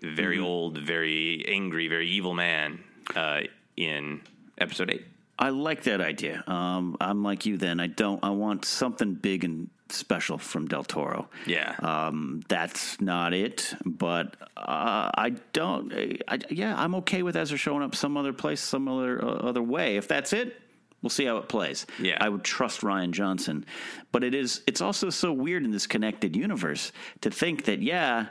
very 0.00 0.38
old, 0.38 0.78
very 0.78 1.44
angry, 1.46 1.86
very 1.86 2.08
evil 2.08 2.32
man 2.32 2.82
uh, 3.14 3.42
in 3.76 4.22
episode 4.56 4.90
eight. 4.90 5.04
I 5.38 5.50
like 5.50 5.82
that 5.82 6.00
idea. 6.00 6.42
Um, 6.46 6.96
I'm 6.98 7.22
like 7.22 7.44
you. 7.44 7.58
Then 7.58 7.78
I 7.78 7.88
don't. 7.88 8.24
I 8.24 8.30
want 8.30 8.64
something 8.64 9.12
big 9.12 9.44
and 9.44 9.68
special 9.90 10.38
from 10.38 10.66
Del 10.66 10.82
Toro. 10.82 11.28
Yeah. 11.46 11.76
Um, 11.80 12.42
that's 12.48 13.02
not 13.02 13.34
it. 13.34 13.74
But 13.84 14.34
uh, 14.56 15.10
I 15.14 15.34
don't. 15.52 15.92
I, 16.26 16.38
yeah, 16.48 16.74
I'm 16.74 16.94
okay 16.94 17.22
with 17.22 17.36
Ezra 17.36 17.58
showing 17.58 17.82
up 17.82 17.94
some 17.94 18.16
other 18.16 18.32
place, 18.32 18.62
some 18.62 18.88
other 18.88 19.22
uh, 19.22 19.28
other 19.28 19.62
way. 19.62 19.98
If 19.98 20.08
that's 20.08 20.32
it, 20.32 20.58
we'll 21.02 21.10
see 21.10 21.24
how 21.24 21.36
it 21.38 21.48
plays. 21.48 21.86
Yeah. 22.00 22.16
I 22.20 22.28
would 22.28 22.44
trust 22.44 22.80
Rian 22.80 23.10
Johnson. 23.10 23.64
But 24.12 24.24
it 24.24 24.34
is. 24.34 24.62
It's 24.66 24.80
also 24.80 25.10
so 25.10 25.32
weird 25.32 25.64
in 25.64 25.70
this 25.70 25.86
connected 25.86 26.36
universe 26.36 26.92
to 27.22 27.30
think 27.30 27.64
that 27.64 27.82
yeah. 27.82 28.26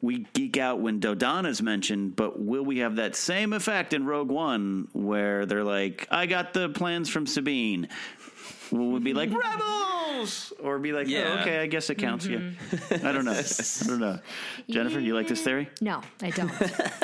We 0.00 0.26
geek 0.32 0.56
out 0.56 0.78
when 0.78 1.00
Dodonna's 1.00 1.60
mentioned, 1.60 2.14
but 2.14 2.38
will 2.38 2.64
we 2.64 2.78
have 2.78 2.96
that 2.96 3.16
same 3.16 3.52
effect 3.52 3.92
in 3.92 4.06
Rogue 4.06 4.30
One 4.30 4.86
where 4.92 5.44
they're 5.44 5.64
like, 5.64 6.06
I 6.08 6.26
got 6.26 6.52
the 6.52 6.68
plans 6.68 7.08
from 7.08 7.26
Sabine? 7.26 7.88
Will 8.70 8.92
we 8.92 9.00
be 9.00 9.12
like, 9.12 9.30
Rebels? 10.08 10.52
Or 10.62 10.78
be 10.78 10.92
like, 10.92 11.06
oh, 11.06 11.10
Yeah. 11.10 11.40
okay, 11.40 11.58
I 11.60 11.66
guess 11.66 11.90
it 11.90 11.96
counts. 11.96 12.26
Yeah. 12.26 12.38
Mm-hmm. 12.38 13.06
I 13.06 13.12
don't 13.12 13.24
know. 13.24 13.32
I 13.32 13.86
don't 13.86 14.00
know. 14.00 14.18
Jennifer, 14.68 14.98
you 14.98 15.14
like 15.14 15.28
this 15.28 15.42
theory? 15.42 15.68
No, 15.80 16.02
I 16.22 16.30
don't. 16.30 16.52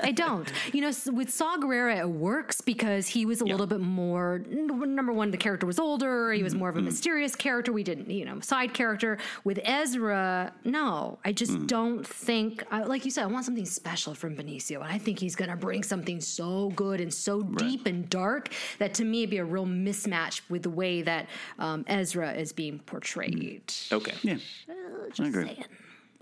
I 0.02 0.10
don't. 0.12 0.50
You 0.72 0.82
know, 0.82 0.88
s- 0.88 1.06
with 1.10 1.30
Saw 1.30 1.56
Gerrera, 1.56 1.98
it 1.98 2.08
works 2.08 2.60
because 2.60 3.06
he 3.08 3.26
was 3.26 3.40
a 3.40 3.44
little 3.44 3.66
bit 3.66 3.80
more. 3.80 4.42
n- 4.50 4.94
Number 4.94 5.12
one, 5.12 5.30
the 5.30 5.36
character 5.36 5.66
was 5.66 5.78
older. 5.78 6.32
He 6.32 6.42
was 6.42 6.52
mm-hmm. 6.52 6.60
more 6.60 6.68
of 6.68 6.76
a 6.76 6.78
mm-hmm. 6.78 6.86
mysterious 6.86 7.34
character. 7.36 7.72
We 7.72 7.82
didn't, 7.82 8.10
you 8.10 8.24
know, 8.24 8.40
side 8.40 8.74
character. 8.74 9.18
With 9.44 9.60
Ezra, 9.64 10.52
no, 10.64 11.18
I 11.24 11.32
just 11.32 11.52
mm. 11.52 11.66
don't 11.66 12.06
think. 12.06 12.62
I- 12.70 12.82
Like 12.84 13.04
you 13.04 13.10
said, 13.10 13.24
I 13.24 13.26
want 13.26 13.44
something 13.44 13.66
special 13.66 14.14
from 14.14 14.36
Benicio, 14.36 14.76
and 14.82 14.92
I 14.92 14.98
think 14.98 15.18
he's 15.18 15.36
going 15.36 15.50
to 15.50 15.56
bring 15.56 15.82
something 15.82 16.20
so 16.20 16.70
good 16.70 17.00
and 17.00 17.12
so 17.12 17.42
deep 17.42 17.86
and 17.86 18.08
dark 18.08 18.50
that 18.78 18.94
to 18.94 19.04
me 19.04 19.18
it'd 19.22 19.30
be 19.30 19.38
a 19.38 19.44
real 19.44 19.66
mismatch 19.66 20.40
with 20.48 20.62
the 20.62 20.70
way 20.70 21.02
that 21.02 21.28
um, 21.58 21.84
Ezra 21.86 22.32
is 22.32 22.52
being 22.52 22.78
portrayed. 22.94 23.72
Okay. 23.92 24.14
Yeah. 24.22 24.36
Oh, 24.70 25.06
just 25.08 25.20
I 25.20 25.26
agree. 25.26 25.44
saying. 25.46 25.64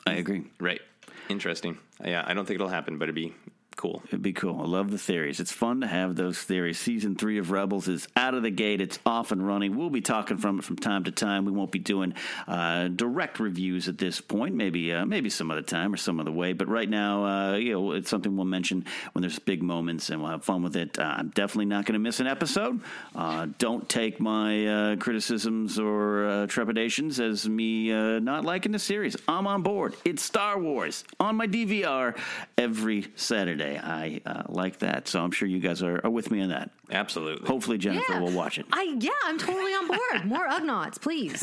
I 0.07 0.13
agree. 0.15 0.45
Right. 0.59 0.81
Interesting. 1.29 1.77
Yeah, 2.03 2.25
I 2.27 2.33
don't 2.33 2.47
think 2.47 2.55
it'll 2.55 2.69
happen, 2.69 2.97
but 2.99 3.05
it'd 3.05 3.15
be 3.15 3.35
cool. 3.77 4.03
It'd 4.07 4.23
be 4.23 4.33
cool. 4.33 4.61
I 4.61 4.67
love 4.67 4.91
the 4.91 4.99
theories. 4.99 5.41
It's 5.41 5.53
fun 5.53 5.81
to 5.81 5.87
have 5.87 6.17
those 6.17 6.39
theories. 6.39 6.79
Season 6.79 7.15
three 7.15 7.39
of 7.39 7.51
Rebels 7.51 7.89
is 7.89 8.09
out 8.17 8.35
of 8.35 8.43
the 8.43 8.51
gate. 8.51 8.81
It's 8.81 8.99
off 9.07 9.33
and 9.33 9.47
running. 9.47 9.77
We'll 9.77 9.91
be 9.91 10.01
talking 10.01 10.37
from 10.37 10.59
it 10.59 10.65
from 10.65 10.77
time 10.77 11.05
to 11.05 11.11
time. 11.11 11.45
We 11.45 11.53
won't 11.53 11.71
be 11.71 11.79
doing 11.79 12.15
uh, 12.47 12.89
direct 12.89 13.41
reviews 13.41 13.89
at 13.89 13.99
this 13.99 14.21
point. 14.21 14.55
Maybe 14.55 14.93
uh, 14.93 15.07
maybe 15.07 15.31
some 15.31 15.51
other 15.51 15.63
time 15.63 15.95
or 15.95 15.97
some 15.97 16.21
other 16.21 16.31
way. 16.31 16.53
But 16.53 16.69
right 16.69 16.89
now, 16.89 17.25
uh, 17.25 17.57
you 17.57 17.73
know, 17.73 17.93
it's 17.93 18.11
something 18.11 18.37
we'll 18.37 18.45
mention 18.45 18.85
when 19.13 19.23
there's 19.23 19.39
big 19.39 19.63
moments, 19.63 20.11
and 20.11 20.21
we'll 20.21 20.31
have 20.31 20.45
fun 20.45 20.63
with 20.63 20.77
it. 20.77 20.99
Uh, 20.99 21.15
I'm 21.19 21.29
definitely 21.31 21.67
not 21.67 21.87
going 21.87 21.95
to 21.95 21.99
miss 21.99 22.21
an 22.21 22.27
episode. 22.27 22.81
Uh, 23.15 23.47
don't 23.59 23.89
take 23.89 24.21
my 24.21 24.67
uh, 24.67 24.97
criticisms 24.97 25.79
or 25.79 26.47
trepidations 26.49 27.21
as 27.21 27.49
me 27.49 27.91
not 28.21 28.45
liking 28.45 28.73
the 28.73 28.79
series. 28.79 29.17
I'm 29.29 29.47
on 29.47 29.63
board. 29.63 29.95
It's 30.05 30.23
Star 30.23 30.59
Wars 30.59 31.05
on 31.21 31.37
my 31.37 31.47
DVR 31.47 32.17
every 32.59 33.07
Saturday. 33.17 33.62
I 33.63 34.21
uh, 34.25 34.43
like 34.49 34.79
that, 34.81 35.09
so 35.09 35.23
I'm 35.23 35.31
sure 35.31 35.49
you 35.49 35.61
guys 35.61 35.83
are, 35.83 36.01
are 36.05 36.11
with 36.11 36.31
me 36.31 36.43
on 36.43 36.51
that. 36.51 36.71
Absolutely. 36.93 37.47
Hopefully, 37.49 37.79
Jennifer 37.79 38.13
Yeah. 38.13 38.21
will 38.21 38.31
watch 38.33 38.59
it. 38.59 38.67
I 38.73 38.97
yeah, 39.01 39.11
I'm 39.25 39.39
totally 39.39 39.73
on 39.73 39.89
board. 39.89 40.25
More 40.25 40.47
Ugnaughts, 40.49 41.01
please. 41.01 41.43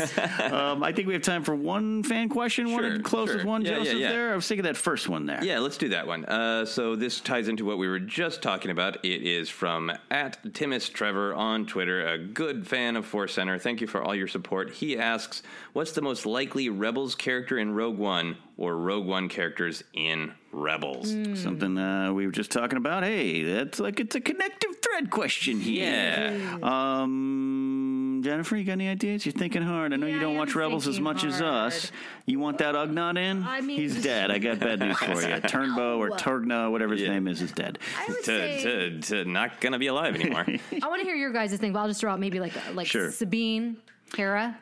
um, 0.51 0.83
I 0.83 0.91
think 0.93 1.07
we 1.07 1.13
have 1.13 1.23
time 1.23 1.43
for 1.43 1.55
one 1.55 2.03
fan 2.03 2.29
question. 2.29 2.71
Want 2.71 2.95
to 2.95 3.01
close 3.01 3.27
sure. 3.29 3.37
with 3.37 3.45
one, 3.45 3.63
Yeah, 3.65 3.71
yeah, 3.71 3.77
Joseph? 3.79 3.99
yeah. 3.99 4.11
There, 4.11 4.31
I 4.31 4.35
was 4.35 4.47
thinking 4.47 4.63
that 4.65 4.77
first 4.77 5.09
one 5.09 5.25
there. 5.25 5.43
Yeah, 5.43 5.59
let's 5.59 5.77
do 5.77 5.89
that 5.89 6.07
one. 6.07 6.25
Uh, 6.25 6.65
so 6.65 6.95
this 6.95 7.19
ties 7.19 7.47
into 7.47 7.65
what 7.65 7.77
we 7.77 7.87
were 7.87 7.99
just 7.99 8.41
talking 8.41 8.71
about. 8.71 9.03
It 9.03 9.23
is 9.23 9.49
from 9.49 9.91
at 10.11 10.41
Timus 10.53 10.91
Trevor 10.91 11.33
on 11.33 11.65
Twitter, 11.65 12.07
a 12.07 12.17
good 12.17 12.67
fan 12.67 12.95
of 12.95 13.05
Force 13.05 13.33
Center. 13.33 13.57
Thank 13.57 13.81
you 13.81 13.87
for 13.87 14.01
all 14.03 14.13
your 14.15 14.27
support. 14.27 14.71
He 14.71 14.97
asks, 14.97 15.41
"What's 15.73 15.91
the 15.93 16.01
most 16.01 16.25
likely 16.25 16.69
Rebels 16.69 17.15
character 17.15 17.57
in 17.57 17.73
Rogue 17.73 17.97
One, 17.97 18.37
or 18.57 18.77
Rogue 18.77 19.05
One 19.07 19.29
characters 19.29 19.83
in 19.93 20.33
Rebels?" 20.51 21.09
Something 21.41 21.77
uh, 21.77 22.13
we 22.13 22.25
were 22.25 22.31
just 22.31 22.51
talking 22.51 22.77
about. 22.77 23.03
Hey, 23.03 23.43
that's 23.43 23.79
like 23.79 23.99
it's 23.99 24.15
a 24.15 24.21
connective 24.21 24.68
thread 24.99 25.11
question 25.11 25.59
here. 25.59 26.37
Yeah. 26.37 26.57
Um, 26.61 28.21
Jennifer, 28.23 28.57
you 28.57 28.63
got 28.65 28.73
any 28.73 28.89
ideas? 28.89 29.25
You're 29.25 29.33
thinking 29.33 29.61
hard. 29.61 29.93
I 29.93 29.95
know 29.95 30.07
you 30.07 30.19
don't 30.19 30.35
watch 30.35 30.53
Rebels 30.55 30.87
as 30.87 30.95
thinking 30.95 31.03
much 31.05 31.23
as 31.23 31.41
us. 31.41 31.91
You 32.25 32.39
want 32.39 32.57
that 32.57 32.75
Ugnaught 32.75 33.17
in? 33.17 33.43
I 33.43 33.61
mean- 33.61 33.77
he's 33.79 34.01
dead. 34.03 34.29
I 34.29 34.39
got 34.39 34.59
bad 34.59 34.79
news 34.79 34.97
for 34.97 35.13
you. 35.21 35.27
Turnbow 35.47 35.97
or 35.97 36.09
No. 36.09 36.15
Turgna, 36.15 36.71
whatever 36.71 36.93
his 36.93 37.03
Yeah. 37.03 37.09
name 37.13 37.27
is, 37.27 37.41
is 37.41 37.51
dead. 37.51 37.79
I 37.97 38.05
would 38.09 38.17
To, 38.19 38.23
say 38.25 38.61
to, 38.63 38.99
to 39.01 39.25
not 39.25 39.61
gonna 39.61 39.79
be 39.79 39.87
alive 39.87 40.15
anymore. 40.15 40.45
I 40.83 40.87
want 40.87 40.99
to 41.01 41.05
hear 41.05 41.15
your 41.15 41.31
guys' 41.31 41.55
thing, 41.57 41.71
but 41.73 41.79
I'll 41.79 41.87
just 41.87 42.01
throw 42.01 42.11
out 42.11 42.19
maybe 42.19 42.39
like 42.39 42.53
like 42.75 42.87
Sure. 42.87 43.11
Sabine, 43.11 43.77
Hera. 44.15 44.57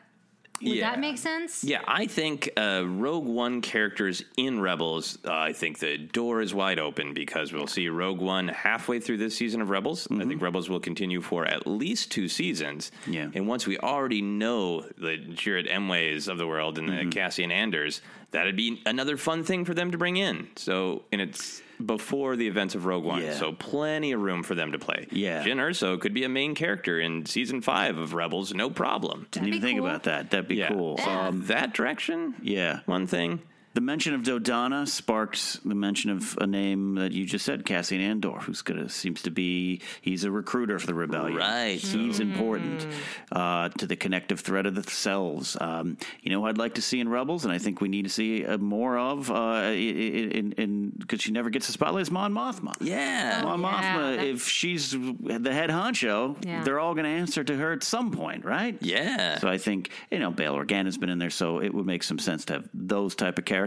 Would 0.62 0.72
Yeah. 0.76 0.90
that 0.90 0.98
make 1.00 1.18
sense? 1.18 1.62
Yeah, 1.62 1.82
I 1.86 2.06
think 2.06 2.50
uh, 2.56 2.82
Rogue 2.86 3.26
One 3.26 3.60
characters 3.60 4.24
in 4.36 4.60
Rebels, 4.60 5.18
uh, 5.24 5.32
I 5.32 5.52
think 5.52 5.78
the 5.78 5.96
door 5.98 6.40
is 6.40 6.52
wide 6.54 6.78
open 6.78 7.14
because 7.14 7.52
we'll 7.52 7.66
see 7.68 7.88
Rogue 7.88 8.20
One 8.20 8.48
halfway 8.48 8.98
through 9.00 9.18
this 9.18 9.36
season 9.36 9.60
of 9.60 9.70
Rebels. 9.70 10.08
I 10.10 10.24
think 10.24 10.42
Rebels 10.42 10.68
will 10.68 10.80
continue 10.80 11.20
for 11.20 11.44
at 11.46 11.66
least 11.66 12.10
two 12.10 12.28
seasons. 12.28 12.90
Yeah. 13.06 13.28
And 13.34 13.46
once 13.46 13.66
we 13.66 13.78
already 13.78 14.20
know 14.22 14.82
the 14.98 15.16
Jared 15.16 15.66
Emways 15.68 16.28
of 16.28 16.38
the 16.38 16.46
world 16.46 16.78
and 16.78 16.88
the 16.88 17.06
Cassian 17.06 17.52
Andors, 17.52 18.00
that'd 18.32 18.56
be 18.56 18.82
another 18.84 19.16
fun 19.16 19.44
thing 19.44 19.64
for 19.64 19.74
them 19.74 19.90
to 19.92 19.98
bring 19.98 20.16
in. 20.16 20.48
So, 20.56 21.04
and 21.12 21.20
it's 21.20 21.62
before 21.84 22.36
the 22.36 22.46
events 22.46 22.74
of 22.74 22.84
Rogue 22.86 23.04
One, 23.04 23.22
Yeah. 23.22 23.34
so 23.34 23.52
plenty 23.52 24.12
of 24.12 24.20
room 24.20 24.42
for 24.42 24.54
them 24.54 24.72
to 24.72 24.78
play. 24.78 25.06
Yeah. 25.10 25.44
Jyn 25.44 25.56
Erso 25.56 26.00
could 26.00 26.12
be 26.14 26.24
a 26.24 26.28
main 26.28 26.54
character 26.54 26.98
in 27.00 27.24
season 27.26 27.60
five 27.60 27.96
of 27.98 28.14
Rebels, 28.14 28.52
no 28.54 28.68
problem. 28.70 29.26
Didn't 29.30 29.48
even 29.48 29.60
be 29.60 29.66
think 29.66 29.80
about 29.80 30.02
that. 30.04 30.30
That'd 30.30 30.48
be 30.48 30.56
Yeah. 30.56 30.68
cool. 30.68 30.98
So 30.98 31.10
Um, 31.10 31.46
that 31.46 31.74
direction, 31.74 32.34
yeah. 32.42 32.80
one 32.86 33.06
thing. 33.06 33.40
The 33.74 33.80
mention 33.82 34.12
of 34.14 34.22
Dodonna 34.22 34.88
sparks 34.88 35.60
the 35.64 35.74
mention 35.74 36.10
of 36.10 36.36
a 36.40 36.46
name 36.46 36.96
that 36.96 37.12
you 37.12 37.24
just 37.26 37.44
said, 37.44 37.64
Cassian 37.64 38.00
Andor, 38.00 38.38
who's 38.40 38.62
gonna 38.62 38.88
seems 38.88 39.22
to 39.22 39.30
be 39.30 39.82
he's 40.00 40.24
a 40.24 40.30
recruiter 40.32 40.78
for 40.80 40.86
the 40.86 40.94
rebellion. 40.94 41.36
Right. 41.38 41.78
He's 41.78 42.18
important 42.18 42.86
uh, 43.30 43.68
to 43.68 43.86
the 43.86 43.94
connective 43.94 44.40
thread 44.40 44.66
of 44.66 44.74
the 44.74 44.82
cells. 44.82 45.56
Um, 45.60 45.96
you 46.22 46.30
know, 46.32 46.40
who 46.40 46.46
I'd 46.46 46.58
like 46.58 46.74
to 46.74 46.82
see 46.82 46.98
in 46.98 47.08
Rebels, 47.08 47.44
and 47.44 47.52
I 47.52 47.58
think 47.58 47.80
we 47.80 47.88
need 47.88 48.02
to 48.02 48.08
see 48.08 48.44
uh, 48.44 48.58
more 48.58 48.98
of 48.98 49.30
uh, 49.30 49.70
in 49.72 50.92
because 50.98 51.20
she 51.20 51.30
never 51.30 51.50
gets 51.50 51.68
a 51.68 51.72
spotlight. 51.72 52.02
Is 52.02 52.10
Mon 52.10 52.32
Mothma? 52.32 52.74
Yeah, 52.80 53.42
Mon 53.44 53.60
Yeah, 53.60 53.68
Mothma. 53.68 54.16
that- 54.16 54.26
If 54.26 54.48
she's 54.48 54.90
the 54.92 55.52
head 55.52 55.70
honcho, 55.70 56.36
Yeah. 56.44 56.64
they're 56.64 56.80
all 56.80 56.94
going 56.94 57.04
to 57.04 57.10
answer 57.10 57.44
to 57.44 57.56
her 57.56 57.72
at 57.72 57.84
some 57.84 58.10
point, 58.10 58.44
right? 58.44 58.76
Yeah. 58.80 59.38
So 59.38 59.48
I 59.48 59.58
think 59.58 59.90
you 60.10 60.18
know 60.18 60.30
Bail 60.30 60.54
Organa's 60.56 60.98
been 60.98 61.10
in 61.10 61.18
there, 61.18 61.30
so 61.30 61.60
it 61.60 61.72
would 61.72 61.86
make 61.86 62.02
some 62.02 62.18
sense 62.18 62.44
to 62.46 62.54
have 62.54 62.68
those 62.74 63.14
type 63.14 63.38
of 63.38 63.44
characters. 63.44 63.57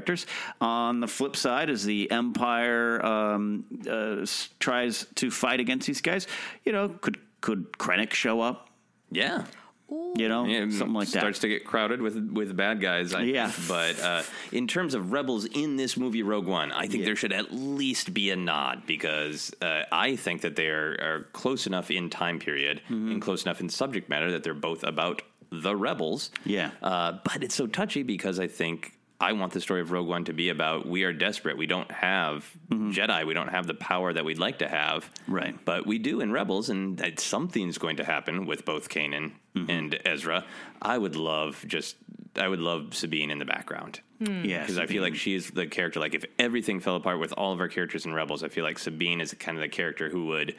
On 0.61 0.99
the 0.99 1.07
flip 1.07 1.35
side, 1.35 1.69
as 1.69 1.83
the 1.83 2.09
Empire 2.11 3.03
um, 3.05 3.65
uh, 3.89 4.25
tries 4.59 5.05
to 5.15 5.29
fight 5.31 5.59
against 5.59 5.87
these 5.87 6.01
guys, 6.01 6.27
you 6.65 6.71
know, 6.71 6.89
could 6.89 7.17
could 7.41 7.71
Krennic 7.73 8.13
show 8.13 8.41
up? 8.41 8.69
Yeah. 9.11 9.45
You 10.15 10.29
know, 10.29 10.45
Yeah, 10.45 10.61
something 10.70 10.93
like 10.93 11.09
that. 11.09 11.20
starts 11.20 11.39
to 11.39 11.49
get 11.49 11.66
crowded 11.66 12.01
with 12.01 12.16
with 12.32 12.55
bad 12.55 12.79
guys. 12.79 13.13
I 13.13 13.24
Yeah. 13.24 13.49
think. 13.49 13.67
but 13.67 13.99
uh, 14.01 14.24
in 14.53 14.66
terms 14.66 14.93
of 14.93 15.11
rebels 15.11 15.43
in 15.45 15.75
this 15.75 15.97
movie, 15.97 16.24
Rogue 16.24 16.47
One, 16.47 16.71
I 16.71 16.87
think 16.87 17.03
there 17.03 17.16
should 17.17 17.33
at 17.33 17.51
least 17.51 18.13
be 18.13 18.29
a 18.29 18.37
nod 18.37 18.83
because 18.86 19.53
uh, 19.61 19.83
I 19.91 20.16
think 20.16 20.41
that 20.41 20.55
they 20.55 20.67
are, 20.67 20.91
are 21.01 21.28
close 21.33 21.67
enough 21.67 21.91
in 21.91 22.09
time 22.09 22.39
period 22.39 22.82
Mm-hmm. 22.89 23.11
and 23.11 23.21
close 23.21 23.43
enough 23.43 23.59
in 23.59 23.67
subject 23.67 24.07
matter 24.07 24.32
that 24.32 24.43
they're 24.43 24.53
both 24.53 24.83
about 24.83 25.24
the 25.51 25.75
rebels. 25.75 26.32
Yeah. 26.45 26.71
Uh, 26.82 27.17
but 27.25 27.43
it's 27.43 27.55
so 27.55 27.67
touchy 27.67 28.03
because 28.03 28.39
I 28.39 28.47
think. 28.47 28.93
I 29.21 29.33
want 29.33 29.53
the 29.53 29.61
story 29.61 29.81
of 29.81 29.91
Rogue 29.91 30.07
One 30.07 30.25
to 30.25 30.33
be 30.33 30.49
about 30.49 30.87
we 30.87 31.03
are 31.03 31.13
desperate. 31.13 31.57
We 31.57 31.67
don't 31.67 31.91
have 31.91 32.49
Jedi. 32.69 33.25
We 33.27 33.33
don't 33.33 33.49
have 33.49 33.67
the 33.67 33.75
power 33.75 34.11
that 34.11 34.25
we'd 34.25 34.39
like 34.39 34.59
to 34.59 34.67
have. 34.67 35.05
Mm-hmm. 35.13 35.33
Right. 35.33 35.65
But 35.65 35.85
we 35.85 35.99
do 35.99 36.19
in 36.21 36.31
Rebels, 36.31 36.69
and 36.69 36.97
that 36.97 37.19
something's 37.19 37.77
going 37.77 37.97
to 37.97 38.03
happen 38.03 38.45
with 38.45 38.65
both 38.65 38.89
Kanan 38.89 39.33
Mm-hmm. 39.53 39.69
and 39.69 39.99
Ezra. 40.05 40.45
I 40.81 40.97
would 40.97 41.17
love 41.17 41.65
just, 41.67 41.97
I 42.37 42.47
would 42.47 42.61
love 42.61 42.95
Sabine 42.95 43.31
in 43.31 43.37
the 43.37 43.43
background. 43.43 43.99
Hmm. 44.25 44.45
Yeah, 44.45 44.61
because 44.61 44.77
I 44.77 44.85
feel 44.85 45.03
like 45.03 45.15
she's 45.15 45.51
the 45.51 45.67
character. 45.67 45.99
Like 45.99 46.15
if 46.15 46.23
everything 46.39 46.79
fell 46.79 46.95
apart 46.95 47.19
with 47.19 47.33
all 47.33 47.51
of 47.51 47.59
our 47.59 47.67
characters 47.67 48.05
in 48.05 48.13
Rebels, 48.13 48.43
I 48.43 48.47
feel 48.47 48.63
like 48.63 48.79
Sabine 48.79 49.19
is 49.19 49.33
kind 49.33 49.57
of 49.57 49.61
the 49.61 49.67
character 49.67 50.07
who 50.09 50.27
would 50.27 50.55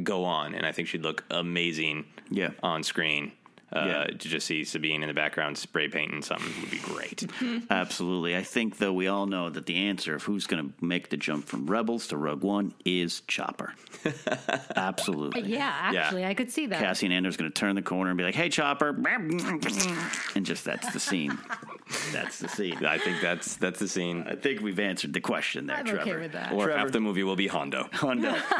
go 0.00 0.22
on, 0.24 0.54
and 0.54 0.64
I 0.64 0.70
think 0.70 0.86
she'd 0.86 1.02
look 1.02 1.24
amazing. 1.28 2.04
Yeah. 2.30 2.50
on 2.62 2.84
screen. 2.84 3.32
Uh, 3.72 3.84
Yeah. 3.86 4.04
To 4.04 4.16
just 4.28 4.46
see 4.46 4.62
Sabine 4.64 5.02
in 5.02 5.08
the 5.08 5.14
background 5.14 5.58
spray 5.58 5.88
painting 5.88 6.22
something 6.22 6.52
would 6.60 6.70
be 6.70 6.78
great. 6.78 7.26
Absolutely. 7.70 8.36
I 8.36 8.42
think, 8.42 8.78
though, 8.78 8.92
we 8.92 9.08
all 9.08 9.26
know 9.26 9.50
that 9.50 9.66
the 9.66 9.74
answer 9.88 10.14
of 10.14 10.22
who's 10.22 10.46
going 10.46 10.64
to 10.72 10.84
make 10.84 11.10
the 11.10 11.16
jump 11.16 11.46
from 11.46 11.66
Rebels 11.66 12.06
to 12.08 12.16
Rogue 12.16 12.42
One 12.42 12.74
is 12.84 13.22
Chopper. 13.26 13.74
Absolutely. 14.76 15.42
Yeah, 15.42 15.68
actually, 15.72 16.24
I 16.24 16.34
could 16.34 16.50
see 16.50 16.66
that. 16.66 16.78
Cassian 16.80 17.12
Andor's 17.12 17.36
going 17.36 17.50
to 17.50 17.54
turn 17.54 17.74
the 17.74 17.82
corner 17.82 18.10
and 18.10 18.18
be 18.18 18.24
like, 18.24 18.34
"Hey, 18.34 18.48
Chopper," 18.48 18.90
and 18.90 20.46
just 20.46 20.64
that's 20.64 20.92
the 20.92 21.00
scene. 21.00 21.36
That's 22.12 22.38
the 22.40 22.48
scene. 22.48 22.84
I 22.84 22.98
think 22.98 23.20
that's 23.20 23.56
that's 23.56 23.78
the 23.78 23.86
scene. 23.86 24.24
I 24.28 24.34
think 24.34 24.60
we've 24.60 24.80
answered 24.80 25.12
the 25.12 25.20
question 25.20 25.66
there, 25.66 25.76
I'm 25.76 25.84
Trevor. 25.84 26.00
okay 26.02 26.16
with 26.20 26.32
that. 26.32 26.52
Or 26.52 26.64
Trevor. 26.64 26.78
half 26.80 26.90
the 26.92 27.00
movie 27.00 27.22
will 27.22 27.36
be 27.36 27.46
Hondo. 27.46 27.88
Hondo. 27.92 28.32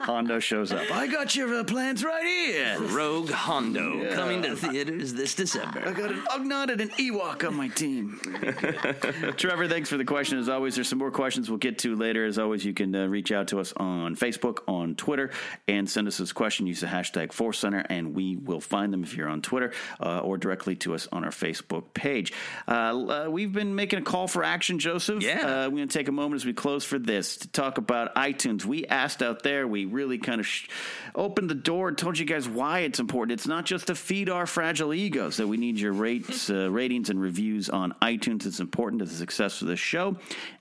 Hondo 0.00 0.38
shows 0.38 0.72
up. 0.72 0.90
I 0.90 1.06
got 1.06 1.36
your 1.36 1.52
uh, 1.60 1.64
plans 1.64 2.02
right 2.04 2.24
here. 2.24 2.78
Rogue 2.88 3.30
Hondo 3.30 4.02
Yeah. 4.02 4.14
coming 4.14 4.42
to 4.42 4.56
theaters 4.56 5.12
this 5.12 5.34
December. 5.34 5.82
I 5.86 5.92
got 5.92 6.10
an 6.10 6.20
Ugnaught 6.30 6.72
and 6.72 6.80
an 6.80 6.88
Ewok 6.90 7.46
on 7.46 7.54
my 7.54 7.68
team. 7.68 8.18
Trevor, 9.36 9.68
thanks 9.68 9.88
for 9.90 9.96
the 9.96 10.04
question. 10.04 10.38
As 10.38 10.48
always, 10.48 10.74
there's 10.74 10.88
some 10.88 10.98
more 10.98 11.10
questions 11.10 11.48
we'll 11.50 11.58
get 11.58 11.78
to 11.80 11.94
later. 11.96 12.24
As 12.24 12.38
always, 12.38 12.64
you 12.64 12.72
can 12.74 12.94
uh, 12.94 13.06
reach 13.06 13.32
out 13.32 13.48
to 13.48 13.60
us 13.60 13.72
on 13.76 14.16
Facebook, 14.16 14.58
on 14.68 14.94
Twitter, 14.94 15.30
and 15.68 15.88
send 15.88 16.08
us 16.08 16.16
this 16.18 16.32
question. 16.32 16.66
Use 16.66 16.80
the 16.80 16.86
hashtag 16.86 17.32
Force 17.32 17.58
Center, 17.58 17.84
and 17.90 18.14
we 18.14 18.36
will 18.36 18.60
find 18.60 18.92
them 18.92 19.02
if 19.02 19.14
you're 19.16 19.28
on 19.28 19.42
Twitter 19.42 19.72
uh, 20.00 20.20
or 20.20 20.38
directly 20.38 20.76
to 20.76 20.94
us 20.94 21.08
on 21.12 21.24
our 21.24 21.30
Facebook 21.30 21.92
page. 21.94 22.32
Uh, 22.66 22.70
uh, 22.70 23.26
we've 23.30 23.52
been 23.52 23.74
making 23.74 23.98
a 23.98 24.02
call 24.02 24.26
for 24.28 24.44
action, 24.44 24.78
Joseph. 24.78 25.22
Yeah. 25.22 25.40
Uh, 25.40 25.70
we're 25.70 25.76
going 25.76 25.88
to 25.88 25.98
take 25.98 26.08
a 26.08 26.12
moment 26.12 26.40
as 26.40 26.46
we 26.46 26.52
close 26.52 26.84
for 26.84 26.98
this 26.98 27.36
to 27.38 27.48
talk 27.48 27.78
about 27.78 28.14
iTunes. 28.14 28.64
We 28.64 28.86
asked 28.86 29.22
out 29.22 29.42
there, 29.42 29.66
we 29.66 29.84
really 29.84 30.18
kind 30.18 30.40
of 30.40 30.46
sh- 30.46 30.68
opened 31.14 31.50
the 31.50 31.54
door 31.54 31.88
and 31.88 31.98
told 31.98 32.18
you 32.18 32.24
guys 32.24 32.48
why 32.48 32.80
it's 32.80 33.00
important. 33.00 33.38
It's 33.38 33.46
not 33.46 33.64
just 33.64 33.88
to 33.88 33.94
feed 33.94 34.28
our 34.28 34.46
fragile 34.46 34.94
egos 34.94 35.36
that 35.36 35.48
we 35.48 35.56
need 35.56 35.78
your 35.78 35.92
rates, 35.92 36.50
uh, 36.50 36.70
ratings 36.70 37.10
and 37.10 37.20
reviews 37.20 37.68
on 37.68 37.92
iTunes. 38.02 38.46
It's 38.46 38.60
important 38.60 39.00
to 39.00 39.06
the 39.06 39.14
success 39.14 39.62
of 39.62 39.68
the 39.68 39.76
show, 39.76 40.16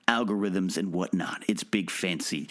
algorithms 0.07 0.77
and 0.77 0.93
whatnot. 0.93 1.43
It's 1.47 1.63
big, 1.63 1.89
fancy 1.89 2.49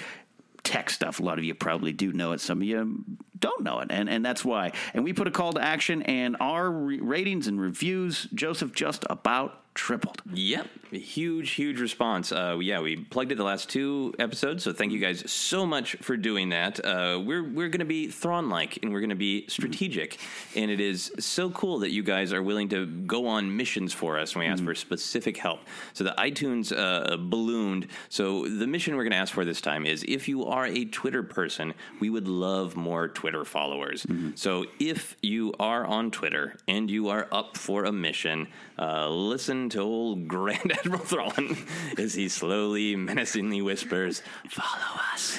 tech 0.63 0.91
stuff. 0.91 1.21
A 1.21 1.23
lot 1.23 1.39
of 1.39 1.45
you 1.45 1.55
probably 1.55 1.93
do 1.93 2.13
know 2.13 2.33
it. 2.33 2.41
Some 2.41 2.59
of 2.59 2.65
you 2.65 3.05
don't 3.43 3.63
know 3.63 3.81
it, 3.81 3.89
and 3.91 4.09
and 4.09 4.25
that's 4.25 4.45
why. 4.45 4.73
And 4.95 5.05
we 5.05 5.13
put 5.13 5.27
a 5.27 5.31
call 5.31 5.53
to 5.53 5.61
action, 5.61 6.03
and 6.05 6.37
our 6.41 6.71
re- 6.71 7.01
ratings 7.01 7.47
and 7.47 7.61
reviews, 7.61 8.27
Joseph, 8.33 8.73
just 8.73 9.05
about 9.11 9.59
tripled. 9.75 10.21
Yep, 10.35 10.69
a 10.93 10.99
huge, 10.99 11.53
huge 11.53 11.81
response. 11.81 12.31
Uh, 12.31 12.59
yeah, 12.61 12.81
we 12.81 12.97
plugged 12.97 13.33
it 13.33 13.37
the 13.37 13.45
last 13.45 13.71
two 13.71 14.15
episodes, 14.19 14.65
so 14.65 14.73
thank 14.73 14.93
you 14.93 14.99
guys 14.99 15.31
so 15.31 15.65
much 15.65 15.97
for 16.03 16.17
doing 16.17 16.51
that. 16.51 16.85
Uh, 16.85 17.21
we're 17.25 17.43
we're 17.43 17.69
going 17.69 17.81
to 17.81 17.87
be 17.87 18.09
Thrawn-like, 18.09 18.81
and 18.83 18.93
we're 18.93 19.01
going 19.01 19.11
to 19.11 19.17
be 19.17 19.47
strategic, 19.49 20.19
and 20.55 20.71
it 20.71 20.81
is 20.81 21.11
so 21.19 21.51
cool 21.51 21.79
that 21.81 21.91
you 21.91 22.03
guys 22.03 22.33
are 22.33 22.43
willing 22.43 22.69
to 22.71 22.87
go 22.87 23.27
on 23.27 23.57
missions 23.57 23.93
for 23.95 24.19
us 24.19 24.35
when 24.35 24.47
we 24.47 24.53
ask 24.53 24.63
for 24.63 24.75
specific 24.75 25.39
help. 25.39 25.61
So 25.95 26.05
the 26.05 26.15
iTunes 26.19 26.73
uh, 26.77 27.17
ballooned. 27.17 27.87
So 28.11 28.47
the 28.47 28.67
mission 28.67 28.97
we're 28.97 29.05
going 29.05 29.13
to 29.13 29.19
ask 29.19 29.33
for 29.33 29.45
this 29.45 29.63
time 29.63 29.87
is 29.87 30.05
if 30.07 30.29
you 30.29 30.45
are 30.45 30.67
a 30.67 30.85
Twitter 30.85 31.23
person, 31.23 31.73
we 31.99 32.11
would 32.11 32.29
love 32.29 32.77
more 32.77 33.09
Twitter 33.09 33.32
followers. 33.45 34.07
So 34.35 34.67
if 34.79 35.17
you 35.23 35.55
are 35.59 35.85
on 35.85 36.11
Twitter 36.11 36.57
and 36.69 36.91
you 36.91 37.09
are 37.09 37.27
up 37.33 37.57
for 37.57 37.85
a 37.85 37.93
mission, 37.93 38.49
uh, 38.79 39.09
listen 39.09 39.69
to 39.71 39.81
old 39.81 40.29
Grand 40.35 40.73
Admiral 40.73 41.03
Thrawn 41.05 41.57
as 41.99 42.15
he 42.15 42.29
slowly, 42.29 42.97
menacingly 42.97 43.63
whispers, 43.63 44.23
"Follow 44.49 45.01
us 45.13 45.39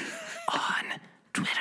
on 0.52 1.00
Twitter 1.34 1.60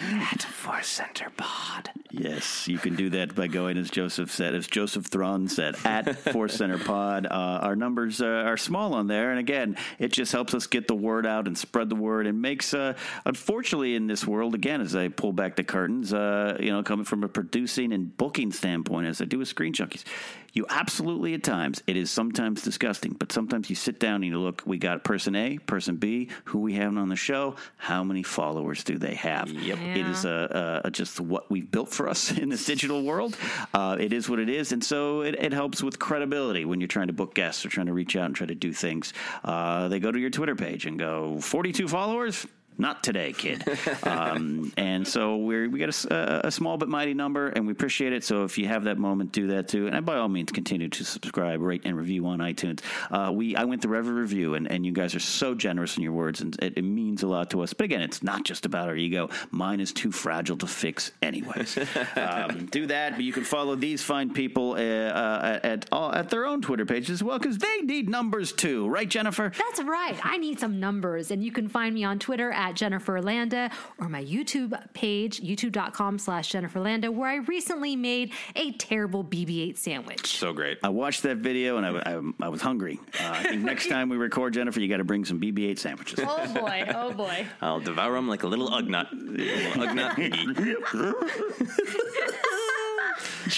at 0.00 0.42
Force 0.42 0.88
Center 0.88 1.30
Pod." 1.36 1.90
Yes, 2.10 2.66
you 2.66 2.78
can 2.78 2.96
do 2.96 3.10
that 3.10 3.34
by 3.34 3.48
going, 3.48 3.76
as 3.76 3.90
Joseph 3.90 4.30
said, 4.30 4.54
as 4.54 4.66
Joseph 4.66 5.06
Thrawn 5.06 5.46
said, 5.46 5.76
at 5.84 6.16
Force 6.32 6.54
Center 6.54 6.78
Pod. 6.78 7.26
Uh, 7.26 7.28
our 7.62 7.76
numbers 7.76 8.22
uh, 8.22 8.26
are 8.26 8.56
small 8.56 8.94
on 8.94 9.06
there, 9.08 9.30
and 9.30 9.38
again, 9.38 9.76
it 9.98 10.12
just 10.12 10.32
helps 10.32 10.54
us 10.54 10.66
get 10.66 10.88
the 10.88 10.94
word 10.94 11.26
out 11.26 11.46
and 11.46 11.56
spread 11.56 11.88
the 11.88 11.96
word, 11.96 12.26
and 12.26 12.40
makes. 12.40 12.72
Uh, 12.72 12.94
unfortunately, 13.24 13.94
in 13.94 14.06
this 14.06 14.26
world, 14.26 14.54
again, 14.54 14.80
as 14.80 14.96
I 14.96 15.08
pull 15.08 15.32
back 15.32 15.56
the 15.56 15.64
curtains, 15.64 16.12
uh, 16.12 16.56
you 16.58 16.70
know, 16.70 16.82
coming 16.82 17.04
from 17.04 17.24
a 17.24 17.28
producing 17.28 17.92
and 17.92 18.16
booking 18.16 18.52
standpoint, 18.52 19.06
as 19.06 19.20
I 19.20 19.26
do 19.26 19.38
with 19.38 19.48
Screen 19.48 19.74
Junkies, 19.74 20.04
you 20.52 20.66
absolutely 20.70 21.34
at 21.34 21.42
times 21.42 21.82
it 21.86 21.96
is 21.96 22.10
sometimes 22.10 22.62
disgusting, 22.62 23.12
but 23.12 23.32
sometimes 23.32 23.68
you 23.70 23.76
sit 23.76 24.00
down 24.00 24.16
and 24.16 24.26
you 24.26 24.38
look. 24.38 24.62
We 24.64 24.78
got 24.78 25.04
person 25.04 25.34
A, 25.34 25.58
person 25.58 25.96
B, 25.96 26.28
who 26.44 26.60
we 26.60 26.74
have 26.74 26.96
on 26.96 27.08
the 27.08 27.16
show. 27.16 27.56
How 27.76 28.02
many 28.02 28.22
followers 28.22 28.84
do 28.84 28.98
they 28.98 29.14
have? 29.14 29.50
Yep. 29.50 29.78
It 29.78 30.06
is 30.06 30.24
uh, 30.24 30.80
uh, 30.84 30.90
just 30.90 31.20
what 31.20 31.50
we've 31.50 31.70
built 31.70 31.90
for 31.90 32.08
us 32.08 32.32
in 32.38 32.48
this 32.48 32.64
digital 32.64 33.02
world. 33.02 33.36
Uh, 33.74 33.96
it 34.00 34.12
is 34.12 34.28
what 34.28 34.38
it 34.38 34.48
is, 34.48 34.72
and 34.72 34.82
so 34.82 35.22
it, 35.22 35.34
it 35.34 35.52
helps 35.52 35.82
with 35.82 35.98
credibility 35.98 36.64
when 36.64 36.80
you're 36.80 36.88
trying 36.88 37.08
to 37.08 37.12
book 37.12 37.34
guests 37.34 37.64
or 37.64 37.68
trying 37.68 37.86
to 37.86 37.92
reach 37.92 38.16
out 38.16 38.26
and 38.26 38.34
try 38.34 38.46
to 38.46 38.54
do 38.54 38.72
things. 38.72 39.12
Uh, 39.44 39.88
they 39.88 40.00
go 40.00 40.10
to 40.10 40.18
your 40.18 40.30
Twitter 40.30 40.54
page 40.54 40.86
and 40.86 40.98
go, 40.98 41.38
42 41.40 41.88
followers. 41.88 42.46
Not 42.78 43.02
today, 43.02 43.32
kid. 43.32 43.64
um, 44.04 44.72
and 44.76 45.06
so 45.06 45.36
we're, 45.36 45.68
we 45.68 45.80
got 45.80 45.88
a 46.10 46.46
a, 46.46 46.50
small 46.50 46.76
but 46.76 46.88
mighty 46.88 47.12
number, 47.12 47.48
and 47.48 47.66
we 47.66 47.72
appreciate 47.72 48.12
it. 48.12 48.22
So 48.24 48.44
if 48.44 48.56
you 48.56 48.68
have 48.68 48.84
that 48.84 48.98
moment, 48.98 49.32
do 49.32 49.48
that 49.48 49.68
too. 49.68 49.88
And 49.88 50.06
by 50.06 50.16
all 50.16 50.28
means, 50.28 50.52
continue 50.52 50.88
to 50.88 51.04
subscribe, 51.04 51.60
rate, 51.60 51.82
and 51.84 51.96
review 51.96 52.26
on 52.26 52.38
iTunes. 52.38 52.80
Uh, 53.10 53.32
we 53.32 53.56
I 53.56 53.64
went 53.64 53.82
through 53.82 53.98
every 53.98 54.14
review, 54.14 54.54
and, 54.54 54.70
and 54.70 54.86
you 54.86 54.92
guys 54.92 55.14
are 55.14 55.20
so 55.20 55.54
generous 55.54 55.96
in 55.96 56.02
your 56.04 56.12
words, 56.12 56.40
and 56.40 56.56
it, 56.62 56.74
it 56.76 56.82
means 56.82 57.22
a 57.22 57.26
lot 57.26 57.50
to 57.50 57.62
us. 57.62 57.72
But 57.72 57.84
again, 57.84 58.00
it's 58.00 58.22
not 58.22 58.44
just 58.44 58.64
about 58.64 58.88
our 58.88 58.96
ego. 58.96 59.28
Mine 59.50 59.80
is 59.80 59.92
too 59.92 60.12
fragile 60.12 60.56
to 60.58 60.66
fix, 60.66 61.10
anyways. 61.20 61.78
um, 62.16 62.66
do 62.66 62.86
that, 62.86 63.14
but 63.14 63.24
you 63.24 63.32
can 63.32 63.44
follow 63.44 63.74
these 63.74 64.02
fine 64.02 64.32
people 64.32 64.72
uh, 64.72 64.76
uh, 64.78 65.60
at 65.62 65.92
at 65.92 66.30
their 66.30 66.46
own 66.46 66.62
Twitter 66.62 66.86
pages 66.86 67.10
as 67.10 67.22
well, 67.24 67.38
because 67.38 67.58
they 67.58 67.80
need 67.82 68.08
numbers 68.08 68.52
too, 68.52 68.88
right, 68.88 69.08
Jennifer? 69.08 69.52
That's 69.58 69.82
right. 69.82 70.16
I 70.22 70.38
need 70.38 70.60
some 70.60 70.78
numbers. 70.78 71.30
And 71.30 71.42
you 71.42 71.50
can 71.50 71.68
find 71.68 71.94
me 71.94 72.04
on 72.04 72.18
Twitter 72.18 72.50
at 72.52 72.67
Jennifer 72.74 73.20
Landa 73.20 73.70
or 73.98 74.08
my 74.08 74.24
YouTube 74.24 74.78
page, 74.92 75.40
youtube.com 75.40 76.18
slash 76.18 76.48
Jennifer 76.50 76.80
Landa, 76.80 77.10
where 77.10 77.30
I 77.30 77.36
recently 77.36 77.96
made 77.96 78.32
a 78.56 78.72
terrible 78.72 79.24
BB 79.24 79.68
8 79.70 79.78
sandwich. 79.78 80.26
So 80.38 80.52
great. 80.52 80.78
I 80.82 80.88
watched 80.88 81.22
that 81.24 81.38
video 81.38 81.76
and 81.78 81.86
I, 81.86 82.14
I, 82.14 82.46
I 82.46 82.48
was 82.48 82.60
hungry. 82.60 83.00
Uh, 83.20 83.30
I 83.30 83.42
think 83.44 83.62
next 83.62 83.88
time 83.90 84.08
we 84.08 84.16
record, 84.16 84.54
Jennifer, 84.54 84.80
you 84.80 84.88
got 84.88 84.98
to 84.98 85.04
bring 85.04 85.24
some 85.24 85.40
BB-8 85.40 85.78
sandwiches. 85.78 86.20
Oh 86.22 86.54
boy, 86.54 86.90
oh 86.94 87.12
boy. 87.12 87.46
I'll 87.60 87.80
devour 87.80 88.14
them 88.14 88.28
like 88.28 88.42
a 88.42 88.46
little 88.46 88.70
Ugnaught. 88.70 89.08
Little 89.38 89.82
Ugnaught 89.84 90.16
piggy. 90.16 90.46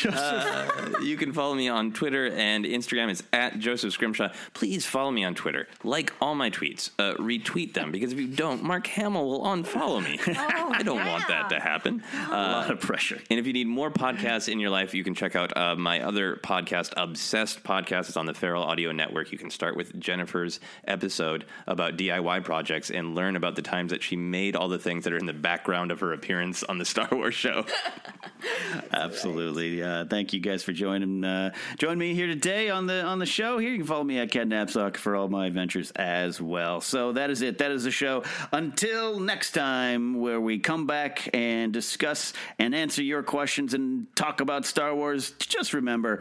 Uh, 0.07 0.69
you 1.03 1.17
can 1.17 1.33
follow 1.33 1.55
me 1.55 1.69
on 1.69 1.93
Twitter 1.93 2.29
and 2.31 2.65
Instagram. 2.65 3.11
It's 3.11 3.23
at 3.33 3.59
Joseph 3.59 3.93
Scrimshaw. 3.93 4.29
Please 4.55 4.87
follow 4.87 5.11
me 5.11 5.25
on 5.25 5.35
Twitter. 5.35 5.69
Like 5.85 6.13
all 6.21 6.35
my 6.35 6.51
tweets. 6.51 6.91
Uh, 6.99 7.15
retweet 7.15 7.75
them 7.75 7.91
because 7.93 8.13
if 8.13 8.21
you 8.21 8.29
don't, 8.29 8.63
Mark 8.63 8.87
Hamill 8.87 9.29
will 9.29 9.43
unfollow 9.43 10.03
me. 10.03 10.19
I 10.27 10.83
don't 10.83 11.05
want 11.05 11.29
that 11.29 11.49
to 11.51 11.61
happen. 11.61 12.03
A 12.29 12.31
lot 12.31 12.71
of 12.71 12.81
pressure. 12.81 13.19
And 13.31 13.39
if 13.39 13.47
you 13.47 13.53
need 13.53 13.67
more 13.67 13.91
podcasts 13.91 14.49
in 14.51 14.61
your 14.61 14.71
life, 14.71 14.95
you 14.95 15.05
can 15.05 15.15
check 15.15 15.37
out 15.37 15.57
uh, 15.57 15.77
my 15.77 16.01
other 16.01 16.37
podcast, 16.37 16.93
Obsessed 16.97 17.63
Podcast. 17.65 18.09
It's 18.09 18.17
on 18.17 18.27
the 18.27 18.35
Feral 18.35 18.63
Audio 18.63 18.93
Network. 18.93 19.33
You 19.33 19.39
can 19.39 19.51
start 19.51 19.77
with 19.77 19.99
Jennifer's 19.99 20.61
episode 20.87 21.45
about 21.67 21.97
DIY 21.97 22.45
projects 22.45 22.91
and 22.91 23.15
learn 23.15 23.37
about 23.37 23.57
the 23.57 23.63
times 23.63 23.91
that 23.91 24.03
she 24.03 24.17
made 24.17 24.57
all 24.57 24.69
the 24.69 24.79
things 24.79 25.05
that 25.05 25.13
are 25.13 25.19
in 25.19 25.27
the 25.27 25.33
background 25.33 25.91
of 25.91 26.01
her 26.01 26.13
appearance 26.13 26.63
on 26.65 26.79
the 26.79 26.85
Star 26.85 27.09
Wars 27.13 27.35
show. 27.35 27.65
Absolutely. 28.93 29.50
Uh, 29.51 30.05
thank 30.09 30.33
you 30.33 30.41
guys 30.41 30.63
for 30.63 30.73
joining 30.73 31.25
uh, 31.25 31.53
join 31.79 31.99
me 31.99 32.15
here 32.15 32.29
today 32.29 32.71
on 32.71 32.87
the 32.87 33.03
on 33.03 33.19
the 33.19 33.27
show. 33.27 33.59
Here 33.59 33.71
you 33.71 33.79
can 33.79 33.87
follow 33.87 34.05
me 34.05 34.19
at 34.19 34.31
Ken 34.31 34.49
Napzok 34.49 34.97
for 34.97 35.17
all 35.17 35.29
my 35.29 35.47
adventures 35.47 35.91
as 35.97 36.41
well. 36.41 36.81
So 36.81 37.13
that 37.13 37.31
is 37.31 37.43
it. 37.43 37.59
That 37.59 37.73
is 37.73 37.85
the 37.85 37.91
show. 37.91 38.23
Until 38.53 39.19
next 39.19 39.53
time, 39.53 40.21
where 40.21 40.41
we 40.41 40.61
come 40.61 40.87
back 40.87 41.29
and 41.35 41.73
discuss 41.73 42.33
and 42.59 42.75
answer 42.75 43.03
your 43.03 43.23
questions 43.23 43.75
and 43.75 44.07
talk 44.15 44.41
about 44.41 44.65
Star 44.65 44.95
Wars. 44.95 45.33
Just 45.33 45.75
remember. 45.75 46.21